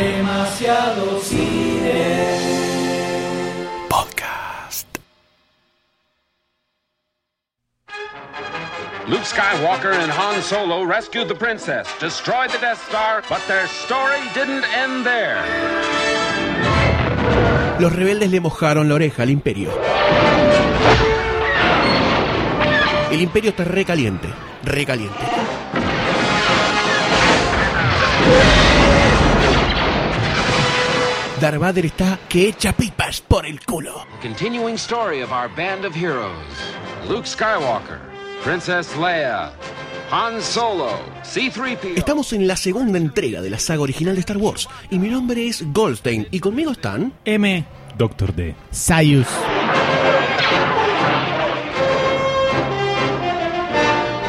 Demasiado 0.00 1.20
cine. 1.20 2.24
Podcast. 3.86 4.86
Luke 9.06 9.24
Skywalker 9.24 9.92
and 9.92 10.10
Han 10.10 10.40
Solo 10.40 10.84
rescued 10.84 11.28
the 11.28 11.34
princess, 11.34 11.86
destroyed 12.00 12.48
the 12.48 12.58
Death 12.58 12.82
Star, 12.88 13.22
but 13.28 13.42
their 13.46 13.66
story 13.66 14.22
didn't 14.32 14.64
end 14.72 15.04
there. 15.04 15.42
Los 17.78 17.92
rebeldes 17.92 18.30
le 18.30 18.40
mojaron 18.40 18.88
la 18.88 18.94
oreja 18.94 19.24
al 19.24 19.28
imperio. 19.28 19.70
El 23.10 23.20
imperio 23.20 23.50
está 23.50 23.64
recaliente, 23.64 24.28
recaliente. 24.64 25.39
Darth 31.40 31.58
Vader 31.58 31.86
está 31.86 32.18
que 32.28 32.48
echa 32.48 32.74
pipas 32.74 33.22
por 33.22 33.46
el 33.46 33.60
culo. 33.62 34.04
Continuing 34.20 34.74
story 34.74 35.22
of 35.22 35.32
our 35.32 35.48
band 35.48 35.86
of 35.86 35.94
heroes 35.94 36.34
Luke 37.08 37.26
Skywalker, 37.26 37.98
Princess 38.44 38.94
Leia, 38.96 39.50
Han 40.10 40.42
Solo, 40.42 40.90
C3PO. 41.24 41.96
Estamos 41.96 42.34
en 42.34 42.46
la 42.46 42.56
segunda 42.56 42.98
entrega 42.98 43.40
de 43.40 43.48
la 43.48 43.58
saga 43.58 43.80
original 43.80 44.14
de 44.16 44.20
Star 44.20 44.36
Wars 44.36 44.68
y 44.90 44.98
mi 44.98 45.08
nombre 45.08 45.46
es 45.48 45.64
Goldstein 45.72 46.28
y 46.30 46.40
conmigo 46.40 46.72
están 46.72 47.14
M. 47.24 47.64
Doctor 47.96 48.34
D. 48.34 48.54
Sayus. 48.70 49.26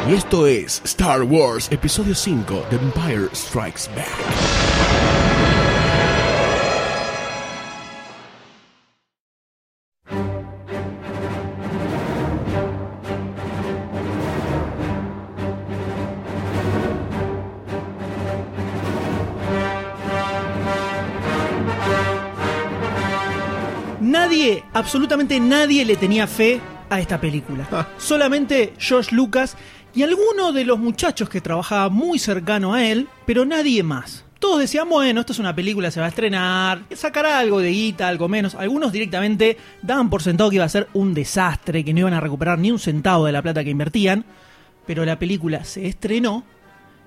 y 0.08 0.14
esto 0.14 0.48
es 0.48 0.82
Star 0.86 1.24
Wars 1.24 1.68
Episodio 1.72 2.16
5 2.16 2.68
The 2.70 2.78
Empire 2.78 3.28
Strikes 3.34 3.90
Back. 3.96 4.61
Absolutamente 24.82 25.40
nadie 25.40 25.86
le 25.86 25.96
tenía 25.96 26.26
fe 26.26 26.60
a 26.90 27.00
esta 27.00 27.22
película. 27.22 27.68
Ah. 27.72 27.88
Solamente 28.00 28.74
George 28.80 29.14
Lucas 29.16 29.56
y 29.94 30.02
alguno 30.02 30.52
de 30.54 30.66
los 30.66 30.80
muchachos 30.80 31.30
que 31.30 31.40
trabajaba 31.40 31.90
muy 31.90 32.18
cercano 32.18 32.74
a 32.74 32.84
él, 32.84 33.08
pero 33.28 33.46
nadie 33.46 33.84
más. 33.84 34.26
Todos 34.40 34.60
decían, 34.60 34.90
bueno, 34.90 35.20
esto 35.20 35.34
es 35.34 35.40
una 35.40 35.54
película, 35.54 35.92
se 35.92 36.00
va 36.00 36.08
a 36.08 36.10
estrenar, 36.10 36.82
sacará 36.96 37.38
algo 37.38 37.60
de 37.60 37.70
guita, 37.70 38.08
algo 38.08 38.28
menos. 38.28 38.56
Algunos 38.56 38.92
directamente 38.92 39.56
daban 39.84 40.10
por 40.10 40.24
sentado 40.24 40.50
que 40.50 40.56
iba 40.56 40.66
a 40.66 40.70
ser 40.70 40.88
un 40.94 41.14
desastre, 41.14 41.86
que 41.86 41.94
no 41.94 42.00
iban 42.00 42.16
a 42.16 42.20
recuperar 42.20 42.58
ni 42.58 42.72
un 42.72 42.80
centavo 42.80 43.28
de 43.28 43.34
la 43.34 43.44
plata 43.44 43.64
que 43.64 43.70
invertían. 43.70 44.26
Pero 44.88 45.06
la 45.06 45.20
película 45.20 45.64
se 45.64 45.86
estrenó 45.86 46.44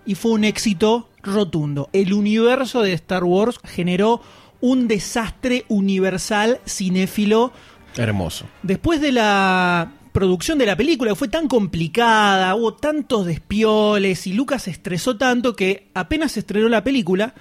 y 0.06 0.14
fue 0.14 0.30
un 0.30 0.44
éxito 0.44 1.08
rotundo. 1.24 1.88
El 1.92 2.12
universo 2.12 2.82
de 2.82 2.92
Star 2.92 3.24
Wars 3.24 3.58
generó 3.64 4.20
un 4.64 4.88
desastre 4.88 5.66
universal 5.68 6.58
cinéfilo. 6.66 7.52
Hermoso. 7.98 8.46
Después 8.62 8.98
de 9.02 9.12
la 9.12 9.92
producción 10.10 10.56
de 10.56 10.64
la 10.64 10.74
película, 10.74 11.10
que 11.10 11.16
fue 11.16 11.28
tan 11.28 11.48
complicada, 11.48 12.54
hubo 12.54 12.72
tantos 12.72 13.26
despioles 13.26 14.26
y 14.26 14.32
Lucas 14.32 14.62
se 14.62 14.70
estresó 14.70 15.18
tanto 15.18 15.54
que 15.54 15.90
apenas 15.92 16.32
se 16.32 16.40
estrenó 16.40 16.70
la 16.70 16.82
película, 16.82 17.34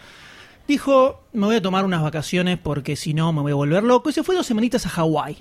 dijo, 0.68 1.22
me 1.34 1.46
voy 1.48 1.56
a 1.58 1.62
tomar 1.62 1.84
unas 1.86 2.02
vacaciones 2.02 2.58
porque 2.58 2.96
si 2.96 3.14
no 3.14 3.34
me 3.34 3.42
voy 3.42 3.52
a 3.52 3.56
volver 3.56 3.84
loco. 3.84 4.10
Y 4.10 4.14
se 4.14 4.24
fue 4.24 4.36
dos 4.36 4.46
semanitas 4.46 4.86
a 4.86 4.90
Hawái. 4.90 5.38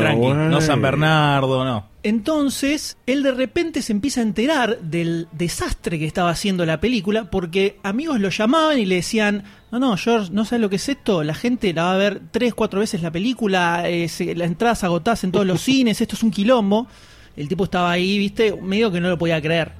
Tranqui, 0.00 0.20
no 0.50 0.60
San 0.60 0.82
Bernardo, 0.82 1.64
no. 1.64 1.88
Entonces, 2.02 2.96
él 3.06 3.22
de 3.24 3.32
repente 3.32 3.82
se 3.82 3.92
empieza 3.92 4.20
a 4.20 4.22
enterar 4.22 4.78
del 4.80 5.26
desastre 5.32 5.98
que 5.98 6.06
estaba 6.06 6.30
haciendo 6.30 6.64
la 6.64 6.78
película, 6.80 7.30
porque 7.30 7.78
amigos 7.82 8.20
lo 8.20 8.28
llamaban 8.28 8.78
y 8.78 8.86
le 8.86 8.96
decían, 8.96 9.42
no, 9.72 9.80
no, 9.80 9.96
George, 9.96 10.30
¿no 10.32 10.44
sabes 10.44 10.60
lo 10.60 10.70
que 10.70 10.76
es 10.76 10.88
esto? 10.88 11.24
La 11.24 11.34
gente 11.34 11.72
la 11.74 11.82
va 11.84 11.94
a 11.94 11.96
ver 11.96 12.20
tres, 12.30 12.54
cuatro 12.54 12.78
veces 12.80 13.02
la 13.02 13.10
película, 13.10 13.88
eh, 13.88 14.08
se- 14.08 14.36
las 14.36 14.46
entradas 14.46 14.84
agotadas 14.84 15.24
en 15.24 15.32
todos 15.32 15.46
los 15.46 15.60
cines, 15.62 16.00
esto 16.00 16.14
es 16.14 16.22
un 16.22 16.30
quilombo. 16.30 16.86
El 17.36 17.48
tipo 17.48 17.64
estaba 17.64 17.90
ahí, 17.90 18.18
viste, 18.18 18.56
medio 18.62 18.92
que 18.92 19.00
no 19.00 19.08
lo 19.08 19.18
podía 19.18 19.42
creer. 19.42 19.72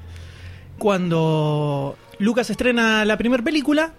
Cuando 0.79 1.97
Lucas 2.19 2.49
estrena 2.51 3.05
la 3.05 3.19
primera 3.19 3.43
película, 3.43 3.93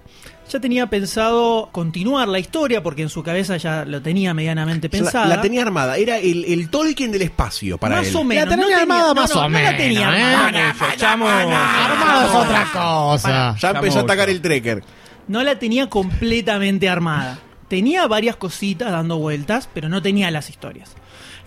ya 0.49 0.59
tenía 0.59 0.87
pensado 0.87 1.69
continuar 1.71 2.27
la 2.27 2.39
historia, 2.39 2.81
porque 2.81 3.01
en 3.03 3.09
su 3.09 3.21
cabeza 3.21 3.57
ya 3.57 3.85
lo 3.85 4.01
tenía 4.01 4.33
medianamente 4.33 4.89
pensada. 4.89 5.27
la 5.27 5.41
tenía 5.41 5.61
armada, 5.61 5.97
era 5.97 6.17
el, 6.17 6.45
el 6.45 6.69
Tolkien 6.69 7.11
del 7.11 7.21
espacio 7.23 7.77
para 7.77 7.97
más 7.97 8.07
él. 8.07 8.15
o 8.15 8.23
menos. 8.23 8.45
La 8.45 8.55
tenía 8.55 8.75
no 8.75 8.81
armada 8.81 9.13
más 9.13 9.35
no, 9.35 9.41
o 9.41 9.49
no 9.49 9.59
la 9.59 9.77
tenía 9.77 10.09
menos, 10.09 10.53
¿eh? 10.53 10.59
armada. 10.59 10.95
Chamo, 10.95 11.27
Armado 11.27 12.27
es 12.27 12.45
otra 12.45 12.67
cosa. 12.73 13.55
Ya 13.59 13.69
empezó 13.71 13.99
a 13.99 14.01
atacar 14.01 14.29
el 14.29 14.41
trekker. 14.41 14.83
No 15.27 15.43
la 15.43 15.59
tenía 15.59 15.89
completamente 15.89 16.89
armada. 16.89 17.39
Tenía 17.67 18.07
varias 18.07 18.37
cositas 18.37 18.91
dando 18.91 19.17
vueltas, 19.17 19.69
pero 19.73 19.89
no 19.89 20.01
tenía 20.01 20.31
las 20.31 20.49
historias. 20.49 20.95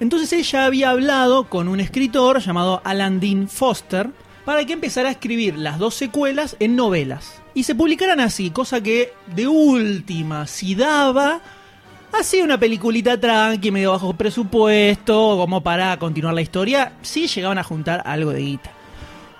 Entonces 0.00 0.32
ella 0.34 0.66
había 0.66 0.91
hablado 0.91 1.48
con 1.48 1.69
un 1.69 1.80
escritor 1.80 2.41
llamado 2.41 2.82
Alan 2.84 3.20
Dean 3.20 3.48
Foster 3.48 4.10
para 4.50 4.65
que 4.65 4.72
empezara 4.72 5.09
a 5.09 5.12
escribir 5.12 5.56
las 5.56 5.78
dos 5.78 5.94
secuelas 5.94 6.56
en 6.59 6.75
novelas. 6.75 7.41
Y 7.55 7.62
se 7.62 7.77
publicaran 7.77 8.19
así, 8.19 8.50
cosa 8.50 8.83
que 8.83 9.12
de 9.33 9.47
última, 9.47 10.49
si 10.49 10.75
daba, 10.75 11.41
hacía 12.12 12.43
una 12.43 12.59
peliculita 12.59 13.21
tranqui, 13.21 13.71
medio 13.71 13.93
bajo 13.93 14.12
presupuesto, 14.15 15.37
como 15.39 15.62
para 15.62 15.97
continuar 16.00 16.34
la 16.34 16.43
historia, 16.43 16.94
si 17.00 17.28
llegaban 17.28 17.59
a 17.59 17.62
juntar 17.62 18.03
algo 18.05 18.33
de 18.33 18.41
guita. 18.41 18.72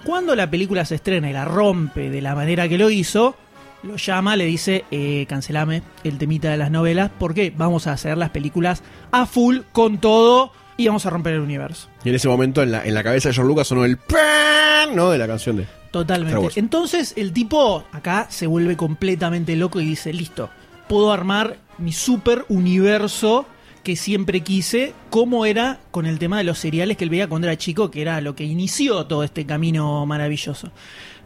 Cuando 0.04 0.37
la 0.37 0.49
película 0.49 0.84
se 0.84 0.94
estrena 0.94 1.28
y 1.28 1.32
la 1.32 1.44
rompe 1.44 2.09
de 2.09 2.20
la 2.22 2.37
manera 2.37 2.69
que 2.69 2.78
lo 2.78 2.88
hizo, 2.88 3.34
lo 3.82 3.97
llama, 3.97 4.37
le 4.37 4.44
dice, 4.44 4.84
eh, 4.93 5.26
cancelame 5.28 5.82
el 6.04 6.19
temita 6.19 6.50
de 6.50 6.56
las 6.56 6.70
novelas 6.70 7.10
porque 7.19 7.53
vamos 7.56 7.88
a 7.88 7.94
hacer 7.94 8.16
las 8.16 8.31
películas 8.31 8.84
a 9.10 9.26
full 9.26 9.62
con 9.72 9.99
todo 9.99 10.53
y 10.80 10.86
vamos 10.86 11.04
a 11.04 11.10
romper 11.10 11.34
el 11.34 11.41
universo. 11.41 11.88
Y 12.04 12.08
en 12.08 12.14
ese 12.14 12.26
momento 12.26 12.62
en 12.62 12.72
la, 12.72 12.86
en 12.86 12.94
la 12.94 13.04
cabeza 13.04 13.28
de 13.28 13.34
George 13.34 13.48
Lucas 13.48 13.68
sonó 13.68 13.84
el 13.84 13.98
pan, 13.98 14.96
¿no? 14.96 15.10
De 15.10 15.18
la 15.18 15.26
canción 15.26 15.58
de. 15.58 15.66
Totalmente. 15.91 16.58
Entonces 16.58 17.12
el 17.16 17.32
tipo 17.34 17.84
acá 17.92 18.28
se 18.30 18.46
vuelve 18.46 18.78
completamente 18.78 19.56
loco 19.56 19.80
y 19.80 19.84
dice, 19.84 20.12
listo, 20.14 20.48
puedo 20.88 21.12
armar 21.12 21.58
mi 21.76 21.92
super 21.92 22.46
universo 22.48 23.44
que 23.82 23.94
siempre 23.94 24.40
quise, 24.40 24.94
como 25.10 25.44
era 25.44 25.80
con 25.90 26.06
el 26.06 26.19
tema 26.19 26.38
de 26.38 26.44
los 26.44 26.58
cereales 26.58 26.96
que 26.96 27.04
él 27.04 27.10
veía 27.10 27.28
cuando 27.28 27.46
era 27.46 27.58
chico, 27.58 27.90
que 27.90 28.00
era 28.00 28.20
lo 28.22 28.34
que 28.34 28.44
inició 28.44 29.04
todo 29.04 29.22
este 29.22 29.44
camino 29.44 30.06
maravilloso. 30.06 30.70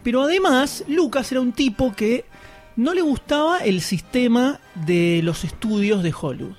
Pero 0.03 0.23
además, 0.23 0.85
Lucas 0.89 1.31
era 1.31 1.41
un 1.41 1.53
tipo 1.53 1.93
que 1.95 2.25
no 2.75 2.93
le 2.93 3.03
gustaba 3.03 3.59
el 3.59 3.81
sistema 3.83 4.59
de 4.75 5.21
los 5.23 5.45
estudios 5.45 6.03
de 6.03 6.13
Hollywood. 6.19 6.57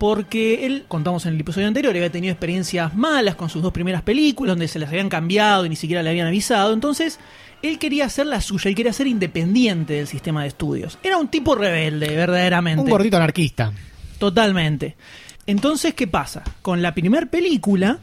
Porque 0.00 0.64
él, 0.64 0.86
contamos 0.88 1.26
en 1.26 1.34
el 1.34 1.40
episodio 1.40 1.68
anterior, 1.68 1.94
había 1.94 2.10
tenido 2.10 2.32
experiencias 2.32 2.94
malas 2.94 3.34
con 3.34 3.50
sus 3.50 3.62
dos 3.62 3.70
primeras 3.70 4.00
películas, 4.00 4.52
donde 4.52 4.66
se 4.66 4.78
las 4.78 4.88
habían 4.88 5.10
cambiado 5.10 5.66
y 5.66 5.68
ni 5.68 5.76
siquiera 5.76 6.02
le 6.02 6.08
habían 6.08 6.26
avisado. 6.26 6.72
Entonces, 6.72 7.18
él 7.60 7.78
quería 7.78 8.06
hacer 8.06 8.24
la 8.24 8.40
suya, 8.40 8.70
él 8.70 8.74
quería 8.74 8.94
ser 8.94 9.06
independiente 9.08 9.92
del 9.92 10.06
sistema 10.06 10.40
de 10.40 10.48
estudios. 10.48 10.96
Era 11.02 11.18
un 11.18 11.28
tipo 11.28 11.54
rebelde, 11.54 12.16
verdaderamente. 12.16 12.82
Un 12.82 12.88
gordito 12.88 13.18
anarquista. 13.18 13.74
Totalmente. 14.18 14.96
Entonces, 15.44 15.92
¿qué 15.92 16.06
pasa? 16.06 16.44
Con 16.62 16.80
la 16.80 16.94
primer 16.94 17.28
película, 17.28 17.98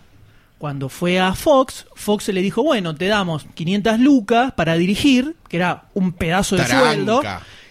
cuando 0.60 0.90
fue 0.90 1.20
a 1.20 1.34
Fox, 1.34 1.88
Fox 1.96 2.28
le 2.28 2.44
dijo, 2.44 2.62
bueno, 2.62 2.94
te 2.94 3.08
damos 3.08 3.48
500 3.56 4.00
lucas 4.00 4.54
para 4.54 4.76
dirigir, 4.76 5.36
que 5.50 5.58
era 5.58 5.86
un 5.96 6.12
pedazo 6.12 6.58
de 6.58 6.62
Taranca. 6.62 6.86
sueldo. 6.86 7.22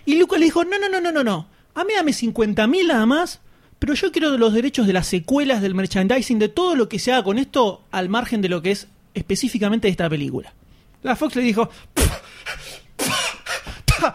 Y 0.05 0.17
Lucas 0.19 0.41
le 0.41 0.47
dijo, 0.47 0.65
no, 0.65 0.81
no, 0.81 0.89
no, 0.89 1.01
no, 1.01 1.13
no, 1.13 1.23
no. 1.23 1.47
A 1.77 1.85
mí 1.85 1.93
dame 1.95 2.13
50 2.13 2.67
mil 2.67 2.89
nada 2.89 3.07
más, 3.07 3.41
pero 3.79 3.95
yo 3.95 4.11
quiero 4.13 4.37
los 4.39 4.53
derechos 4.55 4.87
de 4.87 4.93
las 4.93 5.07
secuelas, 5.07 5.61
del 5.63 5.75
merchandising, 5.75 6.39
de 6.39 6.49
todo 6.49 6.75
lo 6.75 6.89
que 6.89 6.99
se 6.99 7.13
haga 7.13 7.23
con 7.25 7.39
esto, 7.39 7.83
al 7.91 8.09
margen 8.09 8.41
de 8.43 8.49
lo 8.49 8.63
que 8.63 8.71
es 8.73 8.89
específicamente 9.15 9.89
esta 9.89 10.09
película. 10.09 10.53
La 11.03 11.15
Fox 11.17 11.37
le 11.37 11.43
dijo, 11.43 11.69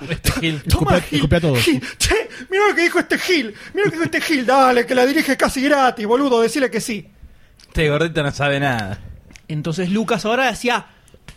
Este 0.10 0.32
Gil. 0.40 0.62
Toma, 0.64 0.96
a 0.98 1.40
todos. 1.40 1.60
Gil. 1.60 1.82
Che, 1.98 2.16
mira 2.50 2.68
lo 2.70 2.76
que 2.76 2.82
dijo 2.84 3.00
este 3.00 3.18
Gil. 3.18 3.54
Mira 3.74 3.86
lo 3.86 3.92
que 3.92 3.98
dijo 3.98 4.04
este 4.06 4.22
Gil. 4.22 4.46
Dale, 4.46 4.86
que 4.86 4.94
la 4.96 5.06
dirige 5.06 5.36
casi 5.38 5.62
gratis, 5.62 6.06
boludo. 6.06 6.42
Decirle 6.42 6.70
que 6.70 6.80
sí. 6.82 7.08
Este 7.68 7.90
gordito 7.90 8.22
no 8.22 8.32
sabe 8.32 8.60
nada. 8.60 9.00
Entonces 9.48 9.90
Lucas 9.90 10.24
ahora 10.26 10.48
decía, 10.52 10.86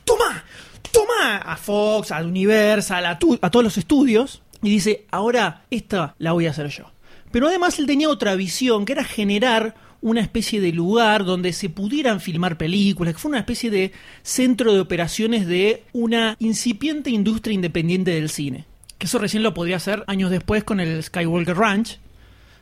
toma, 0.05 0.45
toma 0.93 1.39
a 1.39 1.57
Fox, 1.57 2.13
a 2.13 2.23
Universal, 2.23 3.07
a, 3.07 3.19
tu- 3.19 3.39
a 3.41 3.51
todos 3.51 3.65
los 3.65 3.79
estudios. 3.79 4.43
Y 4.63 4.71
dice, 4.71 5.07
ahora 5.11 5.63
esta 5.71 6.15
la 6.19 6.33
voy 6.33 6.47
a 6.47 6.51
hacer 6.51 6.69
yo. 6.69 6.91
Pero 7.35 7.49
además 7.49 7.81
él 7.81 7.87
tenía 7.87 8.09
otra 8.09 8.37
visión, 8.37 8.85
que 8.85 8.93
era 8.93 9.03
generar 9.03 9.75
una 10.01 10.21
especie 10.21 10.61
de 10.61 10.71
lugar 10.71 11.25
donde 11.25 11.53
se 11.53 11.69
pudieran 11.69 12.21
filmar 12.21 12.57
películas, 12.57 13.13
que 13.13 13.19
fue 13.19 13.31
una 13.31 13.41
especie 13.41 13.73
de 13.73 13.91
centro 14.23 14.73
de 14.73 14.79
operaciones 14.79 15.45
de 15.45 15.83
una 15.93 16.37
incipiente 16.39 17.11
industria 17.11 17.53
independiente 17.53 18.13
del 18.13 18.31
cine. 18.31 18.67
Que 18.99 19.07
eso 19.07 19.19
recién 19.19 19.43
lo 19.43 19.53
podría 19.53 19.79
hacer 19.79 20.05
años 20.07 20.31
después 20.31 20.63
con 20.63 20.79
el 20.79 21.03
Skywalker 21.03 21.57
Ranch, 21.57 21.99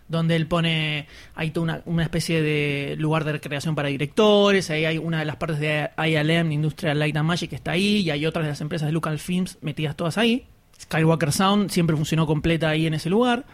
donde 0.08 0.36
él 0.36 0.46
pone, 0.46 1.06
hay 1.34 1.50
toda 1.50 1.64
una, 1.64 1.82
una 1.84 2.04
especie 2.04 2.40
de 2.40 2.96
lugar 2.98 3.24
de 3.24 3.32
recreación 3.32 3.74
para 3.74 3.88
directores, 3.88 4.70
ahí 4.70 4.86
hay 4.86 4.96
una 4.96 5.18
de 5.18 5.26
las 5.26 5.36
partes 5.36 5.60
de 5.60 5.90
ILM, 5.98 6.50
Industrial 6.50 6.98
Light 6.98 7.14
and 7.18 7.28
Magic, 7.28 7.50
que 7.50 7.56
está 7.56 7.72
ahí, 7.72 7.98
y 7.98 8.08
hay 8.08 8.24
otras 8.24 8.46
de 8.46 8.52
las 8.52 8.62
empresas 8.62 8.86
de 8.86 8.92
Lucasfilms 8.92 9.58
metidas 9.60 9.96
todas 9.96 10.16
ahí. 10.16 10.46
Skywalker 10.80 11.30
Sound 11.30 11.68
siempre 11.68 11.94
funcionó 11.94 12.26
completa 12.26 12.70
ahí 12.70 12.86
en 12.86 12.94
ese 12.94 13.10
lugar. 13.10 13.44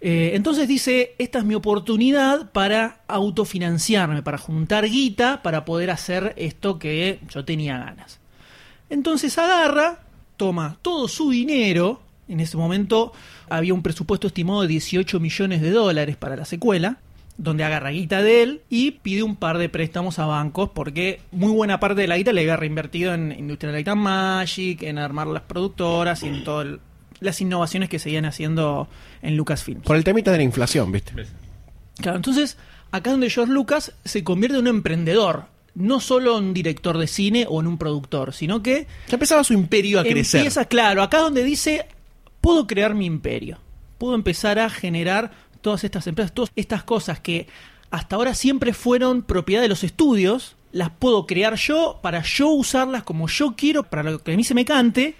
Eh, 0.00 0.32
entonces 0.34 0.68
dice, 0.68 1.14
esta 1.18 1.40
es 1.40 1.44
mi 1.44 1.54
oportunidad 1.54 2.50
para 2.52 3.00
autofinanciarme, 3.08 4.22
para 4.22 4.38
juntar 4.38 4.88
guita, 4.88 5.42
para 5.42 5.64
poder 5.64 5.90
hacer 5.90 6.34
esto 6.36 6.78
que 6.78 7.18
yo 7.30 7.44
tenía 7.44 7.78
ganas. 7.78 8.20
Entonces 8.90 9.36
agarra, 9.38 10.00
toma 10.36 10.78
todo 10.82 11.08
su 11.08 11.30
dinero, 11.30 12.00
en 12.28 12.40
ese 12.40 12.56
momento 12.56 13.12
había 13.48 13.74
un 13.74 13.82
presupuesto 13.82 14.28
estimado 14.28 14.62
de 14.62 14.68
18 14.68 15.18
millones 15.18 15.62
de 15.62 15.70
dólares 15.70 16.16
para 16.16 16.36
la 16.36 16.44
secuela, 16.44 16.98
donde 17.36 17.64
agarra 17.64 17.90
guita 17.90 18.22
de 18.22 18.42
él 18.42 18.60
y 18.68 18.92
pide 18.92 19.22
un 19.22 19.36
par 19.36 19.58
de 19.58 19.68
préstamos 19.68 20.18
a 20.18 20.26
bancos 20.26 20.70
porque 20.74 21.20
muy 21.30 21.52
buena 21.52 21.80
parte 21.80 22.02
de 22.02 22.08
la 22.08 22.16
guita 22.16 22.32
le 22.32 22.40
había 22.42 22.56
reinvertido 22.56 23.14
en 23.14 23.32
Industrial 23.32 23.72
Light 23.72 23.88
and 23.88 24.02
Magic, 24.02 24.82
en 24.82 24.98
armar 24.98 25.28
las 25.28 25.42
productoras 25.42 26.22
y 26.22 26.28
en 26.28 26.44
todas 26.44 26.78
las 27.20 27.40
innovaciones 27.40 27.88
que 27.88 27.98
seguían 27.98 28.24
haciendo 28.24 28.88
en 29.22 29.36
Lucasfilm. 29.36 29.80
Por 29.82 29.96
el 29.96 30.04
temita 30.04 30.30
de 30.30 30.38
la 30.38 30.42
inflación, 30.44 30.92
¿viste? 30.92 31.12
Claro, 32.00 32.16
entonces 32.16 32.56
acá 32.90 33.10
donde 33.10 33.30
George 33.30 33.52
Lucas 33.52 33.92
se 34.04 34.24
convierte 34.24 34.56
en 34.56 34.62
un 34.62 34.68
emprendedor, 34.68 35.46
no 35.74 36.00
solo 36.00 36.38
en 36.38 36.44
un 36.46 36.54
director 36.54 36.98
de 36.98 37.06
cine 37.06 37.46
o 37.48 37.60
en 37.60 37.66
un 37.66 37.78
productor, 37.78 38.32
sino 38.32 38.62
que 38.62 38.86
Ya 39.08 39.14
empezaba 39.14 39.44
su 39.44 39.52
imperio 39.52 40.00
a 40.00 40.02
crecer. 40.02 40.40
Empieza, 40.40 40.64
claro, 40.64 41.02
acá 41.02 41.18
donde 41.18 41.44
dice, 41.44 41.86
puedo 42.40 42.66
crear 42.66 42.94
mi 42.94 43.06
imperio. 43.06 43.58
Puedo 43.98 44.14
empezar 44.14 44.58
a 44.58 44.70
generar 44.70 45.32
todas 45.60 45.84
estas 45.84 46.06
empresas, 46.06 46.32
todas 46.32 46.50
estas 46.56 46.84
cosas 46.84 47.20
que 47.20 47.46
hasta 47.90 48.16
ahora 48.16 48.34
siempre 48.34 48.72
fueron 48.72 49.22
propiedad 49.22 49.62
de 49.62 49.68
los 49.68 49.82
estudios, 49.82 50.56
las 50.72 50.90
puedo 50.90 51.26
crear 51.26 51.54
yo 51.54 51.98
para 52.02 52.22
yo 52.22 52.48
usarlas 52.50 53.02
como 53.02 53.28
yo 53.28 53.54
quiero, 53.56 53.84
para 53.84 54.02
lo 54.02 54.22
que 54.22 54.32
a 54.32 54.36
mí 54.36 54.44
se 54.44 54.54
me 54.54 54.64
cante, 54.64 55.16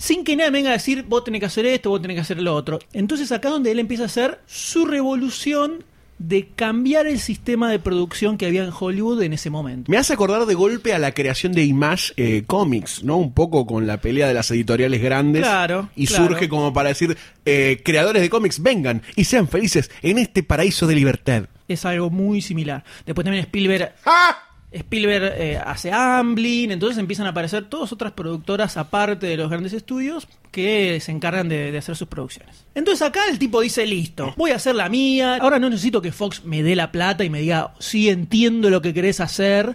sin 0.00 0.24
que 0.24 0.34
nadie 0.34 0.50
venga 0.50 0.70
a 0.70 0.72
decir, 0.72 1.04
vos 1.06 1.24
tenés 1.24 1.40
que 1.40 1.46
hacer 1.46 1.66
esto, 1.66 1.90
vos 1.90 2.00
tenés 2.00 2.14
que 2.14 2.22
hacer 2.22 2.40
lo 2.40 2.54
otro. 2.54 2.78
Entonces 2.94 3.30
acá 3.32 3.50
donde 3.50 3.70
él 3.70 3.78
empieza 3.78 4.04
a 4.04 4.06
hacer 4.06 4.40
su 4.46 4.86
revolución 4.86 5.84
de 6.18 6.48
cambiar 6.48 7.06
el 7.06 7.18
sistema 7.18 7.70
de 7.70 7.78
producción 7.78 8.38
que 8.38 8.46
había 8.46 8.64
en 8.64 8.70
Hollywood 8.78 9.22
en 9.22 9.34
ese 9.34 9.50
momento. 9.50 9.90
Me 9.90 9.98
hace 9.98 10.14
acordar 10.14 10.46
de 10.46 10.54
golpe 10.54 10.94
a 10.94 10.98
la 10.98 11.12
creación 11.12 11.52
de 11.52 11.64
Image 11.64 12.14
eh, 12.16 12.44
Comics, 12.46 13.04
¿no? 13.04 13.18
Un 13.18 13.34
poco 13.34 13.66
con 13.66 13.86
la 13.86 14.00
pelea 14.00 14.26
de 14.26 14.32
las 14.34 14.50
editoriales 14.50 15.02
grandes. 15.02 15.42
Claro, 15.42 15.90
Y 15.96 16.06
claro. 16.06 16.28
surge 16.28 16.48
como 16.48 16.72
para 16.72 16.88
decir, 16.88 17.16
eh, 17.44 17.82
creadores 17.84 18.22
de 18.22 18.30
cómics, 18.30 18.62
vengan 18.62 19.02
y 19.16 19.24
sean 19.24 19.48
felices 19.48 19.90
en 20.00 20.16
este 20.18 20.42
paraíso 20.42 20.86
de 20.86 20.94
libertad. 20.94 21.44
Es 21.68 21.84
algo 21.84 22.08
muy 22.10 22.40
similar. 22.40 22.84
Después 23.04 23.24
también 23.24 23.44
Spielberg 23.44 23.94
¡Ah! 24.06 24.49
Spielberg 24.72 25.34
eh, 25.36 25.58
hace 25.58 25.90
Amblin, 25.90 26.70
entonces 26.70 26.98
empiezan 26.98 27.26
a 27.26 27.30
aparecer 27.30 27.64
todas 27.64 27.92
otras 27.92 28.12
productoras 28.12 28.76
aparte 28.76 29.26
de 29.26 29.36
los 29.36 29.50
grandes 29.50 29.72
estudios 29.72 30.28
que 30.52 31.00
se 31.00 31.10
encargan 31.10 31.48
de, 31.48 31.72
de 31.72 31.78
hacer 31.78 31.96
sus 31.96 32.06
producciones. 32.06 32.64
Entonces 32.74 33.06
acá 33.06 33.20
el 33.28 33.38
tipo 33.38 33.60
dice, 33.60 33.84
listo, 33.86 34.32
voy 34.36 34.52
a 34.52 34.56
hacer 34.56 34.76
la 34.76 34.88
mía, 34.88 35.38
ahora 35.40 35.58
no 35.58 35.68
necesito 35.68 36.00
que 36.00 36.12
Fox 36.12 36.44
me 36.44 36.62
dé 36.62 36.76
la 36.76 36.92
plata 36.92 37.24
y 37.24 37.30
me 37.30 37.40
diga, 37.40 37.74
sí, 37.80 38.08
entiendo 38.08 38.70
lo 38.70 38.80
que 38.80 38.94
querés 38.94 39.20
hacer, 39.20 39.74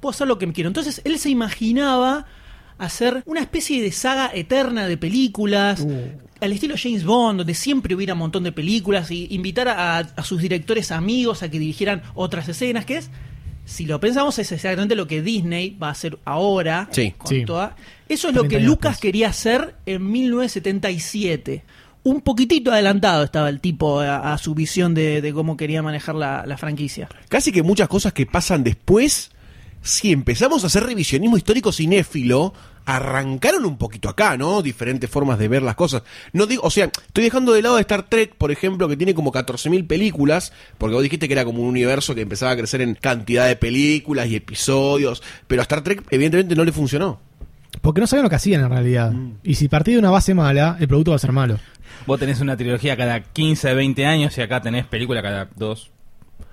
puedo 0.00 0.10
hacer 0.10 0.28
lo 0.28 0.38
que 0.38 0.52
quiero. 0.52 0.68
Entonces 0.68 1.00
él 1.04 1.18
se 1.18 1.30
imaginaba 1.30 2.26
hacer 2.78 3.22
una 3.26 3.40
especie 3.40 3.82
de 3.82 3.90
saga 3.90 4.30
eterna 4.32 4.86
de 4.86 4.96
películas, 4.96 5.84
al 6.40 6.52
estilo 6.52 6.74
James 6.78 7.04
Bond, 7.04 7.38
donde 7.38 7.54
siempre 7.54 7.94
hubiera 7.94 8.12
un 8.12 8.18
montón 8.20 8.44
de 8.44 8.52
películas, 8.52 9.10
y 9.10 9.26
invitar 9.30 9.68
a, 9.68 9.98
a 9.98 10.22
sus 10.22 10.40
directores 10.40 10.92
amigos 10.92 11.42
a 11.42 11.50
que 11.50 11.58
dirigieran 11.58 12.02
otras 12.14 12.48
escenas, 12.48 12.84
que 12.84 12.98
es, 12.98 13.10
si 13.66 13.84
lo 13.84 14.00
pensamos, 14.00 14.38
es 14.38 14.50
exactamente 14.52 14.94
lo 14.94 15.06
que 15.06 15.20
Disney 15.20 15.76
va 15.76 15.88
a 15.88 15.90
hacer 15.90 16.18
ahora. 16.24 16.88
Sí. 16.92 17.12
con 17.18 17.28
Sí. 17.28 17.44
toda- 17.44 17.76
Eso 18.08 18.28
es 18.28 18.34
lo 18.34 18.40
30 18.42 18.56
que 18.58 18.64
Lucas 18.64 18.92
después. 18.92 19.00
quería 19.00 19.28
hacer 19.28 19.74
en 19.84 20.10
1977. 20.10 21.64
Un 22.04 22.20
poquitito 22.20 22.70
adelantado 22.70 23.24
estaba 23.24 23.48
el 23.48 23.60
tipo 23.60 23.98
a, 24.00 24.32
a 24.32 24.38
su 24.38 24.54
visión 24.54 24.94
de, 24.94 25.20
de 25.20 25.32
cómo 25.32 25.56
quería 25.56 25.82
manejar 25.82 26.14
la, 26.14 26.44
la 26.46 26.56
franquicia. 26.56 27.08
Casi 27.28 27.50
que 27.50 27.64
muchas 27.64 27.88
cosas 27.88 28.12
que 28.12 28.26
pasan 28.26 28.62
después, 28.62 29.30
si 29.86 30.12
empezamos 30.12 30.64
a 30.64 30.66
hacer 30.66 30.84
revisionismo 30.84 31.36
histórico 31.36 31.72
cinéfilo, 31.72 32.52
arrancaron 32.84 33.64
un 33.64 33.78
poquito 33.78 34.08
acá, 34.08 34.36
¿no? 34.36 34.62
Diferentes 34.62 35.08
formas 35.08 35.38
de 35.38 35.48
ver 35.48 35.62
las 35.62 35.76
cosas. 35.76 36.02
No 36.32 36.46
digo, 36.46 36.62
o 36.64 36.70
sea, 36.70 36.86
estoy 36.86 37.24
dejando 37.24 37.52
de 37.52 37.62
lado 37.62 37.76
de 37.76 37.82
Star 37.82 38.02
Trek, 38.08 38.34
por 38.34 38.50
ejemplo, 38.50 38.88
que 38.88 38.96
tiene 38.96 39.14
como 39.14 39.32
14.000 39.32 39.86
películas, 39.86 40.52
porque 40.78 40.94
vos 40.94 41.02
dijiste 41.02 41.28
que 41.28 41.34
era 41.34 41.44
como 41.44 41.62
un 41.62 41.68
universo 41.68 42.14
que 42.14 42.22
empezaba 42.22 42.52
a 42.52 42.56
crecer 42.56 42.80
en 42.80 42.94
cantidad 42.94 43.46
de 43.46 43.56
películas 43.56 44.28
y 44.28 44.36
episodios, 44.36 45.22
pero 45.46 45.62
a 45.62 45.64
Star 45.64 45.82
Trek 45.82 46.04
evidentemente 46.10 46.54
no 46.54 46.64
le 46.64 46.72
funcionó. 46.72 47.20
Porque 47.80 48.00
no 48.00 48.06
sabían 48.06 48.24
lo 48.24 48.30
que 48.30 48.36
hacían 48.36 48.62
en 48.62 48.70
realidad. 48.70 49.12
Y 49.44 49.54
si 49.54 49.68
partís 49.68 49.94
de 49.94 49.98
una 50.00 50.10
base 50.10 50.34
mala, 50.34 50.76
el 50.80 50.88
producto 50.88 51.12
va 51.12 51.16
a 51.16 51.20
ser 51.20 51.32
malo. 51.32 51.58
Vos 52.06 52.18
tenés 52.18 52.40
una 52.40 52.56
trilogía 52.56 52.96
cada 52.96 53.20
15, 53.20 53.74
20 53.74 54.06
años 54.06 54.36
y 54.38 54.40
acá 54.40 54.60
tenés 54.60 54.86
película 54.86 55.22
cada 55.22 55.48
2, 55.56 55.90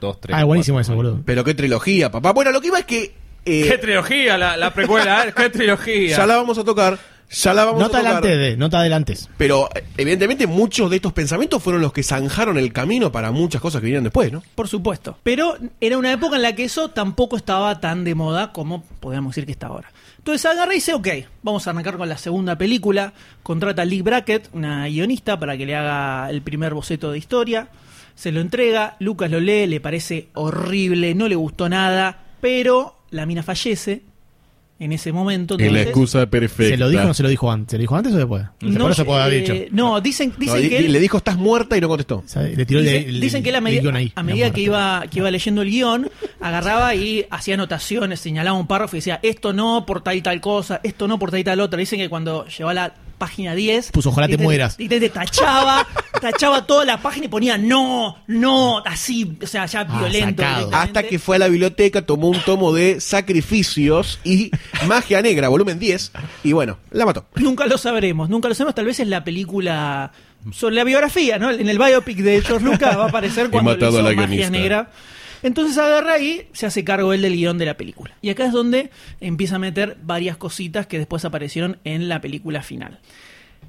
2, 0.02 0.22
3. 0.22 0.38
Ah, 0.38 0.44
buenísimo 0.44 0.80
eso, 0.80 0.94
boludo. 0.96 1.22
Pero 1.26 1.44
qué 1.44 1.54
trilogía, 1.54 2.12
papá. 2.12 2.34
Bueno, 2.34 2.52
lo 2.52 2.62
que 2.62 2.68
iba 2.68 2.80
es 2.80 2.86
que... 2.86 3.23
eh, 3.46 3.66
¿Qué 3.70 3.78
trilogía 3.78 4.38
la, 4.38 4.58
la 4.58 4.74
precuela? 4.74 5.26
eh? 5.28 5.34
¿Qué 5.36 5.50
trilogía? 5.50 6.18
ya 6.18 6.26
la 6.26 6.38
vamos 6.38 6.58
a 6.58 6.64
tocar, 6.64 6.98
ya 7.30 7.54
la 7.54 7.66
vamos 7.66 7.80
No 7.80 7.86
a 7.88 7.90
te 7.90 7.98
tocar. 7.98 8.06
adelantes, 8.16 8.38
de, 8.40 8.58
no 8.58 8.70
te 8.70 8.78
adelantes. 8.78 9.30
Pero 9.38 9.70
evidentemente 9.98 10.48
muchos 10.48 10.90
de 10.90 10.98
estos 10.98 11.14
pensamientos 11.14 11.62
fueron 11.64 11.82
los 11.82 11.92
que 11.94 12.04
zanjaron 12.04 12.58
el 12.58 12.72
camino 12.72 13.12
para 13.12 13.32
muchas 13.32 13.62
cosas 13.62 13.82
que 13.82 13.86
vinieron 13.86 14.04
después, 14.04 14.32
¿no? 14.32 14.44
Por 14.56 14.68
supuesto. 14.68 15.18
Pero 15.24 15.58
era 15.82 15.98
una 15.98 16.12
época 16.12 16.36
en 16.36 16.42
la 16.44 16.54
que 16.56 16.64
eso 16.66 16.90
tampoco 16.92 17.36
estaba 17.38 17.80
tan 17.80 18.04
de 18.04 18.16
moda 18.16 18.52
como 18.54 18.84
podríamos 19.00 19.32
decir 19.36 19.46
que 19.46 19.52
está 19.54 19.68
ahora. 19.68 19.92
Entonces 20.20 20.46
agarra 20.46 20.72
y 20.72 20.76
dice, 20.76 20.94
ok, 20.94 21.08
vamos 21.42 21.68
a 21.68 21.72
arrancar 21.72 21.98
con 21.98 22.08
la 22.08 22.18
segunda 22.18 22.58
película. 22.58 23.12
Contrata 23.42 23.82
a 23.82 23.86
Lee 23.86 24.02
Brackett, 24.02 24.50
una 24.54 24.88
guionista, 24.88 25.38
para 25.38 25.58
que 25.58 25.66
le 25.66 25.76
haga 25.76 26.30
el 26.30 26.42
primer 26.42 26.74
boceto 26.74 27.12
de 27.12 27.18
historia. 27.18 27.68
Se 28.16 28.32
lo 28.32 28.40
entrega, 28.40 28.96
Lucas 29.00 29.30
lo 29.32 29.42
lee, 29.42 29.66
le 29.68 29.82
parece 29.82 30.30
horrible, 30.36 31.14
no 31.16 31.28
le 31.28 31.36
gustó 31.36 31.68
nada, 31.68 32.20
pero 32.40 32.96
la 33.14 33.26
mina 33.26 33.42
fallece 33.44 34.04
en 34.80 34.92
ese 34.92 35.14
momento. 35.14 35.56
entonces- 35.68 36.28
perfecta. 36.28 36.74
¿Se 36.74 36.78
lo 36.78 36.90
dijo 36.90 37.04
o 37.04 37.08
no 37.08 37.14
se 37.14 37.24
lo 37.24 37.30
dijo 37.30 37.50
antes? 37.52 37.72
¿Se 37.72 37.78
lo 37.78 37.82
dijo 37.82 37.96
antes 37.96 38.14
o 38.14 38.18
después? 38.18 38.44
No, 38.62 38.80
por 38.82 38.92
eso 38.92 39.06
puede 39.06 39.22
haber 39.22 39.34
eh, 39.36 39.40
dicho. 39.42 39.54
No, 39.72 40.02
dicen, 40.02 40.34
dicen 40.38 40.68
que 40.68 40.78
él- 40.80 40.92
le 40.92 41.00
dijo 41.00 41.18
estás 41.18 41.38
muerta 41.38 41.78
y 41.78 41.82
no 41.82 41.88
contestó. 41.88 42.24
Le 42.36 42.66
tiró 42.66 42.80
el- 42.80 42.86
Dice- 42.86 42.98
el- 43.10 43.20
dicen 43.22 43.44
que 43.44 43.50
él 43.50 43.56
a, 43.56 43.62
medida- 43.62 43.82
guion 43.82 43.96
ahí, 43.96 44.12
a 44.16 44.20
la 44.20 44.24
medida 44.24 44.52
que 44.52 44.62
iba, 44.62 45.06
que 45.10 45.20
iba 45.20 45.32
leyendo 45.32 45.62
el 45.62 45.70
guion, 45.70 46.10
agarraba 46.42 46.96
y 46.96 47.26
hacía 47.30 47.54
anotaciones, 47.54 48.20
señalaba 48.20 48.58
un 48.58 48.68
párrafo 48.68 48.96
y 48.96 49.00
decía, 49.00 49.20
esto 49.24 49.54
no 49.54 49.86
por 49.86 50.02
tal 50.04 50.18
y 50.18 50.22
tal 50.22 50.42
cosa, 50.42 50.82
esto 50.84 51.08
no 51.08 51.18
por 51.20 51.32
tal 51.32 51.40
y 51.40 51.44
tal 51.46 51.60
otra. 51.62 51.78
Dicen 51.80 52.00
que 52.00 52.10
cuando 52.10 52.46
llegó 52.48 52.70
a 52.70 52.74
la 52.74 52.94
página 53.26 53.56
10... 53.56 53.92
Puso, 53.92 54.10
"Ojalá 54.10 54.28
te 54.28 54.38
mueras". 54.38 54.76
Y 54.78 54.88
te, 54.90 55.00
te 55.00 55.10
tachaba, 55.10 55.88
tachaba 56.22 56.66
toda 56.66 56.84
la 56.86 56.98
página 57.02 57.26
y 57.26 57.30
ponía, 57.30 57.58
no, 57.58 58.18
no, 58.28 58.80
así, 58.86 59.38
o 59.42 59.48
sea, 59.48 59.66
ya 59.66 59.82
Ah, 59.88 60.00
violento. 60.00 60.44
Hasta 60.72 61.04
que 61.04 61.20
fue 61.20 61.36
a 61.38 61.40
la 61.40 61.48
biblioteca, 61.48 62.02
tomó 62.06 62.30
un 62.30 62.40
tomo 62.42 62.74
de 62.74 63.00
sacrificios 63.00 64.20
y 64.24 64.52
magia 64.88 65.22
negra, 65.22 65.48
volumen 65.50 65.80
10, 65.80 66.12
y 66.44 66.52
bueno, 66.52 66.78
la 66.92 67.06
mató. 67.06 67.26
Nunca 67.36 67.66
lo 67.66 67.78
sabremos, 67.78 68.30
nunca 68.30 68.48
lo 68.50 68.56
sabremos. 68.56 68.76
Tal 68.76 68.86
vez 68.86 69.00
es 69.00 69.08
la 69.08 69.24
película 69.24 70.12
sobre 70.52 70.76
la 70.76 70.84
biografía, 70.84 71.38
¿no? 71.38 71.52
En 71.52 71.68
el 71.70 71.78
biopic 71.78 72.18
de 72.18 72.42
George 72.42 72.66
Lucas 72.66 72.98
va 72.98 73.06
a 73.06 73.08
aparecer 73.08 73.50
cuando 73.50 73.72
matado 73.72 73.92
hizo 73.92 74.00
a 74.00 74.04
la 74.04 74.10
Magia 74.16 74.28
guionista. 74.28 74.50
Negra. 74.52 74.92
Entonces 75.44 75.78
agarra 75.78 76.18
y 76.20 76.48
se 76.54 76.66
hace 76.66 76.84
cargo 76.84 77.14
él 77.14 77.22
del 77.22 77.36
guion 77.36 77.58
de 77.58 77.66
la 77.66 77.78
película. 77.78 78.16
Y 78.22 78.30
acá 78.30 78.46
es 78.46 78.52
donde 78.54 78.90
empieza 79.22 79.58
a 79.58 79.60
meter 79.60 79.98
varias 80.02 80.38
cositas 80.38 80.88
que 80.88 80.98
después 80.98 81.24
aparecieron 81.26 81.78
en 81.84 82.10
la 82.10 82.22
película 82.22 82.64
final. 82.64 83.00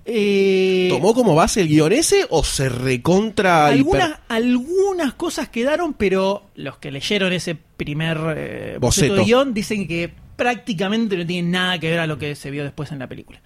Eh, 0.07 0.89
¿Tomó 0.91 1.15
como 1.15 1.35
base 1.35 1.63
el 1.63 1.69
guion 1.69 1.93
ese 1.93 2.27
o 2.29 2.45
se 2.45 2.69
recontra 2.69 3.67
algunas, 3.69 4.11
hiper- 4.11 4.19
algunas 4.29 5.15
cosas 5.15 5.49
quedaron, 5.49 5.95
pero 5.95 6.45
los 6.57 6.77
que 6.79 6.91
leyeron 6.91 7.33
ese 7.33 7.55
primer 7.55 8.19
eh, 8.37 8.77
boceto 8.79 9.07
Boceto. 9.09 9.15
de 9.15 9.25
guion 9.25 9.55
dicen 9.55 9.89
que 9.89 10.13
prácticamente 10.37 11.17
no 11.17 11.25
tiene 11.27 11.49
nada 11.49 11.79
que 11.79 11.89
ver 11.91 12.01
a 12.01 12.07
lo 12.07 12.19
que 12.19 12.35
se 12.35 12.51
vio 12.51 12.65
después 12.65 12.93
en 12.93 12.99
la 12.99 13.07
película. 13.09 13.41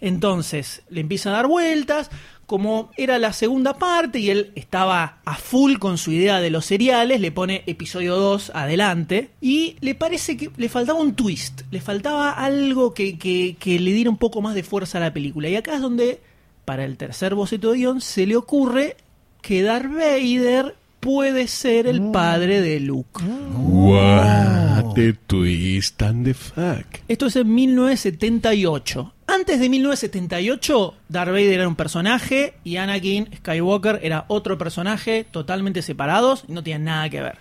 Entonces 0.00 0.82
le 0.90 1.00
empieza 1.00 1.30
a 1.30 1.32
dar 1.32 1.46
vueltas, 1.46 2.10
como 2.50 2.90
era 2.96 3.20
la 3.20 3.32
segunda 3.32 3.74
parte 3.78 4.18
y 4.18 4.28
él 4.28 4.50
estaba 4.56 5.18
a 5.24 5.36
full 5.36 5.76
con 5.78 5.98
su 5.98 6.10
idea 6.10 6.40
de 6.40 6.50
los 6.50 6.64
seriales, 6.66 7.20
le 7.20 7.30
pone 7.30 7.62
episodio 7.68 8.16
2 8.16 8.50
adelante 8.56 9.30
y 9.40 9.76
le 9.80 9.94
parece 9.94 10.36
que 10.36 10.50
le 10.56 10.68
faltaba 10.68 10.98
un 10.98 11.14
twist, 11.14 11.60
le 11.70 11.80
faltaba 11.80 12.32
algo 12.32 12.92
que, 12.92 13.16
que- 13.18 13.54
que 13.56 13.78
le 13.78 13.92
diera 13.92 14.10
un 14.10 14.16
poco 14.18 14.42
más 14.42 14.56
de 14.56 14.64
fuerza 14.64 14.98
a 14.98 15.00
la 15.02 15.12
película. 15.12 15.48
Y 15.48 15.54
acá 15.54 15.76
es 15.76 15.80
donde, 15.80 16.18
para 16.64 16.84
el 16.84 16.96
tercer 16.96 17.36
boceto 17.36 17.70
de 17.70 17.78
guion, 17.78 18.00
se 18.00 18.26
le 18.26 18.34
ocurre 18.34 18.96
que 19.42 19.62
Darth 19.62 19.92
Vader 19.92 20.74
puede 20.98 21.46
ser 21.46 21.86
el 21.86 22.10
padre 22.10 22.60
de 22.60 22.80
Luke. 22.80 23.22
What 23.56 24.94
the 24.94 25.12
twist 25.28 26.02
and 26.02 26.24
the 26.24 26.34
fuck. 26.34 26.98
Esto 27.06 27.26
es 27.26 27.36
en 27.36 27.54
1978. 27.54 29.12
Antes 29.32 29.60
de 29.60 29.68
1978, 29.68 30.94
Darth 31.08 31.30
Vader 31.30 31.52
era 31.52 31.68
un 31.68 31.76
personaje 31.76 32.54
y 32.64 32.78
Anakin 32.78 33.28
Skywalker 33.36 34.00
era 34.02 34.24
otro 34.26 34.58
personaje 34.58 35.22
totalmente 35.22 35.82
separados 35.82 36.42
y 36.48 36.52
no 36.52 36.64
tenían 36.64 36.82
nada 36.82 37.08
que 37.08 37.22
ver. 37.22 37.38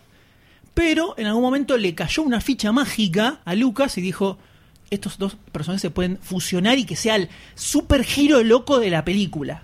Pero 0.76 1.16
en 1.18 1.26
algún 1.26 1.42
momento 1.42 1.78
le 1.78 1.96
cayó 1.96 2.22
una 2.22 2.42
ficha 2.42 2.72
mágica 2.72 3.40
a 3.44 3.56
Lucas 3.56 3.98
y 3.98 4.02
dijo, 4.02 4.38
estos 4.92 5.18
dos 5.18 5.36
personajes 5.52 5.82
se 5.82 5.90
pueden 5.90 6.20
fusionar 6.22 6.78
y 6.78 6.86
que 6.86 6.96
sea 6.96 7.16
el 7.16 7.28
super 7.56 8.04
giro 8.04 8.44
loco 8.44 8.80
de 8.80 8.92
la 8.92 9.04
película. 9.04 9.64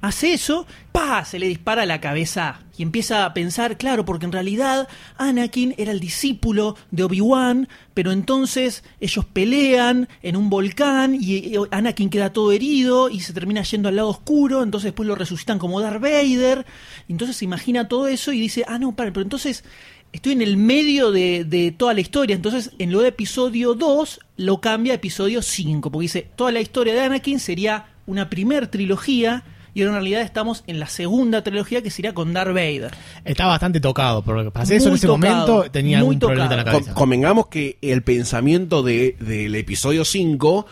Hace 0.00 0.32
eso, 0.32 0.64
¡pa! 0.92 1.24
se 1.24 1.40
le 1.40 1.48
dispara 1.48 1.84
la 1.84 2.00
cabeza 2.00 2.60
y 2.76 2.84
empieza 2.84 3.24
a 3.24 3.34
pensar, 3.34 3.76
claro, 3.76 4.04
porque 4.04 4.26
en 4.26 4.32
realidad 4.32 4.86
Anakin 5.16 5.74
era 5.76 5.90
el 5.90 5.98
discípulo 5.98 6.76
de 6.92 7.02
Obi-Wan, 7.02 7.68
pero 7.94 8.12
entonces 8.12 8.84
ellos 9.00 9.24
pelean 9.24 10.08
en 10.22 10.36
un 10.36 10.50
volcán 10.50 11.18
y 11.20 11.52
Anakin 11.72 12.10
queda 12.10 12.32
todo 12.32 12.52
herido 12.52 13.10
y 13.10 13.18
se 13.20 13.32
termina 13.32 13.62
yendo 13.62 13.88
al 13.88 13.96
lado 13.96 14.10
oscuro, 14.10 14.62
entonces 14.62 14.84
después 14.84 15.08
lo 15.08 15.16
resucitan 15.16 15.58
como 15.58 15.80
Darth 15.80 16.00
Vader, 16.00 16.64
entonces 17.08 17.36
se 17.36 17.44
imagina 17.44 17.88
todo 17.88 18.06
eso 18.06 18.32
y 18.32 18.38
dice, 18.38 18.64
ah, 18.68 18.78
no, 18.78 18.94
pero 18.94 19.20
entonces 19.20 19.64
estoy 20.12 20.32
en 20.32 20.42
el 20.42 20.56
medio 20.56 21.10
de, 21.10 21.44
de 21.44 21.72
toda 21.72 21.92
la 21.92 22.00
historia, 22.00 22.36
entonces 22.36 22.70
en 22.78 22.92
lo 22.92 23.00
de 23.00 23.08
episodio 23.08 23.74
2 23.74 24.20
lo 24.36 24.60
cambia 24.60 24.92
a 24.92 24.96
episodio 24.96 25.42
5, 25.42 25.90
porque 25.90 26.04
dice, 26.04 26.28
toda 26.36 26.52
la 26.52 26.60
historia 26.60 26.94
de 26.94 27.00
Anakin 27.00 27.40
sería 27.40 27.86
una 28.06 28.30
primer 28.30 28.68
trilogía, 28.68 29.42
y 29.74 29.82
ahora 29.82 29.90
en 29.90 29.94
realidad 29.96 30.22
estamos 30.22 30.64
en 30.66 30.80
la 30.80 30.86
segunda 30.86 31.42
trilogía 31.42 31.82
que 31.82 31.90
sería 31.90 32.14
con 32.14 32.32
Darth 32.32 32.48
Vader. 32.54 32.90
Está 33.24 33.46
bastante 33.46 33.80
tocado, 33.80 34.22
porque 34.22 34.50
para 34.50 34.64
hacer 34.64 34.78
eso 34.78 34.88
en 34.88 34.94
ese 34.94 35.06
tocado, 35.06 35.46
momento 35.46 35.70
tenía 35.70 35.98
muy 36.00 36.14
un 36.14 36.20
problema 36.20 36.44
en 36.44 36.50
la 36.50 36.56
tocado. 36.58 36.78
cabeza. 36.78 36.94
Com- 36.94 36.98
convengamos 37.02 37.46
que 37.48 37.78
el 37.82 38.02
pensamiento 38.02 38.82
de, 38.82 39.16
del 39.20 39.54
episodio 39.54 40.04
5, 40.04 40.66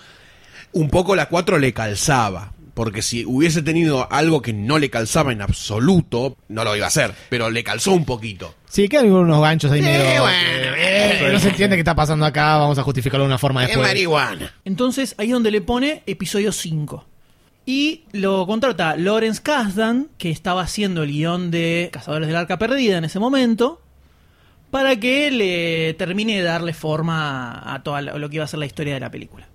un 0.72 0.88
poco 0.90 1.14
la 1.16 1.26
4 1.28 1.58
le 1.58 1.72
calzaba. 1.72 2.52
Porque 2.74 3.00
si 3.00 3.24
hubiese 3.24 3.62
tenido 3.62 4.06
algo 4.12 4.42
que 4.42 4.52
no 4.52 4.78
le 4.78 4.90
calzaba 4.90 5.32
en 5.32 5.40
absoluto, 5.40 6.36
no 6.48 6.62
lo 6.62 6.76
iba 6.76 6.84
a 6.84 6.88
hacer. 6.88 7.14
Pero 7.30 7.48
le 7.48 7.64
calzó 7.64 7.92
un 7.92 8.04
poquito. 8.04 8.54
Sí, 8.68 8.86
quedan 8.86 9.10
unos 9.10 9.40
ganchos 9.40 9.72
ahí 9.72 9.80
medio. 9.80 10.20
bueno, 10.20 10.36
eh, 10.76 11.30
no 11.32 11.38
se 11.40 11.48
entiende 11.48 11.76
qué 11.76 11.80
está 11.80 11.94
pasando 11.94 12.26
acá, 12.26 12.58
vamos 12.58 12.76
a 12.78 12.82
justificarlo 12.82 13.24
de 13.24 13.28
una 13.28 13.38
forma 13.38 13.66
marihuana. 13.78 14.52
Entonces 14.66 15.14
ahí 15.16 15.28
es 15.28 15.32
donde 15.32 15.50
le 15.50 15.62
pone 15.62 16.02
episodio 16.04 16.52
5. 16.52 17.06
Y 17.68 18.04
lo 18.12 18.46
contrata 18.46 18.96
Lawrence 18.96 19.42
Kasdan, 19.42 20.08
que 20.18 20.30
estaba 20.30 20.62
haciendo 20.62 21.02
el 21.02 21.10
guion 21.10 21.50
de 21.50 21.90
Cazadores 21.92 22.28
del 22.28 22.36
Arca 22.36 22.58
Perdida 22.58 22.96
en 22.96 23.04
ese 23.04 23.18
momento, 23.18 23.82
para 24.70 24.94
que 25.00 25.32
le 25.32 25.94
termine 25.94 26.36
de 26.36 26.42
darle 26.42 26.72
forma 26.72 27.74
a, 27.74 27.82
todo 27.82 28.00
lo 28.00 28.30
que 28.30 28.36
iba 28.36 28.44
a 28.44 28.48
ser 28.48 28.60
la 28.60 28.66
historia 28.66 28.94
de 28.94 29.00
la 29.00 29.10
película. 29.10 29.48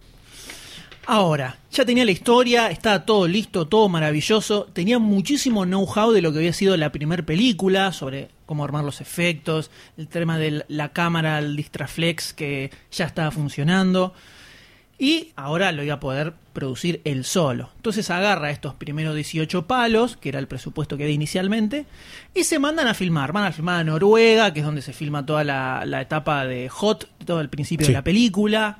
Ahora, 1.08 1.58
ya 1.72 1.86
tenía 1.86 2.04
la 2.04 2.12
historia, 2.12 2.70
estaba 2.70 3.06
todo 3.06 3.28
listo, 3.28 3.68
todo 3.68 3.88
maravilloso, 3.88 4.68
tenía 4.74 5.00
muchísimo 5.00 5.64
know-how 5.64 6.12
de 6.12 6.22
lo 6.22 6.34
que 6.34 6.40
había 6.40 6.54
sido 6.54 6.76
la 6.76 6.92
primera 6.92 7.26
película, 7.26 7.94
sobre 7.94 8.30
cómo 8.46 8.66
armar 8.66 8.84
los 8.84 9.00
efectos, 9.00 9.72
el 9.98 10.10
tema 10.10 10.38
de 10.38 10.66
la 10.68 10.90
cámara, 10.90 11.40
el 11.40 11.56
Distraflex 11.56 12.34
que 12.34 12.72
ya 12.92 13.06
estaba 13.06 13.32
funcionando. 13.32 14.14
Y 15.04 15.30
ahora 15.36 15.72
lo 15.72 15.84
iba 15.84 15.96
a 15.96 16.00
poder 16.00 16.34
producir 16.54 17.02
él 17.06 17.26
solo. 17.26 17.72
Entonces 17.78 18.12
agarra 18.12 18.52
estos 18.52 18.76
primeros 18.76 19.16
18 19.16 19.66
palos, 19.66 20.16
que 20.16 20.30
era 20.30 20.38
el 20.38 20.46
presupuesto 20.48 20.96
que 20.96 21.04
había 21.06 21.16
inicialmente, 21.16 21.88
y 22.36 22.44
se 22.44 22.60
mandan 22.60 22.88
a 22.88 22.94
filmar. 22.94 23.32
Van 23.32 23.46
a 23.46 23.52
filmar 23.52 23.80
a 23.80 23.84
Noruega, 23.84 24.54
que 24.54 24.60
es 24.60 24.66
donde 24.66 24.84
se 24.84 24.94
filma 24.94 25.26
toda 25.26 25.44
la, 25.44 25.86
la 25.88 26.02
etapa 26.02 26.46
de 26.46 26.70
Hot, 26.70 27.10
todo 27.26 27.42
el 27.42 27.50
principio 27.50 27.88
Sí. 27.88 27.94
de 27.94 27.98
la 27.98 28.04
película. 28.04 28.78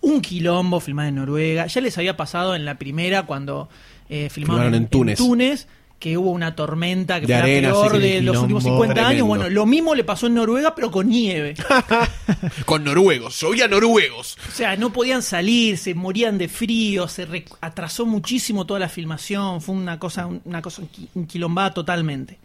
Un 0.00 0.20
quilombo 0.20 0.78
filmar 0.78 1.06
en 1.08 1.16
Noruega. 1.16 1.66
Ya 1.66 1.80
les 1.80 1.98
había 1.98 2.16
pasado 2.16 2.54
en 2.54 2.64
la 2.64 2.76
primera 2.78 3.24
cuando 3.26 3.68
eh, 4.08 4.28
filmaron 4.30 4.60
Filmaron 4.62 4.74
en 4.76 4.88
Túnez. 4.88 5.66
Que 5.98 6.16
hubo 6.16 6.30
una 6.30 6.54
tormenta 6.54 7.20
que 7.20 7.26
De 7.26 7.32
fue 7.34 7.42
arena, 7.42 7.68
la 7.68 7.74
peor 7.74 7.92
sí, 7.96 7.98
de 7.98 8.22
los 8.22 8.36
últimos 8.38 8.62
quilombo. 8.62 8.84
50 8.84 9.08
años. 9.08 9.26
Bueno, 9.26 9.48
lo 9.50 9.66
mismo 9.66 9.94
le 9.96 10.04
pasó 10.04 10.28
en 10.28 10.34
Noruega, 10.34 10.74
pero 10.74 10.90
con 10.92 11.08
nieve. 11.08 11.54
Con 12.66 12.84
noruegos. 12.84 13.40
Llovía 13.40 13.66
noruegos. 13.68 14.36
O 14.48 14.50
sea, 14.52 14.76
no 14.76 14.92
podían 14.92 15.22
salir, 15.22 15.76
se 15.78 15.94
morían 15.94 16.38
de 16.38 16.48
frío, 16.48 17.08
se 17.08 17.24
re- 17.26 17.44
atrasó 17.60 18.06
muchísimo 18.06 18.64
toda 18.66 18.78
la 18.80 18.88
filmación, 18.88 19.60
fue 19.60 19.74
una 19.74 19.98
cosa, 19.98 20.28
una 20.44 20.62
cosa 20.62 20.82
inqui- 20.82 21.08
inquilombada 21.14 21.72
totalmente. 21.74 22.38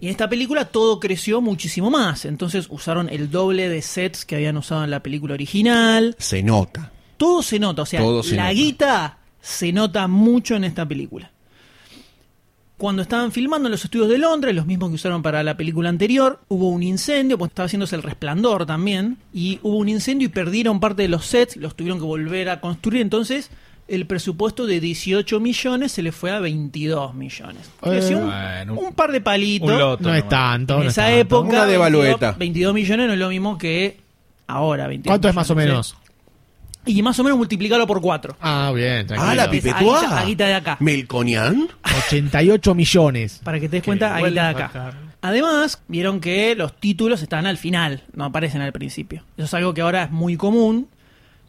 Y 0.00 0.06
en 0.06 0.12
esta 0.12 0.28
película 0.28 0.64
todo 0.64 0.98
creció 0.98 1.40
muchísimo 1.40 1.90
más, 1.90 2.24
entonces 2.24 2.66
usaron 2.70 3.08
el 3.08 3.30
doble 3.30 3.68
de 3.68 3.82
sets 3.82 4.24
que 4.24 4.36
habían 4.36 4.56
usado 4.56 4.82
en 4.84 4.90
la 4.90 5.00
película 5.02 5.34
original. 5.34 6.16
Se 6.18 6.42
nota. 6.42 6.90
Todo 7.16 7.42
se 7.42 7.58
nota, 7.58 7.82
o 7.82 7.86
sea, 7.86 8.00
Todo 8.00 8.22
se 8.22 8.34
la 8.36 8.44
nota. 8.44 8.54
guita 8.54 9.18
se 9.40 9.72
nota 9.72 10.06
mucho 10.08 10.54
en 10.56 10.64
esta 10.64 10.86
película. 10.86 11.31
Cuando 12.82 13.00
estaban 13.02 13.30
filmando 13.30 13.68
en 13.68 13.70
los 13.70 13.84
estudios 13.84 14.08
de 14.08 14.18
Londres, 14.18 14.56
los 14.56 14.66
mismos 14.66 14.88
que 14.88 14.96
usaron 14.96 15.22
para 15.22 15.44
la 15.44 15.56
película 15.56 15.88
anterior, 15.88 16.40
hubo 16.48 16.68
un 16.70 16.82
incendio, 16.82 17.38
pues 17.38 17.50
estaba 17.50 17.66
haciéndose 17.66 17.94
el 17.94 18.02
resplandor 18.02 18.66
también, 18.66 19.18
y 19.32 19.60
hubo 19.62 19.76
un 19.76 19.88
incendio 19.88 20.26
y 20.26 20.30
perdieron 20.30 20.80
parte 20.80 21.02
de 21.02 21.08
los 21.08 21.24
sets, 21.24 21.56
los 21.56 21.76
tuvieron 21.76 22.00
que 22.00 22.04
volver 22.04 22.48
a 22.50 22.60
construir, 22.60 23.00
entonces 23.02 23.50
el 23.86 24.06
presupuesto 24.06 24.66
de 24.66 24.80
18 24.80 25.38
millones 25.38 25.92
se 25.92 26.02
le 26.02 26.10
fue 26.10 26.32
a 26.32 26.40
22 26.40 27.14
millones. 27.14 27.70
Creció 27.80 28.18
un, 28.18 28.24
Bueno, 28.26 28.74
un- 28.74 28.92
par 28.94 29.12
de 29.12 29.20
palitos. 29.20 29.70
un 29.70 29.78
loto. 29.78 30.02
No 30.08 30.14
es 30.16 30.28
tanto. 30.28 30.74
en 30.74 30.80
no 30.80 30.86
es 30.86 30.92
esa 30.92 31.02
tanto. 31.02 31.18
época, 31.20 31.48
Una 31.50 31.64
22, 31.66 31.68
devalueta. 31.70 32.32
22 32.32 32.74
millones 32.74 33.06
no 33.06 33.12
es 33.12 33.18
lo 33.20 33.28
mismo 33.28 33.58
que 33.58 34.00
ahora. 34.48 34.88
22 34.88 35.12
¿Cuánto 35.12 35.28
es 35.28 35.34
más 35.36 35.48
o 35.50 35.54
menos? 35.54 35.88
¿sí? 36.00 36.01
Y 36.84 37.00
más 37.02 37.18
o 37.18 37.24
menos 37.24 37.38
multiplicarlo 37.38 37.86
por 37.86 38.00
4. 38.00 38.36
Ah, 38.40 38.72
bien, 38.74 39.06
tranquilo. 39.06 39.30
Ah, 39.30 39.34
la 39.34 39.50
pipetuá. 39.50 40.20
aguita- 40.20 40.46
de 40.46 40.54
acá. 40.54 40.76
Melconian. 40.80 41.68
88 42.08 42.74
millones. 42.74 43.40
Para 43.44 43.60
que 43.60 43.68
te 43.68 43.76
des 43.76 43.84
cuenta, 43.84 44.14
aguita 44.16 44.48
de 44.48 44.62
acá. 44.64 44.92
Además, 45.20 45.80
vieron 45.86 46.20
que 46.20 46.54
los 46.56 46.76
títulos 46.80 47.22
están 47.22 47.46
al 47.46 47.56
final, 47.56 48.02
no 48.14 48.24
aparecen 48.24 48.60
al 48.60 48.72
principio. 48.72 49.22
Eso 49.36 49.44
es 49.44 49.54
algo 49.54 49.72
que 49.74 49.80
ahora 49.82 50.04
es 50.04 50.10
muy 50.10 50.36
común, 50.36 50.88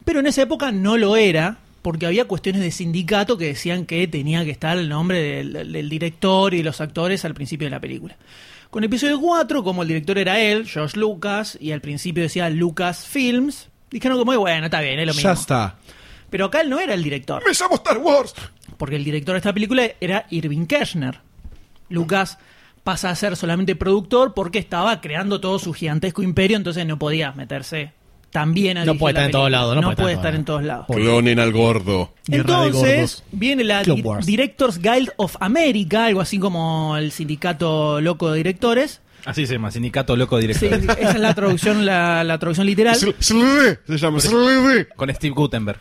pero 0.05 0.19
en 0.19 0.27
esa 0.27 0.43
época 0.43 0.71
no 0.71 0.97
lo 0.97 1.15
era, 1.15 1.57
porque 1.81 2.05
había 2.05 2.25
cuestiones 2.25 2.61
de 2.61 2.69
sindicato 2.69 3.35
que 3.37 3.47
decían 3.47 3.85
que 3.87 4.07
tenía 4.07 4.45
que 4.45 4.51
estar 4.51 4.77
el 4.77 4.89
nombre 4.89 5.19
del, 5.21 5.71
del 5.71 5.89
director 5.89 6.53
y 6.53 6.57
de 6.57 6.63
los 6.63 6.81
actores 6.81 7.25
al 7.25 7.33
principio 7.33 7.65
de 7.65 7.71
la 7.71 7.79
película. 7.79 8.15
Con 8.69 8.83
episodio 8.83 9.19
4, 9.19 9.63
como 9.63 9.81
el 9.81 9.87
director 9.87 10.17
era 10.19 10.39
él, 10.39 10.67
George 10.67 10.99
Lucas, 10.99 11.57
y 11.59 11.71
al 11.71 11.81
principio 11.81 12.21
decía 12.23 12.49
Lucas 12.51 13.07
Films, 13.07 13.69
dijeron 13.93 14.17
como, 14.17 14.37
bueno, 14.37 14.65
está 14.65 14.81
bien, 14.81 14.99
es 14.99 15.07
lo 15.07 15.13
mismo. 15.13 15.29
Ya 15.29 15.33
está. 15.33 15.75
Pero 16.29 16.45
acá 16.45 16.61
él 16.61 16.69
no 16.69 16.79
era 16.79 16.93
el 16.95 17.03
director. 17.03 17.43
Me 17.45 17.53
llamo 17.53 17.75
Star 17.75 17.97
Wars. 17.99 18.33
porque 18.77 18.95
el 18.95 19.03
director 19.03 19.33
de 19.33 19.37
esta 19.37 19.53
película 19.53 19.83
era 20.01 20.25
Irving 20.31 20.65
Kershner. 20.65 21.21
Lucas 21.89 22.39
pasa 22.83 23.11
a 23.11 23.15
ser 23.15 23.35
solamente 23.37 23.75
productor 23.75 24.33
porque 24.33 24.59
estaba 24.59 24.99
creando 24.99 25.39
todo 25.39 25.59
su 25.59 25.73
gigantesco 25.73 26.23
imperio, 26.23 26.57
entonces 26.57 26.85
no 26.85 26.97
podía 26.97 27.31
meterse 27.33 27.93
tan 28.31 28.53
bien 28.55 28.79
a 28.79 28.85
No 28.85 28.95
puede 28.95 29.13
la 29.13 29.19
estar 29.19 29.25
en 29.27 29.31
todos 29.31 29.51
lados, 29.51 29.75
no 29.75 29.81
puede 29.95 30.13
estar 30.13 30.33
estar 30.33 30.35
en 30.35 30.43
todos 30.43 30.63
lados. 30.63 30.87
Clonen 30.87 31.39
al 31.39 31.51
gordo. 31.51 32.13
Entonces 32.27 33.23
viene 33.31 33.63
la 33.63 33.83
Di-. 33.83 34.03
Directors 34.25 34.79
Guild 34.79 35.11
of 35.17 35.35
America, 35.39 36.05
algo 36.05 36.19
así 36.19 36.39
como 36.39 36.97
el 36.97 37.11
sindicato 37.11 38.01
loco 38.01 38.31
de 38.31 38.37
directores. 38.37 39.01
Así 39.25 39.47
se 39.47 39.53
llama, 39.53 39.71
Sindicato 39.71 40.15
Loco 40.15 40.39
Sí, 40.41 40.47
Director. 40.47 40.97
esa 40.99 41.11
es 41.11 41.19
la 41.19 41.33
traducción, 41.33 41.85
la, 41.85 42.23
la 42.23 42.37
traducción 42.39 42.67
literal. 42.67 42.95
Se 42.95 43.13
llama. 43.97 44.19
Con 44.95 45.13
Steve 45.15 45.33
Gutenberg. 45.33 45.79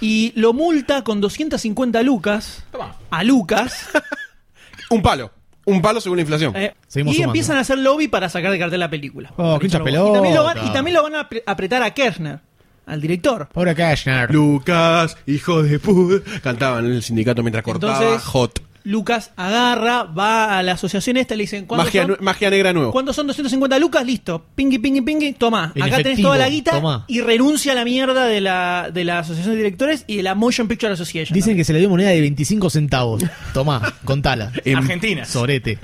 Y 0.00 0.32
lo 0.34 0.52
multa 0.52 1.04
con 1.04 1.20
250 1.20 2.02
lucas 2.02 2.64
a 3.10 3.22
Lucas. 3.22 3.88
Un 4.90 5.02
palo. 5.02 5.30
Un 5.66 5.82
palo 5.82 6.00
según 6.00 6.16
la 6.16 6.22
inflación. 6.22 6.56
Eh, 6.56 6.74
y 6.88 7.00
sumando. 7.00 7.22
empiezan 7.24 7.56
a 7.58 7.60
hacer 7.60 7.78
lobby 7.78 8.08
para 8.08 8.28
sacar 8.28 8.50
de 8.50 8.58
cartel 8.58 8.80
la 8.80 8.90
película. 8.90 9.32
Oh, 9.36 9.58
qué 9.58 9.66
hincha 9.66 9.76
y, 9.78 9.84
también 9.84 10.34
lo 10.34 10.42
van, 10.42 10.54
pelota. 10.54 10.70
y 10.70 10.72
también 10.72 10.94
lo 10.96 11.02
van 11.04 11.14
a 11.14 11.28
apre- 11.28 11.42
apretar 11.46 11.82
a 11.82 11.92
Kershner, 11.92 12.40
al 12.86 13.00
director. 13.00 13.48
Pobre 13.52 13.74
Cashner. 13.74 14.32
Lucas, 14.32 15.16
hijo 15.26 15.62
de 15.62 15.78
puta. 15.78 16.40
Cantaban 16.42 16.86
en 16.86 16.92
el 16.92 17.02
sindicato 17.02 17.42
mientras 17.42 17.62
cortaba 17.62 17.98
Entonces, 18.02 18.22
Hot. 18.30 18.62
Lucas 18.84 19.32
agarra, 19.36 20.04
va 20.04 20.56
a 20.58 20.62
la 20.62 20.72
asociación 20.72 21.16
esta 21.18 21.34
y 21.34 21.36
le 21.38 21.42
dicen, 21.44 21.66
¿cuántos 21.66 21.86
Magia, 21.88 22.06
son? 22.06 22.16
magia 22.20 22.48
negra 22.50 22.72
nuevo. 22.72 22.92
¿Cuántos 22.92 23.14
son 23.14 23.26
250 23.26 23.78
lucas? 23.78 24.06
Listo. 24.06 24.46
Pingui, 24.54 24.78
pingui, 24.78 25.02
pingui. 25.02 25.32
Toma. 25.34 25.72
En 25.74 25.82
Acá 25.82 25.96
tenés 25.96 26.06
efectivo, 26.06 26.28
toda 26.28 26.38
la 26.38 26.48
guita 26.48 26.70
toma. 26.72 27.04
y 27.06 27.20
renuncia 27.20 27.72
a 27.72 27.74
la 27.74 27.84
mierda 27.84 28.24
de 28.26 28.40
la, 28.40 28.90
de 28.92 29.04
la 29.04 29.18
asociación 29.18 29.52
de 29.54 29.58
directores 29.58 30.04
y 30.06 30.16
de 30.16 30.22
la 30.22 30.34
Motion 30.34 30.66
Picture 30.66 30.92
Association. 30.92 31.34
Dicen 31.34 31.56
que 31.56 31.64
se 31.64 31.72
le 31.72 31.78
dio 31.78 31.90
moneda 31.90 32.08
de 32.10 32.20
25 32.20 32.70
centavos. 32.70 33.22
Tomá, 33.52 33.94
contala. 34.04 34.50
En- 34.64 34.78
Argentina. 34.78 35.24
Sorete. 35.26 35.78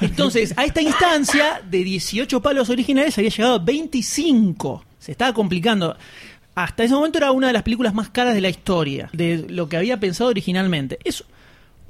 Entonces, 0.00 0.54
a 0.56 0.64
esta 0.64 0.82
instancia 0.82 1.62
de 1.68 1.82
18 1.84 2.40
palos 2.42 2.70
originales 2.70 3.16
había 3.18 3.30
llegado 3.30 3.54
a 3.54 3.58
25. 3.58 4.84
Se 4.98 5.12
estaba 5.12 5.32
complicando. 5.32 5.96
Hasta 6.54 6.84
ese 6.84 6.94
momento 6.94 7.18
era 7.18 7.30
una 7.32 7.46
de 7.46 7.52
las 7.54 7.62
películas 7.62 7.94
más 7.94 8.10
caras 8.10 8.34
de 8.34 8.40
la 8.40 8.48
historia, 8.48 9.08
de 9.12 9.46
lo 9.48 9.68
que 9.68 9.76
había 9.76 9.98
pensado 9.98 10.30
originalmente. 10.30 10.98
Es 11.04 11.24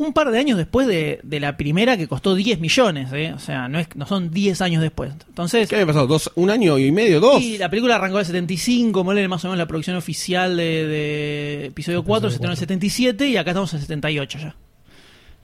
un 0.00 0.14
par 0.14 0.30
de 0.30 0.38
años 0.38 0.57
después 0.57 0.87
de, 0.87 1.21
de 1.23 1.40
la 1.40 1.59
primera 1.59 1.97
que 1.99 2.09
costó 2.09 2.35
10 2.35 2.59
millones, 2.59 3.12
¿eh? 3.12 3.35
o 3.35 3.38
sea, 3.38 3.69
no, 3.69 3.78
es, 3.78 3.88
no 3.95 4.07
son 4.07 4.30
10 4.30 4.61
años 4.62 4.83
después. 4.83 5.12
Entonces, 5.28 5.69
¿Qué 5.69 5.75
había 5.75 5.87
pasado? 5.87 6.07
¿Dos, 6.07 6.33
¿Un 6.37 6.49
año 6.50 6.78
y 6.78 6.90
medio? 6.90 7.21
¿Dos? 7.21 7.42
y 7.42 7.59
la 7.59 7.69
película 7.69 7.97
arrancó 7.97 8.16
en 8.16 8.21
el 8.21 8.26
75, 8.26 9.04
ponele 9.04 9.28
más 9.28 9.45
o 9.45 9.49
menos 9.49 9.59
la 9.59 9.66
producción 9.66 9.97
oficial 9.97 10.57
de, 10.57 10.87
de 10.87 11.66
episodio 11.66 12.02
4 12.02 12.30
se 12.30 12.35
estrenó 12.37 12.52
en 12.52 12.57
el 12.57 12.59
77 12.59 13.28
y 13.28 13.37
acá 13.37 13.50
estamos 13.50 13.73
en 13.75 13.76
el 13.76 13.83
78 13.83 14.38
ya. 14.38 14.57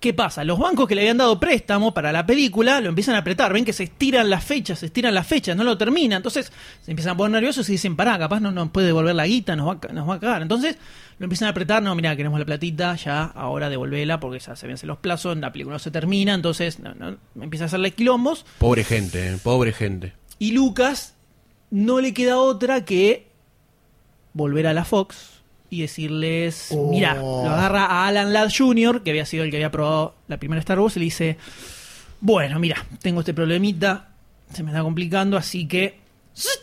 ¿Qué 0.06 0.14
pasa? 0.14 0.44
Los 0.44 0.60
bancos 0.60 0.86
que 0.86 0.94
le 0.94 1.00
habían 1.00 1.16
dado 1.16 1.40
préstamo 1.40 1.92
para 1.92 2.12
la 2.12 2.25
película 2.25 2.80
lo 2.80 2.90
empiezan 2.90 3.16
a 3.16 3.18
apretar. 3.18 3.52
Ven 3.52 3.64
que 3.64 3.72
se 3.72 3.82
estiran 3.82 4.30
las 4.30 4.44
fechas, 4.44 4.78
se 4.78 4.86
estiran 4.86 5.12
las 5.12 5.26
fechas, 5.26 5.56
no 5.56 5.64
lo 5.64 5.76
termina. 5.76 6.14
Entonces 6.14 6.52
se 6.80 6.92
empiezan 6.92 7.14
a 7.14 7.16
poner 7.16 7.32
nerviosos 7.32 7.68
y 7.68 7.72
dicen, 7.72 7.96
pará, 7.96 8.16
capaz 8.16 8.38
no 8.38 8.52
nos 8.52 8.70
puede 8.70 8.86
devolver 8.86 9.16
la 9.16 9.26
guita, 9.26 9.56
nos 9.56 9.66
va, 9.66 9.80
a 9.82 9.92
nos 9.92 10.08
va 10.08 10.14
a 10.14 10.20
cagar. 10.20 10.42
Entonces 10.42 10.78
lo 11.18 11.25
empiezan 11.25 11.48
a 11.48 11.50
apretar, 11.50 11.82
no, 11.82 11.92
mira, 11.96 12.14
queremos 12.14 12.38
la 12.38 12.46
platita, 12.46 12.94
ya, 12.94 13.25
ahora 13.25 13.68
devolvela 13.68 14.20
porque 14.20 14.38
ya 14.38 14.54
se 14.54 14.68
vencen 14.68 14.86
los 14.86 14.98
plazos, 14.98 15.36
la 15.38 15.50
película 15.50 15.75
no 15.75 15.80
se 15.80 15.90
termina, 15.90 16.34
entonces 16.34 16.78
no, 16.78 16.94
no, 16.94 17.18
empieza 17.42 17.64
a 17.64 17.66
hacerle 17.66 17.90
quilombos. 17.90 18.46
Pobre 18.58 18.84
gente, 18.84 19.32
eh, 19.32 19.38
pobre 19.42 19.72
gente. 19.72 20.12
Y 20.38 20.52
Lucas 20.52 21.16
no 21.72 22.00
le 22.00 22.14
queda 22.14 22.38
otra 22.38 22.84
que 22.84 23.26
volver 24.34 24.68
a 24.68 24.72
la 24.72 24.84
Fox 24.84 25.35
y 25.70 25.82
decirles, 25.82 26.68
Oh. 26.70 26.88
mira, 26.90 27.14
lo 27.14 27.50
agarra 27.50 27.87
a 27.87 28.06
Alan 28.06 28.32
Ladd 28.32 28.50
Jr., 28.56 29.02
que 29.02 29.11
había 29.11 29.26
sido 29.26 29.44
el 29.44 29.50
que 29.50 29.56
había 29.56 29.70
probado 29.70 30.14
la 30.28 30.37
primera 30.38 30.61
Star 30.61 30.78
Wars, 30.80 30.96
y 30.96 31.00
le 31.00 31.04
dice, 31.06 31.37
bueno, 32.20 32.58
mira, 32.58 32.85
tengo 33.02 33.20
este 33.20 33.35
problemita, 33.35 34.08
se 34.52 34.62
me 34.62 34.70
está 34.70 34.82
complicando, 34.82 35.37
así 35.37 35.66
que 35.68 35.99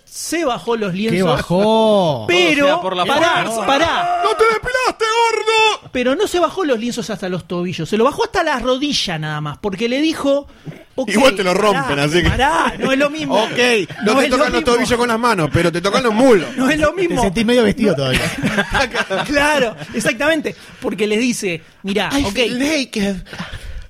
se 0.05 0.45
bajó 0.45 0.75
los 0.77 0.93
lienzos. 0.93 1.17
¿Qué 1.17 1.23
bajó? 1.23 2.25
Pero, 2.27 2.65
Todo 2.65 2.75
sea 2.75 2.81
por 2.81 2.95
la 2.95 3.05
pará, 3.05 3.43
fuerza. 3.45 3.65
pará, 3.65 4.21
¡No 4.23 4.29
te 4.37 4.43
depilaste! 4.45 5.05
Pero 5.93 6.15
no 6.15 6.27
se 6.27 6.39
bajó 6.39 6.65
los 6.65 6.77
lienzos 6.77 7.09
hasta 7.09 7.29
los 7.29 7.47
tobillos, 7.47 7.87
se 7.87 7.95
lo 7.95 8.03
bajó 8.03 8.25
hasta 8.25 8.43
las 8.43 8.61
rodillas 8.61 9.17
nada 9.19 9.39
más, 9.39 9.57
porque 9.59 9.87
le 9.87 10.01
dijo... 10.01 10.47
"Ok, 10.95 11.09
Igual 11.09 11.35
te 11.35 11.43
lo 11.43 11.53
rompen, 11.53 11.83
pará, 11.83 12.03
así 12.03 12.21
que- 12.21 12.29
Pará, 12.29 12.73
no 12.79 12.91
es 12.91 12.97
lo 12.99 13.09
mismo. 13.09 13.35
Ok, 13.35 13.49
no, 14.05 14.15
te 14.19 14.27
lo 14.29 14.37
tocan 14.37 14.51
los 14.53 14.63
tobillos 14.63 14.97
con 14.99 15.07
las 15.07 15.19
manos, 15.19 15.49
pero 15.53 15.71
te 15.71 15.79
tocan 15.81 16.03
los 16.03 16.13
mulos. 16.13 16.49
No 16.57 16.69
es 16.69 16.77
lo 16.79 16.89
Te 16.93 17.01
mismo. 17.07 17.21
sentís 17.21 17.45
medio 17.45 17.63
vestido 17.63 17.95
todavía. 17.95 18.19
claro, 19.25 19.75
exactamente. 19.93 20.55
Porque 20.81 21.07
les 21.07 21.19
dice, 21.19 21.61
mira, 21.83 22.09
I 22.17 22.25
ok, 22.25 22.33
feel 22.33 22.59
naked. 22.59 23.15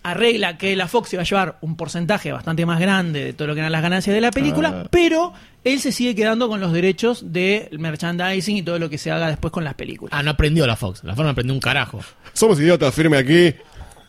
Arregla 0.04 0.58
que 0.58 0.76
la 0.76 0.88
Fox 0.88 1.14
iba 1.14 1.22
a 1.22 1.26
llevar 1.26 1.58
un 1.62 1.76
porcentaje 1.76 2.32
bastante 2.32 2.66
más 2.66 2.80
grande 2.80 3.24
de 3.24 3.34
todo 3.34 3.48
lo 3.48 3.54
que 3.54 3.62
eran 3.62 3.72
las 3.72 3.82
ganancias 3.82 4.14
de 4.14 4.22
la 4.22 4.32
película, 4.32 4.88
pero 4.92 5.34
él 5.64 5.80
se 5.80 5.92
sigue 5.92 6.14
quedando 6.14 6.50
con 6.50 6.60
los 6.60 6.74
derechos 6.74 7.32
del 7.32 7.80
merchandising 7.80 8.58
y 8.58 8.62
todo 8.62 8.80
lo 8.80 8.90
que 8.90 8.98
se 8.98 9.12
haga 9.12 9.30
después 9.30 9.52
con 9.52 9.64
las 9.64 9.74
películas. 9.76 10.14
Ah, 10.14 10.22
no 10.22 10.32
aprendió 10.32 10.68
la 10.68 10.76
Fox. 10.76 11.04
La 11.04 11.16
Fox 11.16 11.24
no 11.24 11.30
aprendió 11.32 11.54
un 11.54 11.62
carajo. 11.62 12.02
Somos 12.34 12.60
idiotas, 12.60 12.94
firme 12.94 13.18
aquí. 13.18 13.56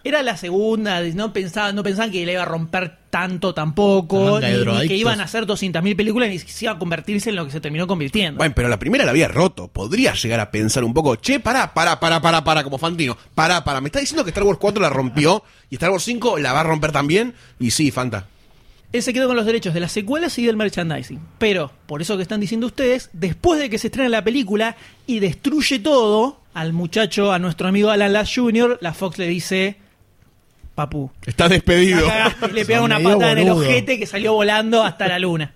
Era 0.02 0.22
la 0.22 0.36
segunda, 0.36 1.00
no 1.00 1.32
pensaban, 1.32 1.74
no 1.74 1.82
pensaban 1.82 2.10
que 2.10 2.26
le 2.26 2.32
iba 2.32 2.42
a 2.42 2.46
romper 2.46 2.98
tanto 3.14 3.54
tampoco, 3.54 4.40
ni, 4.40 4.48
ni 4.48 4.88
que 4.88 4.96
iban 4.96 5.20
a 5.20 5.22
hacer 5.22 5.46
200.000 5.46 5.94
películas, 5.94 6.28
ni 6.30 6.40
se 6.40 6.64
iba 6.64 6.72
a 6.72 6.78
convertirse 6.80 7.30
en 7.30 7.36
lo 7.36 7.44
que 7.46 7.52
se 7.52 7.60
terminó 7.60 7.86
convirtiendo. 7.86 8.38
Bueno, 8.38 8.52
pero 8.56 8.68
la 8.68 8.76
primera 8.76 9.04
la 9.04 9.12
había 9.12 9.28
roto. 9.28 9.68
Podría 9.68 10.14
llegar 10.14 10.40
a 10.40 10.50
pensar 10.50 10.82
un 10.82 10.92
poco, 10.92 11.14
che, 11.14 11.38
pará, 11.38 11.72
pará, 11.72 12.00
pará, 12.00 12.20
pará, 12.20 12.42
pará, 12.42 12.64
como 12.64 12.76
Fantino. 12.76 13.16
Pará, 13.36 13.62
pará. 13.62 13.80
¿Me 13.80 13.86
está 13.86 14.00
diciendo 14.00 14.24
que 14.24 14.30
Star 14.30 14.42
Wars 14.42 14.58
4 14.60 14.82
la 14.82 14.90
rompió 14.90 15.44
y 15.70 15.76
Star 15.76 15.90
Wars 15.90 16.02
5 16.02 16.38
la 16.38 16.52
va 16.52 16.62
a 16.62 16.64
romper 16.64 16.90
también? 16.90 17.34
Y 17.60 17.70
sí, 17.70 17.92
Fanta. 17.92 18.26
Él 18.92 19.00
se 19.00 19.12
quedó 19.12 19.28
con 19.28 19.36
los 19.36 19.46
derechos 19.46 19.74
de 19.74 19.78
las 19.78 19.92
secuelas 19.92 20.36
y 20.40 20.46
del 20.46 20.56
merchandising. 20.56 21.20
Pero, 21.38 21.70
por 21.86 22.02
eso 22.02 22.16
que 22.16 22.22
están 22.24 22.40
diciendo 22.40 22.66
ustedes, 22.66 23.10
después 23.12 23.60
de 23.60 23.70
que 23.70 23.78
se 23.78 23.86
estrena 23.86 24.08
la 24.08 24.24
película 24.24 24.74
y 25.06 25.20
destruye 25.20 25.78
todo, 25.78 26.40
al 26.52 26.72
muchacho, 26.72 27.30
a 27.32 27.38
nuestro 27.38 27.68
amigo 27.68 27.90
Alan 27.90 28.12
Ladd 28.12 28.26
Jr., 28.34 28.78
la 28.80 28.92
Fox 28.92 29.18
le 29.18 29.28
dice, 29.28 29.76
papu, 30.74 31.10
Está 31.26 31.48
despedido. 31.48 32.06
le 32.52 32.64
pega 32.64 32.82
una 32.82 32.98
patada 33.00 33.32
en 33.32 33.38
el 33.38 33.50
ojete 33.50 33.98
que 33.98 34.06
salió 34.06 34.32
volando 34.34 34.82
hasta 34.82 35.06
la 35.08 35.18
luna. 35.18 35.52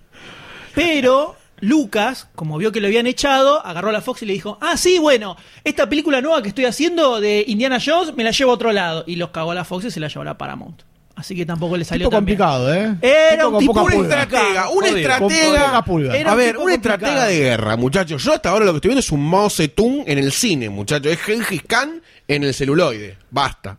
Pero 0.75 1.35
Lucas, 1.61 2.27
como 2.35 2.57
vio 2.57 2.71
que 2.71 2.79
lo 2.79 2.87
habían 2.87 3.07
echado, 3.07 3.65
agarró 3.65 3.89
a 3.89 3.91
la 3.91 4.01
Fox 4.01 4.21
y 4.23 4.25
le 4.25 4.33
dijo, 4.33 4.57
ah, 4.61 4.77
sí, 4.77 4.97
bueno, 4.99 5.35
esta 5.63 5.89
película 5.89 6.21
nueva 6.21 6.41
que 6.41 6.49
estoy 6.49 6.65
haciendo 6.65 7.19
de 7.19 7.43
Indiana 7.47 7.79
Jones 7.83 8.15
me 8.15 8.23
la 8.23 8.31
llevo 8.31 8.51
a 8.51 8.53
otro 8.53 8.71
lado. 8.71 9.03
Y 9.07 9.15
los 9.17 9.29
cagó 9.31 9.51
a 9.51 9.55
la 9.55 9.65
Fox 9.65 9.85
y 9.85 9.91
se 9.91 9.99
la 9.99 10.07
llevó 10.07 10.21
a 10.21 10.25
la 10.25 10.37
Paramount. 10.37 10.83
Así 11.15 11.35
que 11.35 11.45
tampoco 11.45 11.75
le 11.75 11.83
salió 11.83 12.07
Tipo 12.07 12.15
tan 12.15 12.23
bien. 12.23 12.37
complicado, 12.37 12.73
¿eh? 12.73 12.95
Era 13.01 13.43
Tipo 13.43 13.49
un 13.49 13.59
tipo 13.59 13.73
con 13.73 13.83
poca 13.83 13.95
un 13.97 14.01
pulga. 14.03 14.21
estratega, 14.21 14.69
un 14.69 14.75
Jodido. 14.79 14.97
estratega. 14.97 15.81
Pulga. 15.83 16.17
Era 16.17 16.31
a 16.31 16.35
ver, 16.35 16.47
tipo 16.51 16.59
un 16.63 16.71
complicado. 16.71 16.95
estratega 16.95 17.25
de 17.27 17.39
guerra, 17.39 17.75
muchachos. 17.75 18.23
Yo 18.23 18.33
hasta 18.33 18.49
ahora 18.51 18.63
lo 18.63 18.71
que 18.71 18.77
estoy 18.77 18.89
viendo 18.89 18.99
es 19.01 19.11
un 19.11 19.29
Mao 19.29 19.49
Zedong 19.49 20.03
en 20.07 20.17
el 20.17 20.31
cine, 20.31 20.69
muchachos. 20.69 21.11
Es 21.11 21.19
Gengis 21.19 21.63
Khan 21.63 22.01
en 22.25 22.43
el 22.45 22.53
celuloide. 22.53 23.17
Basta. 23.31 23.77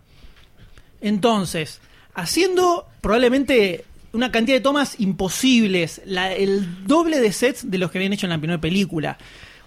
Entonces, 1.00 1.80
haciendo 2.14 2.86
probablemente 3.00 3.84
una 4.12 4.32
cantidad 4.32 4.56
de 4.56 4.62
tomas 4.62 4.98
imposibles, 4.98 6.00
la- 6.04 6.32
el 6.32 6.86
doble 6.86 7.20
de 7.20 7.32
sets 7.32 7.70
de 7.70 7.78
los 7.78 7.90
que 7.90 7.98
habían 7.98 8.12
hecho 8.12 8.26
en 8.26 8.30
la 8.30 8.38
primera 8.38 8.60
película, 8.60 9.18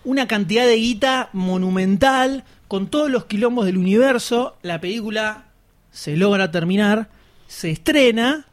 una 0.03 0.27
cantidad 0.27 0.65
de 0.67 0.75
guita 0.75 1.29
monumental, 1.33 2.43
con 2.67 2.87
todos 2.87 3.09
los 3.09 3.25
quilombos 3.25 3.65
del 3.65 3.77
universo, 3.77 4.57
la 4.61 4.81
película 4.81 5.45
se 5.91 6.17
logra 6.17 6.51
terminar, 6.51 7.07
se 7.47 7.71
estrena. 7.71 8.45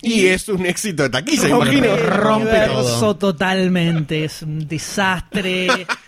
Y 0.00 0.26
es 0.26 0.48
un 0.48 0.64
éxito 0.64 1.02
de 1.02 1.10
taquiza, 1.10 1.48
rompe 1.48 1.96
rompe 2.06 2.60
todo. 2.68 3.16
totalmente, 3.16 4.24
es 4.24 4.42
un 4.42 4.66
desastre. 4.68 5.66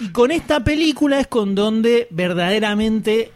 Y 0.00 0.08
con 0.08 0.32
esta 0.32 0.60
película 0.64 1.20
es 1.20 1.28
con 1.28 1.54
donde 1.54 2.08
verdaderamente 2.10 3.30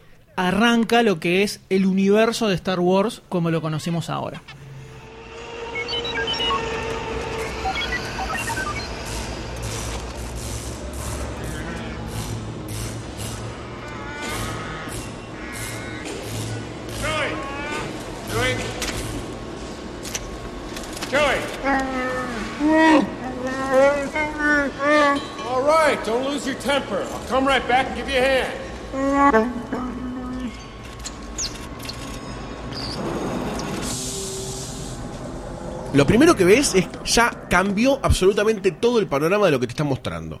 arranca 0.47 1.03
lo 1.03 1.19
que 1.19 1.43
es 1.43 1.59
el 1.69 1.85
universo 1.85 2.47
de 2.47 2.55
Star 2.55 2.79
Wars 2.79 3.21
como 3.27 3.51
lo 3.51 3.61
conocemos 3.61 4.09
ahora. 4.09 4.41
Lo 35.99 36.07
primero 36.07 36.33
que 36.33 36.45
ves 36.45 36.75
es 36.75 36.87
ya 37.03 37.29
cambió 37.49 37.99
absolutamente 38.01 38.71
todo 38.71 38.99
el 38.99 39.07
panorama 39.07 39.47
de 39.47 39.51
lo 39.51 39.59
que 39.59 39.67
te 39.67 39.73
están 39.73 39.87
mostrando. 39.87 40.39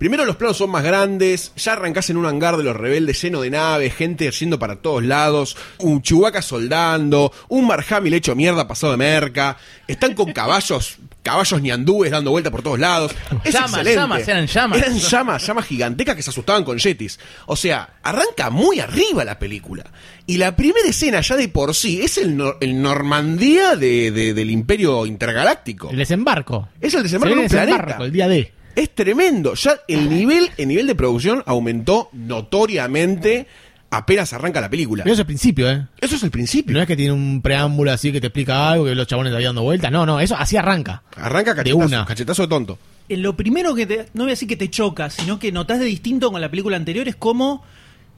Primero 0.00 0.24
los 0.24 0.36
planos 0.36 0.56
son 0.56 0.70
más 0.70 0.82
grandes, 0.82 1.52
ya 1.56 1.74
arrancás 1.74 2.08
en 2.08 2.16
un 2.16 2.24
hangar 2.24 2.56
de 2.56 2.64
los 2.64 2.74
rebeldes 2.74 3.20
lleno 3.20 3.42
de 3.42 3.50
naves, 3.50 3.94
gente 3.94 4.30
yendo 4.30 4.58
para 4.58 4.76
todos 4.76 5.04
lados, 5.04 5.58
un 5.76 6.00
Chewbacca 6.00 6.40
soldando, 6.40 7.30
un 7.48 7.66
Marhamil 7.66 8.14
hecho 8.14 8.34
mierda 8.34 8.66
pasado 8.66 8.92
de 8.92 8.96
merca, 8.96 9.58
están 9.86 10.14
con 10.14 10.32
caballos, 10.32 10.96
caballos 11.22 11.60
ñandúes 11.60 12.10
dando 12.10 12.30
vuelta 12.30 12.50
por 12.50 12.62
todos 12.62 12.78
lados. 12.78 13.12
Es 13.44 13.52
Llamas, 13.52 13.70
excelente. 13.72 13.94
llamas, 13.96 14.28
eran 14.28 14.46
llamas. 14.46 14.78
Eran 14.78 14.98
llamas, 14.98 15.46
llamas 15.46 15.66
gigantescas 15.66 16.16
que 16.16 16.22
se 16.22 16.30
asustaban 16.30 16.64
con 16.64 16.78
yetis. 16.78 17.20
O 17.44 17.54
sea, 17.54 17.96
arranca 18.02 18.48
muy 18.48 18.80
arriba 18.80 19.22
la 19.26 19.38
película. 19.38 19.84
Y 20.26 20.38
la 20.38 20.56
primera 20.56 20.88
escena 20.88 21.20
ya 21.20 21.36
de 21.36 21.48
por 21.50 21.74
sí 21.74 22.00
es 22.00 22.16
el, 22.16 22.38
nor- 22.38 22.56
el 22.62 22.80
Normandía 22.80 23.76
de- 23.76 24.10
de- 24.12 24.32
del 24.32 24.50
Imperio 24.50 25.04
Intergaláctico. 25.04 25.90
El 25.90 25.98
desembarco. 25.98 26.70
Es 26.80 26.94
el 26.94 27.00
Se 27.00 27.02
desembarco 27.02 27.32
en 27.34 27.38
un 27.40 27.44
desembarco, 27.48 27.84
planeta. 27.84 28.04
el 28.06 28.12
día 28.12 28.28
D. 28.28 28.52
Es 28.76 28.94
tremendo. 28.94 29.54
Ya 29.54 29.74
el 29.88 30.08
nivel, 30.08 30.50
el 30.56 30.68
nivel 30.68 30.86
de 30.86 30.94
producción 30.94 31.42
aumentó 31.46 32.08
notoriamente 32.12 33.46
apenas 33.90 34.32
arranca 34.32 34.60
la 34.60 34.70
película. 34.70 35.02
Pero 35.02 35.12
eso 35.14 35.22
es 35.22 35.24
el 35.24 35.26
principio, 35.26 35.70
¿eh? 35.70 35.86
Eso 36.00 36.16
es 36.16 36.22
el 36.22 36.30
principio. 36.30 36.72
No 36.74 36.80
es 36.80 36.86
que 36.86 36.96
tiene 36.96 37.12
un 37.12 37.42
preámbulo 37.42 37.90
así 37.90 38.12
que 38.12 38.20
te 38.20 38.28
explica 38.28 38.70
algo, 38.70 38.84
que 38.84 38.94
los 38.94 39.06
chabones 39.06 39.32
ahí 39.34 39.44
dando 39.44 39.62
vueltas. 39.62 39.90
No, 39.90 40.06
no, 40.06 40.20
eso 40.20 40.36
así 40.36 40.56
arranca. 40.56 41.02
Arranca 41.16 41.52
De 41.54 41.56
cachetazo, 41.64 41.86
una. 41.86 42.04
cachetazo 42.04 42.42
de 42.42 42.48
tonto. 42.48 42.78
Eh, 43.08 43.16
Lo 43.16 43.36
primero 43.36 43.74
que 43.74 43.86
te, 43.86 44.06
no 44.14 44.22
voy 44.24 44.30
a 44.30 44.34
decir 44.34 44.46
que 44.48 44.56
te 44.56 44.70
choca, 44.70 45.10
sino 45.10 45.38
que 45.40 45.50
notas 45.50 45.80
de 45.80 45.86
distinto 45.86 46.30
con 46.30 46.40
la 46.40 46.48
película 46.50 46.76
anterior 46.76 47.08
es 47.08 47.16
cómo 47.16 47.64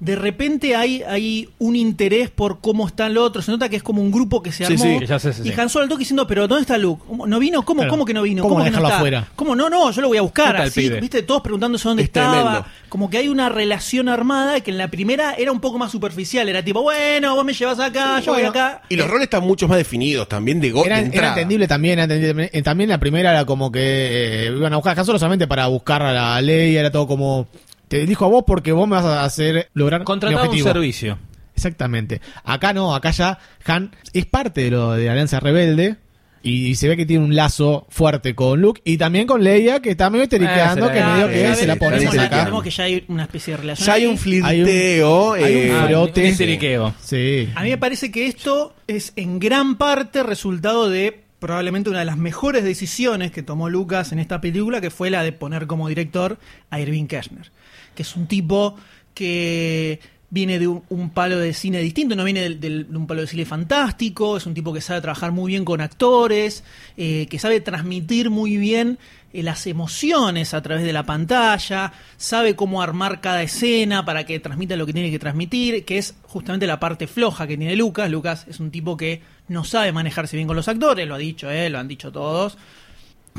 de 0.05 0.17
repente 0.17 0.75
hay, 0.75 1.01
hay 1.05 1.49
un 1.61 1.77
interés 1.77 2.29
por 2.29 2.61
cómo 2.61 2.89
está 2.89 3.07
el 3.07 3.17
otro. 3.17 3.41
Se 3.41 3.53
nota 3.53 3.69
que 3.69 3.77
es 3.77 3.85
como 3.85 4.03
un 4.03 4.11
grupo 4.11 4.43
que 4.43 4.51
se 4.51 4.67
Sí, 4.67 4.73
armó. 4.73 4.85
sí. 4.85 4.99
Que 4.99 5.07
ya 5.07 5.21
sé, 5.21 5.33
sí, 5.33 5.43
y 5.45 5.53
sí. 5.53 5.61
Han 5.61 5.69
Solo 5.69 5.85
al 5.85 5.89
toque 5.89 6.01
diciendo, 6.01 6.27
pero 6.27 6.49
¿dónde 6.49 6.63
está 6.63 6.77
Luke? 6.77 7.05
¿Cómo- 7.07 7.25
¿No 7.29 7.39
vino? 7.39 7.63
¿Cómo, 7.65 7.83
Claro. 7.83 7.91
¿Cómo 7.93 8.05
que 8.05 8.13
no 8.13 8.23
vino? 8.23 8.43
¿Cómo 8.43 8.57
que 8.57 8.59
no 8.59 8.65
dejarlo 8.65 8.89
está? 8.89 8.97
afuera? 8.99 9.29
¿Cómo 9.37 9.55
no? 9.55 9.71
No, 9.71 9.93
yo 9.93 10.03
lo 10.03 10.09
voy 10.09 10.19
a 10.19 10.23
buscar. 10.23 10.55
¿Dónde 10.57 10.69
está 10.69 10.81
el 10.81 10.87
Así? 10.95 11.01
¿viste? 11.01 11.23
Todos 11.23 11.43
preguntando 11.43 11.79
dónde 11.79 12.03
Es 12.03 12.09
estaba. 12.09 12.33
tremendo. 12.33 12.67
Como 12.89 13.09
que 13.11 13.19
hay 13.19 13.29
una 13.29 13.49
relación 13.49 14.09
armada 14.09 14.61
que 14.61 14.73
en 14.73 14.79
la 14.79 14.89
primera 14.89 15.35
era 15.35 15.53
un 15.53 15.61
poco 15.61 15.79
más 15.79 15.93
superficial. 15.93 16.49
Era 16.49 16.65
tipo, 16.65 16.83
bueno, 16.83 17.37
vos 17.37 17.45
me 17.45 17.53
llevas 17.55 17.79
acá, 17.79 18.19
yo 18.19 18.33
voy 18.35 18.43
acá. 18.43 18.83
Y 18.89 18.97
los 18.97 19.09
roles 19.09 19.27
están 19.27 19.45
mucho 19.45 19.69
más 19.69 19.79
definidos 19.79 20.29
también 20.29 20.61
de, 20.61 20.73
go 20.73 20.85
Era, 20.85 21.01
de 21.01 21.17
era 21.17 21.29
entendible 21.29 21.69
también, 21.69 22.01
entendible. 22.01 22.51
Eh, 22.53 22.63
También 22.63 22.91
la 22.91 22.99
primera 22.99 23.31
era 23.31 23.45
como 23.45 23.71
que 23.71 23.81
eh, 23.83 24.53
iban 24.57 24.73
a 24.73 24.77
buscar 24.77 24.97
a 24.99 25.01
Han 25.01 25.07
Solo 25.07 25.19
solamente 25.21 25.47
para 25.47 25.69
buscar 25.69 26.03
a 26.03 26.13
la 26.13 26.41
ley, 26.43 26.77
era 26.77 26.91
todo 26.91 27.07
como 27.07 27.47
te 27.93 28.03
elijo 28.03 28.25
a 28.25 28.29
vos 28.29 28.45
porque 28.47 28.73
vos 28.73 28.89
me 28.89 28.97
vas 28.97 29.05
a 29.05 29.23
hacer 29.23 29.69
lograr 29.75 30.01
mi 30.01 30.05
Contrataba 30.07 30.43
un 30.43 30.49
objetivo. 30.49 30.73
servicio. 30.73 31.19
Exactamente. 31.55 32.23
Acá 32.43 32.73
no, 32.73 32.95
acá 32.95 33.11
ya 33.11 33.39
Han 33.67 33.95
es 34.15 34.25
parte 34.25 34.63
de 34.65 34.71
lo 34.71 34.93
de 34.93 35.05
la 35.05 35.13
Alianza 35.13 35.41
Rebelde. 35.41 35.97
Y 36.43 36.75
se 36.75 36.89
ve 36.89 36.97
que 36.97 37.05
tiene 37.07 37.23
un 37.25 37.37
lazo 37.37 37.87
fuerte 37.91 38.35
con 38.35 38.61
Luke 38.61 38.81
y 38.85 38.97
también 38.97 39.27
con 39.29 39.45
Leia, 39.45 39.81
que 39.81 39.91
está 39.91 40.09
medio 40.11 40.25
esteriqueando, 40.25 40.87
Eh, 40.87 40.89
se 40.89 40.95
que 40.99 41.05
medio 41.05 41.29
eh, 41.29 41.33
que 41.51 41.55
se 41.55 41.67
la 41.67 41.75
ves, 41.75 41.79
pone 41.81 41.97
está 41.99 42.07
por 42.09 42.13
bien, 42.15 42.25
acá. 42.27 42.37
Sabemos 42.39 42.63
que 42.65 42.71
ya 42.71 42.85
hay 42.85 43.05
una 43.09 43.23
especie 43.25 43.53
de 43.53 43.57
relación. 43.59 43.87
Ya 43.87 43.93
hay 43.93 44.07
un 44.07 44.19
flirteo. 44.19 45.33
Hay 45.35 45.43
un 45.55 45.61
eh, 45.61 45.73
Ah, 45.73 45.87
frote. 45.87 46.21
un 46.23 46.27
esteriqueo. 46.27 46.95
Sí. 47.01 47.49
A 47.55 47.63
mí 47.63 47.71
me 47.71 47.79
parece 47.79 48.11
que 48.11 48.27
esto 48.27 48.75
es 48.89 49.13
en 49.17 49.39
gran 49.39 49.77
parte 49.77 50.23
resultado 50.25 50.89
de 50.91 51.23
probablemente 51.43 51.91
una 51.91 51.99
de 51.99 52.05
las 52.05 52.19
mejores 52.19 52.63
decisiones 52.63 53.33
que 53.33 53.43
tomó 53.43 53.69
Lucas 53.69 54.13
en 54.13 54.21
esta 54.21 54.41
película, 54.41 54.81
que 54.81 54.91
fue 54.91 55.11
la 55.11 55.25
de 55.25 55.33
poner 55.33 55.67
como 55.67 55.89
director 55.89 56.39
a 56.71 56.79
Irving 56.79 57.07
Kershner, 57.07 57.51
que 57.97 58.03
es 58.03 58.15
un 58.15 58.29
tipo 58.29 58.77
que 59.13 59.99
viene 60.31 60.61
de 60.61 60.69
un, 60.69 61.11
palo 61.11 61.41
de 61.41 61.53
cine 61.53 61.81
distinto, 61.81 62.15
no 62.15 62.23
viene 62.23 62.49
de 62.49 62.87
un 62.97 63.09
palo 63.09 63.23
de 63.23 63.27
cine 63.27 63.45
fantástico, 63.45 64.37
es 64.37 64.47
un 64.47 64.55
tipo 64.55 64.73
que 64.73 64.81
sabe 64.81 65.01
trabajar 65.01 65.33
muy 65.33 65.51
bien 65.51 65.65
con 65.65 65.81
actores, 65.81 66.63
eh, 66.97 67.27
que 67.29 67.41
sabe 67.41 67.61
transmitir 67.61 68.31
muy 68.31 68.57
bien 68.57 68.99
eh, 69.33 69.43
las 69.43 69.67
emociones 69.67 70.55
a 70.55 70.63
través 70.63 70.85
de 70.85 70.93
la 70.93 71.03
pantalla, 71.03 71.93
sabe 72.19 72.55
cómo 72.55 72.83
armar 72.83 73.21
cada 73.21 73.43
escena 73.43 74.05
para 74.05 74.25
que 74.25 74.39
transmita 74.39 74.77
lo 74.77 74.87
que 74.87 74.93
tiene 74.93 75.11
que 75.11 75.19
transmitir, 75.19 75.85
que 75.85 75.99
es 75.99 76.15
justamente 76.23 76.69
la 76.69 76.79
parte 76.79 77.09
floja 77.09 77.49
que 77.49 77.59
tiene 77.59 77.75
Lucas. 77.75 78.09
Lucas 78.11 78.47
es 78.49 78.61
un 78.61 78.71
tipo 78.71 78.97
que 78.97 79.21
no 79.49 79.65
sabe 79.65 79.93
manejarse 79.93 80.37
bien 80.37 80.47
con 80.47 80.57
los 80.57 80.69
actores, 80.69 81.07
lo 81.07 81.15
ha 81.15 81.19
dicho 81.19 81.51
él, 81.51 81.73
lo 81.73 81.79
han 81.79 81.89
dicho 81.89 82.13
todos. 82.13 82.57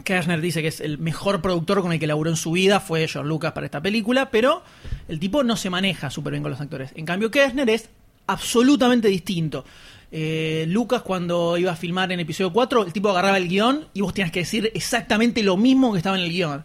Kirchner 0.04 0.42
dice 0.42 0.62
que 0.62 0.70
es 0.70 0.82
el 0.82 0.98
mejor 0.98 1.42
productor 1.42 1.82
con 1.82 1.94
el 1.94 2.00
que 2.00 2.08
laburó 2.08 2.30
en 2.30 2.36
su 2.36 2.52
vida, 2.52 2.80
fue 2.80 3.08
George 3.08 3.28
Lucas 3.28 3.52
para 3.52 3.66
esta 3.66 3.82
película, 3.82 4.32
pero 4.32 4.64
el 5.08 5.20
tipo 5.20 5.44
no 5.44 5.56
se 5.56 5.70
maneja 5.70 6.10
súper 6.10 6.32
bien 6.32 6.44
con 6.44 6.52
los 6.52 6.62
actores. 6.62 6.92
En 6.96 7.06
cambio, 7.06 7.30
Kirchner 7.30 7.70
es 7.70 7.90
absolutamente 8.28 9.08
distinto. 9.08 9.66
Eh, 10.12 10.66
Lucas 10.68 11.02
cuando 11.02 11.58
iba 11.58 11.72
a 11.72 11.76
filmar 11.76 12.12
en 12.12 12.20
episodio 12.20 12.54
4, 12.54 12.86
el 12.86 12.94
tipo 12.94 13.10
agarraba 13.10 13.38
el 13.38 13.48
guion 13.48 13.88
y 13.94 14.02
vos 14.02 14.14
tenías 14.14 14.32
que 14.32 14.42
decir 14.42 14.72
exactamente 14.74 15.42
lo 15.42 15.58
mismo 15.58 15.92
que 15.92 15.98
estaba 15.98 16.18
en 16.18 16.24
el 16.24 16.32
guion. 16.32 16.64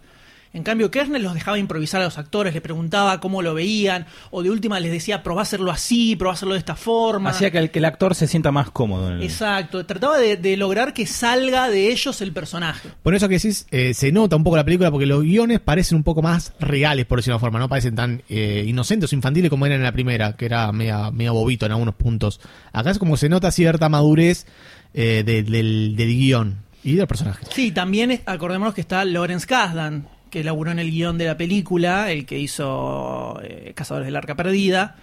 En 0.54 0.62
cambio, 0.62 0.90
Kirchner 0.90 1.20
los 1.20 1.34
dejaba 1.34 1.58
improvisar 1.58 2.00
a 2.00 2.04
los 2.04 2.16
actores, 2.18 2.54
les 2.54 2.62
preguntaba 2.62 3.20
cómo 3.20 3.42
lo 3.42 3.52
veían, 3.54 4.06
o 4.30 4.42
de 4.42 4.50
última 4.50 4.80
les 4.80 4.90
decía, 4.90 5.22
probá 5.22 5.40
a 5.40 5.44
hacerlo 5.44 5.70
así, 5.70 6.16
probá 6.16 6.32
a 6.32 6.34
hacerlo 6.34 6.54
de 6.54 6.58
esta 6.60 6.74
forma. 6.74 7.30
Hacía 7.30 7.50
que 7.50 7.58
el, 7.58 7.70
que 7.70 7.78
el 7.80 7.84
actor 7.84 8.14
se 8.14 8.26
sienta 8.26 8.50
más 8.50 8.70
cómodo. 8.70 9.08
En 9.08 9.14
el- 9.18 9.22
Exacto, 9.22 9.84
trataba 9.84 10.18
de, 10.18 10.36
de 10.36 10.56
lograr 10.56 10.94
que 10.94 11.06
salga 11.06 11.68
de 11.68 11.92
ellos 11.92 12.20
el 12.22 12.32
personaje. 12.32 12.88
Por 13.02 13.14
eso 13.14 13.28
que 13.28 13.34
decís, 13.34 13.66
eh, 13.70 13.92
se 13.94 14.10
nota 14.10 14.36
un 14.36 14.44
poco 14.44 14.56
la 14.56 14.64
película 14.64 14.90
porque 14.90 15.06
los 15.06 15.22
guiones 15.22 15.60
parecen 15.60 15.96
un 15.96 16.04
poco 16.04 16.22
más 16.22 16.52
reales, 16.60 17.04
por 17.06 17.18
decirlo 17.18 17.34
de 17.34 17.36
una 17.36 17.40
forma, 17.40 17.58
no 17.58 17.68
parecen 17.68 17.94
tan 17.94 18.22
eh, 18.28 18.64
inocentes 18.66 19.12
o 19.12 19.14
infantiles 19.16 19.50
como 19.50 19.66
eran 19.66 19.78
en 19.78 19.84
la 19.84 19.92
primera, 19.92 20.34
que 20.36 20.46
era 20.46 20.72
media, 20.72 21.10
media 21.10 21.32
bobito 21.32 21.66
en 21.66 21.72
algunos 21.72 21.94
puntos. 21.94 22.40
Acá 22.72 22.90
es 22.90 22.98
como 22.98 23.16
se 23.16 23.28
nota 23.28 23.50
cierta 23.50 23.88
madurez 23.88 24.46
eh, 24.94 25.22
de- 25.26 25.42
del, 25.42 25.94
del 25.94 26.08
guion 26.08 26.56
y 26.82 26.94
del 26.94 27.06
personaje. 27.06 27.44
Sí, 27.52 27.70
también 27.72 28.22
acordémonos 28.24 28.72
que 28.74 28.80
está 28.80 29.04
Lawrence 29.04 29.46
Kasdan, 29.46 30.08
que 30.30 30.44
laburó 30.44 30.70
en 30.70 30.78
el 30.78 30.90
guion 30.90 31.18
de 31.18 31.26
la 31.26 31.36
película, 31.36 32.10
el 32.12 32.26
que 32.26 32.38
hizo 32.38 33.38
eh, 33.42 33.72
Cazadores 33.74 34.06
del 34.06 34.16
Arca 34.16 34.34
Perdida. 34.34 34.96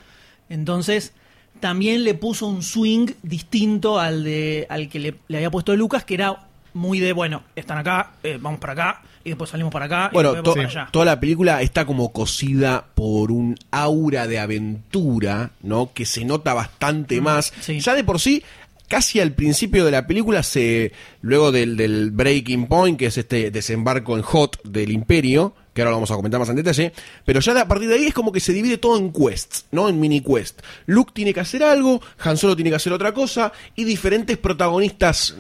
Entonces, 0.50 1.14
también 1.60 2.04
le 2.04 2.14
puso 2.14 2.48
un 2.48 2.62
swing 2.64 3.08
distinto 3.24 4.00
al 4.00 4.24
de 4.24 4.68
al 4.70 4.90
que 4.90 5.00
le, 5.00 5.16
le 5.28 5.38
había 5.38 5.52
puesto 5.52 5.76
Lucas, 5.76 6.04
que 6.04 6.16
era 6.16 6.48
muy 6.74 7.00
de, 7.00 7.14
bueno, 7.14 7.44
están 7.56 7.78
acá, 7.78 8.12
eh, 8.22 8.38
vamos 8.40 8.60
para 8.60 8.74
acá, 8.74 9.02
y 9.24 9.30
después 9.30 9.50
salimos 9.50 9.72
para 9.72 9.86
acá, 9.86 10.10
Bueno, 10.12 10.38
y 10.38 10.44
to- 10.44 10.54
para 10.54 10.68
allá. 10.68 10.90
toda 10.92 11.06
la 11.06 11.20
película 11.22 11.62
está 11.62 11.86
como 11.86 12.12
cosida 12.12 12.86
por 12.96 13.32
un 13.32 13.56
aura 13.72 14.28
de 14.28 14.40
aventura, 14.40 15.52
¿no? 15.62 15.92
Que 15.94 16.06
se 16.06 16.26
nota 16.26 16.54
bastante 16.54 17.22
más. 17.22 17.54
sí. 17.62 17.80
Ya 17.80 17.96
de 17.96 18.04
por 18.04 18.20
sí, 18.20 18.44
casi 18.88 19.20
al 19.20 19.34
principio 19.34 19.86
de 19.86 19.92
la 19.92 20.08
película, 20.08 20.44
se 20.44 20.92
luego 21.22 21.52
del, 21.52 21.78
del 21.78 22.12
breaking 22.12 22.68
point, 22.68 22.98
que 22.98 23.08
es 23.08 23.18
este 23.18 23.52
desembarco 23.52 24.16
en 24.16 24.22
Hot 24.24 24.62
del 24.64 24.92
Imperio, 24.92 25.54
que 25.74 25.82
ahora 25.82 25.92
lo 25.92 25.98
vamos 25.98 26.12
a 26.12 26.16
comentar 26.16 26.40
más 26.40 26.50
en 26.50 26.56
detalle, 26.56 26.94
pero 27.26 27.40
ya 27.42 27.60
a 27.60 27.68
partir 27.68 27.90
de 27.90 27.96
ahí 27.96 28.06
es 28.06 28.14
como 28.14 28.32
que 28.32 28.40
se 28.40 28.54
divide 28.54 28.78
todo 28.78 28.98
en 28.98 29.12
quests, 29.12 29.66
¿no? 29.72 29.90
En 29.90 30.00
mini 30.00 30.22
quest. 30.22 30.62
Luke 30.86 31.12
tiene 31.14 31.34
que 31.34 31.42
hacer 31.42 31.64
algo, 31.64 32.02
Han 32.20 32.38
Solo 32.38 32.56
tiene 32.56 32.70
que 32.70 32.78
hacer 32.78 32.94
otra 32.94 33.14
cosa, 33.14 33.52
y 33.76 33.84
diferentes 33.84 34.38
protagonistas 34.38 35.36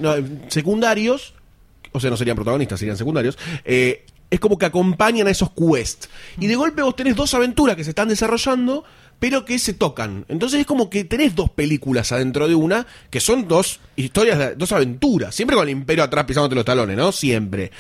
secundarios 0.49 1.34
o 1.95 1.99
sea, 1.99 2.10
no 2.10 2.17
serían 2.17 2.36
protagonistas, 2.36 2.77
serían 2.77 2.97
secundarios, 2.97 3.38
eh, 3.63 4.05
es 4.29 4.39
como 4.39 4.58
que 4.58 4.65
acompañan 4.65 5.27
a 5.27 5.31
esos 5.31 5.51
quests. 5.51 6.10
Y 6.39 6.47
de 6.47 6.55
golpe 6.55 6.81
vos 6.81 6.95
tenés 6.95 7.15
dos 7.15 7.34
aventuras 7.34 7.77
que 7.77 7.86
se 7.86 7.91
están 7.91 8.10
desarrollando, 8.10 8.84
pero 9.19 9.45
que 9.45 9.60
se 9.60 9.73
tocan. 9.73 10.25
Entonces 10.28 10.62
es 10.62 10.65
como 10.65 10.89
que 10.89 11.04
tenés 11.04 11.36
dos 11.36 11.49
películas 11.49 12.12
adentro 12.12 12.47
de 12.47 12.56
una, 12.56 12.86
que 13.10 13.19
son 13.19 13.47
dos 13.47 13.80
historias, 13.95 14.58
dos 14.58 14.71
aventuras. 14.71 15.34
Siempre 15.34 15.56
con 15.56 15.67
el 15.67 15.71
imperio 15.71 16.04
atrás 16.04 16.25
pisándote 16.25 16.56
los 16.56 16.65
talones, 16.65 16.97
¿no? 16.97 17.12
Siempre. 17.12 17.71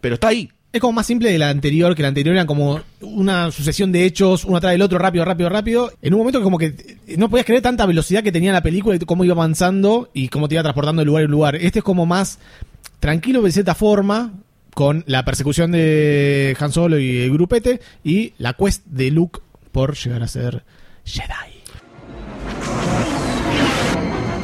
Pero 0.00 0.14
está 0.14 0.28
ahí. 0.28 0.50
Es 0.72 0.80
como 0.80 0.94
más 0.94 1.06
simple 1.06 1.30
de 1.30 1.38
la 1.38 1.50
anterior, 1.50 1.94
que 1.94 2.02
la 2.02 2.08
anterior 2.08 2.34
era 2.34 2.46
como 2.46 2.80
una 3.00 3.52
sucesión 3.52 3.92
de 3.92 4.04
hechos, 4.04 4.44
uno 4.44 4.56
atrás 4.56 4.72
del 4.72 4.82
otro, 4.82 4.98
rápido, 4.98 5.24
rápido, 5.24 5.48
rápido. 5.48 5.92
En 6.02 6.14
un 6.14 6.18
momento 6.18 6.40
que 6.40 6.44
como 6.44 6.58
que 6.58 6.98
no 7.16 7.30
podías 7.30 7.46
creer 7.46 7.62
tanta 7.62 7.86
velocidad 7.86 8.24
que 8.24 8.32
tenía 8.32 8.52
la 8.52 8.62
película 8.62 8.96
y 8.96 8.98
cómo 8.98 9.24
iba 9.24 9.34
avanzando 9.34 10.10
y 10.12 10.28
cómo 10.28 10.48
te 10.48 10.56
iba 10.56 10.62
transportando 10.64 11.00
de 11.00 11.06
lugar 11.06 11.22
en 11.22 11.30
lugar. 11.30 11.54
Este 11.54 11.78
es 11.78 11.84
como 11.84 12.06
más 12.06 12.40
tranquilo 12.98 13.40
de 13.42 13.52
cierta 13.52 13.76
forma, 13.76 14.32
con 14.74 15.04
la 15.06 15.24
persecución 15.24 15.70
de 15.70 16.56
Han 16.58 16.72
Solo 16.72 16.98
y 16.98 17.18
el 17.18 17.30
grupete, 17.30 17.80
y 18.02 18.34
la 18.38 18.54
quest 18.54 18.84
de 18.86 19.12
Luke 19.12 19.40
por 19.70 19.94
llegar 19.94 20.22
a 20.22 20.28
ser 20.28 20.64
Jedi. 21.04 21.52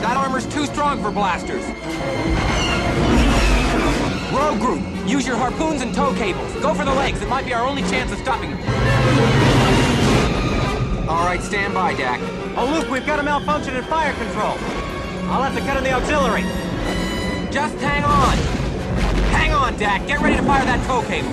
That 0.01 0.17
armor's 0.17 0.47
too 0.47 0.67
strong 0.67 1.03
for 1.03 1.11
blasters. 1.11 1.65
Rogue 4.33 4.61
group, 4.61 5.09
use 5.09 5.27
your 5.27 5.37
harpoons 5.37 5.83
and 5.83 5.95
tow 5.95 6.15
cables. 6.15 6.53
Go 6.61 6.75
for 6.75 6.85
the 6.85 6.95
legs. 6.95 7.21
It 7.23 7.29
might 7.29 7.47
be 7.47 7.55
our 7.55 7.67
only 7.67 7.83
chance 7.83 8.13
of 8.13 8.19
stopping 8.19 8.51
them. 8.51 8.61
All 11.09 11.25
right, 11.25 11.43
stand 11.43 11.75
by, 11.75 11.95
Dak. 11.95 12.21
Oh, 12.57 12.67
Luke, 12.73 12.91
we've 12.91 13.07
got 13.07 13.19
a 13.19 13.23
malfunction 13.23 13.75
in 13.75 13.83
fire 13.85 14.13
control. 14.13 14.57
I'll 15.31 15.43
have 15.43 15.55
to 15.55 15.61
cut 15.61 15.77
in 15.77 15.85
the 15.85 15.93
auxiliary. 15.93 16.43
Just 17.51 17.75
hang 17.77 18.05
on. 18.05 18.37
Hang 19.33 19.53
on, 19.53 19.77
Dak. 19.79 20.07
Get 20.07 20.21
ready 20.21 20.37
to 20.37 20.43
fire 20.43 20.65
that 20.65 20.87
tow 20.87 21.03
cable. 21.03 21.31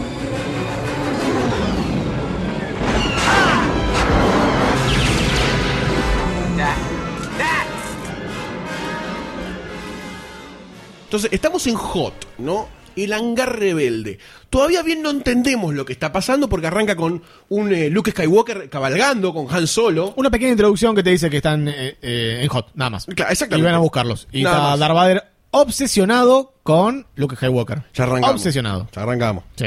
Entonces, 11.08 11.30
estamos 11.32 11.66
en 11.68 11.76
Hot, 11.76 12.14
¿no? 12.38 12.68
El 12.98 13.14
hangar 13.14 13.58
rebelde. 13.58 14.20
Todavía 14.50 14.82
bien 14.84 15.02
no 15.02 15.10
entendemos 15.10 15.74
lo 15.74 15.86
que 15.86 15.94
está 15.94 16.12
pasando 16.12 16.50
porque 16.50 16.68
arranca 16.68 16.98
con 16.98 17.24
un 17.48 17.72
eh, 17.72 17.90
Luke 17.90 18.12
Skywalker 18.12 18.70
cabalgando 18.70 19.34
con 19.34 19.48
Han 19.50 19.68
Solo. 19.68 20.14
Una 20.18 20.30
pequeña 20.30 20.52
introducción 20.52 20.96
que 20.96 21.04
te 21.04 21.12
dice 21.12 21.30
que 21.30 21.38
están 21.38 21.70
eh, 21.70 21.98
eh, 22.02 22.40
en 22.42 22.50
Hot, 22.50 22.72
nada 22.74 22.90
más. 22.90 23.06
Claro, 23.06 23.32
exactamente. 23.32 23.64
Y 23.64 23.66
van 23.66 23.76
a 23.76 23.78
buscarlos. 23.78 24.28
Y 24.34 24.44
Nada 24.44 24.58
está 24.58 24.70
más. 24.70 24.80
Darth 24.80 24.96
Vader 24.96 25.24
obsesionado 25.52 26.56
con 26.64 27.08
Luke 27.16 27.38
Skywalker. 27.38 27.84
Ya 27.94 28.04
arrancamos. 28.04 28.36
Obsesionado. 28.36 28.90
Ya 28.94 29.04
arrancamos. 29.04 29.44
Sí. 29.56 29.66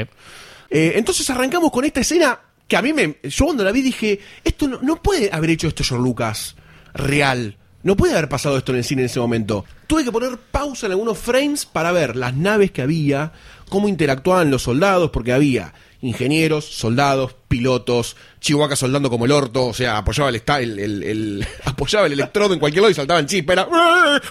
Eh, 0.69 0.93
entonces 0.95 1.27
arrancamos 1.29 1.71
con 1.71 1.85
esta 1.85 2.01
escena 2.01 2.39
que 2.67 2.77
a 2.77 2.83
mí 2.83 2.93
me. 2.93 3.17
Yo 3.23 3.45
cuando 3.45 3.63
la 3.63 3.71
vi 3.71 3.81
dije: 3.81 4.19
Esto 4.43 4.67
no, 4.67 4.79
no 4.81 5.01
puede 5.01 5.29
haber 5.31 5.49
hecho 5.49 5.67
esto 5.67 5.83
George 5.83 6.03
Lucas 6.03 6.55
real. 6.93 7.57
No 7.83 7.95
puede 7.97 8.13
haber 8.13 8.29
pasado 8.29 8.57
esto 8.57 8.71
en 8.71 8.77
el 8.79 8.83
cine 8.83 9.01
en 9.01 9.07
ese 9.07 9.19
momento. 9.19 9.65
Tuve 9.87 10.03
que 10.03 10.11
poner 10.11 10.37
pausa 10.37 10.85
en 10.85 10.91
algunos 10.91 11.17
frames 11.17 11.65
para 11.65 11.91
ver 11.91 12.15
las 12.15 12.33
naves 12.35 12.71
que 12.71 12.81
había, 12.83 13.31
cómo 13.69 13.87
interactuaban 13.87 14.51
los 14.51 14.61
soldados, 14.63 15.09
porque 15.11 15.33
había 15.33 15.73
ingenieros, 16.03 16.65
soldados, 16.65 17.35
pilotos, 17.47 18.15
Chihuahua 18.39 18.75
soldando 18.75 19.09
como 19.09 19.25
el 19.25 19.31
orto, 19.31 19.65
o 19.67 19.73
sea, 19.73 19.97
apoyaba 19.97 20.29
el, 20.29 20.35
el, 20.47 20.79
el- 20.79 21.03
el- 21.03 21.47
apoyaba 21.65 22.05
el 22.07 22.13
electrodo 22.13 22.53
en 22.53 22.59
cualquier 22.59 22.81
lado 22.83 22.91
y 22.91 22.95
saltaban 22.95 23.25
chispa. 23.27 23.53
Era, 23.53 23.65
¿Cómo 23.65 23.81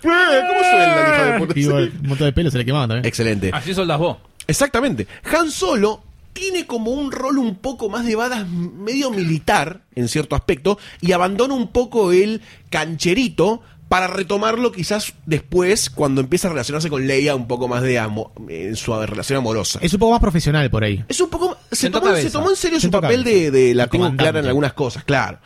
suena 0.03 0.85
el 0.85 1.15
hijo 1.15 1.25
de 1.25 1.39
puta? 1.39 1.61
Y 1.61 1.65
montón 2.09 2.27
de 2.27 2.33
pelo 2.33 2.51
se 2.51 2.59
le 2.59 2.65
quemaban 2.65 2.89
también. 2.89 3.07
Excelente. 3.07 3.51
Así 3.53 3.75
soldas 3.75 3.99
vos. 3.99 4.17
Exactamente. 4.47 5.07
Han 5.37 5.51
Solo 5.51 6.03
tiene 6.33 6.67
como 6.67 6.91
un 6.93 7.11
rol 7.13 7.39
un 7.39 7.57
poco 7.57 7.89
más 7.89 8.05
de 8.07 8.17
badas 8.17 8.47
medio 8.49 9.11
militar, 9.11 9.83
en 9.95 10.09
cierto 10.09 10.37
aspecto, 10.37 10.79
y 11.01 11.13
abandona 11.13 11.55
un 11.55 11.69
poco 11.69 12.13
el 12.13 12.41
cancherito 12.71 13.63
para 13.89 14.07
retomarlo 14.07 14.71
quizás 14.71 15.15
después, 15.27 15.91
cuando 15.91 16.21
empieza 16.21 16.47
a 16.47 16.53
relacionarse 16.53 16.89
con 16.89 17.07
Leia 17.09 17.35
un 17.35 17.49
poco 17.49 17.67
más 17.67 17.83
de 17.83 17.99
amo- 17.99 18.31
en 18.49 18.77
su 18.77 18.95
relación 18.95 19.39
amorosa. 19.39 19.81
Es 19.83 19.93
un 19.93 19.99
poco 19.99 20.13
más 20.13 20.21
profesional 20.21 20.71
por 20.71 20.85
ahí. 20.85 21.05
Es 21.09 21.21
un 21.21 21.29
poco. 21.29 21.57
Se 21.73 21.91
tomó, 21.91 22.15
se 22.15 22.31
tomó 22.31 22.51
en 22.51 22.57
serio 22.57 22.79
su 22.79 22.89
papel 22.91 23.25
cabeza. 23.25 23.31
de, 23.31 23.51
de 23.51 23.75
la 23.75 23.89
tengo 23.89 24.15
clara 24.17 24.39
en 24.39 24.47
algunas 24.47 24.75
cosas, 24.75 25.03
claro. 25.03 25.39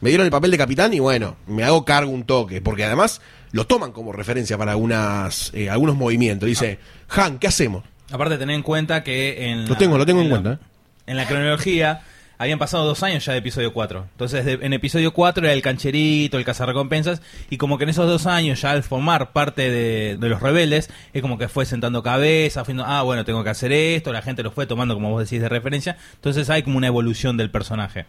Me 0.00 0.08
dieron 0.10 0.24
el 0.24 0.32
papel 0.32 0.50
de 0.50 0.58
capitán 0.58 0.92
y 0.92 0.98
bueno, 0.98 1.36
me 1.46 1.62
hago 1.62 1.84
cargo 1.84 2.10
un 2.10 2.24
toque, 2.24 2.60
porque 2.60 2.84
además 2.84 3.20
lo 3.52 3.68
toman 3.68 3.92
como 3.92 4.10
referencia 4.12 4.58
para 4.58 4.72
algunas, 4.72 5.52
eh, 5.54 5.70
algunos 5.70 5.94
movimientos. 5.94 6.48
Dice, 6.48 6.80
Han, 7.10 7.38
¿qué 7.38 7.46
hacemos? 7.46 7.84
Aparte, 8.12 8.38
tener 8.38 8.54
en 8.54 8.62
cuenta 8.62 9.02
que 9.02 9.50
en. 9.50 9.68
Lo 9.68 9.76
tengo, 9.76 9.98
lo 9.98 10.06
tengo 10.06 10.20
en 10.20 10.28
la- 10.28 10.40
cuenta, 10.40 10.52
¿eh? 10.62 10.66
En 11.06 11.16
la 11.16 11.26
cronología, 11.26 12.02
habían 12.38 12.58
pasado 12.58 12.84
dos 12.84 13.02
años 13.02 13.24
ya 13.24 13.32
de 13.32 13.38
episodio 13.38 13.72
4. 13.72 14.06
Entonces, 14.12 14.44
de- 14.44 14.58
en 14.62 14.72
episodio 14.72 15.12
4 15.12 15.44
era 15.44 15.52
el 15.52 15.62
cancherito, 15.62 16.38
el 16.38 16.44
cazarrecompensas, 16.44 17.22
y 17.50 17.56
como 17.56 17.78
que 17.78 17.84
en 17.84 17.90
esos 17.90 18.06
dos 18.06 18.26
años, 18.26 18.60
ya 18.60 18.70
al 18.72 18.82
formar 18.82 19.32
parte 19.32 19.70
de, 19.70 20.16
de 20.18 20.28
los 20.28 20.40
rebeldes, 20.40 20.90
es 21.12 21.22
como 21.22 21.38
que 21.38 21.48
fue 21.48 21.66
sentando 21.66 22.02
cabeza, 22.02 22.64
fue, 22.64 22.74
ah, 22.84 23.02
bueno, 23.02 23.24
tengo 23.24 23.42
que 23.44 23.50
hacer 23.50 23.72
esto, 23.72 24.12
la 24.12 24.22
gente 24.22 24.42
lo 24.42 24.50
fue 24.52 24.66
tomando, 24.66 24.94
como 24.94 25.10
vos 25.10 25.24
decís, 25.28 25.40
de 25.40 25.48
referencia. 25.48 25.96
Entonces 26.14 26.48
hay 26.50 26.62
como 26.62 26.78
una 26.78 26.86
evolución 26.88 27.36
del 27.36 27.50
personaje. 27.50 28.06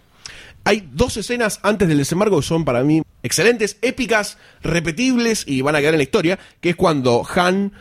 Hay 0.65 0.87
dos 0.93 1.17
escenas 1.17 1.59
antes 1.63 1.87
del 1.89 1.97
desembarco 1.97 2.37
que 2.39 2.45
son 2.47 2.63
para 2.63 2.83
mí 2.83 3.01
excelentes, 3.21 3.77
épicas, 3.81 4.37
repetibles 4.61 5.43
y 5.47 5.61
van 5.61 5.75
a 5.75 5.79
quedar 5.79 5.93
en 5.93 5.99
la 5.99 6.03
historia, 6.03 6.39
que 6.61 6.69
es 6.71 6.75
cuando 6.75 7.25
Han 7.35 7.73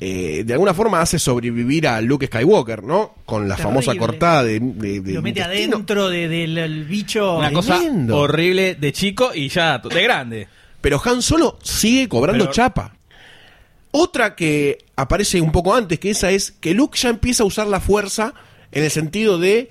eh, 0.00 0.44
de 0.46 0.52
alguna 0.54 0.72
forma 0.72 1.00
hace 1.00 1.18
sobrevivir 1.18 1.86
a 1.86 2.00
Luke 2.00 2.26
Skywalker, 2.26 2.82
¿no? 2.82 3.16
Con 3.26 3.46
la 3.48 3.56
Terrible. 3.56 3.82
famosa 3.82 3.98
cortada 3.98 4.42
de, 4.44 4.58
de- 4.58 5.00
de 5.00 5.12
Lo 5.12 5.20
mete 5.22 5.40
intestino. 5.40 5.74
adentro 5.76 6.08
de- 6.08 6.26
del 6.28 6.56
el 6.58 6.84
bicho. 6.84 7.36
Una 7.36 7.52
cosa 7.52 7.78
horrible 8.12 8.76
de 8.76 8.92
chico 8.92 9.32
y 9.34 9.48
ya 9.48 9.78
de 9.78 10.02
grande. 10.02 10.48
Pero 10.80 11.00
Han 11.04 11.20
Solo 11.20 11.58
sigue 11.62 12.08
cobrando 12.08 12.44
Pero- 12.44 12.52
chapa. 12.52 12.94
Otra 13.92 14.36
que 14.36 14.78
aparece 14.96 15.40
un 15.40 15.50
poco 15.52 15.74
antes, 15.74 15.98
que 15.98 16.10
esa 16.10 16.30
es 16.30 16.52
que 16.52 16.74
Luke 16.74 16.96
ya 16.98 17.08
empieza 17.10 17.42
a 17.42 17.46
usar 17.46 17.66
la 17.66 17.80
fuerza 17.80 18.32
en 18.72 18.84
el 18.84 18.90
sentido 18.90 19.36
de 19.38 19.68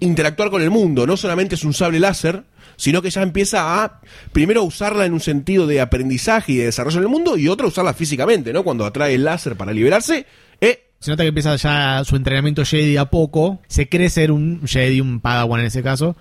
interactuar 0.00 0.50
con 0.50 0.60
el 0.60 0.70
mundo. 0.70 1.06
No 1.06 1.16
solamente 1.16 1.54
es 1.54 1.64
un 1.64 1.72
sable 1.72 2.00
láser, 2.00 2.42
sino 2.80 3.02
que 3.02 3.10
ya 3.10 3.20
empieza 3.22 3.84
a, 3.84 4.00
primero, 4.32 4.62
usarla 4.64 5.04
en 5.04 5.12
un 5.12 5.20
sentido 5.20 5.66
de 5.66 5.82
aprendizaje 5.82 6.52
y 6.52 6.56
de 6.56 6.64
desarrollo 6.64 6.96
en 6.96 7.02
el 7.04 7.10
mundo, 7.10 7.36
y 7.36 7.46
otra, 7.48 7.66
usarla 7.66 7.92
físicamente, 7.92 8.54
¿no? 8.54 8.64
Cuando 8.64 8.86
atrae 8.86 9.14
el 9.14 9.24
láser 9.24 9.54
para 9.54 9.72
liberarse, 9.74 10.24
eh, 10.62 10.86
Se 10.98 11.10
nota 11.10 11.22
que 11.24 11.28
empieza 11.28 11.54
ya 11.56 12.02
su 12.04 12.16
entrenamiento 12.16 12.64
Jedi 12.64 12.96
a 12.96 13.04
poco. 13.04 13.60
Se 13.68 13.88
cree 13.90 14.08
ser 14.08 14.32
un 14.32 14.62
Jedi, 14.66 15.00
un 15.02 15.20
Padawan 15.20 15.60
en 15.60 15.66
ese 15.66 15.82
caso. 15.82 16.16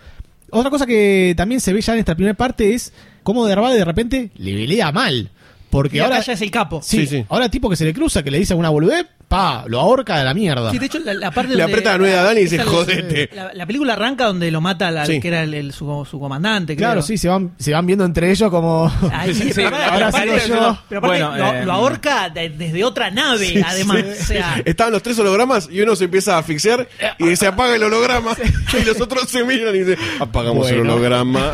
Otra 0.51 0.69
cosa 0.69 0.85
que 0.85 1.33
también 1.37 1.61
se 1.61 1.71
ve 1.71 1.79
ya 1.81 1.93
en 1.93 1.99
esta 1.99 2.15
primera 2.15 2.35
parte 2.35 2.73
es 2.73 2.91
cómo 3.23 3.45
Dervade 3.45 3.77
de 3.77 3.85
repente 3.85 4.31
le 4.35 4.53
pelea 4.53 4.91
mal. 4.91 5.29
Porque 5.69 5.97
Y 5.97 5.99
ahora. 5.99 6.19
ya 6.21 6.33
es 6.33 6.41
el 6.41 6.49
capo. 6.51 6.81
Sí, 6.83 7.01
Sí, 7.01 7.07
sí. 7.07 7.25
ahora 7.29 7.47
tipo 7.49 7.69
que 7.69 7.75
se 7.75 7.85
le 7.85 7.93
cruza, 7.93 8.21
que 8.23 8.31
le 8.31 8.39
dice 8.39 8.53
una 8.55 8.69
boludez, 8.69 9.05
pa, 9.29 9.63
lo 9.67 9.79
ahorca 9.79 10.17
de 10.17 10.25
la 10.25 10.33
mierda. 10.33 10.71
Sí, 10.71 10.79
de 10.79 10.87
hecho, 10.87 10.99
la, 10.99 11.13
la 11.13 11.31
parte 11.31 11.51
Le 11.55 11.61
donde- 11.61 11.71
aprieta 11.73 11.91
la 11.93 11.97
nueva 11.99 12.19
a 12.19 12.23
Dani 12.23 12.39
y 12.41 12.43
dice, 12.43 12.55
esa- 12.57 12.65
"Jodete". 12.65 13.29
La, 13.33 13.53
la 13.53 13.65
película 13.65 13.93
arranca 13.93 14.25
donde 14.25 14.51
lo 14.51 14.59
mata 14.59 15.05
Sí. 15.05 15.21
que 15.21 15.27
era 15.29 15.43
el, 15.43 15.53
el- 15.53 15.71
su, 15.71 16.05
su 16.09 16.19
comandante. 16.19 16.75
claro, 16.75 16.95
creo. 16.95 17.03
sí, 17.03 17.17
se 17.17 17.29
van, 17.29 17.51
se 17.59 17.71
van 17.71 17.85
viendo 17.85 18.03
entre 18.03 18.29
ellos 18.31 18.49
como. 18.49 18.91
Ahí, 19.13 19.33
Sí, 19.39 19.43
sí, 19.43 19.51
pero, 19.55 19.67
ahora 19.77 20.09
pero 20.11 20.23
sigo 20.23 20.33
aparte, 20.33 20.47
yo. 20.49 20.79
pero 20.89 20.99
aparte 20.99 21.23
Bueno, 21.23 21.37
lo, 21.37 21.53
eh, 21.53 21.65
lo 21.65 21.71
ahorca 21.73 22.29
de- 22.29 22.49
desde 22.49 22.83
otra 22.83 23.11
nave, 23.11 23.63
además. 23.65 24.03
O 24.21 24.23
sea, 24.25 24.61
estaban 24.65 24.91
los 24.91 25.03
tres 25.03 25.17
hologramas 25.19 25.69
y 25.71 25.79
uno 25.81 25.95
se 25.95 26.05
empieza 26.05 26.35
a 26.35 26.39
asfixiar 26.39 26.87
y 27.19 27.35
se 27.35 27.45
apaga 27.47 27.75
el 27.75 27.83
holograma 27.83 28.35
y 28.81 28.83
los 28.83 28.99
otros 28.99 29.29
se 29.29 29.43
miran 29.43 29.75
y 29.75 29.79
dicen, 29.83 29.97
apagamos 30.19 30.67
el 30.71 30.77
Bueno. 30.77 30.93
holograma. 30.93 31.51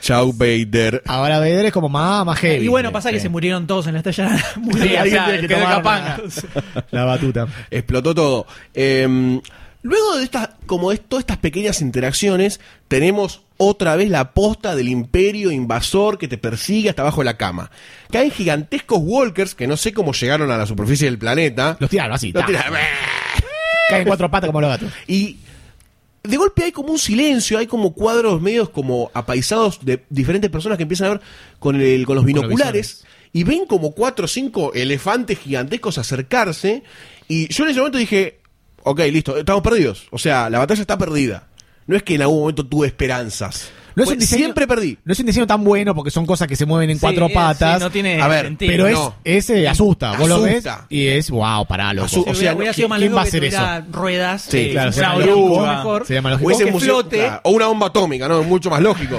Chau, 0.00 0.32
Vader. 0.32 1.02
Ahora 1.06 1.38
Vader 1.38 1.66
es 1.66 1.72
como 1.72 1.88
más, 1.88 2.24
más 2.26 2.38
heavy. 2.38 2.64
y 2.64 2.68
bueno, 2.68 2.92
pasa 2.92 3.10
que 3.10 3.18
se 3.20 3.28
murieron 3.28 3.66
todos 3.66 3.86
en 3.86 3.94
la 3.94 4.00
estalla. 4.00 4.28
Muy 4.56 4.74
Sí, 4.80 4.88
bien. 4.88 5.02
o 5.02 5.06
sea, 5.06 5.24
tiene 5.24 5.40
que 5.40 5.48
quedó 5.48 5.58
tomar 5.60 5.76
capanga. 5.76 6.16
La 6.90 7.04
batuta. 7.04 7.46
explotó 7.70 8.14
todo. 8.14 8.46
Eh, 8.74 9.40
luego 9.82 10.16
de 10.16 10.24
estas, 10.24 10.50
como 10.66 10.92
es, 10.92 11.00
todas 11.00 11.22
estas 11.22 11.38
pequeñas 11.38 11.80
interacciones, 11.80 12.60
tenemos 12.88 13.42
otra 13.56 13.96
vez 13.96 14.10
la 14.10 14.32
posta 14.32 14.74
del 14.74 14.88
imperio 14.88 15.50
invasor 15.50 16.18
que 16.18 16.28
te 16.28 16.38
persigue 16.38 16.90
hasta 16.90 17.02
abajo 17.02 17.20
de 17.22 17.26
la 17.26 17.36
cama. 17.36 17.70
Caen 18.10 18.30
gigantescos 18.30 18.98
walkers 19.02 19.54
que 19.54 19.66
no 19.66 19.76
sé 19.76 19.92
cómo 19.92 20.12
llegaron 20.12 20.50
a 20.50 20.58
la 20.58 20.66
superficie 20.66 21.06
del 21.06 21.18
planeta. 21.18 21.76
Los 21.80 21.90
tiraron 21.90 22.14
así. 22.14 22.32
Los 22.32 22.44
Caen 23.88 24.06
cuatro 24.06 24.30
patas 24.30 24.48
como 24.48 24.60
los 24.60 24.68
gatos. 24.70 24.92
Y 25.06 25.38
de 26.22 26.36
golpe 26.36 26.64
hay 26.64 26.72
como 26.72 26.90
un 26.90 26.98
silencio, 26.98 27.58
hay 27.58 27.66
como 27.66 27.94
cuadros 27.94 28.42
medios 28.42 28.68
como 28.68 29.10
apaisados 29.14 29.84
de 29.84 30.04
diferentes 30.10 30.50
personas 30.50 30.76
que 30.76 30.82
empiezan 30.82 31.06
a 31.06 31.10
ver 31.10 31.20
con, 31.58 31.80
el, 31.80 32.04
con 32.04 32.16
los 32.16 32.24
binoculares 32.24 33.04
y 33.36 33.44
ven 33.44 33.66
como 33.66 33.92
cuatro 33.92 34.24
o 34.24 34.28
cinco 34.28 34.72
elefantes 34.72 35.38
gigantescos 35.38 35.98
acercarse. 35.98 36.82
Y 37.28 37.52
yo 37.52 37.64
en 37.64 37.70
ese 37.70 37.80
momento 37.80 37.98
dije, 37.98 38.40
ok, 38.82 38.98
listo, 39.12 39.36
estamos 39.36 39.62
perdidos. 39.62 40.06
O 40.10 40.16
sea, 40.16 40.48
la 40.48 40.58
batalla 40.58 40.80
está 40.80 40.96
perdida. 40.96 41.46
No 41.86 41.98
es 41.98 42.02
que 42.02 42.14
en 42.14 42.22
algún 42.22 42.40
momento 42.40 42.66
tuve 42.66 42.86
esperanzas. 42.86 43.68
No 43.96 44.02
es 44.02 44.08
Fue- 44.08 44.14
un 44.14 44.20
diseño- 44.20 44.38
siempre 44.44 44.66
perdí. 44.68 44.98
No 45.04 45.12
es 45.12 45.18
un 45.20 45.26
diseño 45.26 45.46
tan 45.46 45.64
bueno 45.64 45.94
porque 45.94 46.10
son 46.10 46.26
cosas 46.26 46.46
que 46.46 46.54
se 46.54 46.66
mueven 46.66 46.90
en 46.90 46.96
Sí, 46.98 47.00
cuatro 47.00 47.26
eh, 47.26 47.32
patas. 47.34 47.78
sí, 47.78 47.84
no 47.84 47.90
tiene 47.90 48.20
A 48.20 48.28
ver, 48.28 48.44
sentido. 48.44 48.70
pero 48.70 48.86
es, 48.86 48.92
no. 48.94 49.14
ese 49.24 49.66
asusta. 49.68 50.16
Vos 50.18 50.28
lo 50.28 50.42
ves 50.42 50.66
Asusta. 50.66 50.86
y 50.90 51.06
es, 51.08 51.30
wow, 51.30 51.66
pará, 51.66 51.92
loco. 51.94 52.06
Asu- 52.08 52.24
o 52.28 52.34
sea, 52.34 52.54
hubiera, 52.54 52.72
sido 52.74 52.88
más 52.90 52.98
¿quién 53.00 53.16
va 53.16 53.20
a 53.20 53.24
que 53.24 53.28
hacer 53.28 53.44
eso? 53.44 53.62
ruedas. 53.90 54.42
Sí, 54.42 54.58
eh, 54.58 54.70
claro, 54.72 54.92
sería 54.92 55.14
lógico. 55.14 55.66
mejor. 55.66 56.06
Sería 56.06 56.22
más 56.22 56.32
lógico. 56.32 56.46
Hubiese 56.46 56.64
que 56.66 56.72
museo- 56.72 56.94
flote. 57.00 57.16
claro, 57.16 57.40
o 57.44 57.50
una 57.50 57.66
bomba 57.68 57.86
atómica, 57.88 58.28
¿no? 58.28 58.40
Es 58.42 58.46
mucho 58.46 58.68
más 58.70 58.80
lógico. 58.82 59.18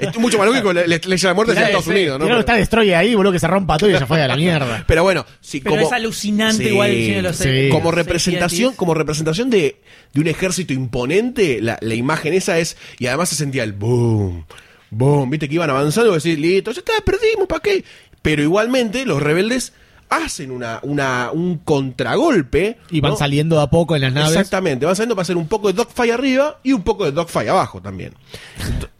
es 0.00 0.18
mucho 0.18 0.38
más 0.38 0.46
lógico 0.48 0.72
le, 0.72 0.88
le, 0.88 0.98
le 1.04 1.16
la 1.18 1.34
muerte 1.34 1.52
Sí, 1.54 1.58
Estados. 1.62 1.86
Unidos, 1.86 2.18
¿no? 2.18 2.24
Claro, 2.24 2.40
está 2.40 2.54
Destroyer 2.54 2.96
ahí, 2.96 3.14
boludo, 3.14 3.32
que 3.32 3.38
se 3.38 3.46
rompa 3.46 3.76
todo 3.76 3.90
y 3.90 3.92
ya 3.92 4.06
fue 4.06 4.22
a 4.22 4.28
la 4.28 4.36
mierda. 4.36 4.84
Pero 4.88 5.02
bueno, 5.02 5.26
sí, 5.42 5.60
Pero 5.60 5.76
como, 5.76 5.86
es 5.86 5.92
alucinante 5.92 6.64
igual 6.70 6.88
el 6.90 6.96
diseño 6.96 7.16
de 7.16 7.22
los 7.68 7.70
como 7.70 7.90
representación, 7.90 8.74
como 8.74 8.94
representación 8.94 9.50
de, 9.50 9.80
un 10.16 10.26
ejército 10.28 10.72
imponente, 10.72 11.60
la, 11.60 11.76
la 11.80 11.94
imagen 11.94 12.32
esa 12.34 12.58
es, 12.58 12.76
y 12.98 13.06
además 13.06 13.28
se 13.28 13.34
sentía 13.34 13.64
el 13.64 13.72
boom, 13.72 14.13
boom, 14.90 15.30
viste 15.30 15.48
que 15.48 15.54
iban 15.54 15.70
avanzando 15.70 16.10
y 16.12 16.14
decís, 16.14 16.38
listo, 16.38 16.70
ya 16.72 16.80
está, 16.80 16.92
perdimos, 17.04 17.46
¿para 17.48 17.60
qué? 17.60 17.84
Pero 18.22 18.42
igualmente 18.42 19.04
los 19.04 19.22
rebeldes 19.22 19.72
hacen 20.08 20.50
una, 20.50 20.78
una, 20.82 21.30
un 21.32 21.58
contragolpe. 21.58 22.78
Y 22.90 23.00
van 23.00 23.12
¿no? 23.12 23.16
saliendo 23.16 23.56
de 23.56 23.62
a 23.62 23.66
poco 23.68 23.96
en 23.96 24.02
las 24.02 24.12
naves. 24.12 24.30
Exactamente, 24.30 24.86
van 24.86 24.94
saliendo 24.96 25.16
para 25.16 25.22
hacer 25.22 25.36
un 25.36 25.48
poco 25.48 25.68
de 25.68 25.74
dogfight 25.74 26.12
arriba 26.12 26.58
y 26.62 26.72
un 26.72 26.82
poco 26.82 27.04
de 27.04 27.12
dogfight 27.12 27.48
abajo 27.48 27.80
también. 27.82 28.12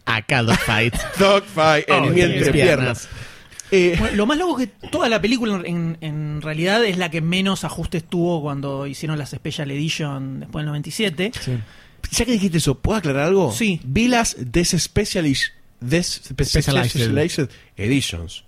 Acá 0.05 0.43
Dogfight. 0.43 0.93
Dogfight 1.19 1.89
en 1.89 1.95
Oh, 1.95 2.01
mi 2.07 2.21
entre 2.21 2.37
entrepiernas. 2.37 3.07
Eh, 3.71 3.95
Bueno, 3.97 4.15
lo 4.15 4.25
más 4.27 4.37
loco 4.37 4.59
es 4.59 4.67
que 4.67 4.87
toda 4.89 5.09
la 5.09 5.19
película 5.19 5.59
en, 5.65 5.97
en 6.01 6.41
realidad 6.41 6.83
es 6.85 6.97
la 6.97 7.09
que 7.09 7.21
menos 7.21 7.63
ajustes 7.63 8.03
tuvo 8.03 8.41
cuando 8.41 8.85
hicieron 8.85 9.17
las 9.17 9.31
Special 9.31 9.71
Edition 9.71 10.41
después 10.41 10.61
del 10.61 10.67
97. 10.67 11.31
Ya 12.11 12.25
que 12.25 12.31
dijiste 12.33 12.57
eso, 12.59 12.75
¿puedo 12.79 12.97
aclarar 12.97 13.27
algo? 13.27 13.51
Sí. 13.51 13.79
Vi 13.83 14.07
las 14.07 14.35
Despecialized 14.39 15.51
Specialized 16.43 17.49
Editions. 17.77 18.43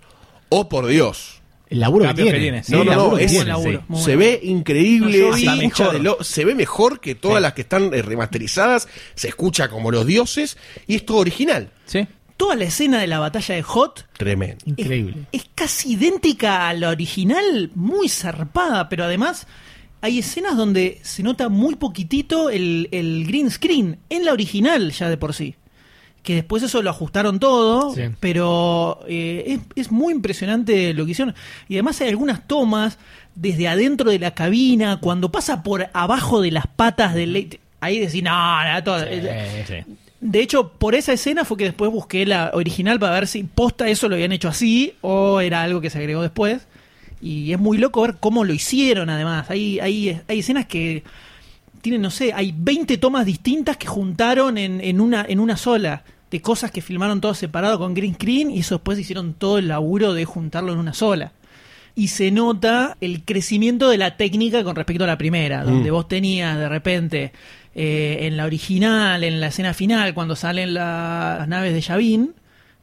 Oh, 0.48 0.68
por 0.68 0.86
Dios. 0.86 1.40
El 1.68 1.80
laburo 1.80 2.08
que 2.08 2.14
tiene. 2.14 2.32
que 2.32 2.38
tiene, 2.38 2.64
sí. 2.64 2.72
No, 2.72 2.82
no, 2.84 2.94
no, 3.10 3.16
que 3.16 3.24
es- 3.24 3.30
tiene, 3.30 3.44
laburo. 3.46 3.78
sí. 3.80 3.84
Muy 3.88 4.02
se 4.02 4.16
ve 4.16 4.40
increíble, 4.42 5.18
No, 5.18 5.36
yo 5.36 5.36
se, 5.36 5.44
escucha 5.64 5.90
de 5.92 5.98
lo- 5.98 6.24
se 6.24 6.44
ve 6.46 6.54
mejor 6.54 6.98
que 7.00 7.14
todas 7.14 7.38
Sí. 7.38 7.42
las 7.42 7.52
que 7.52 7.60
están 7.60 7.92
eh, 7.92 8.00
remasterizadas, 8.00 8.88
se 9.14 9.28
escucha 9.28 9.68
como 9.68 9.90
los 9.90 10.06
dioses 10.06 10.56
y 10.86 10.94
es 10.96 11.04
todo 11.04 11.18
original. 11.18 11.70
Sí. 11.84 12.06
Toda 12.38 12.54
la 12.54 12.64
escena 12.64 13.00
de 13.00 13.06
la 13.08 13.18
batalla 13.18 13.54
de 13.56 13.62
Hot 13.62 14.06
Tremendo. 14.16 14.56
Increíble. 14.64 15.26
es 15.32 15.44
casi 15.54 15.92
idéntica 15.92 16.68
a 16.68 16.72
la 16.72 16.88
original, 16.88 17.70
muy 17.74 18.08
zarpada, 18.08 18.88
pero 18.88 19.04
además 19.04 19.46
hay 20.00 20.18
escenas 20.18 20.56
donde 20.56 20.98
se 21.02 21.22
nota 21.22 21.48
muy 21.48 21.74
poquitito 21.76 22.50
el, 22.50 22.88
el 22.92 23.24
green 23.26 23.50
screen 23.50 23.98
en 24.10 24.24
la 24.24 24.32
original 24.32 24.90
ya 24.92 25.08
de 25.08 25.16
por 25.16 25.34
sí. 25.34 25.54
Que 26.22 26.34
después 26.34 26.62
eso 26.62 26.82
lo 26.82 26.90
ajustaron 26.90 27.38
todo, 27.38 27.94
Sí. 27.94 28.02
pero 28.20 29.00
eh, 29.08 29.44
es, 29.46 29.60
es 29.86 29.90
muy 29.92 30.12
impresionante 30.12 30.92
lo 30.92 31.04
que 31.06 31.12
hicieron. 31.12 31.34
Y 31.68 31.74
además 31.74 32.00
hay 32.00 32.08
algunas 32.08 32.46
tomas 32.46 32.98
desde 33.34 33.68
adentro 33.68 34.10
de 34.10 34.18
la 34.18 34.34
cabina, 34.34 34.98
cuando 35.00 35.30
pasa 35.30 35.62
por 35.62 35.88
abajo 35.92 36.40
de 36.42 36.50
las 36.50 36.66
patas 36.66 37.14
del... 37.14 37.32
late- 37.32 37.60
Ahí 37.80 38.00
decís, 38.00 38.22
no, 38.24 38.30
no, 38.74 38.82
todo- 38.82 39.04
de 40.20 40.40
hecho, 40.40 40.72
por 40.72 40.96
esa 40.96 41.12
escena 41.12 41.44
fue 41.44 41.56
que 41.56 41.64
después 41.64 41.92
busqué 41.92 42.26
la 42.26 42.50
original 42.54 42.98
para 42.98 43.12
ver 43.14 43.28
si 43.28 43.44
posta 43.44 43.88
eso 43.88 44.08
lo 44.08 44.16
habían 44.16 44.32
hecho 44.32 44.48
así 44.48 44.94
o 45.00 45.40
era 45.40 45.62
algo 45.62 45.80
que 45.80 45.90
se 45.90 45.98
agregó 45.98 46.22
después. 46.22 46.66
Y 47.20 47.52
es 47.52 47.58
muy 47.58 47.78
loco 47.78 48.02
ver 48.02 48.16
cómo 48.20 48.44
lo 48.44 48.52
hicieron 48.52 49.10
además. 49.10 49.50
Hay, 49.50 49.80
hay, 49.80 50.20
hay 50.28 50.38
escenas 50.38 50.66
que 50.66 51.02
tienen, 51.80 52.02
no 52.02 52.10
sé, 52.10 52.32
hay 52.32 52.54
20 52.56 52.98
tomas 52.98 53.26
distintas 53.26 53.76
que 53.76 53.86
juntaron 53.86 54.58
en, 54.58 54.80
en, 54.80 55.00
una, 55.00 55.24
en 55.28 55.40
una 55.40 55.56
sola. 55.56 56.04
De 56.30 56.42
cosas 56.42 56.70
que 56.70 56.82
filmaron 56.82 57.22
todo 57.22 57.32
separado 57.32 57.78
con 57.78 57.94
green 57.94 58.14
screen 58.14 58.50
y 58.50 58.58
eso 58.58 58.74
después 58.74 58.98
hicieron 58.98 59.32
todo 59.32 59.56
el 59.56 59.68
laburo 59.68 60.12
de 60.12 60.26
juntarlo 60.26 60.74
en 60.74 60.78
una 60.78 60.92
sola. 60.92 61.32
Y 61.94 62.08
se 62.08 62.30
nota 62.30 62.98
el 63.00 63.24
crecimiento 63.24 63.88
de 63.88 63.96
la 63.96 64.18
técnica 64.18 64.62
con 64.62 64.76
respecto 64.76 65.04
a 65.04 65.06
la 65.06 65.16
primera, 65.16 65.64
donde 65.64 65.90
vos 65.90 66.06
tenías 66.06 66.58
de 66.58 66.68
repente 66.68 67.32
eh, 67.74 68.26
en 68.26 68.36
la 68.36 68.44
original, 68.44 69.24
en 69.24 69.40
la 69.40 69.46
escena 69.48 69.72
final, 69.72 70.12
cuando 70.12 70.36
salen 70.36 70.74
las 70.74 71.48
naves 71.48 71.72
de 71.72 71.80
Yavin, 71.80 72.34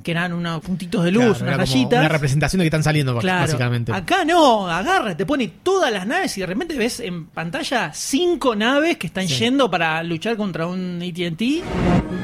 que 0.06 0.12
eran 0.12 0.34
unos 0.34 0.62
puntitos 0.62 1.04
de 1.04 1.10
luz, 1.12 1.24
Claro, 1.24 1.32
unas 1.32 1.42
era 1.42 1.52
como 1.58 1.66
rayitas. 1.66 2.00
Una 2.00 2.10
representación 2.10 2.60
de 2.60 2.64
que 2.64 2.68
están 2.68 2.84
saliendo, 2.84 3.18
Claro. 3.18 3.42
básicamente. 3.42 3.92
Acá 3.92 4.24
no, 4.24 4.70
agarra, 4.70 5.18
te 5.18 5.26
pone 5.26 5.48
todas 5.64 5.92
las 5.92 6.06
naves 6.06 6.38
y 6.38 6.42
de 6.42 6.46
repente 6.48 6.78
ves 6.78 7.00
en 7.00 7.26
pantalla 7.26 7.92
cinco 7.92 8.56
naves 8.56 8.98
que 8.98 9.08
están 9.08 9.26
yendo 9.26 9.70
para 9.72 10.04
luchar 10.04 10.38
contra 10.38 10.68
un 10.68 11.02
AT&T. 11.02 11.64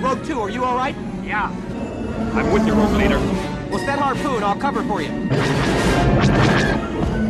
Rogue 0.04 0.22
2, 0.30 0.44
are 0.44 0.54
you 0.54 0.64
alright? 0.64 0.96
Yeah. 1.26 1.50
I'm 2.36 2.54
with 2.54 2.68
you, 2.68 2.74
Rogue 2.76 2.96
Leader. 2.98 3.18
Well, 3.72 3.80
set 3.84 3.98
harpoon, 3.98 4.44
I'll 4.44 4.56
cover 4.60 4.84
for 4.84 5.02
you. 5.02 5.10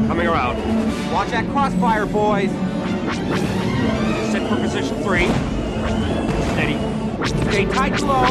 Coming 0.09 0.27
around. 0.27 0.57
Watch 1.13 1.29
that 1.31 1.45
crossfire, 1.53 2.05
boys. 2.05 2.49
Set 4.31 4.47
for 4.49 4.57
position 4.57 4.95
three. 5.03 5.27
Steady. 6.51 6.77
Stay 7.51 7.65
tight 7.67 8.01
low. 8.01 8.25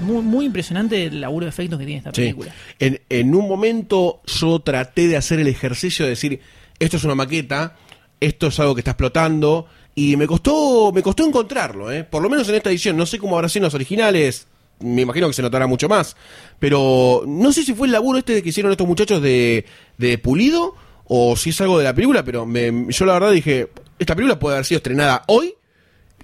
Muy, 0.00 0.22
muy 0.22 0.44
impresionante 0.46 1.04
el 1.06 1.20
laburo 1.20 1.46
de 1.46 1.50
efectos 1.50 1.78
que 1.78 1.86
tiene 1.86 1.98
esta 1.98 2.10
Sí. 2.12 2.20
película. 2.22 2.54
En, 2.78 3.00
en 3.08 3.34
un 3.34 3.48
momento 3.48 4.20
yo 4.26 4.58
traté 4.60 5.08
de 5.08 5.16
hacer 5.16 5.40
el 5.40 5.46
ejercicio 5.46 6.04
de 6.04 6.10
decir, 6.10 6.40
esto 6.78 6.98
es 6.98 7.04
una 7.04 7.14
maqueta, 7.14 7.76
esto 8.20 8.48
es 8.48 8.60
algo 8.60 8.74
que 8.74 8.80
está 8.82 8.90
explotando, 8.90 9.66
y 9.94 10.16
me 10.16 10.26
costó, 10.26 10.92
me 10.92 11.02
costó 11.02 11.24
encontrarlo, 11.24 11.90
¿eh? 11.90 12.04
por 12.04 12.22
lo 12.22 12.28
menos 12.28 12.48
en 12.48 12.56
esta 12.56 12.68
edición, 12.68 12.96
no 12.96 13.06
sé 13.06 13.18
cómo 13.18 13.36
habrá 13.36 13.48
sido 13.48 13.60
en 13.60 13.64
los 13.64 13.74
originales, 13.74 14.46
me 14.80 15.02
imagino 15.02 15.26
que 15.28 15.32
se 15.34 15.40
notará 15.42 15.66
mucho 15.66 15.88
más, 15.88 16.16
pero 16.58 17.22
no 17.26 17.52
sé 17.52 17.62
si 17.62 17.72
fue 17.74 17.86
el 17.86 17.92
laburo 17.92 18.18
este 18.18 18.42
que 18.42 18.48
hicieron 18.50 18.72
estos 18.72 18.86
muchachos 18.86 19.22
de, 19.22 19.64
de 19.96 20.18
Pulido, 20.18 20.74
o 21.06 21.34
si 21.36 21.50
es 21.50 21.60
algo 21.62 21.78
de 21.78 21.84
la 21.84 21.94
película, 21.94 22.24
pero 22.24 22.44
me- 22.44 22.86
yo 22.88 23.06
la 23.06 23.14
verdad 23.14 23.30
dije, 23.30 23.68
esta 23.98 24.14
película 24.14 24.38
puede 24.38 24.56
haber 24.56 24.66
sido 24.66 24.78
estrenada 24.78 25.22
hoy, 25.28 25.54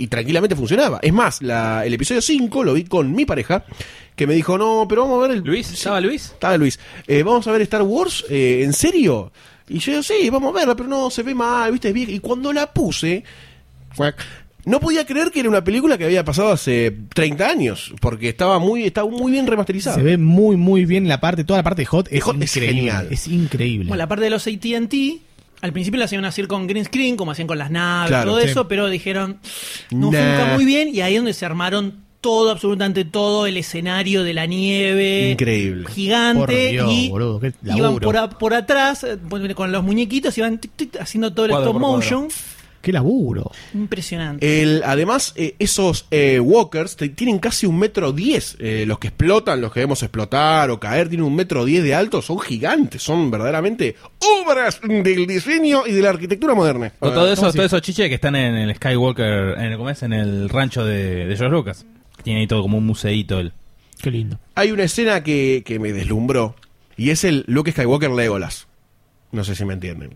y 0.00 0.06
tranquilamente 0.08 0.56
funcionaba. 0.56 0.98
Es 1.02 1.12
más, 1.12 1.42
la- 1.42 1.84
el 1.86 1.94
episodio 1.94 2.20
5 2.22 2.64
lo 2.64 2.74
vi 2.74 2.84
con 2.84 3.12
mi 3.12 3.24
pareja, 3.24 3.64
que 4.16 4.26
me 4.26 4.34
dijo, 4.34 4.58
no, 4.58 4.86
pero 4.88 5.02
vamos 5.02 5.18
a 5.24 5.28
ver 5.28 5.36
el... 5.38 5.44
Luis, 5.44 5.70
¿estaba 5.72 6.00
Luis? 6.00 6.24
Estaba 6.26 6.56
Luis. 6.56 6.78
Eh, 7.06 7.22
vamos 7.22 7.46
a 7.46 7.52
ver 7.52 7.62
Star 7.62 7.82
Wars, 7.82 8.24
eh, 8.30 8.62
¿en 8.64 8.72
serio? 8.72 9.32
Y 9.68 9.78
yo 9.78 9.92
digo, 9.92 10.02
sí, 10.02 10.28
vamos 10.30 10.52
a 10.54 10.58
verla, 10.58 10.74
pero 10.74 10.88
no, 10.88 11.10
se 11.10 11.22
ve 11.22 11.34
mal, 11.34 11.70
viste, 11.72 11.88
es 11.88 11.94
vieja. 11.94 12.10
Y 12.12 12.18
cuando 12.20 12.52
la 12.52 12.72
puse, 12.72 13.22
fue- 13.92 14.14
no 14.66 14.78
podía 14.78 15.06
creer 15.06 15.30
que 15.30 15.40
era 15.40 15.48
una 15.48 15.64
película 15.64 15.96
que 15.96 16.04
había 16.04 16.22
pasado 16.24 16.50
hace 16.52 16.94
30 17.14 17.48
años, 17.48 17.94
porque 18.00 18.28
estaba 18.28 18.58
muy, 18.58 18.84
estaba 18.84 19.08
muy 19.08 19.32
bien 19.32 19.46
remasterizada. 19.46 19.96
Se 19.96 20.02
ve 20.02 20.18
muy, 20.18 20.56
muy 20.56 20.84
bien 20.84 21.08
la 21.08 21.18
parte, 21.18 21.44
toda 21.44 21.60
la 21.60 21.62
parte 21.62 21.82
de 21.82 21.86
Hot 21.86 22.08
es, 22.10 22.22
Hot 22.24 22.42
es 22.42 22.52
genial. 22.52 23.08
Es 23.10 23.26
increíble. 23.26 23.88
Bueno, 23.88 23.98
la 23.98 24.06
parte 24.08 24.24
de 24.24 24.30
los 24.30 24.46
AT&T, 24.46 25.18
al 25.60 25.72
principio 25.72 25.98
la 25.98 26.06
hacían 26.06 26.24
hacer 26.24 26.46
con 26.48 26.66
green 26.66 26.84
screen, 26.84 27.16
como 27.16 27.32
hacían 27.32 27.46
con 27.48 27.58
las 27.58 27.70
naves, 27.70 28.08
Claro, 28.10 28.30
todo 28.32 28.40
sí. 28.40 28.48
eso, 28.48 28.66
pero 28.68 28.88
dijeron, 28.88 29.38
no 29.90 30.10
Nah. 30.10 30.18
funca 30.18 30.54
muy 30.54 30.64
bien, 30.64 30.88
y 30.94 31.00
ahí 31.02 31.14
es 31.14 31.18
donde 31.20 31.34
se 31.34 31.44
armaron 31.46 32.08
todo, 32.20 32.50
absolutamente 32.50 33.04
todo, 33.06 33.46
el 33.46 33.56
escenario 33.56 34.22
de 34.24 34.34
la 34.34 34.44
nieve. 34.46 35.30
Increíble. 35.32 35.88
Gigante. 35.90 36.38
Por 36.40 36.50
Dios, 36.70 36.92
y 36.92 37.08
boludo, 37.08 37.40
qué 37.40 37.52
iban 37.74 37.96
por, 37.98 38.16
a- 38.16 38.28
por 38.28 38.52
atrás, 38.54 39.04
eh, 39.04 39.16
con 39.54 39.72
los 39.72 39.82
muñequitos, 39.84 40.36
iban 40.36 40.58
tic, 40.58 40.70
tic, 40.76 40.96
haciendo 41.00 41.32
todo 41.32 41.46
el 41.46 41.52
Cuadro 41.52 41.70
stop 41.70 41.80
por 41.80 41.90
motion. 41.96 42.28
Qué 42.82 42.92
laburo. 42.92 43.50
Impresionante. 43.74 44.62
El, 44.62 44.82
además, 44.86 45.34
eh, 45.36 45.54
esos 45.58 46.06
eh, 46.10 46.40
walkers 46.40 46.96
te- 46.96 47.10
tienen 47.10 47.38
casi 47.38 47.66
un 47.66 47.78
metro 47.78 48.12
diez. 48.12 48.56
Eh, 48.58 48.84
los 48.86 48.98
que 48.98 49.08
explotan, 49.08 49.60
los 49.60 49.70
que 49.72 49.80
vemos 49.80 50.02
explotar 50.02 50.70
o 50.70 50.80
caer, 50.80 51.08
tienen 51.10 51.26
un 51.26 51.36
metro 51.36 51.64
diez 51.66 51.84
de 51.84 51.94
alto. 51.94 52.22
Son 52.22 52.38
gigantes, 52.40 53.02
son 53.02 53.30
verdaderamente 53.30 53.96
obras 54.40 54.80
del 54.82 55.26
diseño 55.26 55.86
y 55.86 55.92
de 55.92 56.00
la 56.02 56.08
arquitectura 56.10 56.54
moderna. 56.54 56.90
Con 56.98 57.12
todo 57.12 57.30
eso, 57.30 57.42
¿cómo 57.42 57.52
todos 57.52 57.66
esos 57.66 57.82
chiches 57.82 58.08
que 58.08 58.14
están 58.14 58.34
en 58.34 58.54
el 58.54 58.74
Skywalker, 58.76 59.56
en 59.58 59.64
el, 59.72 59.76
¿cómo 59.76 59.90
es? 59.90 60.02
En 60.02 60.12
el 60.14 60.48
rancho 60.48 60.82
de, 60.84 61.26
de 61.26 61.36
George 61.36 61.52
Lucas. 61.54 61.84
Tiene 62.22 62.40
ahí 62.40 62.46
todo 62.46 62.62
como 62.62 62.78
un 62.78 62.86
museíto. 62.86 63.40
El... 63.40 63.52
Qué 64.00 64.10
lindo. 64.10 64.38
Hay 64.54 64.72
una 64.72 64.84
escena 64.84 65.22
que, 65.22 65.62
que 65.66 65.78
me 65.78 65.92
deslumbró 65.92 66.54
y 66.96 67.10
es 67.10 67.24
el 67.24 67.44
Luke 67.46 67.72
Skywalker 67.72 68.10
Legolas. 68.10 68.66
No 69.32 69.44
sé 69.44 69.54
si 69.54 69.64
me 69.66 69.74
entienden. 69.74 70.14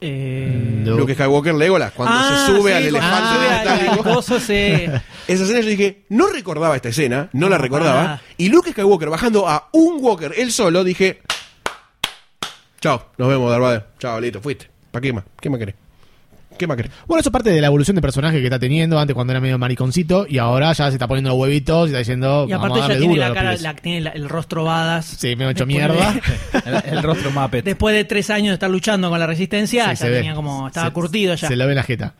Eh, 0.00 0.82
No. 0.84 0.96
Luke 0.96 1.14
Skywalker 1.14 1.54
Legolas, 1.54 1.92
cuando 1.92 2.14
ah, 2.18 2.44
se 2.46 2.52
sube 2.52 2.70
sí, 2.70 2.76
al 2.76 2.90
cuando 2.90 2.98
elefante 2.98 3.28
se 3.28 3.34
sube 3.34 3.48
al- 3.48 3.68
al 3.68 3.80
metálico. 3.82 4.04
coso, 4.14 4.38
sí. 4.40 4.52
Esa 5.28 5.42
escena 5.44 5.60
yo 5.60 5.68
dije, 5.68 6.04
no 6.10 6.28
recordaba 6.28 6.76
esta 6.76 6.88
escena, 6.90 7.28
no 7.32 7.48
la 7.48 7.58
recordaba. 7.58 8.20
Y 8.36 8.48
Luke 8.50 8.70
Skywalker 8.72 9.08
bajando 9.10 9.48
a 9.48 9.68
un 9.72 9.96
Walker 10.00 10.32
él 10.36 10.52
solo, 10.52 10.84
dije, 10.84 11.22
chao, 12.80 13.10
nos 13.18 13.28
vemos, 13.28 13.50
Darth. 13.50 13.98
Chao, 13.98 14.20
listo, 14.20 14.40
fuiste. 14.40 14.68
¿Para 14.90 15.00
qué 15.02 15.12
más? 15.12 15.24
¿Qué 15.40 15.50
más 15.50 15.58
querés? 15.58 15.74
¿Qué 16.58 16.66
más 16.66 16.76
querés? 16.76 16.92
Bueno, 17.06 17.20
eso 17.20 17.28
es 17.28 17.32
parte 17.32 17.50
de 17.50 17.60
la 17.60 17.66
evolución 17.68 17.94
de 17.94 18.02
personaje 18.02 18.38
que 18.38 18.44
está 18.44 18.58
teniendo. 18.58 18.98
Antes 18.98 19.14
cuando 19.14 19.32
era 19.32 19.40
medio 19.40 19.58
mariconcito 19.58 20.26
y 20.28 20.38
ahora 20.38 20.72
ya 20.72 20.88
se 20.88 20.94
está 20.94 21.06
poniendo 21.08 21.30
los 21.30 21.38
huevitos 21.38 21.86
y 21.86 21.90
está 21.90 21.98
diciendo. 21.98 22.46
Y 22.48 22.52
aparte 22.52 22.78
vamos 22.80 22.90
a 22.90 22.92
ya 22.94 22.98
tiene 22.98 23.16
la 23.16 23.32
cara, 23.34 23.56
la- 23.56 23.74
tiene 23.76 24.00
la- 24.00 24.10
el 24.10 24.28
rostro 24.28 24.64
badas. 24.64 25.04
Sí, 25.06 25.36
me 25.36 25.44
he 25.46 25.50
hecho 25.50 25.66
mierda. 25.66 26.12
de- 26.12 26.20
el, 26.90 26.96
el 26.98 27.02
rostro 27.02 27.30
Muppet. 27.30 27.64
Después 27.64 27.94
de 27.94 28.04
tres 28.04 28.30
años 28.30 28.48
de 28.48 28.54
estar 28.54 28.70
luchando 28.70 29.10
con 29.10 29.18
la 29.18 29.26
resistencia, 29.26 29.84
Sí, 29.84 29.90
ya 29.90 29.96
se 29.96 30.08
ve. 30.10 30.16
tenía 30.16 30.34
como, 30.34 30.66
estaba 30.68 30.86
Se- 30.88 30.92
curtido 30.92 31.34
ya. 31.34 31.48
Se 31.48 31.56
lo 31.56 31.66
ve 31.66 31.74
la 31.74 31.82
jeta. 31.82 32.14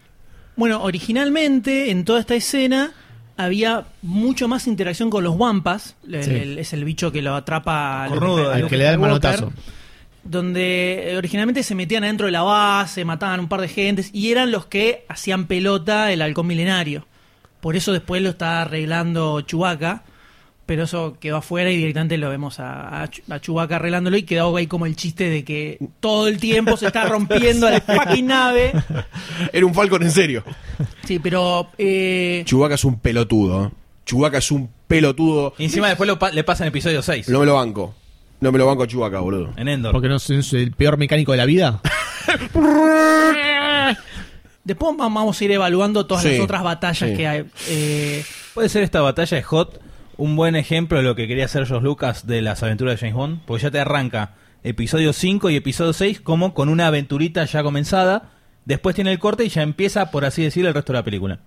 Bueno, 0.57 0.83
originalmente 0.83 1.91
en 1.91 2.05
toda 2.05 2.21
esta 2.21 2.35
escena 2.35 2.93
había 3.37 3.85
mucho 4.03 4.49
más 4.49 4.67
interacción 4.67 5.11
con 5.11 5.23
los 5.25 5.37
Wampas. 5.37 5.97
El- 6.11 6.25
Sí. 6.25 6.31
el- 6.31 6.59
es 6.59 6.73
el 6.73 6.85
bicho 6.85 7.13
que 7.13 7.21
lo 7.23 7.35
atrapa 7.35 8.05
Al 8.05 8.13
Luke 8.19 8.67
que 8.71 8.77
le 8.77 8.85
da 8.85 8.93
el 8.93 8.99
manotazo. 8.99 9.53
Donde 10.29 11.13
eh, 11.13 11.17
originalmente 11.17 11.63
se 11.63 11.75
metían 11.75 12.05
adentro 12.05 12.27
de 12.27 12.33
la 12.33 12.43
base, 12.43 13.05
mataban 13.05 13.41
un 13.41 13.49
par 13.49 13.61
de 13.61 13.69
gentes 13.69 14.11
y 14.13 14.31
eran 14.33 14.51
los 14.51 14.67
que 14.67 15.05
hacían 15.09 15.47
pelota 15.47 16.13
el 16.13 16.23
halcón 16.23 16.47
milenario. 16.47 17.07
Por 17.61 17.77
eso 17.77 17.93
después 17.93 18.23
lo 18.23 18.31
está 18.31 18.63
arreglando 18.63 19.41
Chewbacca. 19.43 20.03
Pero 20.67 20.83
eso 20.83 21.17
quedó 21.21 21.37
afuera 21.37 21.71
y 21.71 21.77
directamente 21.77 22.19
lo 22.19 22.29
vemos 22.29 22.59
a, 22.59 23.05
a, 23.05 23.09
a 23.31 23.41
Chewbacca 23.41 23.77
arreglándolo 23.77 24.17
y 24.17 24.25
quedó 24.25 24.57
ahí 24.57 24.67
como 24.67 24.85
el 24.87 24.97
chiste 24.97 25.31
de 25.31 25.45
que 25.45 25.79
todo 26.01 26.27
el 26.27 26.39
tiempo 26.41 26.77
se 26.77 26.89
está 26.89 27.05
rompiendo 27.05 27.71
la 27.71 27.81
fucking 27.87 28.27
nave. 28.27 28.73
Era 29.53 29.65
un 29.65 29.73
Falcon 29.73 30.03
en 30.03 30.11
serio. 30.11 30.43
Sí, 31.05 31.21
pero 31.21 31.69
eh, 31.79 32.43
Chewbacca 32.47 32.75
es 32.75 32.85
un 32.85 32.99
pelotudo. 32.99 33.67
¿eh? 33.67 33.71
Chewbacca 34.07 34.39
es 34.39 34.51
un 34.51 34.69
pelotudo. 34.89 35.55
Y 35.57 35.67
encima 35.67 35.87
después 35.87 36.09
lo 36.09 36.19
pa- 36.19 36.33
le 36.33 36.43
pasa 36.43 36.65
en 36.65 36.69
episodio 36.71 37.01
6. 37.01 37.29
No 37.29 37.39
me 37.39 37.47
lo 37.47 37.55
banco. 37.55 37.95
No 38.41 38.53
me 38.53 38.59
lo 38.59 38.67
banco 38.67 38.83
a 38.83 38.87
Chewbacca, 38.87 39.21
boludo. 39.21 39.53
En 39.57 39.69
Endor. 39.69 39.93
Porque 39.93 40.09
no 40.09 40.17
es 40.17 40.29
es 40.31 40.53
el 40.53 40.73
peor 40.73 40.97
mecánico 40.99 41.33
de 41.33 41.39
la 41.39 41.47
vida. 41.47 41.81
después 44.65 44.93
va- 44.93 45.09
vamos 45.09 45.41
a 45.41 45.45
ir 45.45 45.53
evaluando 45.53 46.07
todas 46.07 46.23
Sí, 46.25 46.33
las 46.33 46.41
otras 46.41 46.63
batallas 46.63 47.11
sí. 47.11 47.17
que 47.17 47.27
hay. 47.29 47.45
Eh, 47.69 48.25
¿Puede 48.55 48.69
ser 48.69 48.83
esta 48.83 49.01
batalla 49.01 49.37
de 49.37 49.43
Hot 49.43 49.81
un 50.17 50.35
buen 50.37 50.57
ejemplo 50.57 50.99
de 50.99 51.05
lo 51.05 51.15
que 51.15 51.29
quería 51.29 51.45
hacer 51.45 51.67
George 51.67 51.85
Lucas 51.85 52.27
de 52.27 52.43
las 52.43 52.63
aventuras 52.63 52.95
de 52.95 52.99
James 53.01 53.15
Bond? 53.15 53.41
Porque 53.47 53.63
ya 53.65 53.71
te 53.71 53.79
arranca 53.81 54.35
episodio 54.65 55.13
5 55.13 55.51
y 55.51 55.57
episodio 55.57 55.93
6 55.93 56.21
como 56.21 56.53
con 56.55 56.69
una 56.69 56.87
aventurita 56.89 57.45
ya 57.45 57.63
comenzada. 57.63 58.31
Después 58.65 58.95
tiene 58.97 59.13
el 59.13 59.19
corte 59.21 59.45
y 59.45 59.49
ya 59.49 59.63
empieza, 59.63 60.11
por 60.11 60.25
así 60.25 60.43
decirlo, 60.43 60.69
el 60.69 60.75
resto 60.75 60.93
de 60.93 60.99
la 60.99 61.05
película. 61.05 61.39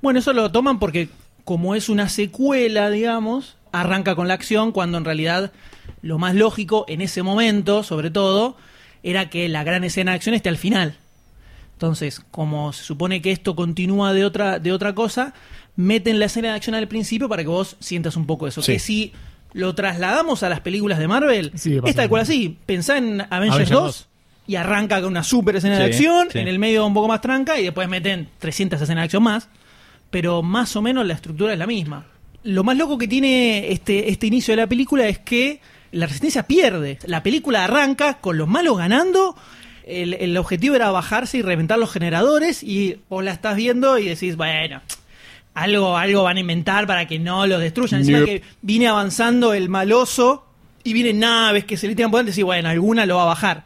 bueno, 0.00 0.20
eso 0.20 0.32
lo 0.32 0.50
toman 0.52 0.78
porque 0.78 1.08
como 1.44 1.74
es 1.74 1.88
una 1.88 2.08
secuela, 2.08 2.88
digamos, 2.88 3.56
arranca 3.72 4.14
con 4.14 4.28
la 4.28 4.34
acción 4.34 4.70
cuando 4.70 4.96
en 4.98 5.04
realidad 5.04 5.50
lo 6.02 6.18
más 6.18 6.34
lógico 6.34 6.84
en 6.88 7.00
ese 7.00 7.22
momento, 7.22 7.82
sobre 7.82 8.10
todo, 8.10 8.56
era 9.02 9.30
que 9.30 9.48
la 9.48 9.64
gran 9.64 9.84
escena 9.84 10.12
de 10.12 10.16
acción 10.16 10.34
esté 10.34 10.48
al 10.48 10.58
final. 10.58 10.96
Entonces, 11.74 12.20
como 12.30 12.72
se 12.72 12.84
supone 12.84 13.20
que 13.22 13.32
esto 13.32 13.56
continúa 13.56 14.12
de 14.12 14.24
otra, 14.24 14.58
de 14.58 14.72
otra 14.72 14.94
cosa, 14.94 15.34
meten 15.76 16.18
la 16.18 16.26
escena 16.26 16.48
de 16.48 16.54
acción 16.54 16.74
al 16.74 16.86
principio 16.88 17.28
para 17.28 17.42
que 17.42 17.48
vos 17.48 17.76
sientas 17.80 18.16
un 18.16 18.26
poco 18.26 18.46
eso. 18.46 18.62
Sí. 18.62 18.74
Que 18.74 18.78
si 18.78 19.12
lo 19.52 19.74
trasladamos 19.74 20.42
a 20.42 20.48
las 20.48 20.60
películas 20.60 20.98
de 20.98 21.08
Marvel, 21.08 21.52
Sí, 21.56 21.78
es 21.84 21.96
tal 21.96 22.08
cual 22.08 22.22
así. 22.22 22.56
Pensá 22.66 22.98
en 22.98 23.20
Avengers, 23.20 23.32
Avengers 23.32 23.70
2 23.70 23.82
2. 23.82 24.08
y 24.46 24.56
arranca 24.56 25.00
con 25.00 25.10
una 25.10 25.24
super 25.24 25.56
escena 25.56 25.78
de 25.78 25.84
acción, 25.84 26.28
sí. 26.30 26.38
en 26.38 26.48
el 26.48 26.58
medio 26.58 26.86
un 26.86 26.94
poco 26.94 27.08
más 27.08 27.20
tranca 27.20 27.58
y 27.58 27.64
después 27.64 27.88
meten 27.88 28.28
300 28.38 28.80
escenas 28.80 29.02
de 29.02 29.04
acción 29.04 29.22
más. 29.22 29.48
Pero 30.10 30.42
más 30.42 30.76
o 30.76 30.82
menos 30.82 31.06
la 31.06 31.14
estructura 31.14 31.52
es 31.52 31.58
la 31.58 31.66
misma. 31.66 32.06
Lo 32.44 32.64
más 32.64 32.76
loco 32.76 32.98
que 32.98 33.08
tiene 33.08 33.70
este, 33.70 34.10
este 34.10 34.26
inicio 34.26 34.52
de 34.52 34.62
la 34.62 34.66
película 34.66 35.06
es 35.06 35.18
que 35.18 35.60
la 35.92 36.06
resistencia 36.06 36.44
pierde. 36.44 36.98
La 37.06 37.22
película 37.22 37.64
arranca 37.64 38.18
con 38.18 38.38
los 38.38 38.48
malos 38.48 38.78
ganando. 38.78 39.36
El, 39.84 40.14
el 40.14 40.36
objetivo 40.36 40.74
era 40.74 40.90
bajarse 40.90 41.38
y 41.38 41.42
reventar 41.42 41.78
los 41.78 41.92
generadores. 41.92 42.62
Y 42.62 42.98
vos 43.08 43.22
la 43.22 43.32
estás 43.32 43.56
viendo 43.56 43.98
y 43.98 44.08
decís, 44.08 44.36
bueno, 44.36 44.80
algo, 45.54 45.96
algo 45.96 46.22
van 46.22 46.38
a 46.38 46.40
inventar 46.40 46.86
para 46.86 47.06
que 47.06 47.18
no 47.18 47.46
los 47.46 47.60
destruyan. 47.60 48.00
Encima 48.00 48.24
que 48.24 48.42
viene 48.62 48.88
avanzando 48.88 49.52
el 49.54 49.68
maloso 49.68 50.46
y 50.84 50.92
vienen 50.92 51.20
naves 51.20 51.64
que 51.64 51.76
se 51.76 51.86
le 51.86 51.94
tiran 51.94 52.10
por 52.10 52.20
delante 52.20 52.40
y 52.40 52.42
bueno, 52.44 52.68
alguna 52.68 53.06
lo 53.06 53.16
va 53.16 53.22
a 53.22 53.26
bajar. 53.26 53.64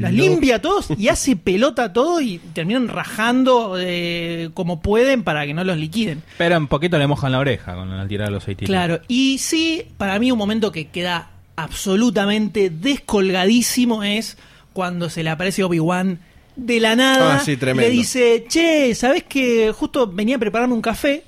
Las 0.00 0.12
limpia 0.12 0.56
a 0.56 0.58
todos 0.60 0.88
y 0.96 1.08
hace 1.08 1.36
pelota 1.36 1.84
a 1.84 1.92
todo 1.92 2.20
y 2.20 2.38
terminan 2.52 2.88
rajando 2.88 3.76
eh, 3.78 4.50
como 4.54 4.80
pueden 4.80 5.24
para 5.24 5.46
que 5.46 5.54
no 5.54 5.64
los 5.64 5.76
liquiden. 5.76 6.22
Pero 6.36 6.56
un 6.56 6.68
poquito 6.68 6.98
le 6.98 7.06
mojan 7.06 7.32
la 7.32 7.38
oreja 7.38 7.74
con 7.74 7.96
la 7.96 8.06
tirada 8.06 8.28
de 8.30 8.34
los 8.34 8.44
seis 8.44 8.56
tiros. 8.56 8.70
Claro, 8.70 9.00
y 9.08 9.38
sí, 9.38 9.84
para 9.96 10.18
mí 10.18 10.30
un 10.30 10.38
momento 10.38 10.72
que 10.72 10.88
queda 10.88 11.30
absolutamente 11.56 12.70
descolgadísimo 12.70 14.04
es 14.04 14.38
cuando 14.72 15.10
se 15.10 15.22
le 15.22 15.30
aparece 15.30 15.64
Obi-Wan 15.64 16.20
de 16.54 16.80
la 16.80 16.96
nada. 16.96 17.36
Ah, 17.36 17.40
sí, 17.40 17.56
tremendo. 17.56 17.88
Le 17.88 17.94
dice, 17.94 18.44
che, 18.48 18.94
¿sabes 18.94 19.24
que 19.24 19.72
justo 19.72 20.06
venía 20.06 20.36
a 20.36 20.38
prepararme 20.38 20.74
un 20.74 20.82
café? 20.82 21.24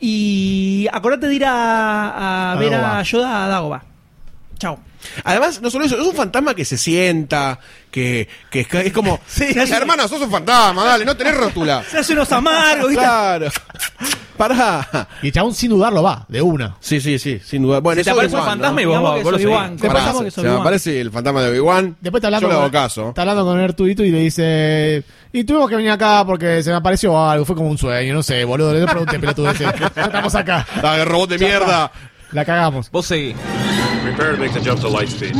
Y 0.00 0.86
acordate 0.92 1.28
de 1.28 1.34
ir 1.34 1.44
a, 1.44 2.52
a 2.52 2.56
ver 2.56 2.74
a 2.74 3.02
Yoda 3.02 3.44
a 3.44 3.48
Dagoba. 3.48 3.84
Chao. 4.58 4.78
Además, 5.24 5.60
no 5.62 5.70
solo 5.70 5.84
eso, 5.84 5.98
es 6.00 6.06
un 6.06 6.14
fantasma 6.14 6.54
que 6.54 6.64
se 6.64 6.76
sienta, 6.76 7.60
que, 7.90 8.28
que 8.50 8.60
es, 8.60 8.74
es 8.74 8.92
como, 8.92 9.20
Sí, 9.26 9.52
sí. 9.52 9.72
hermana, 9.72 10.06
sos 10.08 10.20
un 10.22 10.30
fantasma, 10.30 10.84
dale, 10.84 11.04
no 11.04 11.16
tenés 11.16 11.36
rótula. 11.36 11.82
Se 11.90 11.98
hace 11.98 12.12
unos 12.12 12.30
amargos, 12.32 12.88
¿viste? 12.88 13.02
Claro. 13.04 13.48
Pará. 14.36 15.08
Y 15.20 15.26
el 15.26 15.32
chabón 15.32 15.52
sin 15.52 15.70
dudarlo 15.70 16.00
va, 16.02 16.24
de 16.28 16.40
una. 16.40 16.76
Sí, 16.78 17.00
sí, 17.00 17.18
sí, 17.18 17.40
sin 17.44 17.62
duda. 17.62 17.80
Bueno, 17.80 18.00
Si 18.00 18.04
te 18.04 18.10
aparece 18.10 18.36
un 18.36 18.44
fantasma 18.44 18.80
y 18.82 18.84
vos, 18.84 19.00
vos 19.00 19.22
lo 19.24 19.30
es 19.36 19.42
seguís. 19.42 19.46
Obi-Wan. 19.46 19.76
Pará, 19.78 19.94
Pensamos 19.94 20.16
se, 20.18 20.22
que 20.22 20.28
es 20.28 20.34
se 20.34 20.42
me 20.42 20.50
aparece 20.50 21.00
el 21.00 21.10
fantasma 21.10 21.42
de 21.42 21.50
Obi-Wan. 21.50 21.96
Después 22.00 22.20
está 22.20 22.28
hablando, 22.28 22.46
Yo 22.46 22.48
le 22.48 22.54
hago 22.54 22.62
con, 22.62 22.70
caso. 22.70 23.08
está 23.08 23.22
hablando 23.22 23.44
con 23.44 23.58
Arturito 23.58 24.04
y 24.04 24.10
le 24.12 24.20
dice. 24.20 25.02
Y 25.32 25.42
tuvimos 25.42 25.68
que 25.68 25.74
venir 25.74 25.90
acá 25.90 26.24
porque 26.24 26.62
se 26.62 26.70
me 26.70 26.76
apareció 26.76 27.20
algo, 27.20 27.44
fue 27.44 27.56
como 27.56 27.68
un 27.68 27.78
sueño, 27.78 28.14
no 28.14 28.22
sé, 28.22 28.44
boludo. 28.44 28.72
Le 28.72 28.86
pregunté, 28.86 29.16
ese. 29.50 29.64
Ya 29.64 30.04
estamos 30.04 30.34
acá. 30.36 30.64
Ah, 30.84 30.96
el 30.98 31.06
robot 31.06 31.30
de 31.30 31.38
mierda. 31.38 31.90
La 32.30 32.44
cagamos. 32.44 32.90
Vos 32.92 33.06
seguís. 33.06 33.34
Prepare 34.04 34.34
to 34.34 34.38
make 34.38 34.52
the 34.52 34.60
jump 34.60 34.80
to 34.80 34.88
light 34.88 35.08
speed. 35.08 35.34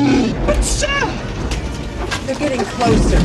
They're 2.29 2.37
getting 2.37 2.61
closer. 2.61 3.17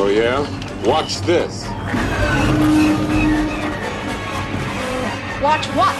Oh, 0.00 0.08
yeah? 0.08 0.40
Watch 0.82 1.20
this. 1.20 1.66
Watch 5.42 5.66
what? 5.76 5.94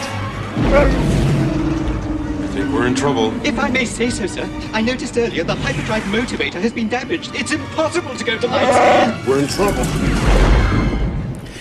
I 2.41 2.49
think 2.55 2.73
we're 2.73 2.87
in 2.87 2.95
trouble. 2.95 3.35
If 3.47 3.59
I 3.59 3.69
may 3.69 3.85
say 3.85 4.09
so, 4.09 4.27
sir, 4.27 4.49
I 4.73 4.81
noticed 4.81 5.19
earlier 5.19 5.45
the 5.45 5.55
hyperdrive 5.55 6.05
motivator 6.05 6.63
has 6.63 6.73
been 6.73 6.89
damaged. 6.89 7.35
It's 7.35 7.53
impossible 7.53 8.17
to 8.17 8.25
go 8.25 8.39
to 8.39 8.47
light 8.47 8.73
speed. 8.73 9.29
We're 9.29 9.41
in 9.41 9.49
trouble. 9.49 9.85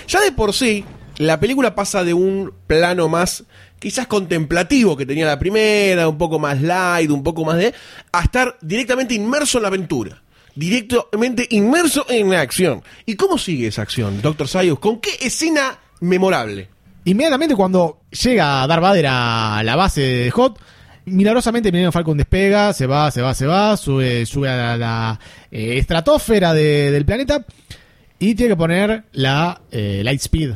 Ya 0.07 0.21
de 0.21 0.31
por 0.31 0.53
sí, 0.53 0.85
la 1.25 1.39
película 1.39 1.75
pasa 1.75 2.03
de 2.03 2.13
un 2.13 2.53
plano 2.67 3.07
más 3.09 3.43
quizás 3.79 4.07
contemplativo 4.07 4.95
que 4.95 5.05
tenía 5.05 5.25
la 5.25 5.39
primera, 5.39 6.07
un 6.07 6.17
poco 6.17 6.37
más 6.39 6.61
light, 6.61 7.09
un 7.09 7.23
poco 7.23 7.43
más 7.45 7.57
de... 7.57 7.73
a 8.11 8.21
estar 8.23 8.57
directamente 8.61 9.13
inmerso 9.13 9.57
en 9.57 9.61
la 9.63 9.67
aventura. 9.69 10.21
Directamente 10.55 11.47
inmerso 11.51 12.05
en 12.09 12.29
la 12.29 12.41
acción. 12.41 12.83
¿Y 13.05 13.15
cómo 13.15 13.37
sigue 13.37 13.67
esa 13.67 13.81
acción, 13.81 14.21
Doctor 14.21 14.47
Sayus? 14.47 14.79
¿Con 14.79 14.99
qué 14.99 15.11
escena 15.21 15.79
memorable? 16.01 16.69
Inmediatamente 17.05 17.55
cuando 17.55 18.01
llega 18.23 18.67
Darth 18.67 18.81
Vader 18.81 19.07
a 19.09 19.61
la 19.63 19.75
base 19.75 20.01
de 20.01 20.31
Hot, 20.31 20.59
milagrosamente 21.05 21.71
Millennium 21.71 21.91
Falcon 21.91 22.17
despega, 22.17 22.73
se 22.73 22.85
va, 22.85 23.09
se 23.09 23.21
va, 23.21 23.33
se 23.33 23.47
va, 23.47 23.75
sube, 23.77 24.25
sube 24.25 24.49
a 24.49 24.77
la, 24.77 25.19
eh, 25.49 25.77
estratosfera 25.79 26.53
de- 26.53 26.91
del 26.91 27.05
planeta 27.05 27.43
y 28.19 28.35
tiene 28.35 28.51
que 28.51 28.57
poner 28.57 29.05
la 29.13 29.61
eh, 29.71 30.01
light 30.03 30.21
speed, 30.21 30.51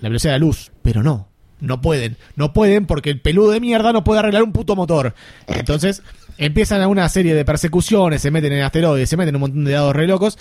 la 0.00 0.08
velocidad 0.08 0.32
de 0.34 0.38
la 0.38 0.46
luz. 0.46 0.72
Pero 0.82 1.02
no, 1.02 1.28
no 1.60 1.80
pueden, 1.80 2.16
no 2.36 2.52
pueden 2.52 2.86
porque 2.86 3.10
el 3.10 3.20
peludo 3.20 3.50
de 3.50 3.60
mierda 3.60 3.92
no 3.92 4.04
puede 4.04 4.20
arreglar 4.20 4.42
un 4.42 4.52
puto 4.52 4.76
motor. 4.76 5.14
Entonces 5.46 6.02
empiezan 6.38 6.80
a 6.80 6.88
una 6.88 7.08
serie 7.08 7.34
de 7.34 7.44
persecuciones, 7.44 8.22
se 8.22 8.30
meten 8.30 8.52
en 8.52 8.62
asteroides, 8.62 9.08
se 9.08 9.16
meten 9.16 9.30
en 9.30 9.36
un 9.36 9.40
montón 9.42 9.64
de 9.64 9.72
dados 9.72 9.94
re 9.94 10.06
locos. 10.06 10.38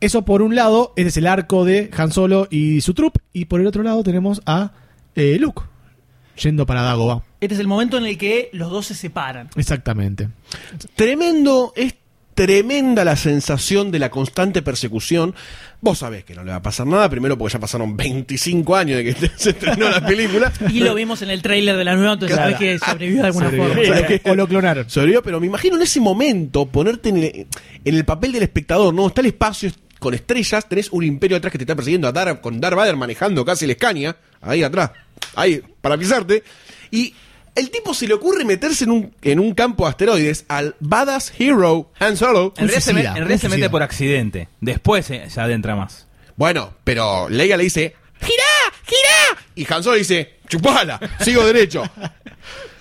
Eso 0.00 0.22
por 0.22 0.42
un 0.42 0.54
lado, 0.54 0.92
ese 0.96 1.08
es 1.08 1.16
el 1.16 1.26
arco 1.26 1.64
de 1.64 1.90
Han 1.96 2.12
Solo 2.12 2.46
y 2.50 2.80
su 2.82 2.94
troupe. 2.94 3.20
Y 3.32 3.46
por 3.46 3.60
el 3.60 3.66
otro 3.66 3.82
lado 3.82 4.02
tenemos 4.02 4.42
a 4.44 4.72
eh, 5.14 5.38
Luke, 5.40 5.62
yendo 6.42 6.66
para 6.66 6.82
Dagobah. 6.82 7.22
Este 7.40 7.54
es 7.54 7.60
el 7.60 7.66
momento 7.66 7.96
en 7.96 8.04
el 8.06 8.18
que 8.18 8.50
los 8.52 8.70
dos 8.70 8.86
se 8.86 8.94
separan. 8.94 9.48
Exactamente. 9.56 10.28
Tremendo, 10.94 11.72
es 11.76 11.94
tremenda 12.34 13.04
la 13.04 13.16
sensación 13.16 13.90
de 13.90 13.98
la 13.98 14.10
constante 14.10 14.62
persecución. 14.62 15.34
Vos 15.80 15.98
sabés 15.98 16.24
que 16.24 16.34
no 16.34 16.42
le 16.44 16.50
va 16.50 16.56
a 16.56 16.62
pasar 16.62 16.86
nada, 16.86 17.08
primero 17.08 17.36
porque 17.38 17.52
ya 17.54 17.58
pasaron 17.60 17.96
25 17.96 18.74
años 18.76 18.98
de 18.98 19.04
que 19.14 19.28
se 19.36 19.50
estrenó 19.50 19.88
la 19.90 20.04
película. 20.04 20.52
Y 20.70 20.80
lo 20.80 20.94
vimos 20.94 21.22
en 21.22 21.30
el 21.30 21.42
tráiler 21.42 21.76
de 21.76 21.84
la 21.84 21.94
nueva, 21.94 22.14
entonces 22.14 22.36
Claro. 22.36 22.52
sabes 22.52 22.78
que 22.80 22.84
sobrevivió 22.84 23.20
de 23.22 23.26
alguna 23.28 23.46
Sobrevivió. 23.50 23.94
forma. 23.94 24.08
O 24.08 24.28
lo- 24.28 24.32
o 24.32 24.34
lo 24.36 24.48
clonaron. 24.48 24.90
Sobrevivió, 24.90 25.22
pero 25.22 25.40
me 25.40 25.46
imagino 25.46 25.76
en 25.76 25.82
ese 25.82 26.00
momento 26.00 26.66
ponerte 26.66 27.10
en 27.10 27.16
el, 27.18 27.46
en 27.84 27.94
el 27.94 28.04
papel 28.04 28.32
del 28.32 28.42
espectador, 28.42 28.92
¿no? 28.94 29.06
Está 29.06 29.20
el 29.20 29.28
espacio 29.28 29.70
con 29.98 30.12
estrellas, 30.14 30.68
tenés 30.68 30.90
un 30.90 31.02
imperio 31.04 31.36
atrás 31.36 31.50
que 31.52 31.58
te 31.58 31.64
está 31.64 31.74
persiguiendo 31.74 32.06
a 32.08 32.12
Dar, 32.12 32.40
con 32.40 32.60
Darth 32.60 32.76
Vader 32.76 32.96
manejando 32.96 33.44
casi 33.44 33.66
la 33.66 33.72
Escaña, 33.72 34.16
ahí 34.42 34.62
atrás, 34.62 34.90
ahí, 35.34 35.62
para 35.80 35.96
pisarte. 35.96 36.42
Y 36.90 37.14
el 37.54 37.70
tipo 37.70 37.94
se 37.94 38.06
le 38.08 38.14
ocurre 38.14 38.44
meterse 38.44 38.84
en 38.84 38.90
un, 38.90 39.14
en 39.22 39.38
un 39.40 39.54
campo 39.54 39.84
de 39.84 39.90
asteroides 39.90 40.44
al 40.48 40.74
Badass 40.80 41.32
Hero 41.38 41.90
Han 42.00 42.16
Solo. 42.16 42.52
En 42.56 42.68
realidad, 42.68 42.80
se, 42.80 42.92
me- 42.92 43.00
suicida, 43.00 43.10
en 43.10 43.16
realidad 43.16 43.44
un 43.44 43.50
se 43.50 43.56
mete 43.56 43.70
por 43.70 43.82
accidente. 43.82 44.48
Después 44.60 45.06
se, 45.06 45.30
se 45.30 45.40
adentra 45.40 45.76
más. 45.76 46.06
Bueno, 46.36 46.74
pero 46.84 47.28
Leia 47.28 47.56
le 47.56 47.64
dice, 47.64 47.94
¡Girá! 48.20 48.74
¡Girá! 48.86 49.42
Y 49.54 49.72
Han 49.72 49.82
Solo 49.84 49.96
dice, 49.96 50.34
¡chupala! 50.48 50.98
Sigo 51.20 51.44
derecho. 51.46 51.84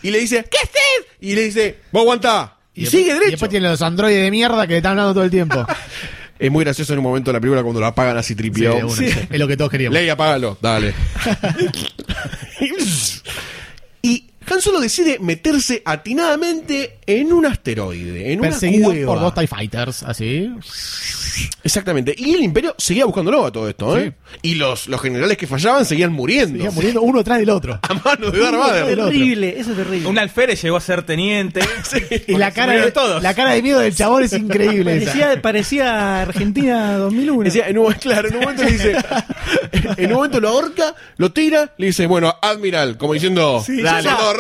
Y 0.02 0.10
le 0.12 0.20
dice, 0.20 0.44
¿qué 0.50 0.58
haces? 0.58 1.08
Y 1.22 1.36
le 1.36 1.44
dice, 1.44 1.78
vos 1.92 2.02
aguantá. 2.02 2.58
Y, 2.74 2.82
después- 2.82 2.92
sigue 3.02 3.12
Y 3.12 3.14
derecho. 3.14 3.32
después 3.32 3.52
tiene 3.52 3.70
los 3.70 3.82
androides 3.82 4.24
de 4.24 4.32
mierda 4.32 4.66
que 4.66 4.72
le 4.74 4.78
están 4.78 4.92
hablando 4.94 5.14
todo 5.14 5.24
el 5.24 5.32
tiempo. 5.32 5.66
Es 6.40 6.52
muy 6.52 6.66
gracioso 6.66 6.92
en 6.92 7.00
un 7.00 7.04
momento 7.04 7.30
de 7.32 7.34
la 7.38 7.40
película 7.40 7.62
cuando 7.62 7.80
lo 7.80 7.86
apagan 7.86 8.18
así 8.18 8.30
Sí, 8.30 8.36
tripio. 8.36 8.74
de 8.76 8.84
una, 8.84 8.94
sí. 8.96 9.06
Es 9.30 9.40
lo 9.40 9.48
que 9.48 9.56
todos 9.56 9.70
queríamos. 9.72 9.94
Leia, 9.94 10.14
apágalo, 10.14 10.58
dale. 10.60 10.94
Han 14.54 14.62
Solo 14.62 14.80
decide 14.80 15.18
meterse 15.20 15.82
atinadamente 15.84 17.00
en 17.06 17.34
un 17.34 17.46
asteroide, 17.46 18.32
en 18.32 18.40
Perseguido 18.40 18.90
una 18.90 18.96
cueva. 18.96 19.14
por 19.14 19.22
dos 19.22 19.34
TIE 19.34 19.48
Fighters, 19.48 20.04
así. 20.04 20.50
Exactamente. 21.64 22.14
Y 22.18 22.36
el 22.36 22.42
Imperio 22.44 22.76
seguía 22.78 23.06
buscándolo 23.06 23.46
a 23.46 23.52
todo 23.52 23.68
esto, 23.68 23.98
¿eh? 23.98 24.14
Y 24.42 24.56
los, 24.56 24.88
los 24.88 25.02
generales 25.02 25.38
que 25.38 25.48
fallaban 25.48 25.86
seguían 25.86 26.14
muriendo. 26.14 26.58
Seguían 26.58 26.76
muriendo 26.76 27.02
uno 27.02 27.24
tras 27.24 27.40
del 27.40 27.50
otro. 27.50 27.74
A 27.82 27.94
manos 27.94 28.32
de 28.32 28.40
Darth 28.40 28.58
Vader. 28.58 28.96
Terrible, 28.96 29.60
eso 29.60 29.72
es 29.72 29.78
terrible. 29.78 30.08
Un 30.08 30.20
alférez 30.20 30.62
llegó 30.62 30.78
a 30.78 30.82
ser 30.82 31.04
teniente. 31.04 31.62
Y 32.28 32.36
la 32.38 32.52
cara, 32.52 32.74
de, 32.74 32.92
todos. 32.92 33.22
la 33.22 33.34
cara 33.34 33.52
de 33.52 33.62
miedo 33.62 33.80
del 33.80 33.96
chabón 33.96 34.24
es 34.24 34.34
increíble. 34.34 35.00
Parecía, 35.00 35.42
parecía 35.42 36.22
Argentina 36.22 36.98
2001. 36.98 37.44
Decía, 37.44 37.68
en 37.68 37.78
un, 37.78 37.92
claro, 37.94 38.28
en 38.30 38.36
un 38.36 38.42
momento 38.42 38.64
le 38.64 38.72
dice, 38.72 38.96
en 39.98 40.08
un 40.08 40.14
momento 40.14 40.40
lo 40.40 40.50
ahorca, 40.50 40.96
lo 41.18 41.32
tira, 41.32 41.74
le 41.78 41.88
dice, 41.88 42.08
bueno, 42.08 42.34
admiral, 42.42 42.98
como 42.98 43.14
diciendo, 43.14 43.64
dale, 43.68 44.10
todo 44.10 44.34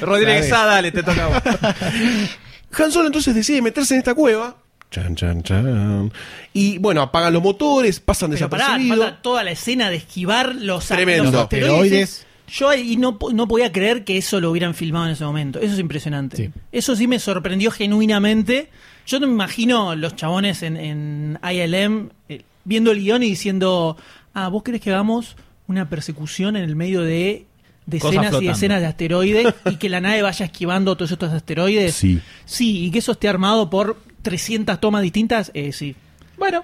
Rodríguez 0.00 0.48
dale, 0.50 0.92
te 0.92 1.02
toca 1.02 1.24
a 1.24 1.28
vos. 1.28 1.42
Han 2.78 2.92
Solo 2.92 3.06
entonces 3.06 3.34
decide 3.34 3.62
meterse 3.62 3.94
en 3.94 3.98
esta 3.98 4.14
cueva. 4.14 4.56
Chan, 4.90 5.14
chan, 5.16 5.42
chan. 5.42 6.12
Y 6.52 6.78
bueno, 6.78 7.02
apagan 7.02 7.32
los 7.32 7.42
motores, 7.42 8.00
pasan 8.00 8.30
Pero 8.30 8.48
pará, 8.48 8.64
desapercibidos. 8.64 8.98
falta 9.06 9.22
toda 9.22 9.44
la 9.44 9.50
escena 9.50 9.90
de 9.90 9.96
esquivar 9.96 10.54
los, 10.54 10.86
Tremendo. 10.86 11.24
los 11.30 11.34
asteroides. 11.42 12.26
Yo 12.50 12.70
ahí 12.70 12.96
no, 12.96 13.18
po- 13.18 13.30
no 13.32 13.46
podía 13.46 13.70
creer 13.72 14.04
que 14.04 14.16
eso 14.16 14.40
lo 14.40 14.50
hubieran 14.50 14.74
filmado 14.74 15.04
en 15.06 15.12
ese 15.12 15.24
momento. 15.24 15.60
Eso 15.60 15.74
es 15.74 15.78
impresionante. 15.80 16.36
Sí. 16.36 16.50
Eso 16.72 16.96
sí 16.96 17.06
me 17.06 17.18
sorprendió 17.18 17.70
genuinamente. 17.70 18.70
Yo 19.06 19.20
no 19.20 19.26
me 19.26 19.34
imagino 19.34 19.94
los 19.94 20.16
chabones 20.16 20.62
en, 20.62 20.76
en 20.78 21.38
ILM 21.42 22.08
eh, 22.30 22.42
viendo 22.64 22.90
el 22.90 23.00
guion 23.00 23.22
y 23.22 23.28
diciendo, 23.30 23.98
ah, 24.32 24.48
vos 24.48 24.62
querés 24.62 24.80
que 24.80 24.90
hagamos 24.90 25.36
una 25.66 25.90
persecución 25.90 26.56
en 26.56 26.64
el 26.64 26.76
medio 26.76 27.02
de 27.02 27.44
decenas 27.88 28.34
y 28.40 28.46
decenas 28.46 28.80
de 28.80 28.86
asteroides 28.86 29.54
y 29.70 29.76
que 29.76 29.88
la 29.88 30.00
nave 30.00 30.22
vaya 30.22 30.44
esquivando 30.46 30.96
todos 30.96 31.10
estos 31.12 31.32
asteroides. 31.32 31.94
Sí. 31.94 32.20
Sí, 32.44 32.84
y 32.86 32.90
que 32.90 32.98
eso 32.98 33.12
esté 33.12 33.28
armado 33.28 33.70
por 33.70 33.96
300 34.22 34.80
tomas 34.80 35.02
distintas. 35.02 35.50
Eh, 35.54 35.72
sí. 35.72 35.96
Bueno. 36.36 36.62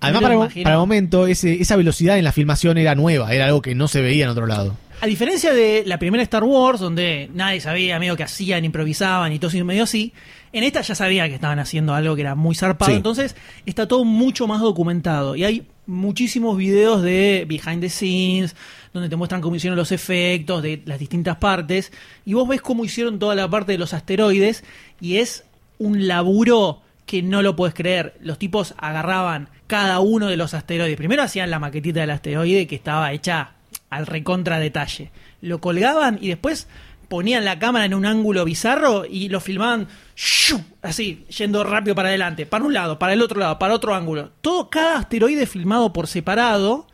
Además, 0.00 0.22
para, 0.22 0.34
el- 0.34 0.40
imagino. 0.40 0.64
para 0.64 0.74
el 0.74 0.80
momento, 0.80 1.26
ese, 1.26 1.60
esa 1.60 1.76
velocidad 1.76 2.18
en 2.18 2.24
la 2.24 2.32
filmación 2.32 2.76
era 2.78 2.94
nueva, 2.94 3.32
era 3.32 3.46
algo 3.46 3.62
que 3.62 3.74
no 3.74 3.88
se 3.88 4.02
veía 4.02 4.24
en 4.24 4.30
otro 4.30 4.46
lado. 4.46 4.76
A 5.00 5.06
diferencia 5.06 5.52
de 5.52 5.84
la 5.86 5.98
primera 5.98 6.22
Star 6.22 6.44
Wars, 6.44 6.80
donde 6.80 7.30
nadie 7.34 7.60
sabía 7.60 7.98
medio 7.98 8.16
que 8.16 8.22
hacían, 8.22 8.64
improvisaban 8.64 9.32
y 9.32 9.38
todo 9.38 9.50
medio 9.64 9.84
así, 9.84 10.12
en 10.52 10.64
esta 10.64 10.80
ya 10.82 10.94
sabía 10.94 11.28
que 11.28 11.34
estaban 11.34 11.58
haciendo 11.58 11.94
algo 11.94 12.14
que 12.14 12.22
era 12.22 12.34
muy 12.34 12.54
zarpado. 12.54 12.90
Sí. 12.90 12.96
Entonces 12.96 13.36
está 13.66 13.86
todo 13.88 14.04
mucho 14.04 14.46
más 14.46 14.60
documentado. 14.60 15.36
Y 15.36 15.44
hay 15.44 15.66
muchísimos 15.86 16.56
videos 16.56 17.02
de 17.02 17.44
behind 17.48 17.80
the 17.80 17.88
scenes, 17.88 18.56
donde 18.92 19.08
te 19.08 19.16
muestran 19.16 19.40
cómo 19.40 19.56
hicieron 19.56 19.76
los 19.76 19.92
efectos 19.92 20.62
de 20.62 20.82
las 20.84 20.98
distintas 20.98 21.36
partes. 21.36 21.92
Y 22.24 22.34
vos 22.34 22.48
ves 22.48 22.60
cómo 22.60 22.84
hicieron 22.84 23.18
toda 23.18 23.34
la 23.34 23.48
parte 23.48 23.72
de 23.72 23.78
los 23.78 23.94
asteroides. 23.94 24.64
Y 25.00 25.18
es 25.18 25.44
un 25.78 26.06
laburo 26.06 26.82
que 27.06 27.22
no 27.22 27.42
lo 27.42 27.56
puedes 27.56 27.74
creer. 27.74 28.16
Los 28.20 28.38
tipos 28.38 28.74
agarraban 28.78 29.48
cada 29.66 30.00
uno 30.00 30.26
de 30.26 30.36
los 30.36 30.54
asteroides. 30.54 30.96
Primero 30.96 31.22
hacían 31.22 31.50
la 31.50 31.58
maquetita 31.58 32.00
del 32.00 32.10
asteroide 32.10 32.66
que 32.66 32.74
estaba 32.74 33.12
hecha 33.12 33.52
al 33.90 34.06
recontra 34.06 34.58
detalle. 34.58 35.10
Lo 35.40 35.60
colgaban 35.60 36.18
y 36.20 36.28
después 36.28 36.66
ponían 37.08 37.44
la 37.44 37.58
cámara 37.58 37.84
en 37.84 37.94
un 37.94 38.06
ángulo 38.06 38.44
bizarro 38.44 39.04
y 39.04 39.28
lo 39.28 39.40
filmaban 39.40 39.88
¡shu! 40.16 40.58
así, 40.82 41.24
yendo 41.36 41.62
rápido 41.62 41.94
para 41.94 42.08
adelante, 42.08 42.46
para 42.46 42.64
un 42.64 42.72
lado, 42.74 42.98
para 42.98 43.12
el 43.12 43.22
otro 43.22 43.38
lado, 43.38 43.58
para 43.58 43.74
otro 43.74 43.94
ángulo. 43.94 44.32
Todo, 44.40 44.70
cada 44.70 44.98
asteroide 44.98 45.46
filmado 45.46 45.92
por 45.92 46.06
separado 46.08 46.86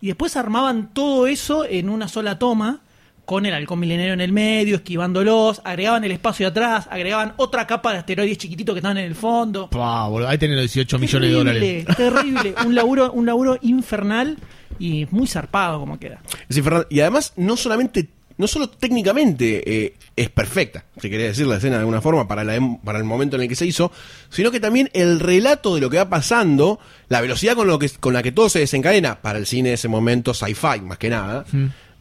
y 0.00 0.06
después 0.06 0.36
armaban 0.36 0.94
todo 0.94 1.26
eso 1.26 1.64
en 1.64 1.88
una 1.90 2.08
sola 2.08 2.38
toma 2.38 2.80
con 3.24 3.44
el 3.44 3.52
halcón 3.52 3.80
milenario 3.80 4.14
en 4.14 4.22
el 4.22 4.32
medio, 4.32 4.76
esquivándolos, 4.76 5.60
agregaban 5.62 6.02
el 6.04 6.12
espacio 6.12 6.46
de 6.46 6.50
atrás, 6.50 6.88
agregaban 6.90 7.34
otra 7.36 7.66
capa 7.66 7.92
de 7.92 7.98
asteroides 7.98 8.38
chiquititos 8.38 8.74
que 8.74 8.78
estaban 8.78 8.96
en 8.96 9.04
el 9.04 9.14
fondo. 9.14 9.68
Pua, 9.68 10.08
boludo, 10.08 10.28
ahí 10.28 10.38
tenés 10.38 10.56
los 10.56 10.62
18 10.72 10.98
millones 10.98 11.28
de 11.30 11.36
dólares. 11.36 11.84
Terrible, 11.94 11.94
terrible. 12.42 12.54
Un 12.66 12.74
laburo, 12.74 13.12
un 13.12 13.26
laburo 13.26 13.58
infernal 13.60 14.38
y 14.78 15.06
muy 15.10 15.26
zarpado 15.26 15.78
como 15.78 15.98
queda. 15.98 16.22
Sí, 16.48 16.62
Fernan- 16.62 16.86
Y 16.88 17.00
además, 17.00 17.34
no 17.36 17.56
solamente, 17.58 18.08
no 18.38 18.46
solo 18.46 18.68
técnicamente 18.70 19.84
eh, 19.84 19.94
es 20.16 20.30
perfecta, 20.30 20.84
si 21.00 21.10
querés 21.10 21.28
decir 21.28 21.46
la 21.46 21.56
escena 21.58 21.74
de 21.76 21.80
alguna 21.80 22.00
forma, 22.00 22.26
para, 22.26 22.42
la 22.44 22.54
em- 22.56 22.78
para 22.78 22.98
el 22.98 23.04
momento 23.04 23.36
en 23.36 23.42
el 23.42 23.48
que 23.48 23.54
se 23.56 23.66
hizo, 23.66 23.92
sino 24.30 24.50
que 24.50 24.60
también 24.60 24.88
el 24.94 25.20
relato 25.20 25.74
de 25.74 25.80
lo 25.80 25.90
que 25.90 25.96
va 25.98 26.08
pasando, 26.08 26.78
la 27.08 27.20
velocidad 27.20 27.54
con, 27.54 27.66
lo 27.68 27.78
que, 27.78 27.88
con 27.90 28.14
la 28.14 28.22
que 28.22 28.32
todo 28.32 28.48
se 28.48 28.60
desencadena, 28.60 29.20
para 29.20 29.38
el 29.38 29.46
cine 29.46 29.68
de 29.70 29.74
ese 29.74 29.88
momento, 29.88 30.32
sci-fi 30.34 30.80
más 30.82 30.98
que 30.98 31.10
nada, 31.10 31.44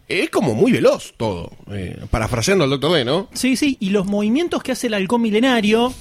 es 0.07 0.29
como 0.29 0.55
muy 0.55 0.71
veloz 0.71 1.13
todo. 1.17 1.51
Eh, 1.71 1.99
parafraseando 2.09 2.63
al 2.63 2.69
Doctor 2.69 2.93
D, 2.97 3.03
¿no? 3.05 3.27
Sí, 3.33 3.57
sí, 3.57 3.75
y 3.79 3.89
los 3.89 4.05
movimientos 4.05 4.63
que 4.63 4.71
hace 4.71 4.87
el 4.87 4.93
halcón 4.93 5.21
milenario 5.21 5.93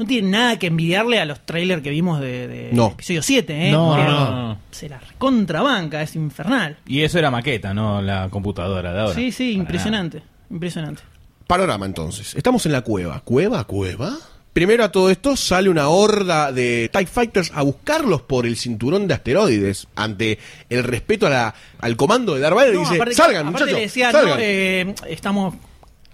no 0.00 0.06
tienen 0.06 0.30
nada 0.30 0.58
que 0.58 0.66
envidiarle 0.68 1.20
a 1.20 1.24
los 1.26 1.40
trailers 1.44 1.82
que 1.82 1.90
vimos 1.90 2.20
de, 2.20 2.48
de 2.48 2.70
No. 2.72 2.88
episodio 2.88 3.22
7, 3.22 3.68
¿eh? 3.68 3.70
No, 3.70 3.96
no. 3.96 4.58
Se 4.70 4.88
la 4.88 5.00
contrabanca, 5.18 6.00
es 6.02 6.16
infernal. 6.16 6.78
Y 6.86 7.02
eso 7.02 7.18
era 7.18 7.30
maqueta, 7.30 7.74
no 7.74 8.00
la 8.02 8.28
computadora 8.30 8.92
de 8.92 9.00
ahora. 9.00 9.14
Sí, 9.14 9.30
sí, 9.30 9.52
Para 9.52 9.62
impresionante. 9.62 10.22
Impresionante. 10.50 11.02
Panorama 11.46 11.84
entonces. 11.86 12.34
Estamos 12.34 12.64
en 12.66 12.72
la 12.72 12.80
cueva. 12.80 13.20
¿Cueva? 13.20 13.64
¿Cueva? 13.64 14.16
Primero 14.52 14.82
a 14.84 14.90
todo 14.90 15.10
esto 15.10 15.36
sale 15.36 15.68
una 15.68 15.88
horda 15.88 16.50
de 16.50 16.90
TIE 16.92 17.06
Fighters 17.06 17.52
a 17.54 17.62
buscarlos 17.62 18.22
por 18.22 18.46
el 18.46 18.56
cinturón 18.56 19.06
de 19.06 19.14
asteroides 19.14 19.86
ante 19.94 20.38
el 20.68 20.82
respeto 20.82 21.26
a 21.26 21.30
la, 21.30 21.54
al 21.78 21.96
comando 21.96 22.34
de 22.34 22.40
Darth 22.40 22.56
Vader 22.56 22.74
y 22.74 22.78
dice, 22.78 22.94
aparte- 22.96 23.14
salgan 23.14 23.46
aparte 23.48 23.52
muchachos, 23.64 23.74
le 23.74 23.80
decía, 23.82 24.10
salgan". 24.10 24.28
no, 24.36 24.36
eh, 24.40 24.94
estamos 25.08 25.54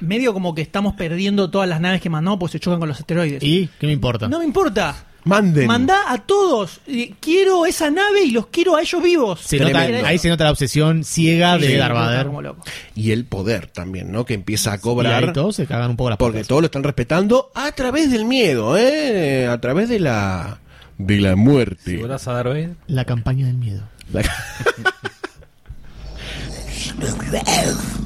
medio 0.01 0.33
como 0.33 0.55
que 0.55 0.63
estamos 0.63 0.95
perdiendo 0.95 1.51
todas 1.51 1.69
las 1.69 1.81
naves 1.81 2.01
que 2.01 2.11
mandó 2.11 2.39
pues 2.39 2.53
se 2.53 2.61
chocan 2.61 2.79
con 2.81 2.89
los 2.89 2.99
asteroides. 3.01 3.43
¿Y 3.43 3.69
qué 3.81 3.87
me 3.87 3.93
importa? 3.93 4.29
No 4.29 4.39
me 4.39 4.45
importa. 4.45 4.95
Manden. 5.25 5.67
Mandá 5.67 6.13
a 6.13 6.19
todos. 6.19 6.81
Eh, 6.87 7.13
quiero 7.19 7.67
esa 7.67 7.91
nave 7.91 8.23
y 8.23 8.31
los 8.31 8.47
quiero 8.47 8.77
a 8.77 8.81
ellos 8.83 9.03
vivos. 9.03 9.41
Se 9.41 9.59
nota- 9.59 9.83
Tremendo. 9.85 10.07
ahí 10.07 10.19
se 10.19 10.29
nota 10.29 10.45
la 10.45 10.53
obsesión 10.53 11.03
ciega 11.03 11.59
de 11.59 11.67
Sí, 11.67 11.75
Darth 11.75 11.97
está 11.97 12.07
Vader. 12.07 12.27
como 12.27 12.43
loco. 12.43 12.65
Y 12.95 13.11
el 13.11 13.25
poder 13.25 13.67
también, 13.67 14.13
¿no? 14.13 14.25
Que 14.25 14.35
empieza 14.35 14.71
a 14.71 14.75
Y 14.75 14.77
ahí 14.77 14.81
cobrar. 14.83 15.33
todos 15.33 15.57
se 15.57 15.67
cagan 15.67 15.91
un 15.91 15.97
poco 15.97 16.11
las 16.11 16.19
Porque 16.21 16.39
patas. 16.39 16.49
todos 16.49 16.63
lo 16.63 16.67
están 16.67 16.85
respetando 16.85 17.51
a 17.57 17.73
través 17.73 18.13
del 18.13 18.25
miedo, 18.25 18.77
¿eh? 18.79 19.49
A 19.49 19.61
través 19.61 19.89
de 19.89 19.99
la... 19.99 20.61
De 20.97 21.21
la 21.21 21.35
muerte. 21.35 21.97
¿Segurás 21.97 22.29
a 22.29 22.33
Darth 22.35 22.47
Vader? 22.49 22.77
La 22.87 23.05
campaña 23.05 23.47
del 23.47 23.57
miedo. 23.57 23.83
La- 24.13 24.23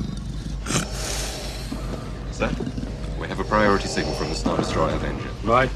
Sir, 2.41 2.51
we 3.21 3.29
have 3.29 3.39
a 3.39 3.45
priority 3.45 3.87
signal 3.87 4.15
from 4.15 4.31
the 4.31 4.35
Star 4.35 4.57
Destroyer 4.57 4.95
Avenger. 4.95 5.29
Right. 5.45 5.69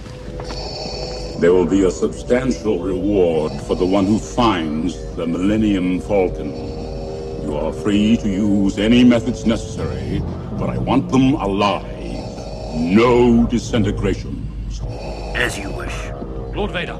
There 1.38 1.52
will 1.52 1.66
be 1.66 1.84
a 1.84 1.90
substantial 1.90 2.78
reward 2.78 3.52
for 3.66 3.76
the 3.76 3.84
one 3.84 4.06
who 4.06 4.18
finds 4.18 4.96
the 5.14 5.26
Millennium 5.26 6.00
Falcon. 6.00 6.54
You 7.42 7.54
are 7.58 7.70
free 7.70 8.16
to 8.16 8.28
use 8.30 8.78
any 8.78 9.04
methods 9.04 9.44
necessary, 9.44 10.22
but 10.58 10.70
I 10.70 10.78
want 10.78 11.12
them 11.12 11.34
alive. 11.34 11.84
No 12.74 13.46
disintegrations. 13.46 14.80
As 15.36 15.58
you 15.58 15.70
wish. 15.70 15.92
Lord 16.56 16.72
Vader. 16.72 16.98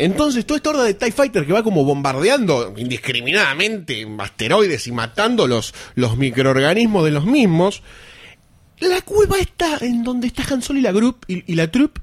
Entonces, 0.00 0.44
toda 0.44 0.56
esta 0.56 0.70
horda 0.70 0.82
de 0.82 0.94
TIE 0.94 1.12
Fighter 1.12 1.46
que 1.46 1.52
va 1.52 1.62
como 1.62 1.84
bombardeando 1.84 2.74
indiscriminadamente 2.76 4.04
asteroides 4.18 4.88
y 4.88 4.90
matando 4.90 5.46
los, 5.46 5.72
los 5.94 6.16
microorganismos 6.16 7.04
de 7.04 7.12
los 7.12 7.24
mismos, 7.24 7.84
la 8.88 9.02
cueva 9.02 9.38
está 9.38 9.78
en 9.80 10.02
donde 10.02 10.26
está 10.26 10.44
Han 10.50 10.62
Solo 10.62 10.78
y 10.78 10.82
la, 10.82 10.92
group, 10.92 11.24
y, 11.28 11.54
la 11.54 11.70
troupe 11.70 12.00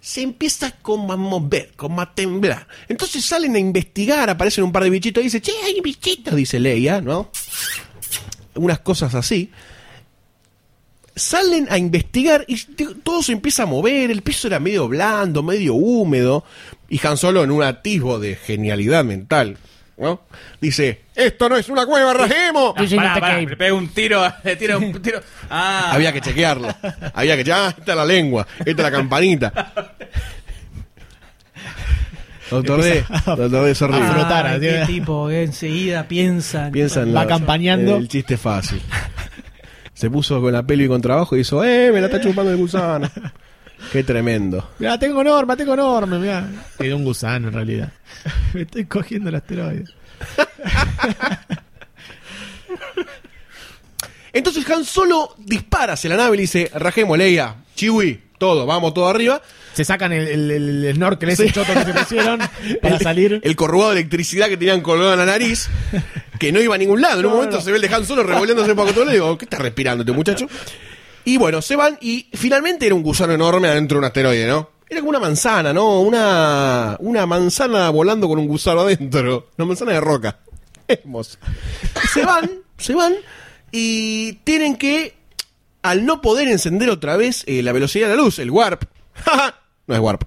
se 0.00 0.22
empieza 0.22 0.70
como 0.70 1.12
a 1.12 1.16
mover, 1.16 1.72
como 1.76 2.00
a 2.00 2.14
temblar. 2.14 2.68
Entonces 2.88 3.24
salen 3.24 3.56
a 3.56 3.58
investigar, 3.58 4.30
aparecen 4.30 4.64
un 4.64 4.72
par 4.72 4.84
de 4.84 4.90
bichitos 4.90 5.20
y 5.20 5.24
dice, 5.24 5.40
che, 5.40 5.52
hay 5.64 5.80
bichitos, 5.80 6.36
dice 6.36 6.60
Leia, 6.60 7.00
¿no? 7.00 7.30
Unas 8.54 8.78
cosas 8.80 9.14
así. 9.14 9.50
Salen 11.14 11.66
a 11.70 11.78
investigar 11.78 12.44
y 12.46 12.56
todo 13.02 13.22
se 13.22 13.32
empieza 13.32 13.64
a 13.64 13.66
mover, 13.66 14.10
el 14.10 14.22
piso 14.22 14.46
era 14.46 14.60
medio 14.60 14.86
blando, 14.86 15.42
medio 15.42 15.74
húmedo, 15.74 16.44
y 16.88 17.04
Han 17.04 17.16
Solo 17.16 17.42
en 17.42 17.50
un 17.50 17.62
atisbo 17.62 18.20
de 18.20 18.36
genialidad 18.36 19.04
mental, 19.04 19.58
¿no? 19.98 20.20
Dice, 20.60 21.02
esto 21.14 21.48
no 21.48 21.56
es 21.56 21.68
una 21.68 21.86
cueva, 21.86 22.12
rajemos. 22.12 22.74
Ah, 22.76 22.82
le 23.40 23.56
pega 23.56 23.74
un 23.74 23.88
tiro, 23.88 24.22
le 24.44 24.56
tira 24.56 24.76
un 24.78 25.00
tiro. 25.00 25.20
Ah, 25.50 25.90
Había 25.92 26.12
que 26.12 26.20
chequearlo. 26.20 26.68
Había 27.14 27.36
que 27.36 27.44
ya, 27.44 27.68
esta 27.68 27.92
es 27.92 27.96
la 27.96 28.04
lengua, 28.04 28.46
esta 28.58 28.70
es 28.70 28.76
la 28.76 28.90
campanita. 28.90 29.72
Doctor 32.50 32.80
D, 32.80 33.04
Doctor 33.24 33.62
D 34.60 34.60
qué 34.60 34.84
tipo 34.86 35.26
que 35.28 35.42
enseguida 35.42 36.06
piensan. 36.06 36.70
Piensa 36.70 37.02
en 37.02 37.08
Va 37.14 37.22
la- 37.24 37.26
campañando. 37.26 37.96
El 37.96 38.06
chiste 38.08 38.36
fácil. 38.36 38.80
Se 39.94 40.08
puso 40.10 40.40
con 40.40 40.52
la 40.52 40.62
peli 40.62 40.86
con 40.86 41.00
trabajo 41.00 41.36
y 41.36 41.40
hizo, 41.40 41.64
¡eh! 41.64 41.90
Me 41.92 42.00
la 42.00 42.06
está 42.06 42.20
chupando 42.20 42.52
el 42.52 42.56
gusano. 42.58 43.10
Qué 43.92 44.02
tremendo. 44.02 44.70
Mirá, 44.78 44.98
tengo 44.98 45.22
norma, 45.22 45.56
tengo 45.56 45.76
norma, 45.76 46.18
mirá. 46.18 46.48
Era 46.78 46.96
un 46.96 47.04
gusano 47.04 47.48
en 47.48 47.54
realidad. 47.54 47.92
Me 48.54 48.62
estoy 48.62 48.84
cogiendo 48.86 49.28
el 49.28 49.34
asteroide. 49.36 49.84
Entonces 54.32 54.68
Han 54.70 54.84
Solo 54.84 55.34
dispara 55.38 55.94
hacia 55.94 56.10
la 56.10 56.16
nave 56.16 56.34
y 56.34 56.36
le 56.38 56.42
dice, 56.42 56.70
rajemos, 56.74 57.16
Leia, 57.16 57.54
Chiwi, 57.74 58.20
todo, 58.38 58.66
vamos 58.66 58.92
todo 58.92 59.08
arriba. 59.08 59.40
Se 59.72 59.84
sacan 59.84 60.12
el, 60.12 60.26
el, 60.28 60.50
el 60.84 60.94
snorkel 60.94 61.30
ese 61.30 61.50
choto 61.52 61.72
que 61.72 61.84
se 61.84 61.92
pusieron 61.98 62.40
para 62.82 62.96
el, 62.96 63.00
salir. 63.00 63.40
El 63.42 63.56
corrugado 63.56 63.92
de 63.92 64.00
electricidad 64.00 64.48
que 64.48 64.56
tenían 64.56 64.80
colgado 64.82 65.12
en 65.12 65.18
la 65.20 65.26
nariz, 65.26 65.68
que 66.38 66.52
no 66.52 66.60
iba 66.60 66.74
a 66.74 66.78
ningún 66.78 67.00
lado. 67.00 67.20
En 67.20 67.26
un 67.26 67.32
No, 67.32 67.36
momento 67.36 67.56
no. 67.56 67.62
se 67.62 67.70
ve 67.70 67.76
el 67.76 67.82
de 67.82 67.94
Han 67.94 68.04
Solo 68.04 68.22
revolviéndose 68.22 68.74
para 68.74 68.90
todo 68.92 69.04
lado 69.04 69.10
y 69.12 69.14
digo, 69.20 69.38
¿qué 69.38 69.44
está 69.46 69.58
respirando 69.58 70.02
este 70.02 70.12
muchacho? 70.12 70.46
Y 71.26 71.38
bueno, 71.38 71.60
se 71.60 71.74
van 71.74 71.98
y 72.00 72.28
finalmente 72.34 72.86
era 72.86 72.94
un 72.94 73.02
gusano 73.02 73.32
enorme 73.32 73.66
adentro 73.66 73.96
de 73.96 73.98
un 73.98 74.04
asteroide, 74.04 74.46
¿no? 74.46 74.70
Era 74.88 75.00
como 75.00 75.10
una 75.10 75.18
manzana, 75.18 75.72
¿no? 75.72 76.00
Una, 76.00 76.96
una 77.00 77.26
manzana 77.26 77.90
volando 77.90 78.28
con 78.28 78.38
un 78.38 78.46
gusano 78.46 78.82
adentro. 78.82 79.50
Una 79.58 79.66
manzana 79.66 79.90
de 79.90 80.00
roca. 80.00 80.38
Se 82.12 82.24
van, 82.24 82.48
se 82.78 82.94
van 82.94 83.14
y 83.72 84.34
tienen 84.44 84.76
que, 84.76 85.16
al 85.82 86.06
no 86.06 86.20
poder 86.20 86.46
encender 86.46 86.90
otra 86.90 87.16
vez 87.16 87.42
eh, 87.48 87.60
la 87.60 87.72
velocidad 87.72 88.08
de 88.08 88.14
la 88.14 88.22
luz, 88.22 88.38
el 88.38 88.52
warp. 88.52 88.84
no 89.88 89.94
es 89.96 90.00
warp. 90.00 90.22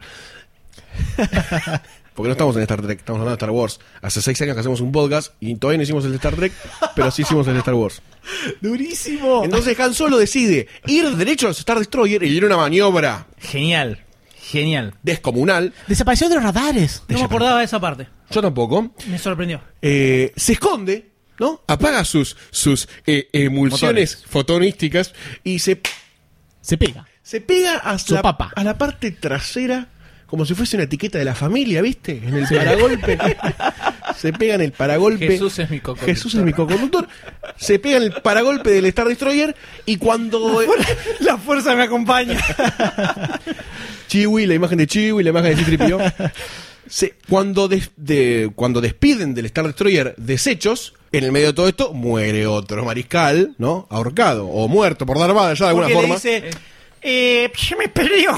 Porque 2.20 2.28
no 2.28 2.34
estamos 2.34 2.54
en 2.58 2.64
Star 2.64 2.82
Trek, 2.82 3.00
estamos 3.00 3.22
hablando 3.22 3.30
de 3.38 3.40
Star 3.40 3.52
Wars. 3.52 3.80
Hace 4.02 4.22
seis 4.22 4.42
años 4.42 4.54
que 4.54 4.60
hacemos 4.60 4.82
un 4.82 4.92
podcast 4.92 5.32
y 5.40 5.56
todavía 5.56 5.78
no 5.78 5.84
hicimos 5.84 6.04
el 6.04 6.10
de 6.12 6.18
Star 6.18 6.36
Trek, 6.36 6.52
pero 6.94 7.12
sí 7.12 7.22
hicimos 7.22 7.48
el 7.48 7.54
de 7.54 7.60
Star 7.60 7.76
Wars. 7.76 8.02
Durísimo. 8.62 9.46
Entonces 9.46 9.80
Han 9.80 9.94
Solo 9.94 10.18
decide 10.18 10.68
ir 10.86 11.10
derecho 11.16 11.46
a 11.48 11.52
los 11.52 11.60
Star 11.60 11.80
Destroyer 11.80 12.22
y 12.24 12.28
ir 12.28 12.44
a 12.44 12.48
una 12.48 12.58
maniobra 12.58 13.26
Genial, 13.40 14.04
genial. 14.38 14.96
descomunal. 15.02 15.74
Desapareció 15.88 16.28
de 16.28 16.36
los 16.36 16.44
radares. 16.44 17.04
No 17.08 17.20
me 17.20 17.24
acordaba 17.24 17.60
de 17.60 17.64
esa 17.64 17.80
parte. 17.80 18.10
Yo 18.30 18.42
tampoco. 18.42 18.92
Me 19.08 19.18
sorprendió. 19.18 19.62
Eh, 19.82 20.34
se 20.36 20.52
esconde, 20.52 21.12
¿no? 21.40 21.62
Apaga 21.68 22.04
sus, 22.04 22.36
sus 22.52 22.90
eh, 23.08 23.30
emulsiones 23.32 24.26
fotonísticas 24.28 25.14
y 25.46 25.60
se, 25.60 25.80
Se 26.60 26.78
pega. 26.78 27.08
se 27.24 27.40
pega 27.40 27.78
a 27.78 27.98
Su 27.98 28.16
la, 28.16 28.22
papa. 28.24 28.52
a 28.54 28.64
la 28.66 28.78
parte 28.78 29.12
trasera 29.12 29.88
como 30.30 30.46
si 30.46 30.54
fuese 30.54 30.76
una 30.78 30.84
etiqueta 30.84 31.18
de 31.18 31.26
la 31.26 31.36
familia, 31.36 31.82
¿viste? 31.82 32.22
En 32.24 32.36
el 32.36 32.48
paragolpe. 32.48 33.18
se 34.18 34.32
pega 34.34 34.56
en 34.56 34.62
el 34.62 34.72
paragolpe. 34.72 35.28
Jesús 35.28 35.58
es 35.60 35.70
mi 35.70 35.80
coconductor. 35.80 36.16
Jesús 36.16 36.36
es 36.36 36.42
mi 36.42 36.54
coconductor. 36.54 37.08
Se 37.58 37.80
pega 37.80 37.98
en 37.98 38.04
el 38.04 38.12
paragolpe 38.14 38.70
del 38.72 38.86
Star 38.86 39.08
Destroyer 39.08 39.56
y 39.86 39.98
cuando... 39.98 40.62
La 41.20 41.38
fuerza 41.38 41.76
me 41.76 41.84
acompaña. 41.84 42.40
Chiwi, 44.08 44.46
la 44.46 44.54
imagen 44.56 44.78
de 44.78 44.88
Chiwi, 44.88 45.24
la 45.24 45.30
imagen 45.30 45.52
de 45.56 45.58
Citripio. 45.58 46.00
Se, 46.88 47.14
cuando, 47.30 47.68
des- 47.68 47.92
de- 47.98 48.52
cuando 48.56 48.82
despiden 48.82 49.36
del 49.36 49.46
Star 49.46 49.66
Destroyer 49.68 50.16
desechos, 50.18 50.94
en 51.12 51.24
el 51.24 51.32
medio 51.32 51.48
de 51.48 51.54
todo 51.54 51.68
esto 51.68 51.94
muere 51.94 52.48
otro 52.48 52.84
mariscal, 52.84 53.54
¿no? 53.60 53.88
Ahorcado 53.92 54.48
o 54.48 54.68
muerto 54.68 55.06
por 55.06 55.20
dar 55.20 55.30
ya 55.56 55.66
de 55.66 55.70
alguna 55.70 55.88
Porque 55.88 55.94
forma. 55.94 56.08
le 56.08 56.14
dice, 56.16 56.50
eh, 57.02 57.52
se 57.56 57.76
me 57.76 57.88
perdió. 57.90 58.36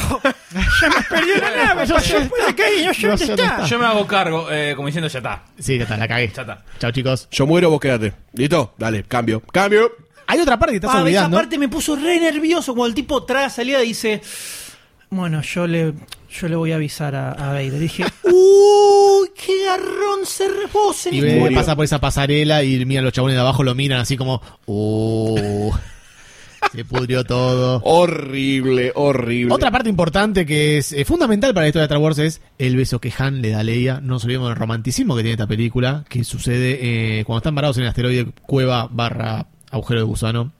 Se 0.79 0.89
me 0.89 1.01
perdió 1.09 1.35
la 1.37 1.65
nave. 1.65 1.87
No 1.87 1.99
se 1.99 2.21
puede 2.21 2.55
caer, 2.55 2.85
no 2.87 2.93
sé 2.93 3.01
No 3.03 3.09
dónde 3.09 3.25
sé 3.25 3.31
dónde 3.31 3.43
está. 3.43 3.65
Yo 3.65 3.79
me 3.79 3.85
hago 3.85 4.07
cargo, 4.07 4.47
eh, 4.51 4.73
como 4.75 4.87
diciendo, 4.87 5.07
ya 5.07 5.19
está. 5.19 5.43
Sí, 5.59 5.77
ya 5.77 5.83
está, 5.83 5.97
la 5.97 6.07
cagué. 6.07 6.31
Ya 6.35 6.41
está. 6.41 6.63
Chao, 6.79 6.91
chicos. 6.91 7.27
Yo 7.31 7.45
muero, 7.47 7.69
vos 7.69 7.79
quédate. 7.79 8.13
¿Listo? 8.33 8.73
Dale, 8.77 9.03
cambio. 9.03 9.41
Cambio. 9.51 9.91
Hay 10.27 10.39
otra 10.39 10.57
parte 10.57 10.71
que 10.73 10.77
estás 10.77 10.91
Ah, 10.91 10.97
esa 10.97 11.03
olvidando. 11.03 11.37
parte 11.37 11.57
me 11.57 11.67
puso 11.67 11.95
re 11.95 12.19
nervioso 12.19 12.73
cuando 12.73 12.87
el 12.89 12.95
tipo 12.95 13.23
traga 13.23 13.49
salida 13.49 13.83
y 13.83 13.89
dice, 13.89 14.21
bueno, 15.09 15.41
yo 15.41 15.67
le, 15.67 15.93
yo 16.29 16.47
le 16.47 16.55
voy 16.55 16.71
a 16.71 16.75
avisar 16.75 17.15
a, 17.15 17.31
a 17.33 17.47
Vader. 17.53 17.79
Dije, 17.79 18.05
uy, 18.23 19.29
qué 19.35 19.65
garrón 19.65 20.25
se 20.25 20.47
repose 20.47 21.09
en 21.09 21.15
Y 21.15 21.21
ve, 21.21 21.51
pasa 21.53 21.75
por 21.75 21.83
esa 21.83 21.99
pasarela 21.99 22.63
y 22.63 22.85
mira 22.85 23.01
los 23.01 23.11
chabones 23.11 23.35
de 23.35 23.41
abajo 23.41 23.63
lo 23.63 23.75
miran 23.75 23.99
así 23.99 24.15
como, 24.15 24.41
uh, 24.67 25.71
se 26.73 26.85
pudrió 26.85 27.23
todo. 27.23 27.81
Horrible, 27.83 28.91
horrible. 28.95 29.53
Otra 29.53 29.71
parte 29.71 29.89
importante 29.89 30.45
que 30.45 30.77
es 30.77 30.91
eh, 30.93 31.05
fundamental 31.05 31.53
para 31.53 31.65
la 31.65 31.67
historia 31.69 31.83
de 31.83 31.93
Star 31.93 31.97
Wars 32.03 32.17
es 32.19 32.41
el 32.57 32.75
beso 32.75 32.99
que 32.99 33.11
Han 33.17 33.41
le 33.41 33.49
da 33.51 33.59
a 33.59 33.63
Leia. 33.63 33.99
No 34.01 34.13
nos 34.13 34.23
olvidemos 34.23 34.49
del 34.49 34.57
romanticismo 34.57 35.15
que 35.15 35.21
tiene 35.23 35.33
esta 35.33 35.47
película, 35.47 36.05
que 36.07 36.23
sucede 36.23 37.19
eh, 37.19 37.25
cuando 37.25 37.39
están 37.39 37.55
parados 37.55 37.77
en 37.77 37.83
el 37.83 37.89
asteroide 37.89 38.27
cueva 38.45 38.87
barra 38.91 39.47
agujero 39.71 40.01
de 40.01 40.05
gusano. 40.05 40.51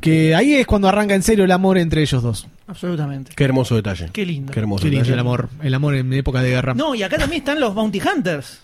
Que 0.00 0.34
ahí 0.34 0.54
es 0.54 0.66
cuando 0.66 0.88
arranca 0.88 1.14
en 1.14 1.22
serio 1.22 1.44
el 1.44 1.50
amor 1.50 1.78
entre 1.78 2.02
ellos 2.02 2.22
dos. 2.22 2.46
Absolutamente. 2.66 3.32
Qué 3.34 3.44
hermoso 3.44 3.74
detalle. 3.76 4.10
Qué 4.12 4.26
lindo. 4.26 4.52
Qué 4.52 4.60
hermoso 4.60 4.82
Qué 4.84 4.90
lindo 4.90 5.04
detalle. 5.04 5.14
el 5.14 5.20
amor, 5.20 5.48
el 5.62 5.74
amor 5.74 5.94
en 5.94 6.12
época 6.12 6.42
de 6.42 6.50
guerra. 6.50 6.74
No, 6.74 6.94
y 6.94 7.02
acá 7.02 7.16
también 7.18 7.40
están 7.40 7.60
los 7.60 7.74
Bounty 7.74 8.00
Hunters. 8.00 8.60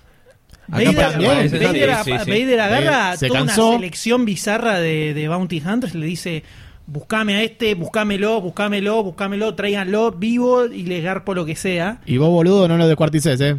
Vader, 0.71 0.95
Vader- 0.95 1.51
Vader- 1.51 2.05
sí, 2.05 2.13
sí. 2.25 2.31
Vader 2.31 2.61
agarra 2.61 3.17
se 3.17 3.29
toda 3.29 3.41
cansó. 3.41 3.69
una 3.71 3.77
selección 3.79 4.25
bizarra 4.25 4.79
de, 4.81 5.15
de 5.15 5.29
Bounty 5.29 5.61
Hunters 5.65 5.95
y 5.95 5.99
le 5.99 6.07
dice: 6.07 6.43
Buscame 6.87 7.35
a 7.37 7.43
este, 7.43 7.75
buscámelo, 7.75 8.41
buscámelo, 8.41 9.03
buscámelo, 9.03 9.55
tráiganlo 9.55 10.13
vivo 10.13 10.67
y 10.67 10.83
le 10.85 11.01
garpo 11.01 11.35
lo 11.35 11.45
que 11.45 11.57
sea. 11.57 12.01
Y 12.07 12.17
vos, 12.17 12.29
boludo, 12.31 12.67
no 12.69 12.77
lo 12.77 12.87
descuartices, 12.89 13.41
¿eh? 13.41 13.57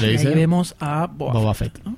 Le 0.00 0.08
dice. 0.12 0.28
ahí 0.28 0.34
vemos 0.34 0.74
a 0.80 1.06
Boba, 1.06 1.32
Boba 1.34 1.54
Fett, 1.54 1.74
Fett. 1.74 1.84
¿no? 1.84 1.96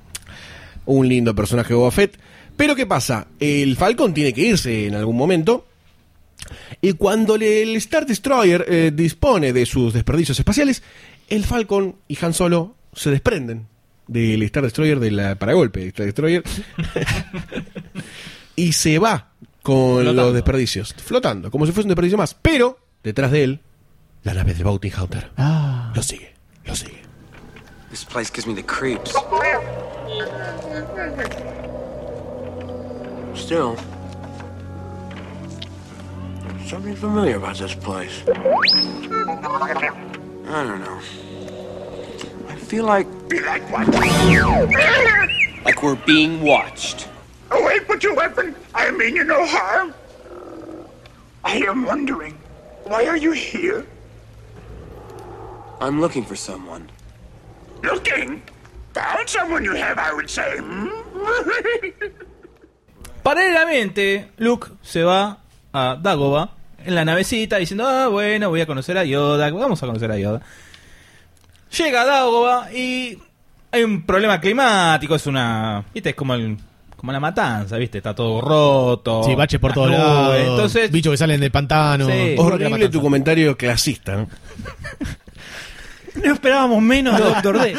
Un 0.85 1.07
lindo 1.07 1.33
personaje 1.33 1.73
Boba 1.73 1.91
Fett. 1.91 2.19
Pero 2.57 2.75
¿qué 2.75 2.85
pasa? 2.85 3.27
El 3.39 3.75
Falcon 3.75 4.13
tiene 4.13 4.33
que 4.33 4.41
irse 4.41 4.87
en 4.87 4.95
algún 4.95 5.17
momento. 5.17 5.65
Y 6.81 6.93
cuando 6.93 7.35
el 7.35 7.75
Star 7.77 8.05
Destroyer 8.05 8.65
eh, 8.67 8.91
dispone 8.93 9.51
de 9.53 9.65
sus 9.65 9.93
desperdicios 9.93 10.37
espaciales, 10.39 10.83
el 11.29 11.43
Falcon 11.43 11.95
y 12.07 12.17
Han 12.23 12.33
Solo 12.33 12.75
se 12.93 13.09
desprenden 13.11 13.67
del 14.07 14.43
Star 14.43 14.63
Destroyer, 14.63 14.99
de 14.99 15.11
la 15.11 15.35
paragolpe 15.35 15.79
de 15.81 15.87
Star 15.87 16.05
Destroyer, 16.05 16.43
y 18.55 18.71
se 18.73 18.99
va 18.99 19.31
con 19.63 19.97
Flotando. 20.01 20.23
los 20.25 20.33
desperdicios, 20.33 20.93
flotando, 20.93 21.49
como 21.51 21.65
si 21.65 21.71
fuese 21.71 21.85
un 21.85 21.89
desperdicio 21.89 22.17
más. 22.17 22.35
Pero, 22.35 22.77
detrás 23.03 23.31
de 23.31 23.43
él, 23.43 23.59
la 24.23 24.33
nave 24.33 24.53
del 24.53 24.63
Bounty 24.63 24.91
Hunter. 24.95 25.31
Ah. 25.37 25.91
Lo 25.95 26.03
sigue, 26.03 26.33
lo 26.65 26.75
sigue. 26.75 27.01
This 27.89 28.05
place 28.05 28.31
gives 28.33 28.45
me 28.47 28.53
the 28.53 28.63
creeps. 28.63 29.13
Still, 33.35 33.75
something 36.67 36.95
familiar 36.95 37.35
about 37.37 37.57
this 37.57 37.75
place. 37.75 38.23
I 40.47 40.63
don't 40.63 40.79
know. 40.83 40.99
I 42.65 42.67
feel 42.67 42.85
like. 42.85 43.05
Be 43.29 43.39
like 43.41 43.61
what? 43.69 43.87
like 45.63 45.83
we're 45.83 46.01
being 46.01 46.41
watched. 46.41 47.07
Oh, 47.51 47.63
wait, 47.63 47.85
put 47.85 48.01
your 48.01 48.15
weapon. 48.15 48.55
I 48.73 48.89
mean 48.89 49.15
you 49.15 49.23
no 49.23 49.45
harm. 49.45 49.93
I 51.43 51.57
am 51.57 51.85
wondering, 51.85 52.33
why 52.85 53.05
are 53.05 53.17
you 53.17 53.33
here? 53.33 53.85
I'm 55.79 56.01
looking 56.01 56.25
for 56.25 56.35
someone. 56.35 56.89
Looking? 57.83 58.41
Found 58.93 59.29
someone 59.29 59.63
you 59.63 59.75
have, 59.75 59.99
I 59.99 60.11
would 60.11 60.27
say. 60.27 60.57
hmm? 60.57 60.89
Paralelamente, 63.21 64.31
Luke 64.37 64.71
se 64.81 65.03
va 65.03 65.37
a 65.71 65.99
Dagobah 66.01 66.49
en 66.83 66.95
la 66.95 67.05
navecita 67.05 67.57
diciendo, 67.57 67.85
ah, 67.87 68.07
bueno, 68.07 68.49
voy 68.49 68.61
a 68.61 68.65
conocer 68.65 68.97
a 68.97 69.05
Yoda, 69.05 69.51
vamos 69.51 69.83
a 69.83 69.85
conocer 69.85 70.11
a 70.11 70.17
Yoda. 70.17 70.41
Llega 71.77 72.01
a 72.01 72.05
Dagobah 72.05 72.71
y 72.73 73.17
hay 73.71 73.83
un 73.83 74.03
problema 74.03 74.39
climático, 74.39 75.15
es 75.15 75.27
una... 75.27 75.83
¿Viste? 75.93 76.09
Es 76.09 76.15
como 76.15 76.33
el... 76.33 76.57
Como 76.95 77.11
la 77.11 77.19
matanza, 77.19 77.77
¿viste? 77.77 77.99
Está 77.99 78.15
todo 78.15 78.41
roto. 78.41 79.23
Sí, 79.23 79.35
baches 79.35 79.59
por 79.59 79.73
todos 79.73 79.91
lados. 79.91 80.35
Entonces, 80.37 80.89
bichos 80.89 81.11
que 81.11 81.17
salen 81.17 81.39
del 81.39 81.51
pantano. 81.51 82.07
Sí. 82.07 82.35
Horrible 82.37 82.89
tu 82.89 83.01
comentario 83.01 83.55
clasista. 83.55 84.15
¿no? 84.15 84.27
No 86.23 86.33
esperábamos 86.33 86.81
menos 86.81 87.17
de 87.17 87.23
Doctor 87.25 87.61
D. 87.61 87.75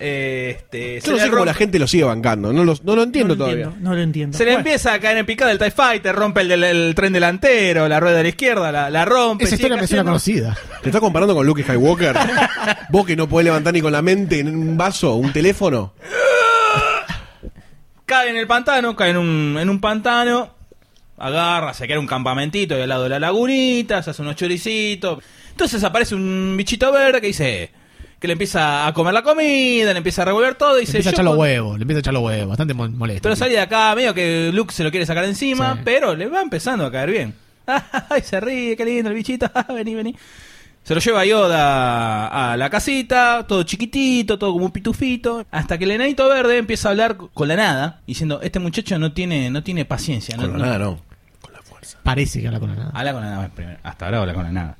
eh, 0.00 0.56
este, 0.58 1.00
Yo 1.00 1.12
no 1.12 1.18
sé 1.18 1.30
cómo 1.30 1.44
la 1.44 1.54
gente 1.54 1.78
lo 1.78 1.86
sigue 1.86 2.04
bancando. 2.04 2.52
No 2.52 2.64
lo, 2.64 2.74
no 2.82 2.96
lo 2.96 3.02
entiendo 3.02 3.34
no 3.34 3.38
lo 3.38 3.44
todavía. 3.44 3.64
entiendo, 3.66 3.88
no 3.90 3.94
lo 3.94 4.00
entiendo. 4.02 4.36
Se 4.38 4.44
le 4.44 4.50
Bueno, 4.52 4.60
empieza 4.60 4.94
a 4.94 4.98
caer 5.00 5.18
en 5.18 5.26
picada 5.26 5.52
el 5.52 5.58
TIE 5.58 5.70
Fighter, 5.70 6.14
rompe 6.14 6.40
el, 6.40 6.48
del- 6.48 6.64
el 6.64 6.94
tren 6.94 7.12
delantero, 7.12 7.86
la 7.88 8.00
rueda 8.00 8.16
de 8.16 8.22
la 8.24 8.28
izquierda, 8.30 8.72
la, 8.72 8.90
la 8.90 9.04
rompe. 9.04 9.44
Esa 9.44 9.54
historia 9.56 9.76
me 9.76 9.86
suena 9.86 10.04
conocida. 10.04 10.56
¿Te 10.82 10.88
estás 10.88 11.00
comparando 11.00 11.34
con 11.34 11.46
Luke 11.46 11.62
Skywalker? 11.62 12.16
¿Vos 12.90 13.06
que 13.06 13.14
no 13.16 13.28
podés 13.28 13.44
levantar 13.44 13.72
ni 13.74 13.80
con 13.80 13.92
la 13.92 14.02
mente 14.02 14.40
en 14.40 14.48
un 14.56 14.76
vaso, 14.76 15.14
un 15.16 15.32
teléfono? 15.32 15.92
cae 18.06 18.30
en 18.30 18.36
el 18.36 18.46
pantano, 18.46 18.96
cae 18.96 19.10
en 19.10 19.16
un, 19.18 19.56
en 19.60 19.70
un 19.70 19.80
pantano, 19.80 20.50
agarra, 21.16 21.74
se 21.74 21.86
queda 21.86 22.00
un 22.00 22.06
campamentito 22.06 22.74
ahí 22.74 22.82
al 22.82 22.88
lado 22.88 23.04
de 23.04 23.10
la 23.10 23.20
lagunita, 23.20 24.02
se 24.02 24.10
hace 24.10 24.22
unos 24.22 24.36
choricitos. 24.36 25.22
Entonces 25.50 25.84
aparece 25.84 26.14
un 26.14 26.54
bichito 26.56 26.90
verde 26.90 27.20
que 27.20 27.28
dice 27.28 27.70
que 28.20 28.26
le 28.28 28.34
empieza 28.34 28.86
a 28.86 28.92
comer 28.94 29.14
la 29.14 29.22
comida, 29.22 29.92
le 29.92 29.96
empieza 29.98 30.22
a 30.22 30.26
revolver 30.26 30.54
todo 30.54 30.72
y 30.72 30.74
Le 30.74 30.80
dice... 30.82 30.98
empieza 30.98 31.08
a 31.08 31.12
"Yo 31.12 31.14
echar 31.16 31.24
los 31.24 31.32
con- 31.32 31.40
huevos, 31.40 31.78
le 31.78 31.82
empieza 31.82 31.98
a 31.98 32.00
echar 32.00 32.14
los 32.14 32.22
huevos. 32.22 32.48
Bastante 32.48 32.74
mo- 32.74 32.88
molesto. 32.88 33.22
Pero 33.22 33.34
salí 33.34 33.52
de 33.54 33.60
acá, 33.60 33.94
medio 33.96 34.12
que 34.14 34.50
Luke 34.52 34.72
se 34.74 34.84
lo 34.84 34.90
quiere 34.90 35.06
sacar 35.06 35.24
encima, 35.24 35.74
Sí. 35.74 35.80
pero 35.84 36.14
le 36.14 36.26
va 36.28 36.42
empezando 36.42 36.84
a 36.86 36.92
caer 36.92 37.10
bien. 37.10 37.34
Ay, 38.10 38.22
se 38.22 38.38
ríe, 38.40 38.76
qué 38.76 38.84
lindo 38.84 39.08
el 39.10 39.16
bichito, 39.16 39.50
vení, 39.74 39.94
vení. 39.94 40.14
Se 40.84 40.94
lo 40.94 41.00
lleva 41.00 41.24
Yoda 41.26 42.52
a 42.52 42.56
la 42.56 42.70
casita, 42.70 43.44
todo 43.46 43.62
chiquitito, 43.64 44.38
todo 44.38 44.52
como 44.52 44.64
un 44.66 44.70
pitufito, 44.72 45.44
hasta 45.50 45.76
que 45.78 45.84
el 45.84 45.90
enanito 45.92 46.28
verde 46.28 46.56
empieza 46.58 46.88
a 46.88 46.90
hablar 46.92 47.16
con 47.16 47.48
la 47.48 47.56
nada, 47.56 48.00
diciendo, 48.06 48.40
este 48.42 48.58
muchacho 48.60 48.98
no 48.98 49.12
tiene, 49.12 49.50
no 49.50 49.62
tiene 49.62 49.84
paciencia. 49.84 50.36
no- 50.36 50.42
Con 50.44 50.52
la 50.52 50.58
no- 50.58 50.64
nada, 50.66 50.78
no. 50.78 51.10
Parece 52.02 52.40
que 52.40 52.46
habla 52.46 52.60
con 52.60 52.70
la 52.70 52.76
nada. 52.76 52.90
Habla 52.94 53.12
con 53.12 53.22
la 53.22 53.30
nada 53.30 53.48
primero. 53.54 53.78
Hasta 53.82 54.04
ahora 54.06 54.20
habla 54.20 54.34
con 54.34 54.42
la 54.44 54.52
nada. 54.52 54.76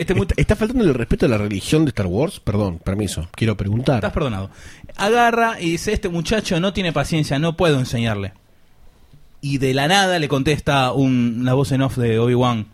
Este 0.00 0.14
¿Está, 0.14 0.34
está 0.38 0.56
faltando 0.56 0.84
el 0.84 0.94
respeto 0.94 1.26
a 1.26 1.28
la 1.28 1.36
religión 1.38 1.84
de 1.84 1.90
Star 1.90 2.06
Wars? 2.06 2.40
Perdón, 2.40 2.78
permiso. 2.78 3.28
Quiero 3.32 3.56
preguntar. 3.56 3.96
Estás 3.96 4.12
perdonado. 4.12 4.50
Agarra 4.96 5.60
y 5.60 5.72
dice, 5.72 5.92
este 5.92 6.08
muchacho 6.08 6.58
no 6.58 6.72
tiene 6.72 6.92
paciencia, 6.92 7.38
no 7.38 7.56
puedo 7.56 7.78
enseñarle. 7.78 8.32
Y 9.42 9.58
de 9.58 9.74
la 9.74 9.88
nada 9.88 10.18
le 10.18 10.28
contesta 10.28 10.92
un- 10.92 11.38
una 11.40 11.52
voz 11.54 11.72
en 11.72 11.82
off 11.82 11.96
de 11.98 12.18
Obi-Wan. 12.18 12.66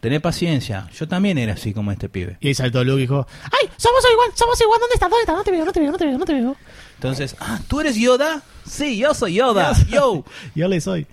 Tené 0.00 0.20
paciencia, 0.20 0.88
yo 0.96 1.08
también 1.08 1.36
era 1.38 1.54
así 1.54 1.72
como 1.72 1.90
este 1.90 2.08
pibe. 2.08 2.36
Y 2.40 2.48
ahí 2.48 2.54
saltó 2.54 2.84
Luke 2.84 2.98
y 2.98 3.02
dijo: 3.02 3.26
¡Ay! 3.44 3.68
Somos 3.76 4.04
igual, 4.12 4.28
somos 4.34 4.60
igual. 4.60 4.78
¿Dónde 4.78 4.94
estás? 4.94 5.10
¿Dónde 5.10 5.22
estás? 5.22 5.36
No 5.36 5.42
te 5.42 5.50
veo, 5.50 5.64
no 5.64 5.72
te 5.72 5.80
veo, 5.80 5.90
no 5.92 5.98
te 5.98 6.04
veo, 6.06 6.18
no 6.18 6.24
te 6.24 6.34
veo. 6.34 6.56
Entonces, 6.96 7.34
ah, 7.40 7.58
¿tú 7.66 7.80
eres 7.80 7.96
Yoda? 7.96 8.42
Sí, 8.64 8.98
yo 8.98 9.14
soy 9.14 9.34
Yoda. 9.34 9.72
Yo. 9.88 10.24
Yo 10.54 10.68
le 10.68 10.80
soy. 10.80 11.06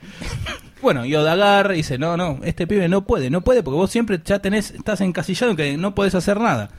Bueno, 0.84 1.06
Yoda 1.06 1.32
agarra 1.32 1.74
y 1.74 1.78
dice, 1.78 1.98
no, 1.98 2.18
no, 2.18 2.40
este 2.44 2.68
pibe 2.68 2.90
no 2.90 3.06
puede, 3.06 3.30
no 3.30 3.40
puede 3.40 3.64
porque 3.64 3.78
vos 3.78 3.90
siempre 3.90 4.20
ya 4.24 4.40
tenés, 4.40 4.72
estás 4.72 5.00
encasillado 5.00 5.52
en 5.52 5.58
que 5.58 5.78
no 5.78 5.96
podés 5.96 6.14
hacer 6.14 6.42
nada. 6.42 6.70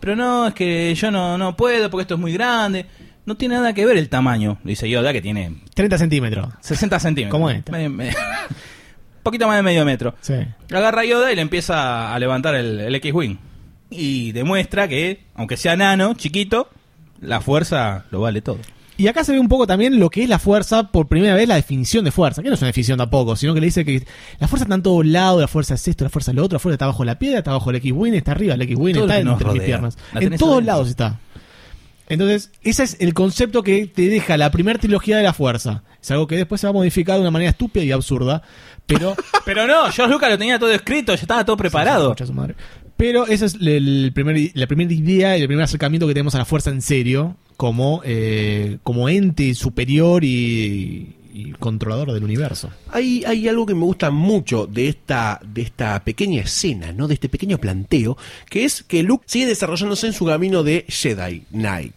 Pero 0.00 0.16
no, 0.16 0.48
es 0.48 0.54
que 0.54 0.94
yo 0.94 1.10
no, 1.10 1.36
no 1.36 1.58
puedo 1.58 1.90
porque 1.90 2.02
esto 2.02 2.14
es 2.14 2.20
muy 2.20 2.32
grande. 2.32 2.86
No 3.26 3.36
tiene 3.36 3.56
nada 3.56 3.74
que 3.74 3.84
ver 3.84 3.98
el 3.98 4.08
tamaño, 4.08 4.58
dice 4.64 4.88
Yoda, 4.88 5.12
que 5.12 5.20
tiene 5.20 5.60
30 5.74 5.98
centímetros. 5.98 6.48
60 6.60 6.98
centímetros. 7.00 7.38
¿Cómo 7.38 7.50
es? 7.50 7.62
Poquito 9.22 9.46
más 9.46 9.56
de 9.56 9.62
medio 9.62 9.84
metro. 9.84 10.14
Sí. 10.22 10.36
Agarra 10.72 11.02
a 11.02 11.04
Yoda 11.04 11.30
y 11.30 11.36
le 11.36 11.42
empieza 11.42 12.14
a 12.14 12.18
levantar 12.18 12.54
el, 12.54 12.80
el 12.80 12.94
X-Wing. 12.94 13.36
Y 13.90 14.32
demuestra 14.32 14.88
que, 14.88 15.26
aunque 15.34 15.58
sea 15.58 15.76
nano, 15.76 16.14
chiquito, 16.14 16.70
la 17.20 17.42
fuerza 17.42 18.06
lo 18.10 18.22
vale 18.22 18.40
todo. 18.40 18.58
Y 19.00 19.08
acá 19.08 19.24
se 19.24 19.32
ve 19.32 19.40
un 19.40 19.48
poco 19.48 19.66
también 19.66 19.98
lo 19.98 20.10
que 20.10 20.22
es 20.22 20.28
la 20.28 20.38
fuerza, 20.38 20.90
por 20.92 21.08
primera 21.08 21.34
vez 21.34 21.48
la 21.48 21.54
definición 21.54 22.04
de 22.04 22.10
fuerza, 22.10 22.42
que 22.42 22.48
no 22.48 22.54
es 22.54 22.60
una 22.60 22.66
definición 22.68 22.98
tampoco, 22.98 23.34
sino 23.34 23.54
que 23.54 23.60
le 23.60 23.66
dice 23.66 23.84
que 23.84 24.04
la 24.38 24.46
fuerza 24.46 24.64
está 24.64 24.74
en 24.74 24.82
todos 24.82 25.06
lados, 25.06 25.40
la 25.40 25.48
fuerza 25.48 25.74
es 25.74 25.88
esto, 25.88 26.04
la 26.04 26.10
fuerza 26.10 26.32
es 26.32 26.36
lo 26.36 26.44
otro, 26.44 26.56
la 26.56 26.60
fuerza 26.60 26.74
está 26.74 26.86
bajo 26.86 27.04
la 27.04 27.18
piedra, 27.18 27.38
está 27.38 27.52
bajo 27.52 27.70
el 27.70 27.76
X-Wing, 27.76 28.12
está 28.14 28.32
arriba 28.32 28.54
el 28.54 28.62
X-Wing, 28.62 28.96
está 28.96 29.18
entre 29.18 29.34
mis 29.36 29.42
rodea. 29.42 29.64
piernas. 29.66 29.96
La 30.12 30.20
En 30.20 30.36
todos 30.36 30.52
adentro. 30.52 30.60
lados 30.60 30.88
está. 30.90 31.18
Entonces, 32.08 32.50
ese 32.62 32.82
es 32.82 32.96
el 33.00 33.14
concepto 33.14 33.62
que 33.62 33.86
te 33.86 34.08
deja 34.08 34.36
la 34.36 34.50
primera 34.50 34.78
trilogía 34.78 35.16
de 35.16 35.22
la 35.22 35.32
fuerza. 35.32 35.84
Es 36.02 36.10
algo 36.10 36.26
que 36.26 36.36
después 36.36 36.60
se 36.60 36.66
va 36.66 36.70
a 36.70 36.74
modificar 36.74 37.14
de 37.16 37.20
una 37.20 37.30
manera 37.30 37.50
estúpida 37.52 37.84
y 37.84 37.92
absurda, 37.92 38.42
pero 38.86 39.14
Pero 39.44 39.66
no, 39.66 39.90
George 39.92 40.12
Lucas 40.12 40.30
lo 40.30 40.38
tenía 40.38 40.58
todo 40.58 40.72
escrito, 40.72 41.14
ya 41.14 41.22
estaba 41.22 41.44
todo 41.44 41.56
preparado. 41.56 42.08
Concha 42.08 42.26
su 42.26 42.32
madre. 42.32 42.56
Pero 43.00 43.26
esa 43.26 43.46
es 43.46 43.56
la 43.58 44.10
primera 44.12 44.92
idea 44.92 45.38
y 45.38 45.40
el 45.40 45.46
primer 45.46 45.64
acercamiento 45.64 46.06
que 46.06 46.12
tenemos 46.12 46.34
a 46.34 46.38
la 46.38 46.44
fuerza 46.44 46.68
en 46.68 46.82
serio, 46.82 47.34
como, 47.56 48.02
eh, 48.04 48.76
como 48.82 49.08
ente 49.08 49.54
superior 49.54 50.22
y, 50.22 51.14
y 51.32 51.52
controlador 51.58 52.12
del 52.12 52.22
universo. 52.24 52.70
Hay, 52.90 53.24
hay 53.24 53.48
algo 53.48 53.64
que 53.64 53.74
me 53.74 53.84
gusta 53.84 54.10
mucho 54.10 54.66
de 54.66 54.88
esta, 54.88 55.40
de 55.42 55.62
esta 55.62 56.04
pequeña 56.04 56.42
escena, 56.42 56.92
¿no? 56.92 57.08
De 57.08 57.14
este 57.14 57.30
pequeño 57.30 57.56
planteo, 57.56 58.18
que 58.50 58.66
es 58.66 58.82
que 58.82 59.02
Luke 59.02 59.24
sigue 59.26 59.46
desarrollándose 59.46 60.06
en 60.06 60.12
su 60.12 60.26
camino 60.26 60.62
de 60.62 60.84
Jedi 60.86 61.44
Knight. 61.52 61.94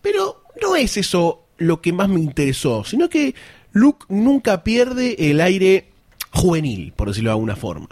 Pero 0.00 0.42
no 0.62 0.74
es 0.74 0.96
eso 0.96 1.42
lo 1.58 1.82
que 1.82 1.92
más 1.92 2.08
me 2.08 2.18
interesó, 2.18 2.82
sino 2.84 3.10
que 3.10 3.34
Luke 3.72 4.06
nunca 4.08 4.64
pierde 4.64 5.30
el 5.30 5.42
aire 5.42 5.88
juvenil, 6.30 6.94
por 6.96 7.08
decirlo 7.08 7.28
de 7.28 7.34
alguna 7.34 7.56
forma. 7.56 7.90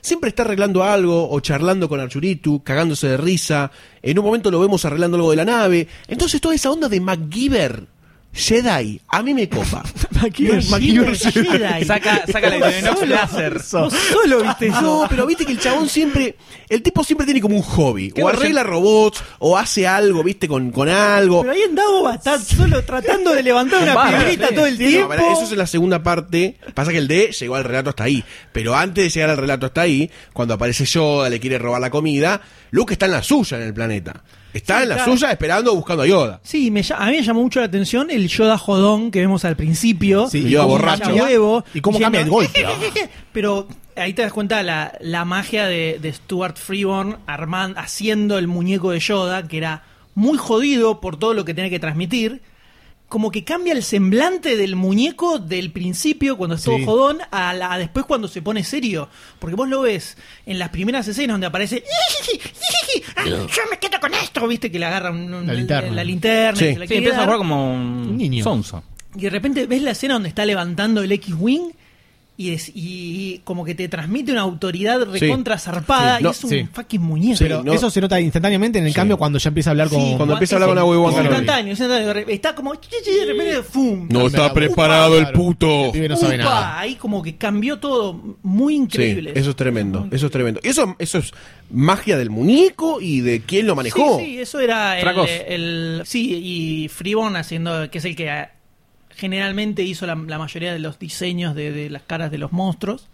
Siempre 0.00 0.30
está 0.30 0.42
arreglando 0.42 0.82
algo 0.82 1.30
o 1.30 1.40
charlando 1.40 1.88
con 1.88 2.00
Archuritu, 2.00 2.62
cagándose 2.62 3.08
de 3.08 3.16
risa. 3.16 3.70
En 4.02 4.18
un 4.18 4.24
momento 4.24 4.50
lo 4.50 4.60
vemos 4.60 4.84
arreglando 4.84 5.16
algo 5.16 5.30
de 5.30 5.36
la 5.36 5.44
nave. 5.44 5.88
Entonces 6.08 6.40
toda 6.40 6.54
esa 6.54 6.70
onda 6.70 6.88
de 6.88 7.00
MacGyver 7.00 7.86
Jedi 8.32 9.00
a 9.08 9.22
mí 9.22 9.34
me 9.34 9.48
copa. 9.48 9.82
MacGyver 10.22 10.64
MacGyver 10.66 11.16
Jedi. 11.16 11.84
Saca, 11.84 12.24
saca 12.30 12.48
la 12.50 12.78
Inox 12.78 13.08
láser. 13.08 13.54
Vos 13.54 13.92
solo 14.12 14.42
viste 14.42 14.68
eso. 14.68 14.80
No, 14.80 15.06
pero 15.08 15.26
viste 15.26 15.44
que 15.44 15.52
el 15.52 15.58
chabón 15.58 15.88
siempre, 15.88 16.36
el 16.68 16.80
tipo 16.82 17.02
siempre 17.02 17.24
tiene 17.26 17.40
como 17.40 17.56
un 17.56 17.62
hobby. 17.62 18.12
¿Qué 18.12 18.22
O 18.22 18.26
versión? 18.26 18.44
arregla 18.44 18.62
robots, 18.62 19.22
o 19.40 19.58
hace 19.58 19.86
algo, 19.88 20.22
viste, 20.22 20.46
con, 20.46 20.70
con 20.70 20.88
algo. 20.88 21.40
Pero 21.40 21.52
ahí 21.52 21.62
en 21.62 21.74
Dagobah 21.74 22.14
está 22.14 22.38
solo 22.38 22.84
tratando 22.84 23.32
de 23.34 23.42
levantar 23.42 23.82
una 23.82 24.08
piedrita 24.08 24.48
sí. 24.48 24.54
todo 24.54 24.66
el 24.66 24.74
No, 24.74 24.86
tiempo. 24.86 25.14
eso 25.14 25.42
es 25.44 25.52
en 25.52 25.58
la 25.58 25.66
segunda 25.66 26.02
parte. 26.02 26.56
Pasa 26.74 26.92
que 26.92 26.98
el 26.98 27.08
D 27.08 27.32
llegó 27.32 27.56
al 27.56 27.64
relato 27.64 27.90
hasta 27.90 28.04
ahí. 28.04 28.22
Pero 28.52 28.76
antes 28.76 29.02
de 29.04 29.10
llegar 29.10 29.30
al 29.30 29.38
relato 29.38 29.66
hasta 29.66 29.80
ahí, 29.80 30.08
cuando 30.32 30.54
aparece 30.54 30.84
Yoda, 30.84 31.28
le 31.30 31.40
quiere 31.40 31.58
robar 31.58 31.80
la 31.80 31.90
comida, 31.90 32.40
Luke 32.70 32.92
está 32.92 33.06
en 33.06 33.12
la 33.12 33.22
suya 33.24 33.56
en 33.56 33.64
el 33.64 33.74
planeta. 33.74 34.22
Está 34.52 34.78
Sí, 34.78 34.82
en 34.84 34.88
la 34.90 35.04
suya 35.04 35.30
esperando, 35.30 35.74
buscando 35.74 36.02
a 36.02 36.06
Yoda. 36.06 36.40
Sí, 36.42 36.70
me, 36.70 36.80
a 36.96 37.06
mí 37.06 37.12
me 37.18 37.22
llamó 37.22 37.42
mucho 37.42 37.60
la 37.60 37.66
atención 37.66 38.10
el 38.10 38.28
Yoda 38.28 38.58
jodón 38.58 39.10
que 39.10 39.20
vemos 39.20 39.44
al 39.44 39.56
principio. 39.56 40.28
Sí, 40.28 40.48
Yoda 40.48 40.64
borracho. 40.64 41.14
huevo, 41.14 41.64
Y 41.74 41.80
cómo 41.80 41.98
cambia 42.00 42.20
el 42.22 42.30
golpe. 42.30 42.64
Pero 43.32 43.68
ahí 43.96 44.12
te 44.12 44.22
das 44.22 44.32
cuenta 44.32 44.62
la, 44.62 44.92
la 45.00 45.24
magia 45.24 45.66
de, 45.66 45.98
de 46.00 46.12
Stuart 46.12 46.56
Freeborn 46.56 47.18
arman- 47.26 47.74
haciendo 47.76 48.38
el 48.38 48.48
muñeco 48.48 48.90
de 48.90 49.00
Yoda, 49.00 49.46
que 49.46 49.58
era 49.58 49.84
muy 50.14 50.36
jodido 50.38 51.00
por 51.00 51.18
todo 51.18 51.34
lo 51.34 51.44
que 51.44 51.54
tenía 51.54 51.70
que 51.70 51.78
transmitir. 51.78 52.42
Como 53.10 53.30
que 53.32 53.42
cambia 53.44 53.72
el 53.72 53.82
semblante 53.82 54.56
del 54.56 54.76
muñeco 54.76 55.38
del 55.40 55.72
principio, 55.72 56.36
cuando 56.38 56.54
es 56.54 56.62
todo 56.62 56.76
Sí. 56.78 56.84
jodón, 56.84 57.18
a, 57.32 57.52
la- 57.52 57.72
a 57.72 57.76
después 57.78 58.06
cuando 58.06 58.28
se 58.28 58.40
pone 58.40 58.62
serio. 58.64 59.08
Porque 59.40 59.56
vos 59.56 59.68
lo 59.68 59.80
ves 59.82 60.16
en 60.46 60.60
las 60.60 60.68
primeras 60.68 61.06
escenas 61.08 61.34
donde 61.34 61.48
aparece. 61.48 61.82
"Ah, 63.16 63.24
Yo 63.26 63.62
me 63.70 63.78
quedo 63.78 63.98
con 64.00 64.14
esto, 64.14 64.46
viste 64.46 64.70
que 64.70 64.78
le 64.78 64.86
agarra 64.86 65.10
un- 65.10 65.32
un- 65.34 65.46
La 65.46 65.54
linterna. 65.54 65.90
la 65.92 66.04
linterna 66.04 66.56
Sí. 66.58 66.64
y 66.66 66.72
se 66.74 66.78
la 66.78 66.84
Sí, 66.84 66.88
quiere 66.88 66.98
empieza 66.98 67.20
a 67.20 67.24
jugar 67.24 67.38
como 67.38 67.74
un, 67.74 67.80
Un 68.10 68.16
niño. 68.16 68.44
sonso. 68.44 68.82
Y 69.16 69.22
de 69.22 69.30
repente 69.30 69.66
ves 69.66 69.82
la 69.82 69.90
escena 69.90 70.14
donde 70.14 70.28
está 70.28 70.46
levantando 70.46 71.02
el 71.02 71.10
X-Wing 71.12 71.72
y, 72.40 72.52
es- 72.54 72.72
y 72.74 73.40
como 73.44 73.64
que 73.66 73.74
te 73.74 73.86
transmite 73.88 74.32
una 74.32 74.40
autoridad 74.40 75.02
recontra 75.04 75.58
zarpada 75.58 76.16
Sí. 76.18 76.22
No, 76.24 76.28
y 76.30 76.32
es 76.32 76.44
un 76.44 76.50
sí. 76.50 76.68
fucking 76.72 77.02
muñeco. 77.02 77.38
Pero 77.40 77.62
no- 77.62 77.72
eso 77.74 77.90
se 77.90 78.00
nota 78.00 78.18
instantáneamente 78.18 78.78
en 78.78 78.86
el 78.86 78.94
cambio 78.94 79.18
cuando 79.18 79.38
ya 79.38 79.48
empieza 79.48 79.68
a 79.68 79.72
hablar 79.72 79.88
con. 79.90 80.00
Sí, 80.00 80.14
Cuando 80.16 80.34
empieza 80.34 80.54
a 80.54 80.56
hablar 80.56 80.68
con 80.70 80.76
la 80.76 80.84
es 81.10 81.14
Kenobi. 81.16 81.34
instantáneo, 81.36 81.70
instantáneo. 81.72 82.34
Está 82.34 82.54
como 82.54 82.72
de 83.18 83.26
repente 83.26 83.62
¡fum! 83.62 84.08
No 84.10 84.26
está 84.26 84.52
preparado 84.54 85.18
el 85.18 85.30
puto. 85.32 85.86
El 85.86 85.90
pibe 85.92 86.08
no 86.08 86.16
sabe 86.16 86.36
Upa, 86.36 86.44
nada. 86.44 86.78
Ahí 86.80 86.94
como 86.94 87.22
que 87.22 87.36
cambió 87.36 87.78
todo 87.78 88.38
muy 88.42 88.74
increíble. 88.74 89.32
Eso 89.34 89.50
es 89.50 89.56
tremendo, 89.56 90.08
eso 90.10 90.26
es 90.26 90.32
tremendo. 90.32 90.60
Eso, 90.62 90.96
eso 90.98 91.18
es 91.18 91.32
magia 91.70 92.16
del 92.16 92.30
muñeco 92.30 93.00
y 93.00 93.20
de 93.20 93.42
quién 93.42 93.66
lo 93.66 93.76
manejó. 93.76 94.18
Sí, 94.18 94.24
sí, 94.24 94.38
eso 94.40 94.60
era 94.60 94.96
el, 94.96 95.02
Fracos. 95.02 95.28
el- 95.46 96.02
Sí, 96.06 96.34
y 96.42 96.88
Freeborn 96.88 97.36
haciendo, 97.36 97.90
que 97.90 97.98
es 97.98 98.04
el 98.06 98.16
que 98.16 98.30
generalmente 99.16 99.82
hizo 99.82 100.06
la, 100.06 100.14
mayoría 100.14 100.72
de 100.72 100.78
los 100.78 100.98
diseños 100.98 101.54
de, 101.54 101.72
de 101.72 101.90
las 101.90 102.02
caras 102.02 102.30
de 102.30 102.38
los 102.38 102.52
monstruos. 102.52 103.08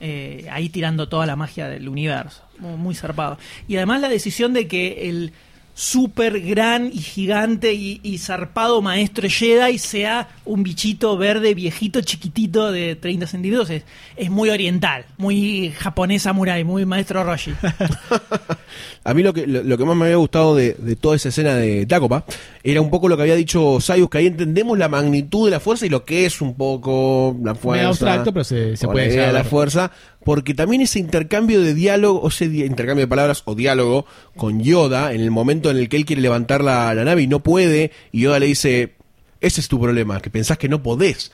eh, 0.00 0.46
ahí 0.50 0.70
tirando 0.70 1.08
toda 1.08 1.26
la 1.26 1.36
magia 1.36 1.68
del 1.68 1.88
universo. 1.88 2.42
Muy, 2.58 2.76
muy 2.76 2.94
zarpado. 2.94 3.38
Y 3.68 3.76
además 3.76 4.00
la 4.00 4.08
decisión 4.08 4.52
de 4.54 4.66
que 4.66 5.10
el 5.10 5.32
super 5.74 6.40
gran 6.40 6.90
y 6.92 6.98
gigante 6.98 7.72
y, 7.72 8.00
y 8.02 8.18
zarpado 8.18 8.82
maestro 8.82 9.28
Jedi 9.28 9.78
sea 9.78 10.28
un 10.44 10.62
bichito 10.62 11.16
verde 11.16 11.54
viejito 11.54 12.00
chiquitito 12.02 12.70
de 12.70 12.96
30 12.96 13.26
centímetros 13.26 13.70
es, 13.70 13.84
es 14.16 14.30
muy 14.30 14.50
oriental, 14.50 15.06
muy 15.16 15.72
japonés 15.78 16.22
samurai, 16.22 16.64
muy 16.64 16.84
maestro 16.84 17.24
Roshi. 17.24 17.52
A 19.04 19.14
mí 19.14 19.22
lo 19.22 19.32
que, 19.32 19.46
lo, 19.46 19.62
lo 19.62 19.78
que 19.78 19.84
más 19.84 19.96
me 19.96 20.04
había 20.04 20.16
gustado 20.16 20.54
de, 20.54 20.74
de 20.74 20.94
toda 20.96 21.16
esa 21.16 21.30
escena 21.30 21.54
de 21.54 21.86
Tacopa 21.86 22.24
era 22.62 22.80
un 22.82 22.90
poco 22.90 23.08
lo 23.08 23.16
que 23.16 23.22
había 23.22 23.34
dicho 23.36 23.80
Sayus, 23.80 24.10
que 24.10 24.18
ahí 24.18 24.26
entendemos 24.26 24.76
la 24.78 24.88
magnitud 24.88 25.46
de 25.46 25.52
la 25.52 25.60
fuerza 25.60 25.86
y 25.86 25.88
lo 25.88 26.04
que 26.04 26.26
es 26.26 26.40
un 26.42 26.54
poco 26.54 27.34
la 27.42 27.54
fuerza. 27.54 27.88
abstracto, 27.88 28.32
pero 28.32 28.44
se- 28.44 28.76
se 28.76 28.86
puede 28.86 29.16
la 29.16 29.32
la 29.32 29.44
fuerza, 29.44 29.90
porque 30.24 30.54
también 30.54 30.82
ese 30.82 30.98
intercambio 30.98 31.62
de 31.62 31.74
diálogo, 31.74 32.20
o 32.20 32.28
ese 32.28 32.48
di- 32.48 32.64
intercambio 32.64 33.04
de 33.04 33.08
palabras 33.08 33.42
o 33.46 33.54
diálogo 33.54 34.06
con 34.36 34.60
Yoda, 34.62 35.12
en 35.12 35.20
el 35.20 35.30
momento 35.30 35.70
en 35.70 35.76
el 35.78 35.88
que 35.88 35.96
él 35.96 36.04
quiere 36.04 36.22
levantar 36.22 36.62
la, 36.62 36.92
la 36.94 37.04
nave 37.04 37.22
y 37.22 37.26
no 37.26 37.40
puede, 37.40 37.90
y 38.12 38.20
Yoda 38.22 38.38
le 38.38 38.46
dice, 38.46 38.94
ese 39.40 39.60
es 39.60 39.68
tu 39.68 39.80
problema, 39.80 40.20
que 40.20 40.30
pensás 40.30 40.58
que 40.58 40.68
no 40.68 40.82
podés. 40.82 41.32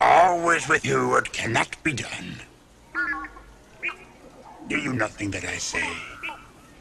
Always 0.00 0.68
with 0.68 0.84
you 0.84 1.08
what 1.08 1.24
cannot 1.32 1.68
be 1.82 1.92
done. 1.92 2.36
Do 4.68 4.76
you 4.78 4.92
nothing 4.92 5.30
that 5.32 5.44
I 5.44 5.58
say? 5.58 5.82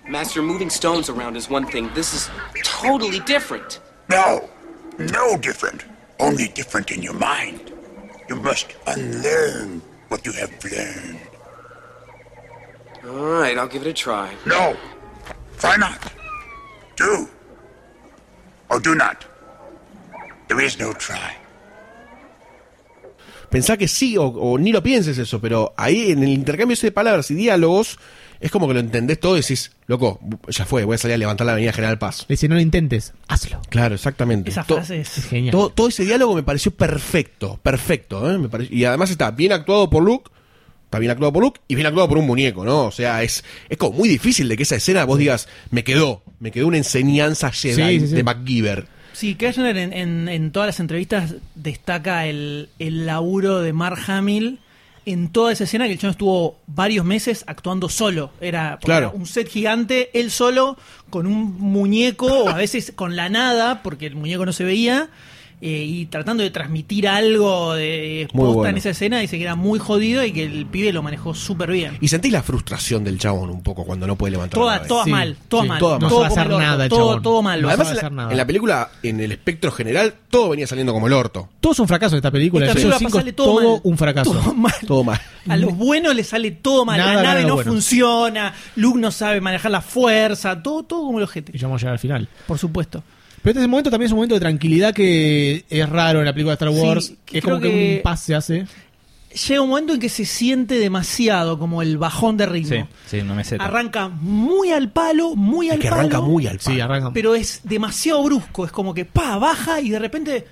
Master, 0.10 0.42
moving 0.42 0.70
stones 0.70 1.10
around 1.10 1.36
is 1.38 1.50
one 1.50 1.66
thing. 1.66 1.90
This 1.96 2.14
is 2.14 2.30
totally 2.64 3.20
different. 3.22 3.80
No, 4.10 4.50
no 4.98 5.38
different. 5.38 5.86
Only 6.20 6.50
different 6.50 6.92
in 6.92 7.02
your 7.02 7.14
mind. 7.14 7.72
You 8.30 8.36
must 8.38 8.68
unlearn 8.88 9.82
what 10.10 10.26
you 10.26 10.32
have 10.34 10.52
learned. 10.64 11.20
All 13.06 13.42
right, 13.42 13.58
I'll 13.58 13.68
give 13.68 13.82
it 13.86 13.90
a 13.90 13.94
try. 13.94 14.34
No, 14.46 14.76
try 15.58 15.76
not. 15.76 16.00
Do. 16.96 17.28
Or 18.70 18.80
do 18.80 18.96
not. 18.96 19.26
There 20.48 20.62
is 20.62 20.80
no 20.80 20.94
try. 20.94 21.38
Pensá 23.50 23.78
que 23.78 23.88
sí 23.88 24.18
o, 24.18 24.24
o 24.24 24.58
ni 24.58 24.72
lo 24.72 24.82
pienses 24.82 25.18
eso, 25.18 25.40
pero 25.40 25.74
ahí 25.78 26.12
en 26.12 26.24
el 26.24 26.30
intercambio 26.30 26.74
ese 26.74 26.88
de 26.88 26.92
palabras 26.92 27.30
y 27.30 27.36
diálogos 27.36 28.00
es 28.44 28.52
como 28.52 28.68
que 28.68 28.74
lo 28.76 28.80
entendés 28.80 29.20
todo 29.20 29.38
y 29.38 29.42
decís, 29.42 29.72
loco, 29.88 30.20
ya 30.50 30.66
fue, 30.66 30.84
voy 30.84 30.96
a 30.96 30.98
salir 30.98 31.16
a 31.16 31.18
levantar 31.18 31.46
la 31.48 31.54
avenida 31.54 31.74
General 31.74 31.98
Paz. 31.98 32.26
Le 32.28 32.34
dice, 32.34 32.48
no 32.48 32.56
lo 32.56 32.62
intentes, 32.62 33.14
hazlo. 33.28 33.62
Claro, 33.70 33.96
exactamente. 33.96 34.52
Esa 34.52 34.64
To- 34.66 34.76
frase 34.76 35.00
es... 35.02 35.10
Genial. 35.30 35.52
todo, 35.52 35.70
todo 35.70 35.88
ese 35.88 36.04
diálogo 36.06 36.36
me 36.36 36.44
pareció 36.44 36.72
perfecto, 36.72 37.60
perfecto. 37.64 38.30
¿eh? 38.32 38.38
Me 38.38 38.50
pareció- 38.50 38.76
y 38.76 38.86
además 38.86 39.10
está 39.10 39.32
bien 39.32 39.52
actuado 39.54 39.90
por 39.90 40.04
Luke, 40.04 40.30
está 40.86 41.00
bien 41.00 41.12
actuado 41.12 41.34
por 41.34 41.42
Luke 41.44 41.62
y 41.68 41.76
bien 41.76 41.88
actuado 41.88 42.08
por 42.10 42.18
un 42.20 42.28
muñeco, 42.28 42.64
¿no? 42.66 42.84
O 42.86 42.92
sea, 42.92 43.24
es, 43.24 43.44
es 43.70 43.78
como 43.78 43.98
muy 43.98 44.08
difícil 44.10 44.48
de 44.50 44.58
que 44.58 44.64
esa 44.64 44.76
escena 44.76 45.06
vos 45.06 45.18
digas, 45.18 45.48
me 45.72 45.84
quedó, 45.84 46.22
me 46.40 46.52
quedó 46.52 46.68
una 46.68 46.78
enseñanza 46.78 47.52
Jedi 47.52 47.76
Sí, 47.76 48.00
sí, 48.02 48.08
sí. 48.10 48.16
de 48.16 48.24
MacGyver. 48.24 48.88
Sí, 49.14 49.36
Kirchner 49.36 49.78
en, 49.78 49.94
en- 49.94 50.28
en 50.28 50.52
todas 50.52 50.68
las 50.68 50.80
entrevistas 50.80 51.36
destaca 51.56 52.26
el, 52.28 52.70
el 52.80 53.06
laburo 53.06 53.62
de 53.62 53.72
Mark 53.72 54.00
Hamill 54.08 54.60
en 55.06 55.30
toda 55.30 55.52
esa 55.52 55.66
escena 55.66 55.86
que 55.86 55.94
el 55.94 56.00
chano 56.00 56.12
estuvo 56.12 56.60
varios 56.68 57.06
meses 57.06 57.44
actuando 57.48 57.90
solo. 57.90 58.32
Era, 58.40 58.80
Claro. 58.82 59.08
era 59.08 59.16
un 59.18 59.26
set 59.26 59.50
gigante, 59.50 60.10
él 60.18 60.32
solo, 60.32 60.78
con 61.10 61.28
un 61.28 61.58
muñeco, 61.60 62.28
o 62.28 62.50
a 62.50 62.56
veces 62.56 62.92
con 62.96 63.16
la 63.16 63.30
nada, 63.30 63.84
porque 63.84 64.06
el 64.06 64.16
muñeco 64.16 64.46
no 64.46 64.54
se 64.54 64.64
veía, 64.64 65.10
eh, 65.66 65.86
y 65.88 66.06
tratando 66.08 66.44
de 66.44 66.50
transmitir 66.52 67.08
algo 67.08 67.74
de 67.74 68.28
posta 68.34 68.54
bueno. 68.54 68.70
en 68.72 68.78
esa 68.78 68.90
escena, 68.90 69.20
dice 69.20 69.38
que 69.38 69.44
era 69.44 69.56
muy 69.56 69.80
jodido 69.80 70.22
y 70.26 70.34
que 70.34 70.44
el 70.44 70.66
pibe 70.66 70.92
lo 70.92 71.02
manejó 71.02 71.34
súper 71.34 71.72
bien. 71.72 71.98
Y 72.02 72.10
sentís 72.10 72.34
la 72.34 72.44
frustración 72.44 73.06
del 73.06 73.18
chabón 73.18 73.50
un 73.50 73.64
poco 73.64 73.86
cuando 73.86 74.06
no 74.06 74.18
puede 74.18 74.32
levantar 74.32 74.60
la 74.62 74.84
Todas, 74.84 75.06
Sí, 75.06 75.12
mal, 75.12 75.38
todas 75.48 75.64
sí, 75.64 75.70
mal. 75.70 75.80
No 75.80 75.88
todo 75.90 76.02
se 76.10 76.16
va 76.16 76.26
a 76.26 76.30
hacer 76.30 76.50
nada 76.50 76.84
el 76.84 76.90
todo, 76.90 77.00
chabón. 77.08 77.24
todo 77.24 77.42
mal. 77.42 77.62
No 77.62 77.70
Además, 77.70 77.90
en 77.92 77.96
la, 77.96 78.10
nada. 78.10 78.32
en 78.32 78.38
la 78.38 78.46
película, 78.46 78.92
en 79.04 79.20
el 79.22 79.32
espectro 79.32 79.72
general, 79.72 80.14
todo 80.30 80.50
venía 80.50 80.68
saliendo 80.68 80.92
como 80.92 81.08
el 81.08 81.14
orto. 81.14 81.48
Todo 81.62 81.72
es 81.72 81.80
un 81.80 81.88
fracaso 81.88 82.16
en 82.16 82.18
esta 82.18 82.32
película. 82.32 82.66
Esta 82.66 82.72
El 82.72 82.76
película 82.90 82.96
episodio 82.98 83.10
cinco 83.10 83.20
sale 83.20 83.30
es 83.30 83.36
todo, 83.38 83.56
todo 83.62 83.72
mal. 83.72 83.82
un 83.86 83.98
fracaso. 83.98 84.32
Todo 84.34 84.54
mal. 84.54 84.74
Todo 84.86 85.04
mal. 85.06 85.22
A 85.48 85.56
los 85.56 85.78
buenos 85.78 86.14
le 86.14 86.26
sale 86.26 86.52
todo 86.52 86.84
mal. 86.84 86.98
Nada, 86.98 87.14
la 87.16 87.24
nave 87.24 87.36
nada 87.40 87.48
no 87.48 87.56
bueno. 87.56 87.72
funciona. 87.72 88.54
Luke 88.76 89.00
no 89.00 89.12
sabe 89.12 89.40
manejar 89.40 89.72
la 89.72 89.82
fuerza. 89.82 90.62
Todo, 90.62 90.84
todo 90.84 91.06
como 91.06 91.20
el 91.20 91.24
Y 91.24 91.26
ojete. 91.26 91.58
ya 91.58 91.68
vamos 91.68 91.82
a 91.82 91.84
llegar 91.84 91.94
al 91.94 92.00
final. 92.00 92.28
Por 92.48 92.58
supuesto. 92.60 93.02
Pero 93.44 93.60
este 93.60 93.68
momento 93.68 93.90
también 93.92 94.08
es 94.08 94.12
un 94.14 94.18
momento 94.18 94.36
de 94.36 94.40
tranquilidad 94.42 94.94
que 94.94 95.66
es 95.70 95.90
raro 95.90 96.20
en 96.20 96.26
la 96.26 96.34
película 96.34 96.52
de 96.52 96.66
Star 96.66 96.74
Sí, 96.74 96.80
Wars. 96.80 97.14
que 97.26 97.38
es 97.40 97.44
como 97.44 97.60
creo 97.60 97.72
que, 97.72 97.78
que- 97.78 97.96
un 97.98 98.02
paz 98.04 98.22
se 98.22 98.36
hace. 98.36 98.66
Llega 99.48 99.62
un 99.62 99.70
momento 99.70 99.94
en 99.94 100.00
que 100.00 100.10
se 100.10 100.26
siente 100.26 100.76
demasiado 100.76 101.58
como 101.58 101.82
el 101.82 101.98
bajón 101.98 102.38
de 102.38 102.46
ritmo. 102.46 102.88
Sí, 103.08 103.18
sí, 103.18 103.24
no 103.24 103.34
me 103.34 103.44
sé. 103.44 103.58
Arranca 103.60 104.08
muy 104.08 104.72
al 104.72 104.92
palo, 104.92 105.36
muy 105.36 105.70
al 105.72 105.78
Es 105.78 105.82
que 105.82 105.90
palo. 105.90 106.02
arranca 106.02 106.22
muy 106.22 106.46
al 106.48 106.60
palo. 106.60 106.76
Sí, 106.76 106.80
arranca. 106.82 107.12
Pero 107.14 107.34
es 107.34 107.62
demasiado 107.64 108.24
brusco. 108.24 108.64
Es 108.66 108.72
como 108.72 108.94
que 108.94 109.06
pa, 109.06 109.38
baja 109.40 109.82
y 109.82 109.90
de 109.90 109.98
repente. 110.00 110.46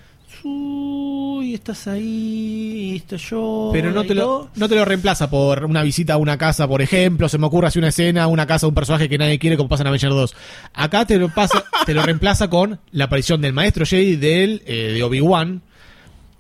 Uy, 0.44 1.54
estás 1.54 1.88
ahí, 1.88 2.92
y 2.94 2.96
estoy 2.98 3.20
yo. 3.20 3.70
Pero 3.72 3.92
no 3.92 4.04
te, 4.04 4.16
lo, 4.16 4.50
no 4.56 4.68
te 4.68 4.76
lo 4.76 4.86
reemplaza 4.86 5.30
por 5.30 5.66
una 5.66 5.84
visita 5.84 6.14
a 6.14 6.18
una 6.18 6.38
casa, 6.38 6.68
por 6.68 6.82
ejemplo. 6.82 7.30
Se 7.30 7.38
me 7.38 7.46
ocurre 7.46 7.68
así 7.68 7.80
una 7.80 7.90
escena, 7.90 8.28
una 8.28 8.48
casa, 8.48 8.68
un 8.68 8.74
personaje 8.74 9.08
que 9.08 9.18
nadie 9.18 9.40
quiere, 9.40 9.58
como 9.58 9.70
pasa 9.70 9.84
en 9.84 9.88
Avenger 9.88 10.10
2. 10.10 10.36
Acá 10.74 11.06
te 11.06 11.18
lo, 11.18 11.30
pasa, 11.30 11.64
te 11.86 11.94
lo 11.94 12.02
reemplaza 12.04 12.50
con 12.50 12.80
la 12.92 13.06
aparición 13.06 13.42
del 13.42 13.54
maestro 13.54 13.86
Jedi 13.86 14.16
del, 14.16 14.64
eh, 14.66 14.94
de 14.94 15.04
Obi-Wan, 15.04 15.62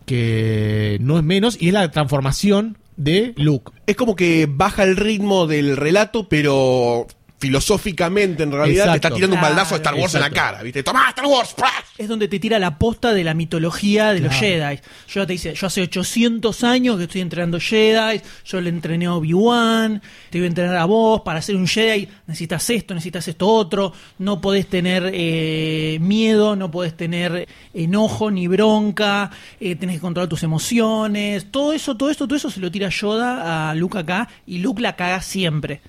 que 0.05 0.97
no 1.01 1.17
es 1.17 1.23
menos, 1.23 1.61
y 1.61 1.67
es 1.67 1.73
la 1.73 1.91
transformación 1.91 2.77
de 2.97 3.33
Luke. 3.37 3.71
Es 3.87 3.95
como 3.95 4.15
que 4.15 4.47
baja 4.49 4.83
el 4.83 4.97
ritmo 4.97 5.47
del 5.47 5.77
relato, 5.77 6.27
pero 6.27 7.07
filosóficamente 7.41 8.43
en 8.43 8.51
realidad 8.51 8.91
te 8.91 8.97
está 8.97 9.09
tirando 9.09 9.35
un 9.35 9.41
baldazo 9.41 9.73
de 9.73 9.77
Star 9.77 9.95
Wars 9.95 10.13
en 10.13 10.21
la 10.21 10.29
cara, 10.29 10.61
¿viste? 10.61 10.83
¡Tomá, 10.83 11.09
Star 11.09 11.25
Wars! 11.25 11.55
Es 11.97 12.07
donde 12.07 12.27
te 12.27 12.37
tira 12.39 12.59
la 12.59 12.77
posta 12.77 13.15
de 13.15 13.23
la 13.23 13.33
mitología 13.33 14.13
de 14.13 14.19
los 14.19 14.33
Jedi. 14.33 14.79
Yo 15.07 15.25
te 15.25 15.33
dice, 15.33 15.55
yo 15.55 15.65
hace 15.65 15.81
800 15.81 16.63
años 16.63 16.97
que 16.97 17.05
estoy 17.05 17.21
entrenando 17.21 17.59
Jedi, 17.59 18.21
yo 18.45 18.61
le 18.61 18.69
entrené 18.69 19.07
a 19.07 19.15
Obi-Wan, 19.15 20.03
te 20.29 20.37
voy 20.37 20.45
a 20.45 20.47
entrenar 20.49 20.75
a 20.77 20.85
vos, 20.85 21.21
para 21.21 21.41
ser 21.41 21.55
un 21.55 21.67
Jedi 21.67 22.07
necesitas 22.27 22.69
esto, 22.69 22.93
necesitas 22.93 23.27
esto 23.27 23.47
otro, 23.47 23.91
no 24.19 24.39
podés 24.39 24.67
tener 24.67 25.09
eh, 25.11 25.97
miedo, 25.99 26.55
no 26.55 26.69
podés 26.69 26.95
tener 26.95 27.47
enojo 27.73 28.29
ni 28.29 28.47
bronca, 28.47 29.31
eh, 29.59 29.75
tenés 29.75 29.95
que 29.95 30.01
controlar 30.01 30.29
tus 30.29 30.43
emociones, 30.43 31.47
todo 31.49 31.73
eso, 31.73 31.97
todo 31.97 32.11
esto, 32.11 32.27
todo 32.27 32.37
eso 32.37 32.51
se 32.51 32.59
lo 32.59 32.69
tira 32.69 32.89
Yoda 32.89 33.71
a 33.71 33.73
Luke 33.73 33.97
acá 33.97 34.29
y 34.45 34.59
Luke 34.59 34.79
la 34.79 34.95
caga 34.95 35.23
siempre. 35.23 35.81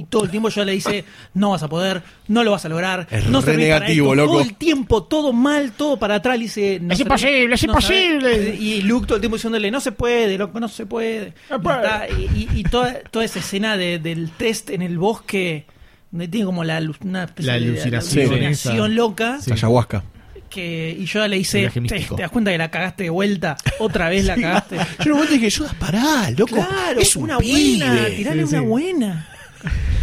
Y 0.00 0.04
todo 0.04 0.22
el 0.24 0.30
tiempo 0.30 0.48
yo 0.48 0.64
le 0.64 0.70
dice, 0.72 1.04
no 1.34 1.50
vas 1.50 1.62
a 1.64 1.68
poder, 1.68 2.02
no 2.28 2.44
lo 2.44 2.52
vas 2.52 2.64
a 2.64 2.68
lograr, 2.68 3.08
Es 3.10 3.26
no 3.26 3.40
re 3.40 3.46
servís 3.46 3.66
para 3.68 3.80
negativo, 3.80 4.06
esto". 4.12 4.14
loco. 4.14 4.32
Todo 4.34 4.42
el 4.42 4.54
tiempo, 4.54 5.02
todo 5.02 5.32
mal, 5.32 5.72
todo 5.72 5.98
para 5.98 6.14
atrás, 6.14 6.36
le 6.38 6.44
dice... 6.44 6.78
No 6.80 6.92
Es 6.94 7.00
servís- 7.00 7.02
imposible, 7.02 7.54
es 7.56 7.62
no 7.64 7.72
imposible. 7.72 8.30
sabés. 8.46 8.60
Y 8.60 8.82
Luke 8.82 9.06
todo 9.08 9.16
el 9.16 9.20
tiempo 9.22 9.36
diciéndole, 9.38 9.70
no 9.72 9.80
se 9.80 9.90
puede, 9.90 10.38
loco, 10.38 10.60
no 10.60 10.68
se 10.68 10.86
puede. 10.86 11.32
Y, 11.50 11.54
está- 11.54 12.06
y- 12.16 12.48
y- 12.54 12.60
y 12.60 12.62
toda, 12.62 13.00
toda 13.10 13.24
esa 13.24 13.40
escena 13.40 13.76
de- 13.76 13.98
del 13.98 14.30
test 14.30 14.70
en 14.70 14.82
el 14.82 14.98
bosque, 14.98 15.66
donde 16.12 16.28
tiene 16.28 16.46
como 16.46 16.62
la, 16.62 16.80
una 17.02 17.24
especie 17.24 17.52
La 17.52 17.58
de 17.58 17.66
alucinación 17.70 18.26
alucinación 18.28 18.94
loca. 18.94 19.38
Sí. 19.40 19.50
Ayahuasca. 19.52 20.04
Que, 20.48 20.96
y 20.98 21.04
yo 21.06 21.26
le 21.28 21.36
hice, 21.38 21.68
¿te, 21.88 22.06
das 22.16 22.30
cuenta 22.30 22.50
que 22.52 22.56
la 22.58 22.70
cagaste 22.70 23.02
de 23.02 23.10
vuelta? 23.10 23.56
Otra 23.80 24.08
vez 24.08 24.24
la 24.24 24.36
cagaste. 24.36 24.76
Yo 24.76 24.82
en 25.06 25.10
un 25.10 25.18
momento 25.18 25.34
dije, 25.34 25.50
yo, 25.50 25.66
pará, 25.78 26.30
loco. 26.30 26.54
Claro, 26.54 27.00
es 27.00 27.16
un 27.16 27.24
una 27.24 27.38
pibe. 27.38 27.84
buena, 27.84 28.06
tirale 28.06 28.46
Sí, 28.46 28.54
una 28.54 28.60
sí. 28.60 28.64
buena. 28.64 29.28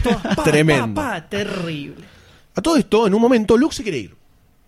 Todas, 0.03 0.35
pa, 0.35 0.43
Tremendo. 0.43 0.93
pa, 0.93 1.13
pa, 1.13 1.29
terrible. 1.29 2.03
A 2.55 2.61
todo 2.61 2.77
esto, 2.77 3.07
en 3.07 3.13
un 3.13 3.21
momento, 3.21 3.57
Luke 3.57 3.75
se 3.75 3.83
quiere 3.83 3.97
ir. 3.99 4.15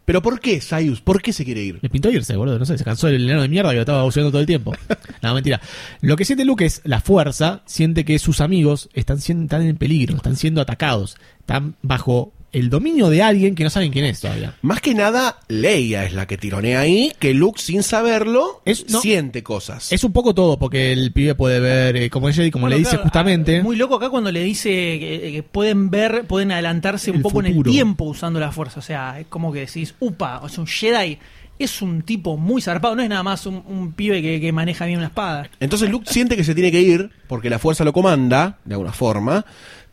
¿Pero 0.07 0.21
por 0.21 0.39
qué, 0.39 0.61
Sayus? 0.61 1.01
¿Por 1.01 1.21
qué 1.21 1.33
se 1.33 1.43
quiere 1.43 1.61
ir? 1.61 1.79
Le 1.81 1.89
pintó 1.89 2.09
irse, 2.09 2.35
boludo. 2.37 2.57
No 2.57 2.65
sé, 2.65 2.77
se 2.77 2.85
cansó 2.85 3.07
del 3.07 3.25
enano 3.25 3.41
de 3.41 3.49
mierda 3.49 3.71
que 3.71 3.75
lo 3.75 3.81
estaba 3.81 4.03
buceando 4.03 4.31
todo 4.31 4.39
el 4.41 4.47
tiempo. 4.47 4.73
No, 5.21 5.33
mentira. 5.33 5.59
Lo 6.01 6.15
que 6.15 6.25
siente 6.25 6.45
Luke 6.45 6.63
es 6.63 6.79
la 6.85 7.01
fuerza. 7.01 7.61
Siente 7.65 8.05
que 8.05 8.19
sus 8.19 8.39
amigos 8.39 8.87
están, 8.93 9.19
siendo, 9.19 9.45
están 9.45 9.63
en 9.63 9.75
peligro, 9.75 10.15
están 10.15 10.35
siendo 10.35 10.61
atacados. 10.61 11.17
Están 11.39 11.75
bajo 11.81 12.31
el 12.59 12.69
dominio 12.69 13.09
de 13.09 13.21
alguien 13.21 13.55
que 13.55 13.63
no 13.63 13.69
saben 13.69 13.91
quién 13.91 14.05
es 14.05 14.21
todavía. 14.21 14.55
Más 14.61 14.81
que 14.81 14.93
nada, 14.93 15.39
Leia 15.47 16.05
es 16.05 16.13
la 16.13 16.27
que 16.27 16.37
tironea 16.37 16.81
ahí, 16.81 17.11
que 17.19 17.33
Luke, 17.33 17.61
sin 17.61 17.83
saberlo, 17.83 18.61
no. 18.89 19.01
siente 19.01 19.43
cosas. 19.43 19.91
Es 19.91 20.03
un 20.03 20.11
poco 20.13 20.33
todo, 20.33 20.57
porque 20.57 20.91
el 20.91 21.11
pibe 21.11 21.35
puede 21.35 21.59
ver, 21.59 21.95
eh, 21.95 22.09
como 22.09 22.29
ella 22.29 22.43
y 22.43 22.51
como 22.51 22.63
Bueno, 22.63 22.75
le 22.75 22.79
dice 22.79 22.91
claro, 22.91 23.03
justamente. 23.03 23.61
Muy 23.61 23.75
loco 23.75 23.95
acá 23.95 24.09
cuando 24.09 24.31
le 24.31 24.43
dice 24.43 24.69
que, 24.69 25.31
que 25.31 25.43
pueden 25.43 25.89
ver, 25.89 26.25
pueden 26.25 26.51
adelantarse 26.51 27.11
un 27.11 27.21
poco 27.21 27.39
en 27.41 27.47
el 27.47 27.63
tiempo 27.63 28.05
usando 28.05 28.39
la 28.39 28.51
fuerza. 28.51 28.79
O 28.79 28.83
sea, 28.83 29.19
es 29.19 29.27
como 29.27 29.51
que 29.51 29.61
decís, 29.61 29.95
upa, 29.99 30.39
o 30.41 30.49
sea, 30.49 30.61
un 30.61 30.67
Jedi 30.67 31.19
es 31.59 31.81
un 31.81 32.03
tipo 32.03 32.37
muy 32.37 32.61
zarpado, 32.61 32.95
no 32.95 33.01
es 33.01 33.09
nada 33.09 33.23
más 33.23 33.45
un, 33.45 33.63
un 33.67 33.91
pibe 33.93 34.21
que, 34.21 34.39
que 34.39 34.51
maneja 34.51 34.85
bien 34.85 34.99
una 34.99 35.07
espada. 35.07 35.49
Entonces 35.59 35.89
Luke 35.89 36.05
siente 36.09 36.35
que 36.35 36.43
se 36.43 36.53
tiene 36.53 36.71
que 36.71 36.81
ir, 36.81 37.09
porque 37.27 37.49
la 37.49 37.59
fuerza 37.59 37.83
lo 37.83 37.93
comanda, 37.93 38.59
de 38.65 38.75
alguna 38.75 38.93
forma, 38.93 39.45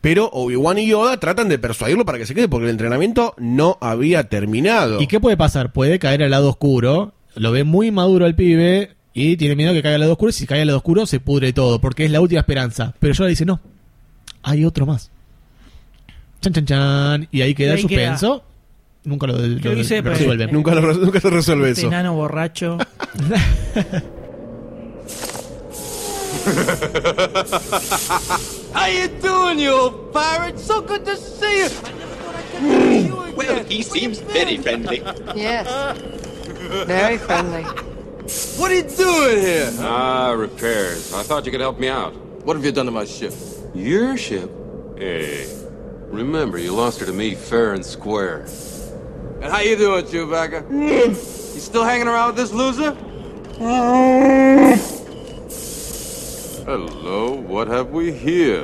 pero 0.05 0.29
Obi-Wan 0.31 0.77
y 0.77 0.85
Yoda 0.85 1.19
tratan 1.19 1.49
de 1.49 1.57
persuadirlo 1.57 2.05
para 2.05 2.19
que 2.19 2.27
se 2.27 2.35
quede, 2.35 2.47
porque 2.47 2.65
el 2.65 2.69
entrenamiento 2.69 3.33
no 3.39 3.79
había 3.81 4.29
terminado. 4.29 5.01
¿Y 5.01 5.07
qué 5.07 5.19
puede 5.19 5.35
pasar? 5.35 5.73
Puede 5.73 5.97
caer 5.97 6.21
al 6.21 6.29
lado 6.29 6.47
oscuro. 6.47 7.15
Lo 7.33 7.51
ve 7.51 7.63
muy 7.63 7.89
maduro 7.89 8.27
el 8.27 8.35
pibe 8.35 8.91
y 9.15 9.35
tiene 9.35 9.55
miedo 9.55 9.73
que 9.73 9.81
caiga 9.81 9.95
al 9.95 10.01
lado 10.01 10.11
oscuro. 10.11 10.29
Y 10.29 10.33
si 10.33 10.45
cae 10.45 10.61
al 10.61 10.67
lado 10.67 10.77
oscuro, 10.77 11.07
se 11.07 11.19
pudre 11.19 11.53
todo, 11.53 11.81
porque 11.81 12.05
es 12.05 12.11
la 12.11 12.21
última 12.21 12.41
esperanza. 12.41 12.93
Pero 12.99 13.15
Yoda 13.15 13.29
dice: 13.29 13.47
No, 13.47 13.59
hay 14.43 14.63
otro 14.63 14.85
más. 14.85 15.09
Chan, 16.39 16.53
chan, 16.53 16.65
chan. 16.67 17.27
Y 17.31 17.41
ahí 17.41 17.55
queda 17.55 17.69
Y 17.69 17.71
el 17.71 17.77
ahí 17.77 17.81
suspenso. 17.81 18.43
Nunca 19.05 19.25
lo, 19.25 19.33
lo-. 19.39 20.51
Nunca, 20.51 20.75
lo, 20.75 20.93
nunca 20.93 21.19
se 21.19 21.31
resuelve 21.31 21.69
Este 21.69 21.81
eso. 21.81 21.87
enano 21.87 22.13
borracho. 22.13 22.77
How 28.71 28.85
you 28.85 29.07
doing, 29.07 29.57
you 29.57 29.71
old 29.71 30.13
pirate? 30.13 30.59
So 30.59 30.79
good 30.79 31.03
to 31.05 31.17
see 31.17 31.63
you. 31.63 31.69
Well, 33.35 33.63
he 33.63 33.81
seems 33.81 34.19
very 34.19 34.57
friendly. 34.57 34.99
Yes. 35.35 35.97
Very 36.85 37.17
friendly. 37.17 37.63
What 38.57 38.71
are 38.71 38.75
you 38.75 38.83
doing 38.83 39.39
here? 39.39 39.71
Ah, 39.79 40.31
repairs. 40.31 41.13
I 41.13 41.23
thought 41.23 41.45
you 41.45 41.51
could 41.51 41.61
help 41.61 41.79
me 41.79 41.87
out. 41.89 42.13
What 42.45 42.55
have 42.55 42.65
you 42.65 42.71
done 42.71 42.85
to 42.85 42.91
my 42.91 43.05
ship? 43.05 43.33
Your 43.73 44.17
ship? 44.17 44.49
Hey. 44.97 45.47
Remember, 46.07 46.57
you 46.57 46.73
lost 46.73 46.99
her 46.99 47.05
to 47.05 47.13
me 47.13 47.35
fair 47.35 47.73
and 47.73 47.85
square. 47.85 48.45
And 49.41 49.51
how 49.51 49.59
you 49.59 49.75
doing, 49.75 50.05
Chewbacca? 50.05 50.71
you 50.71 51.13
still 51.59 51.83
hanging 51.83 52.07
around 52.07 52.35
with 52.35 52.37
this 52.37 52.51
loser? 52.51 52.95
Hello, 56.65 57.31
what 57.47 57.67
have 57.67 57.91
we 57.91 58.11
here? 58.11 58.63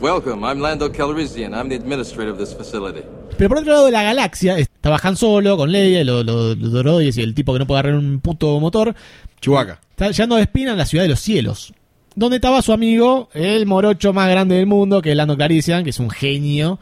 Welcome, 0.00 0.44
I'm 0.44 0.60
Lando 0.60 0.88
Calrissian. 0.90 1.54
I'm 1.54 1.68
the 1.68 1.76
administrator 1.76 2.30
of 2.32 2.38
this 2.38 2.52
facility. 2.54 3.02
Pero 3.38 3.48
por 3.48 3.58
otro 3.58 3.72
lado 3.72 3.86
de 3.86 3.92
la 3.92 4.02
galaxia, 4.02 4.58
estaba 4.58 4.98
Han 5.02 5.16
Solo 5.16 5.56
con 5.56 5.70
Leia, 5.70 6.02
los, 6.04 6.24
los, 6.24 7.16
y 7.16 7.20
el 7.20 7.34
tipo 7.34 7.52
que 7.52 7.60
no 7.60 7.66
puede 7.66 7.80
agarrar 7.80 7.98
un 7.98 8.20
puto 8.20 8.58
motor. 8.58 8.94
Chihuahua. 9.40 9.78
Está 9.90 10.10
llegando 10.10 10.36
de 10.36 10.42
Espina 10.42 10.72
en 10.72 10.78
la 10.78 10.86
ciudad 10.86 11.04
de 11.04 11.10
los 11.10 11.20
cielos. 11.20 11.72
Donde 12.14 12.36
estaba 12.36 12.60
su 12.62 12.72
amigo, 12.72 13.28
el 13.32 13.64
morocho 13.64 14.12
más 14.12 14.28
grande 14.28 14.56
del 14.56 14.66
mundo, 14.66 15.00
que 15.00 15.10
es 15.12 15.16
Lando 15.16 15.36
Clarician, 15.36 15.84
que 15.84 15.90
es 15.90 16.00
un 16.00 16.10
genio. 16.10 16.78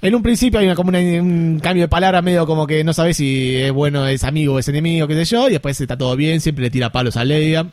En 0.00 0.14
un 0.14 0.22
principio 0.22 0.60
hay 0.60 0.66
una, 0.66 0.76
como 0.76 0.90
una- 0.90 1.00
un 1.00 1.58
cambio 1.60 1.82
de 1.84 1.88
palabra 1.88 2.22
medio 2.22 2.46
como 2.46 2.66
que 2.68 2.84
no 2.84 2.92
sabes 2.92 3.16
si 3.16 3.56
es 3.56 3.72
bueno, 3.72 4.06
es 4.06 4.22
amigo 4.22 4.54
o 4.54 4.58
es 4.60 4.68
enemigo, 4.68 5.08
qué 5.08 5.14
sé 5.14 5.24
yo, 5.24 5.48
y 5.48 5.52
después 5.52 5.80
está 5.80 5.98
todo 5.98 6.14
bien, 6.14 6.40
siempre 6.40 6.62
le 6.62 6.70
tira 6.70 6.92
palos 6.92 7.16
a 7.16 7.24
Leia. 7.24 7.66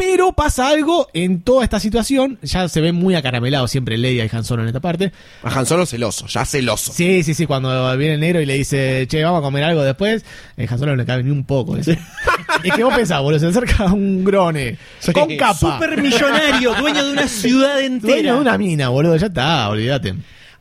Pero 0.00 0.32
pasa 0.32 0.66
algo 0.66 1.10
en 1.12 1.42
toda 1.42 1.62
esta 1.62 1.78
situación, 1.78 2.38
ya 2.40 2.66
se 2.70 2.80
ve 2.80 2.90
muy 2.90 3.14
acaramelados 3.14 3.70
siempre 3.70 3.98
Leia 3.98 4.24
y 4.24 4.30
Han 4.34 4.44
Solo 4.44 4.62
en 4.62 4.68
esta 4.68 4.80
parte. 4.80 5.12
A 5.42 5.50
Han 5.50 5.66
Solo 5.66 5.84
celoso, 5.84 6.26
ya 6.26 6.46
celoso. 6.46 6.90
Sí, 6.94 7.22
sí, 7.22 7.34
sí, 7.34 7.44
cuando 7.44 7.94
viene 7.98 8.14
el 8.14 8.20
negro 8.20 8.40
y 8.40 8.46
le 8.46 8.54
dice, 8.54 9.06
che, 9.08 9.22
vamos 9.22 9.40
a 9.40 9.42
comer 9.42 9.62
algo 9.62 9.82
después, 9.82 10.24
eh, 10.56 10.66
Han 10.70 10.78
Solo 10.78 10.92
no 10.92 10.96
le 10.96 11.04
cabe 11.04 11.22
ni 11.22 11.30
un 11.30 11.44
poco. 11.44 11.76
es 11.76 11.86
que 11.86 12.82
vos 12.82 12.94
pensás, 12.94 13.20
boludo, 13.20 13.40
se 13.40 13.48
acerca 13.48 13.92
un 13.92 14.24
grone 14.24 14.78
con 15.12 15.36
capa. 15.36 15.74
Super 15.74 16.00
millonario, 16.00 16.74
dueño 16.76 17.04
de 17.04 17.12
una 17.12 17.28
ciudad 17.28 17.78
entera. 17.82 18.14
Dueño 18.14 18.34
de 18.36 18.40
una 18.40 18.56
mina, 18.56 18.88
boludo, 18.88 19.16
ya 19.16 19.26
está, 19.26 19.68
olvídate. 19.68 20.14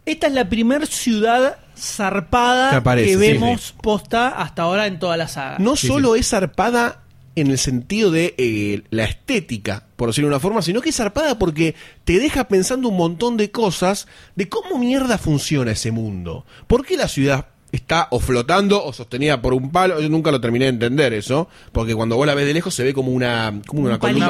Esta 0.06 0.28
es 0.28 0.34
la 0.34 0.50
primer 0.50 0.86
ciudad 0.86 1.56
zarpada 1.78 2.72
Que 2.72 2.76
aparece, 2.76 3.08
que 3.08 3.14
sí, 3.14 3.20
vemos 3.20 3.74
posta 3.82 4.30
hasta 4.30 4.64
ahora 4.64 4.86
en 4.86 5.00
toda 5.00 5.16
la 5.16 5.30
saga. 5.30 5.60
No 5.60 5.78
solo 5.78 6.18
es 6.18 6.28
zarpada 6.28 7.04
en 7.42 7.52
el 7.52 7.58
sentido 7.58 8.12
de 8.12 8.36
eh, 8.38 8.84
la 8.90 9.04
estética, 9.06 9.86
por 9.96 10.10
decirlo 10.10 10.30
de 10.30 10.36
una 10.36 10.40
forma, 10.40 10.62
sino 10.62 10.82
que 10.82 10.90
es 10.90 10.96
zarpada 10.96 11.40
porque 11.40 11.76
te 12.04 12.20
deja 12.20 12.48
pensando 12.48 12.90
un 12.90 12.98
montón 12.98 13.38
de 13.38 13.52
cosas 13.52 14.08
de 14.36 14.50
cómo 14.50 14.78
mierda 14.78 15.18
funciona 15.18 15.72
ese 15.72 15.92
mundo. 15.92 16.46
¿Por 16.68 16.86
qué 16.86 16.98
la 16.98 17.08
ciudad 17.08 17.48
está 17.72 18.08
o 18.12 18.20
flotando 18.20 18.84
o 18.84 18.94
sostenida 18.94 19.42
por 19.42 19.54
un 19.54 19.72
palo? 19.72 20.00
Yo 20.00 20.10
nunca 20.10 20.32
lo 20.32 20.42
terminé 20.42 20.66
de 20.66 20.72
entender 20.72 21.14
eso, 21.14 21.48
porque 21.72 21.96
cuando 21.96 22.16
vos 22.16 22.26
la 22.26 22.36
ves 22.36 22.46
de 22.46 22.54
lejos 22.54 22.74
se 22.74 22.84
ve 22.84 22.94
como 22.94 23.12
una, 23.12 23.62
como 23.68 23.84
una 23.84 23.94
Un 23.94 24.00
columna 24.00 24.30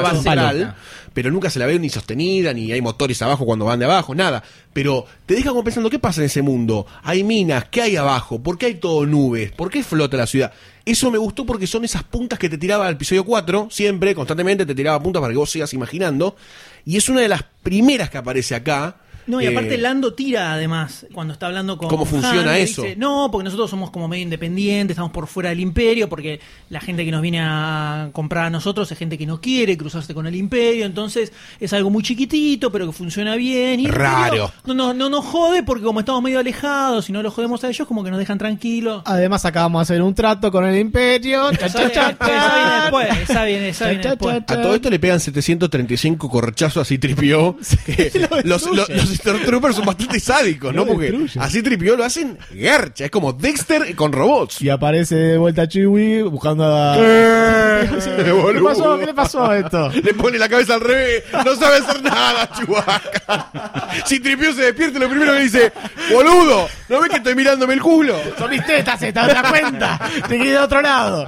pero 1.12 1.30
nunca 1.30 1.50
se 1.50 1.58
la 1.58 1.66
ve 1.66 1.78
ni 1.78 1.88
sostenida, 1.88 2.52
ni 2.52 2.70
hay 2.72 2.80
motores 2.80 3.20
abajo 3.22 3.44
cuando 3.44 3.64
van 3.64 3.78
de 3.78 3.84
abajo, 3.84 4.14
nada. 4.14 4.42
Pero 4.72 5.06
te 5.26 5.34
deja 5.34 5.50
como 5.50 5.64
pensando, 5.64 5.90
¿qué 5.90 5.98
pasa 5.98 6.20
en 6.20 6.26
ese 6.26 6.42
mundo? 6.42 6.86
Hay 7.02 7.24
minas, 7.24 7.64
¿qué 7.70 7.82
hay 7.82 7.96
abajo? 7.96 8.40
¿Por 8.42 8.58
qué 8.58 8.66
hay 8.66 8.74
todo 8.74 9.06
nubes? 9.06 9.50
¿Por 9.52 9.70
qué 9.70 9.82
flota 9.82 10.16
la 10.16 10.26
ciudad? 10.26 10.52
Eso 10.84 11.10
me 11.10 11.18
gustó 11.18 11.44
porque 11.44 11.66
son 11.66 11.84
esas 11.84 12.04
puntas 12.04 12.38
que 12.38 12.48
te 12.48 12.58
tiraba 12.58 12.88
el 12.88 12.94
episodio 12.94 13.24
4, 13.24 13.68
siempre, 13.70 14.14
constantemente 14.14 14.64
te 14.64 14.74
tiraba 14.74 15.02
puntas 15.02 15.20
para 15.20 15.32
que 15.32 15.38
vos 15.38 15.50
sigas 15.50 15.72
imaginando. 15.74 16.36
Y 16.84 16.96
es 16.96 17.08
una 17.08 17.20
de 17.20 17.28
las 17.28 17.44
primeras 17.62 18.10
que 18.10 18.18
aparece 18.18 18.54
acá. 18.54 18.96
No, 19.30 19.40
y 19.40 19.46
Eh, 19.46 19.48
aparte 19.48 19.78
Lando 19.78 20.12
tira 20.14 20.52
además 20.52 21.06
cuando 21.14 21.32
está 21.32 21.46
hablando 21.46 21.78
con 21.78 21.88
¿Cómo 21.88 22.04
funciona 22.04 22.50
Han, 22.52 22.56
eso? 22.56 22.82
dice, 22.82 22.96
no, 22.96 23.28
porque 23.30 23.44
nosotros 23.44 23.70
somos 23.70 23.90
como 23.90 24.08
medio 24.08 24.22
independientes, 24.24 24.94
estamos 24.94 25.12
por 25.12 25.26
fuera 25.26 25.50
del 25.50 25.60
imperio, 25.60 26.08
porque 26.08 26.40
la 26.68 26.80
gente 26.80 27.04
que 27.04 27.10
nos 27.10 27.22
viene 27.22 27.40
a 27.40 28.10
comprar 28.12 28.46
a 28.46 28.50
nosotros 28.50 28.90
es 28.90 28.98
gente 28.98 29.16
que 29.16 29.26
no 29.26 29.40
quiere 29.40 29.76
cruzarse 29.76 30.12
con 30.14 30.26
el 30.26 30.34
imperio, 30.34 30.84
entonces 30.84 31.32
es 31.60 31.72
algo 31.72 31.90
muy 31.90 32.02
chiquitito, 32.02 32.70
pero 32.72 32.86
que 32.86 32.92
funciona 32.92 33.36
bien. 33.36 33.80
Y 33.80 33.86
Raro. 33.86 34.52
No, 34.66 34.74
no, 34.74 34.92
no 34.94 35.08
nos 35.08 35.24
jode 35.24 35.62
porque 35.62 35.84
como 35.84 36.00
estamos 36.00 36.22
medio 36.22 36.38
alejados 36.40 37.08
y 37.08 37.12
no 37.12 37.22
los 37.22 37.32
jodemos 37.32 37.62
a 37.64 37.68
ellos, 37.68 37.86
como 37.86 38.02
que 38.04 38.10
nos 38.10 38.18
dejan 38.18 38.38
tranquilos. 38.38 39.02
Además 39.04 39.44
acabamos 39.44 39.80
de 39.86 39.94
hacer 39.94 40.02
un 40.02 40.14
trato 40.14 40.50
con 40.50 40.64
el 40.66 40.76
imperio. 40.78 41.50
Cha, 41.52 41.68
cha, 41.68 41.90
cha, 41.90 42.10
esa 42.10 42.18
viene 42.18 42.70
cha. 42.70 42.80
después, 42.82 43.08
esa 43.30 43.44
viene, 43.44 43.68
esa 43.68 43.84
viene 43.88 44.02
Cha, 44.02 44.08
cha, 44.08 44.10
después. 44.16 44.42
cha, 44.46 44.54
A 44.54 44.62
todo 44.62 44.74
esto 44.74 44.90
le 44.90 44.98
pegan 44.98 45.20
735 45.20 46.28
corchazos 46.30 46.82
así 46.82 46.98
tripió. 46.98 47.56
los, 48.44 48.66
los 48.70 48.88
Stormtroopers 49.20 49.76
son 49.76 49.86
bastante 49.86 50.20
sádicos, 50.20 50.74
¿no? 50.74 50.84
Porque 50.86 51.10
destruye. 51.12 51.40
así 51.40 51.62
tripió 51.62 51.96
lo 51.96 52.04
hacen 52.04 52.38
garcha. 52.52 53.04
Es 53.04 53.10
como 53.10 53.32
Dexter 53.32 53.94
con 53.94 54.12
robots. 54.12 54.60
Y 54.60 54.68
aparece 54.68 55.14
de 55.14 55.38
vuelta 55.38 55.68
Chewie 55.68 56.22
buscando 56.22 56.64
a... 56.64 56.96
¿Qué 56.96 58.52
le 58.54 58.60
pasó? 58.62 58.98
¿Qué 58.98 59.06
le 59.06 59.14
pasó 59.14 59.44
a 59.46 59.58
esto? 59.58 59.90
Le 60.02 60.14
pone 60.14 60.38
la 60.38 60.48
cabeza 60.48 60.74
al 60.74 60.80
revés, 60.80 61.24
no 61.44 61.54
sabe 61.56 61.76
hacer 61.78 62.02
nada, 62.02 62.50
Chewbacca. 62.56 63.90
Si 64.06 64.20
Tripio 64.20 64.52
se 64.52 64.62
despierta, 64.62 64.98
lo 64.98 65.08
primero 65.08 65.32
que 65.34 65.40
dice, 65.40 65.72
boludo, 66.12 66.68
¿no 66.88 67.00
ves 67.00 67.10
que 67.10 67.16
estoy 67.16 67.34
mirándome 67.34 67.74
el 67.74 67.80
culo? 67.80 68.16
Son 68.38 68.50
mis 68.50 68.64
tetas, 68.64 68.98
¿te 68.98 69.12
das 69.12 69.50
cuenta? 69.50 70.00
Te 70.28 70.38
quedé 70.38 70.52
de 70.52 70.58
otro 70.58 70.80
lado. 70.80 71.26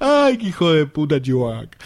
Ay, 0.00 0.36
qué 0.38 0.46
hijo 0.48 0.72
de 0.72 0.86
puta 0.86 1.20
Chewbacca. 1.20 1.78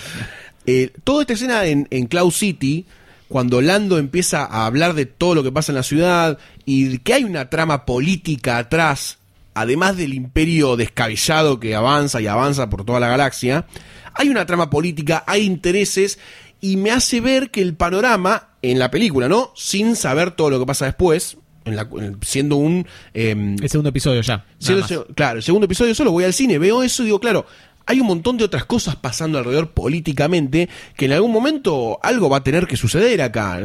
Eh, 0.67 0.91
toda 1.05 1.23
esta 1.23 1.35
escena 1.35 1.65
en, 1.65 1.87
en 1.91 2.07
Cloud 2.07 2.33
City, 2.33 2.87
cuando 3.29 3.61
Lando 3.61 3.99
empieza 3.99 4.45
a 4.45 4.67
hablar 4.67 4.95
de 4.95 5.07
todo 5.07 5.35
lo 5.35 5.43
que 5.43 5.53
pasa 5.53 5.73
en 5.73 5.77
la 5.77 5.83
ciudad 5.83 6.39
y 6.65 6.99
que 6.99 7.15
hay 7.15 7.25
una 7.25 7.51
trama 7.51 7.85
política 7.85 8.59
atrás, 8.59 9.19
además 9.55 9.97
del 9.97 10.15
imperio 10.15 10.77
descabellado 10.77 11.59
que 11.61 11.75
avanza 11.75 12.21
y 12.21 12.27
avanza 12.27 12.69
por 12.71 12.85
toda 12.85 13.01
la 13.01 13.09
galaxia, 13.09 13.67
hay 14.15 14.29
una 14.29 14.47
trama 14.47 14.71
política, 14.71 15.25
hay 15.27 15.43
intereses 15.45 16.19
y 16.61 16.77
me 16.77 16.91
hace 16.91 17.21
ver 17.21 17.51
que 17.51 17.61
el 17.63 17.75
panorama 17.75 18.49
en 18.63 18.79
la 18.79 18.91
película, 18.91 19.29
¿no? 19.29 19.53
Sin 19.55 19.97
saber 19.97 20.31
todo 20.33 20.51
lo 20.51 20.59
que 20.59 20.67
pasa 20.67 20.87
después, 20.87 21.37
en 21.65 21.77
la- 21.77 21.89
en- 22.01 22.19
siendo 22.23 22.57
un... 22.57 22.87
em, 23.13 23.57
El 23.61 23.69
segundo 23.69 23.91
episodio 23.91 24.21
ya. 24.23 24.45
Siendo 24.59 25.07
claro, 25.15 25.39
el 25.39 25.43
segundo 25.43 25.67
episodio 25.67 25.95
solo 25.95 26.13
voy 26.13 26.25
al 26.25 26.33
cine, 26.33 26.59
veo 26.59 26.83
eso 26.83 27.03
y 27.03 27.07
digo, 27.07 27.21
claro, 27.21 27.45
hay 27.87 28.01
un 28.01 28.07
montón 28.09 28.37
de 28.37 28.45
otras 28.45 28.65
cosas 28.65 28.97
pasando 28.97 29.39
alrededor 29.39 29.71
políticamente 29.71 30.69
que 30.97 31.07
en 31.07 31.13
algún 31.13 31.33
momento 31.33 31.99
algo 32.03 32.29
va 32.29 32.39
a 32.39 32.45
tener 32.45 32.67
que 32.67 32.77
suceder 32.77 33.23
acá. 33.23 33.61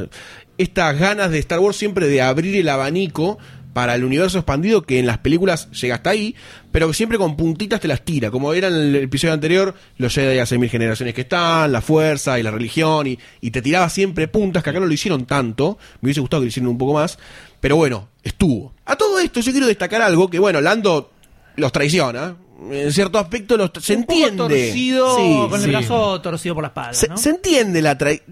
Estas 0.58 0.98
ganas 0.98 1.32
de 1.32 1.40
Star 1.40 1.60
Wars 1.60 1.76
siempre 1.76 2.08
de 2.08 2.22
abrir 2.22 2.56
el 2.56 2.70
abanico 2.70 3.40
para 3.74 3.96
el 3.96 4.04
universo 4.04 4.38
expandido 4.38 4.84
que 4.84 5.00
en 5.00 5.08
las 5.08 5.20
películas 5.20 5.72
llega 5.72 5.96
hasta 5.96 6.10
ahí, 6.10 6.36
pero 6.72 6.88
que 6.88 6.94
siempre 6.94 7.18
con 7.18 7.38
puntitas 7.38 7.80
te 7.80 7.88
las 7.88 8.04
tira, 8.04 8.30
como 8.30 8.54
era 8.54 8.68
en 8.68 8.76
el 8.76 8.96
episodio 8.96 9.34
anterior, 9.34 9.74
los 9.98 10.14
Jedi 10.14 10.40
hace 10.40 10.58
mil 10.58 10.70
generaciones 10.70 11.16
que 11.16 11.22
están, 11.22 11.72
la 11.72 11.82
fuerza 11.82 12.38
y 12.38 12.44
la 12.44 12.52
religión, 12.52 13.08
y, 13.08 13.18
y 13.40 13.52
te 13.52 13.62
tiraba 13.62 13.90
siempre 13.90 14.28
puntas, 14.28 14.62
que 14.62 14.72
acá 14.72 14.80
no 14.80 14.86
lo 14.86 14.94
hicieron 14.94 15.26
tanto, 15.26 15.78
me 16.02 16.08
hubiese 16.08 16.20
gustado 16.20 16.42
que 16.42 16.46
lo 16.46 16.50
hicieran 16.50 16.70
un 16.70 16.78
poco 16.78 16.94
más, 16.94 17.18
pero 17.60 17.78
bueno, 17.78 18.10
estuvo. 18.24 18.74
A 18.86 18.96
todo 18.98 19.20
esto 19.20 19.40
yo 19.40 19.52
quiero 19.52 19.68
destacar 19.68 20.02
algo 20.02 20.30
que, 20.30 20.40
bueno, 20.40 20.60
Lando 20.60 21.12
los 21.56 21.72
traiciona, 21.72 22.36
en 22.70 22.92
cierto 22.92 23.18
aspecto 23.18 23.58
los, 23.58 23.72
se 23.82 23.96
Un 23.96 24.04
poco 24.06 24.14
entiende. 24.28 24.38
torcido, 24.38 25.16
Sí, 25.18 25.38
con 25.50 25.64
el 25.64 25.70
brazo 25.72 26.22
torcido 26.22 26.54
por 26.56 26.64
la 26.64 26.68
espalda, 26.70 26.94
Se, 26.94 27.08
¿no? 27.08 27.18
se 27.18 27.30
entiende 27.32 27.82
la 27.82 27.98
traición. 27.98 28.28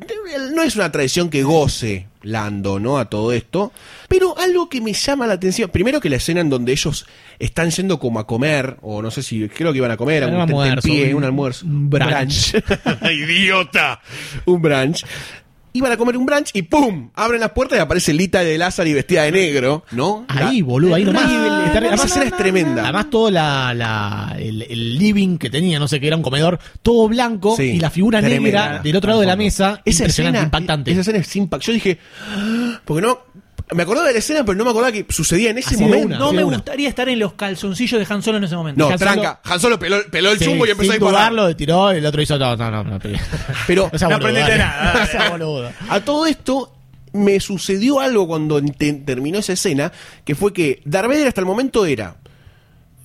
No 0.54 0.62
es 0.64 0.76
una 0.76 0.92
traición 0.92 1.30
que 1.30 1.42
goce 1.44 2.08
Lando, 2.22 2.82
¿no? 2.82 2.98
A 2.98 3.06
todo 3.10 3.32
esto. 3.32 3.72
Pero 4.10 4.38
algo 4.38 4.68
que 4.68 4.82
me 4.82 4.92
llama 4.92 5.26
la 5.26 5.36
atención. 5.36 5.70
Primero 5.70 6.02
que 6.02 6.10
la 6.10 6.18
escena 6.18 6.42
en 6.42 6.50
donde 6.50 6.74
ellos 6.74 7.06
están 7.40 7.72
yendo 7.72 7.98
como 7.98 8.20
a 8.20 8.28
comer, 8.28 8.76
o 8.82 9.02
no 9.02 9.10
sé 9.10 9.24
si 9.24 9.48
creo 9.48 9.72
que 9.72 9.78
iban 9.78 9.92
a 9.92 9.96
comer, 9.96 10.26
Un 10.26 10.34
un 10.36 10.42
almuerzo, 10.42 10.90
un- 10.92 11.14
un 11.14 11.24
almuerzo. 11.24 11.66
un 11.66 11.90
brunch. 11.90 12.56
¡Idiota! 13.10 14.02
Un 14.46 14.62
brunch. 14.62 15.06
Iban 15.72 15.92
a 15.92 15.98
comer 15.98 16.18
un 16.18 16.26
brunch 16.26 16.50
y 16.56 16.64
¡pum! 16.64 17.12
Abren 17.14 17.40
las 17.42 17.52
puertas 17.52 17.78
y 17.78 17.82
aparece 17.82 18.12
Lita 18.14 18.40
de 18.40 18.58
Lázaro 18.58 18.90
y 18.90 18.94
vestida 18.94 19.24
de 19.24 19.32
negro, 19.32 19.86
¿no? 19.92 20.26
Ahí, 20.28 20.60
La- 20.62 20.66
boludo, 20.66 20.96
ahí 20.96 21.06
nomás. 21.06 21.32
Esa 21.94 22.06
escena 22.06 22.26
es 22.26 22.36
tremenda. 22.38 22.84
Además, 22.84 23.10
todo 23.12 23.30
la, 23.30 23.74
la- 23.76 24.36
el, 24.40 24.64
el 24.64 24.98
living 24.98 25.38
que 25.38 25.50
tenía, 25.52 25.78
no 25.78 25.88
sé 25.88 26.00
qué 26.00 26.08
era 26.08 26.16
un 26.16 26.24
comedor, 26.24 26.60
todo 26.82 27.08
blanco 27.08 27.56
Sí, 27.56 27.64
y 27.64 27.80
la 27.80 27.90
figura 27.92 28.20
tremenda. 28.20 28.44
negra 28.70 28.80
del 28.84 28.96
otro 28.96 29.10
lado 29.10 29.22
de 29.22 29.28
la 29.28 29.36
mesa, 29.36 29.82
Esa 29.86 30.04
impresionante, 30.04 30.38
escena, 30.40 30.44
impactante. 30.46 30.92
Esa 30.92 31.02
escena 31.02 31.18
es 31.20 31.36
impactante. 31.36 31.68
Yo 31.68 31.74
dije, 31.74 32.00
porque 32.86 33.02
no, 33.02 33.20
me 33.76 33.84
acordaba 33.84 34.08
de 34.08 34.14
la 34.14 34.20
escena, 34.20 34.44
pero 34.44 34.58
no 34.58 34.64
me 34.64 34.72
acordaba 34.72 34.92
que 34.92 35.06
sucedía 35.10 35.52
en 35.52 35.58
ese 35.60 35.76
Así 35.76 35.84
momento. 35.84 36.08
una, 36.08 36.18
No 36.20 36.34
me 36.34 36.44
una. 36.44 36.58
gustaría 36.58 36.90
estar 36.90 37.08
en 37.10 37.20
los 37.20 37.34
calzoncillos 37.34 38.00
de 38.08 38.14
Han 38.14 38.22
Solo 38.24 38.38
en 38.40 38.44
ese 38.46 38.56
momento. 38.56 38.80
No, 38.84 38.92
Han 38.92 38.98
Solo- 39.00 39.12
tranca. 39.12 39.40
Han 39.44 39.60
Solo 39.60 39.78
peló, 39.80 39.98
peló 40.12 40.32
el 40.32 40.40
Sí, 40.40 40.46
chumbo 40.46 40.66
y 40.66 40.72
empezó 40.72 40.92
a 40.92 40.96
sin 40.96 41.02
disparar. 41.04 41.32
dudarlo, 41.32 41.56
tiró 41.56 41.94
y 41.94 41.98
el 41.98 42.06
otro 42.06 42.22
hizo 42.22 42.38
no, 42.40 42.56
no, 42.56 42.72
no, 42.72 42.84
no, 42.84 43.00
Pero 43.68 43.90
no 43.92 44.00
sea 44.00 44.08
No 44.10 44.16
boludo, 44.16 44.28
aprendiste 44.30 44.52
dale. 44.52 44.64
nada, 44.64 45.00
No 45.00 45.06
sea 45.06 45.30
boludo. 45.30 45.72
a 45.90 46.00
todo 46.02 46.26
esto 46.26 46.74
me 47.14 47.40
sucedió 47.40 48.00
algo 48.00 48.28
cuando 48.28 48.62
te- 48.62 48.94
terminó 48.94 49.40
esa 49.40 49.54
escena, 49.54 49.92
que 50.24 50.36
fue 50.36 50.54
que 50.54 50.82
Darth 50.86 51.08
Vader 51.10 51.28
hasta 51.28 51.42
el 51.42 51.48
momento 51.48 51.86
era 51.86 52.16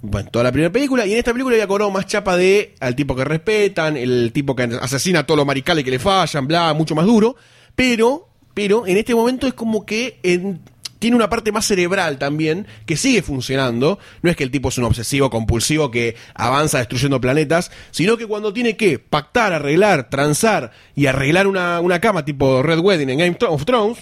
bueno, 0.07 0.29
toda 0.31 0.43
la 0.45 0.53
primera 0.53 0.71
película, 0.71 1.07
y 1.07 1.13
en 1.13 1.19
esta 1.19 1.33
película 1.33 1.55
había 1.55 1.67
cobrado 1.67 1.91
más 1.91 2.07
chapa 2.07 2.37
de 2.37 2.75
al 2.81 2.95
tipo 2.95 3.17
que 3.17 3.25
respetan, 3.25 3.97
el 3.97 4.33
tipo 4.35 4.55
que 4.55 4.65
asesina 4.83 5.21
a 5.21 5.23
todos 5.27 5.39
los 5.39 5.47
maricales 5.47 5.83
que 5.83 5.91
le 5.91 5.99
fallan, 5.99 6.47
bla, 6.47 6.75
mucho 6.75 6.95
más 6.95 7.07
duro, 7.07 7.37
pero, 7.75 8.29
pero 8.55 8.87
en 8.87 8.97
este 8.97 9.15
momento 9.15 9.47
es 9.47 9.55
como 9.55 9.85
que 9.85 10.19
en- 10.23 10.61
tiene 11.01 11.17
una 11.17 11.29
parte 11.29 11.53
más 11.53 11.67
cerebral 11.67 12.17
también, 12.19 12.67
que 12.87 12.97
sigue 12.97 13.21
funcionando, 13.21 13.99
no 14.23 14.31
es 14.31 14.37
que 14.37 14.45
el 14.45 14.51
tipo 14.51 14.71
es 14.71 14.79
un 14.79 14.85
obsesivo 14.85 15.29
compulsivo 15.29 15.91
que 15.91 16.17
avanza 16.35 16.79
destruyendo 16.79 17.21
planetas, 17.21 17.71
sino 17.91 18.17
que 18.17 18.27
cuando 18.27 18.55
tiene 18.55 18.75
que 18.79 18.99
pactar, 18.99 19.53
arreglar, 19.53 20.09
transar 20.09 20.71
y 20.95 21.05
arreglar 21.07 21.47
una, 21.47 21.81
una 21.81 22.01
cama 22.01 22.25
tipo 22.25 22.63
Red 22.63 22.79
Wedding 22.79 23.11
en 23.11 23.19
Game 23.19 23.37
of 23.47 23.67
Thrones, 23.67 23.99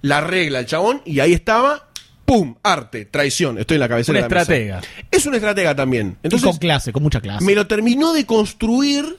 la 0.00 0.18
arregla 0.18 0.60
el 0.60 0.66
chabón 0.66 1.02
y 1.04 1.20
ahí 1.20 1.34
estaba, 1.34 1.88
¡pum! 2.24 2.54
Arte, 2.62 3.04
traición, 3.04 3.58
estoy 3.58 3.74
en 3.74 3.80
la 3.80 3.88
cabecera 3.90 4.18
Un 4.20 4.22
de 4.22 4.22
la 4.22 4.28
mesa. 4.28 4.40
estratega. 4.54 4.80
Es 5.10 5.26
un 5.26 5.34
estratega 5.34 5.74
también. 5.76 6.16
Y 6.22 6.28
Entonces, 6.28 6.48
con 6.48 6.56
clase, 6.56 6.92
con 6.92 7.02
mucha 7.02 7.20
clase. 7.20 7.44
me 7.44 7.54
lo 7.54 7.66
terminó 7.66 8.14
de 8.14 8.24
construir, 8.24 9.18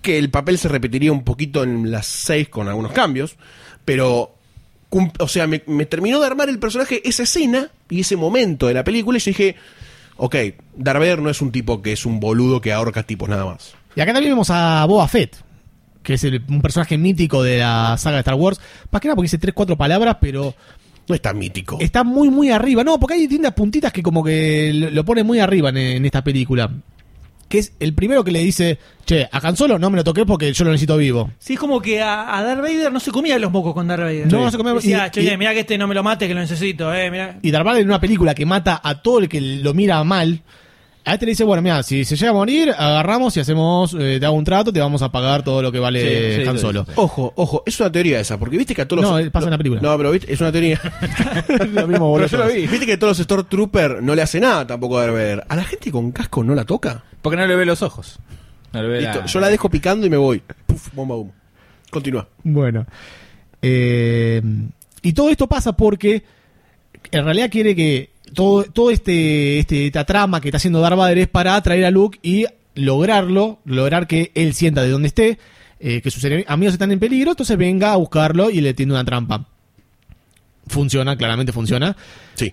que 0.00 0.16
el 0.18 0.30
papel 0.30 0.56
se 0.58 0.68
repetiría 0.68 1.12
un 1.12 1.22
poquito 1.22 1.62
en 1.64 1.90
las 1.90 2.06
seis 2.06 2.48
con 2.48 2.66
algunos 2.68 2.92
cambios, 2.92 3.36
pero, 3.84 4.34
o 5.18 5.28
sea, 5.28 5.46
me, 5.46 5.62
me 5.66 5.86
terminó 5.86 6.20
de 6.20 6.26
armar 6.26 6.48
el 6.48 6.58
personaje 6.58 7.00
esa 7.08 7.22
escena 7.22 7.70
y 7.88 8.00
ese 8.00 8.16
momento 8.16 8.66
de 8.68 8.74
la 8.74 8.84
película 8.84 9.18
y 9.18 9.20
yo 9.20 9.30
dije, 9.30 9.56
ok, 10.16 10.36
Darth 10.76 10.98
Vader 11.00 11.20
no 11.22 11.30
es 11.30 11.40
un 11.40 11.50
tipo 11.52 11.82
que 11.82 11.92
es 11.92 12.04
un 12.06 12.20
boludo 12.20 12.60
que 12.60 12.72
ahorca 12.72 13.02
tipos 13.02 13.28
nada 13.28 13.44
más. 13.44 13.74
Y 13.96 14.00
acá 14.00 14.12
también 14.12 14.32
vemos 14.32 14.50
a 14.50 14.84
Boba 14.86 15.06
Fett, 15.08 15.36
que 16.02 16.14
es 16.14 16.24
el- 16.24 16.42
un 16.48 16.62
personaje 16.62 16.96
mítico 16.98 17.42
de 17.42 17.58
la 17.58 17.96
saga 17.98 18.16
de 18.16 18.20
Star 18.20 18.34
Wars. 18.34 18.60
Más 18.90 19.00
que 19.00 19.08
nada 19.08 19.16
porque 19.16 19.26
dice 19.26 19.38
tres, 19.38 19.54
cuatro 19.54 19.76
palabras, 19.76 20.16
pero 20.20 20.54
No 21.08 21.14
es 21.14 21.20
tan 21.22 21.36
mítico. 21.38 21.78
está 21.80 22.04
muy, 22.04 22.30
muy 22.30 22.50
arriba. 22.50 22.84
No, 22.84 22.98
porque 22.98 23.14
hay 23.14 23.20
distintas 23.22 23.52
puntitas 23.54 23.92
que 23.92 24.02
como 24.02 24.22
que 24.24 24.72
lo, 24.74 24.90
lo 24.90 25.04
pone 25.04 25.22
muy 25.24 25.40
arriba 25.40 25.68
en, 25.70 25.76
en 25.76 26.04
esta 26.06 26.22
película. 26.24 26.70
Que 27.52 27.58
es 27.58 27.74
el 27.80 27.92
primero 27.92 28.24
que 28.24 28.30
le 28.32 28.38
dice, 28.38 28.78
che, 29.04 29.28
a 29.30 29.46
Han 29.46 29.58
Solo 29.58 29.78
no 29.78 29.90
me 29.90 29.98
lo 29.98 30.04
toqué 30.04 30.24
porque 30.24 30.50
yo 30.54 30.64
lo 30.64 30.70
necesito 30.70 30.96
vivo. 30.96 31.30
Sí, 31.38 31.52
es 31.52 31.58
como 31.58 31.82
que 31.82 32.00
a, 32.00 32.34
a 32.34 32.42
Darth 32.42 32.62
Vader 32.62 32.90
no 32.90 32.98
se 32.98 33.10
comía 33.10 33.38
los 33.38 33.52
mocos 33.52 33.74
con 33.74 33.86
Darth 33.86 34.04
Vader. 34.04 34.32
No, 34.32 34.44
no 34.44 34.50
se 34.50 34.56
comía- 34.56 34.72
Decía, 34.72 35.10
che, 35.10 35.22
y- 35.22 35.36
mira 35.36 35.52
que 35.52 35.60
este 35.60 35.76
no 35.76 35.86
me 35.86 35.94
lo 35.94 36.02
mate, 36.02 36.26
que 36.26 36.32
lo 36.32 36.40
necesito, 36.40 36.94
eh, 36.94 37.10
mira. 37.10 37.38
Y 37.42 37.50
Darth 37.50 37.66
Vader 37.66 37.82
en 37.82 37.88
una 37.88 38.00
película 38.00 38.34
que 38.34 38.46
mata 38.46 38.80
a 38.82 39.02
todo 39.02 39.18
el 39.18 39.28
que 39.28 39.38
lo 39.42 39.74
mira 39.74 40.02
mal, 40.02 40.40
a 41.04 41.12
este 41.14 41.26
le 41.26 41.32
dice, 41.32 41.44
bueno, 41.44 41.60
mira, 41.62 41.82
si 41.82 42.06
se 42.06 42.16
llega 42.16 42.30
a 42.30 42.34
morir, 42.34 42.70
agarramos 42.70 43.36
y 43.36 43.40
hacemos, 43.40 43.92
eh, 44.00 44.16
te 44.18 44.24
hago 44.24 44.34
un 44.36 44.44
trato, 44.44 44.72
te 44.72 44.80
vamos 44.80 45.02
a 45.02 45.12
pagar 45.12 45.42
todo 45.44 45.60
lo 45.60 45.70
que 45.72 45.78
vale 45.80 46.36
Sí, 46.36 46.42
sí, 46.44 46.48
Han 46.48 46.56
sí. 46.56 46.62
Solo. 46.62 46.86
Ojo, 46.94 47.34
ojo, 47.36 47.64
es 47.66 47.78
una 47.80 47.92
teoría 47.92 48.18
esa, 48.18 48.38
porque 48.38 48.56
viste 48.56 48.74
que 48.74 48.80
a 48.80 48.88
todos 48.88 49.02
No, 49.02 49.18
los... 49.20 49.28
pasa 49.30 49.44
en 49.46 49.50
la 49.50 49.58
película. 49.58 49.82
No, 49.82 49.94
pero 49.98 50.10
viste, 50.12 50.32
es 50.32 50.40
una 50.40 50.52
teoría. 50.52 50.80
Lo 51.74 51.86
mismo, 51.86 52.08
boludo. 52.08 52.28
Pero 52.30 52.44
yo 52.44 52.48
lo 52.48 52.54
vi. 52.54 52.66
Viste 52.66 52.86
que 52.86 52.92
a 52.94 52.98
todos 52.98 53.18
los 53.18 53.24
Stormtroopers 53.26 54.00
no 54.00 54.14
le 54.14 54.22
hace 54.22 54.40
nada 54.40 54.66
tampoco 54.66 54.96
a 54.96 55.02
Darth 55.02 55.12
Vader. 55.14 55.44
¿A 55.48 55.56
la 55.56 55.64
gente 55.64 55.90
con 55.90 56.12
casco 56.12 56.42
no 56.44 56.54
la 56.54 56.64
toca? 56.64 57.04
Porque 57.22 57.36
no 57.36 57.46
le 57.46 57.56
ve 57.56 57.64
los 57.64 57.80
ojos. 57.82 58.18
No 58.72 58.82
le 58.82 58.88
ve 58.88 59.00
Listo, 59.02 59.20
la- 59.20 59.26
yo 59.26 59.40
la 59.40 59.48
dejo 59.48 59.70
picando 59.70 60.06
y 60.06 60.10
me 60.10 60.16
voy. 60.16 60.42
Puf, 60.66 60.92
bomba 60.94 61.14
humo. 61.16 61.32
Continúa. 61.90 62.28
Bueno. 62.42 62.86
Eh, 63.60 64.42
y 65.02 65.12
todo 65.12 65.28
esto 65.30 65.46
pasa 65.46 65.72
porque 65.76 66.24
en 67.10 67.24
realidad 67.24 67.50
quiere 67.50 67.74
que 67.76 68.10
todo, 68.34 68.64
todo 68.64 68.90
este, 68.90 69.58
este, 69.58 69.86
esta 69.86 70.04
trama 70.04 70.40
que 70.40 70.48
está 70.48 70.56
haciendo 70.56 70.80
Darth 70.80 70.96
Vader 70.96 71.18
es 71.18 71.28
para 71.28 71.54
atraer 71.56 71.84
a 71.84 71.90
Luke 71.90 72.18
y 72.22 72.46
lograrlo, 72.74 73.58
lograr 73.64 74.06
que 74.06 74.32
él 74.34 74.54
sienta 74.54 74.82
de 74.82 74.88
donde 74.90 75.08
esté, 75.08 75.38
eh, 75.80 76.00
que 76.00 76.10
sus 76.10 76.24
amigos 76.46 76.72
están 76.72 76.92
en 76.92 76.98
peligro, 76.98 77.32
entonces 77.32 77.56
venga 77.58 77.92
a 77.92 77.96
buscarlo 77.96 78.50
y 78.50 78.60
le 78.62 78.72
tiende 78.74 78.94
una 78.94 79.04
trampa. 79.04 79.46
Funciona, 80.68 81.16
claramente 81.16 81.52
funciona. 81.52 81.94
Sí. 82.34 82.52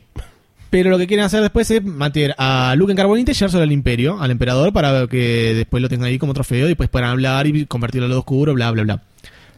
Pero 0.69 0.91
lo 0.91 0.97
que 0.97 1.07
quieren 1.07 1.25
hacer 1.25 1.41
después 1.41 1.69
es 1.71 1.83
meter 1.83 2.35
a 2.37 2.75
Luke 2.77 2.91
en 2.91 2.97
carbonita 2.97 3.31
y 3.31 3.33
llevárselo 3.33 3.63
al 3.63 3.71
imperio, 3.71 4.21
al 4.21 4.31
emperador, 4.31 4.71
para 4.71 5.07
que 5.07 5.53
después 5.55 5.81
lo 5.81 5.89
tengan 5.89 6.07
ahí 6.07 6.19
como 6.19 6.33
trofeo 6.33 6.65
y 6.65 6.69
después 6.69 6.89
puedan 6.89 7.09
hablar 7.09 7.47
y 7.47 7.65
convertirlo 7.65 8.05
al 8.05 8.09
lado 8.09 8.19
oscuro, 8.19 8.53
bla, 8.53 8.69
bla, 8.71 8.83
bla. 8.83 9.01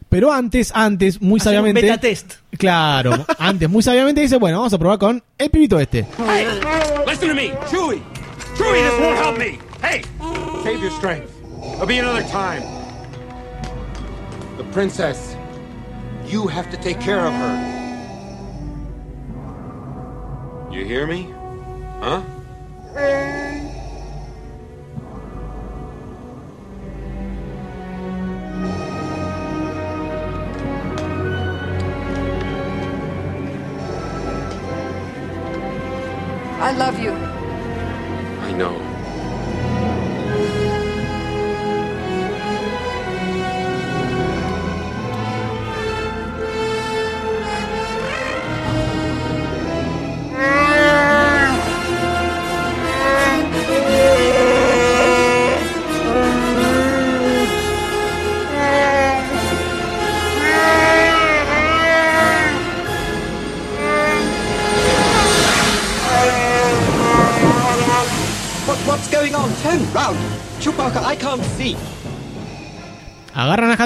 Pero 0.08 0.32
antes, 0.32 0.72
antes, 0.74 1.22
muy 1.22 1.40
sabiamente. 1.40 1.80
beta 1.80 1.98
test. 1.98 2.34
Claro, 2.58 3.24
antes, 3.38 3.68
muy 3.68 3.82
sabiamente 3.82 4.20
dice, 4.20 4.36
bueno, 4.36 4.58
vamos 4.58 4.72
a 4.72 4.78
probar 4.78 4.98
con 4.98 5.22
el 5.38 5.50
pibito 5.50 5.80
este. 5.80 6.06
Hey, 6.18 6.46
listen 7.06 7.28
to 7.28 7.34
me, 7.34 7.52
Chewie. 7.70 8.02
Chewie, 8.56 8.82
this 8.82 9.00
won't 9.00 9.18
help 9.18 9.38
me. 9.38 9.58
Hey, 9.82 10.02
save 10.62 10.82
your 10.82 10.92
strength. 10.92 11.30
There'll 11.62 11.86
be 11.86 11.98
another 11.98 12.22
time. 12.24 12.62
The 14.58 14.64
princess. 14.72 15.34
You 16.26 16.46
have 16.46 16.70
to 16.70 16.76
take 16.78 17.00
care 17.00 17.26
of 17.26 17.32
her. 17.32 17.71
You 20.82 20.88
hear 20.88 21.06
me? 21.06 21.28
Huh? 22.00 22.22
Uh, 22.96 23.31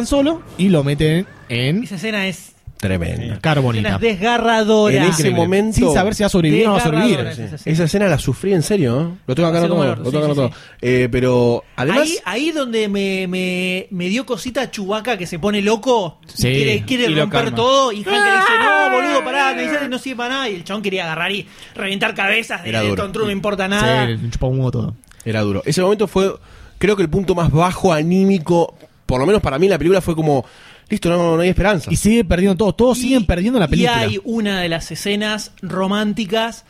Solo 0.06 0.42
y 0.58 0.68
lo 0.68 0.84
meten 0.84 1.26
en. 1.48 1.82
Esa 1.84 1.96
escena 1.96 2.26
es 2.26 2.52
Tremendo. 2.78 3.38
Caro 3.40 3.62
Escenas 3.62 3.92
bonita. 3.92 3.98
desgarradoras. 3.98 4.96
En 4.96 5.02
ese 5.04 5.12
Increíble. 5.22 5.36
momento. 5.40 5.76
Sin 5.76 5.92
saber 5.94 6.14
si 6.14 6.22
va 6.22 6.26
a 6.26 6.30
sobrevivir 6.30 6.64
o 6.66 6.68
no 6.68 6.72
va 6.74 6.78
a 6.78 6.82
sobrevivir. 6.84 7.18
Esa 7.64 7.84
escena 7.84 8.06
la 8.06 8.18
sufrí 8.18 8.52
en 8.52 8.62
serio, 8.62 9.00
¿eh? 9.00 9.18
Lo 9.26 9.34
tengo 9.34 9.48
acá 9.48 9.66
como 9.66 9.82
anotado. 9.82 10.04
Lo 10.04 10.10
tengo 10.10 10.24
sí, 10.26 10.30
anotado. 10.40 10.50
Eh, 10.82 11.08
pero 11.10 11.64
además. 11.74 12.02
ahí, 12.02 12.18
ahí 12.26 12.52
donde 12.52 12.88
me, 12.88 13.26
me, 13.28 13.86
me 13.90 14.08
dio 14.10 14.26
cosita 14.26 14.70
Chubaca 14.70 15.16
que 15.16 15.26
se 15.26 15.38
pone 15.38 15.62
loco, 15.62 16.20
Sí. 16.26 16.48
quiere, 16.52 16.84
quiere 16.84 17.04
Y 17.06 17.14
lo 17.14 17.22
romper 17.22 17.44
calma. 17.44 17.56
todo, 17.56 17.92
y 17.92 18.04
Hank 18.04 18.06
le 18.08 18.12
dice, 18.12 18.52
no, 18.62 18.90
boludo, 18.94 19.24
pará, 19.24 19.54
me 19.54 19.62
dice 19.62 19.88
no 19.88 19.98
sirve 19.98 20.16
para 20.16 20.28
nada, 20.34 20.50
y 20.50 20.56
el 20.56 20.64
chabón 20.64 20.82
quería 20.82 21.04
agarrar 21.04 21.32
y 21.32 21.46
reventar 21.74 22.14
cabezas 22.14 22.62
de, 22.62 22.68
Era 22.68 22.82
de 22.82 22.88
duro. 22.90 23.02
Tom 23.04 23.12
Cruise, 23.12 23.26
no 23.26 23.32
importa 23.32 23.68
nada. 23.68 24.06
Sí, 24.06 24.12
le 24.22 24.30
chupó 24.30 24.48
un 24.48 24.58
huevo 24.58 24.70
todo. 24.70 24.94
Era 25.24 25.40
duro. 25.40 25.62
Ese 25.64 25.80
momento 25.80 26.06
fue, 26.06 26.30
creo 26.76 26.94
que 26.94 27.02
el 27.02 27.08
punto 27.08 27.34
más 27.34 27.50
bajo 27.50 27.90
anímico, 27.94 28.76
por 29.06 29.20
lo 29.20 29.26
menos 29.26 29.40
para 29.40 29.58
mí 29.58 29.68
la 29.68 29.78
película 29.78 30.00
fue 30.00 30.14
como, 30.14 30.44
listo, 30.88 31.08
no, 31.08 31.36
no 31.36 31.42
hay 31.42 31.48
esperanza. 31.48 31.90
Y 31.92 31.96
sigue 31.96 32.24
perdiendo 32.24 32.56
todo. 32.56 32.74
Todos 32.74 32.98
siguen 32.98 33.24
perdiendo 33.24 33.58
la 33.58 33.68
película. 33.68 34.02
Y 34.02 34.04
hay 34.14 34.20
una 34.24 34.60
de 34.60 34.68
las 34.68 34.90
escenas 34.90 35.52
románticas 35.62 36.64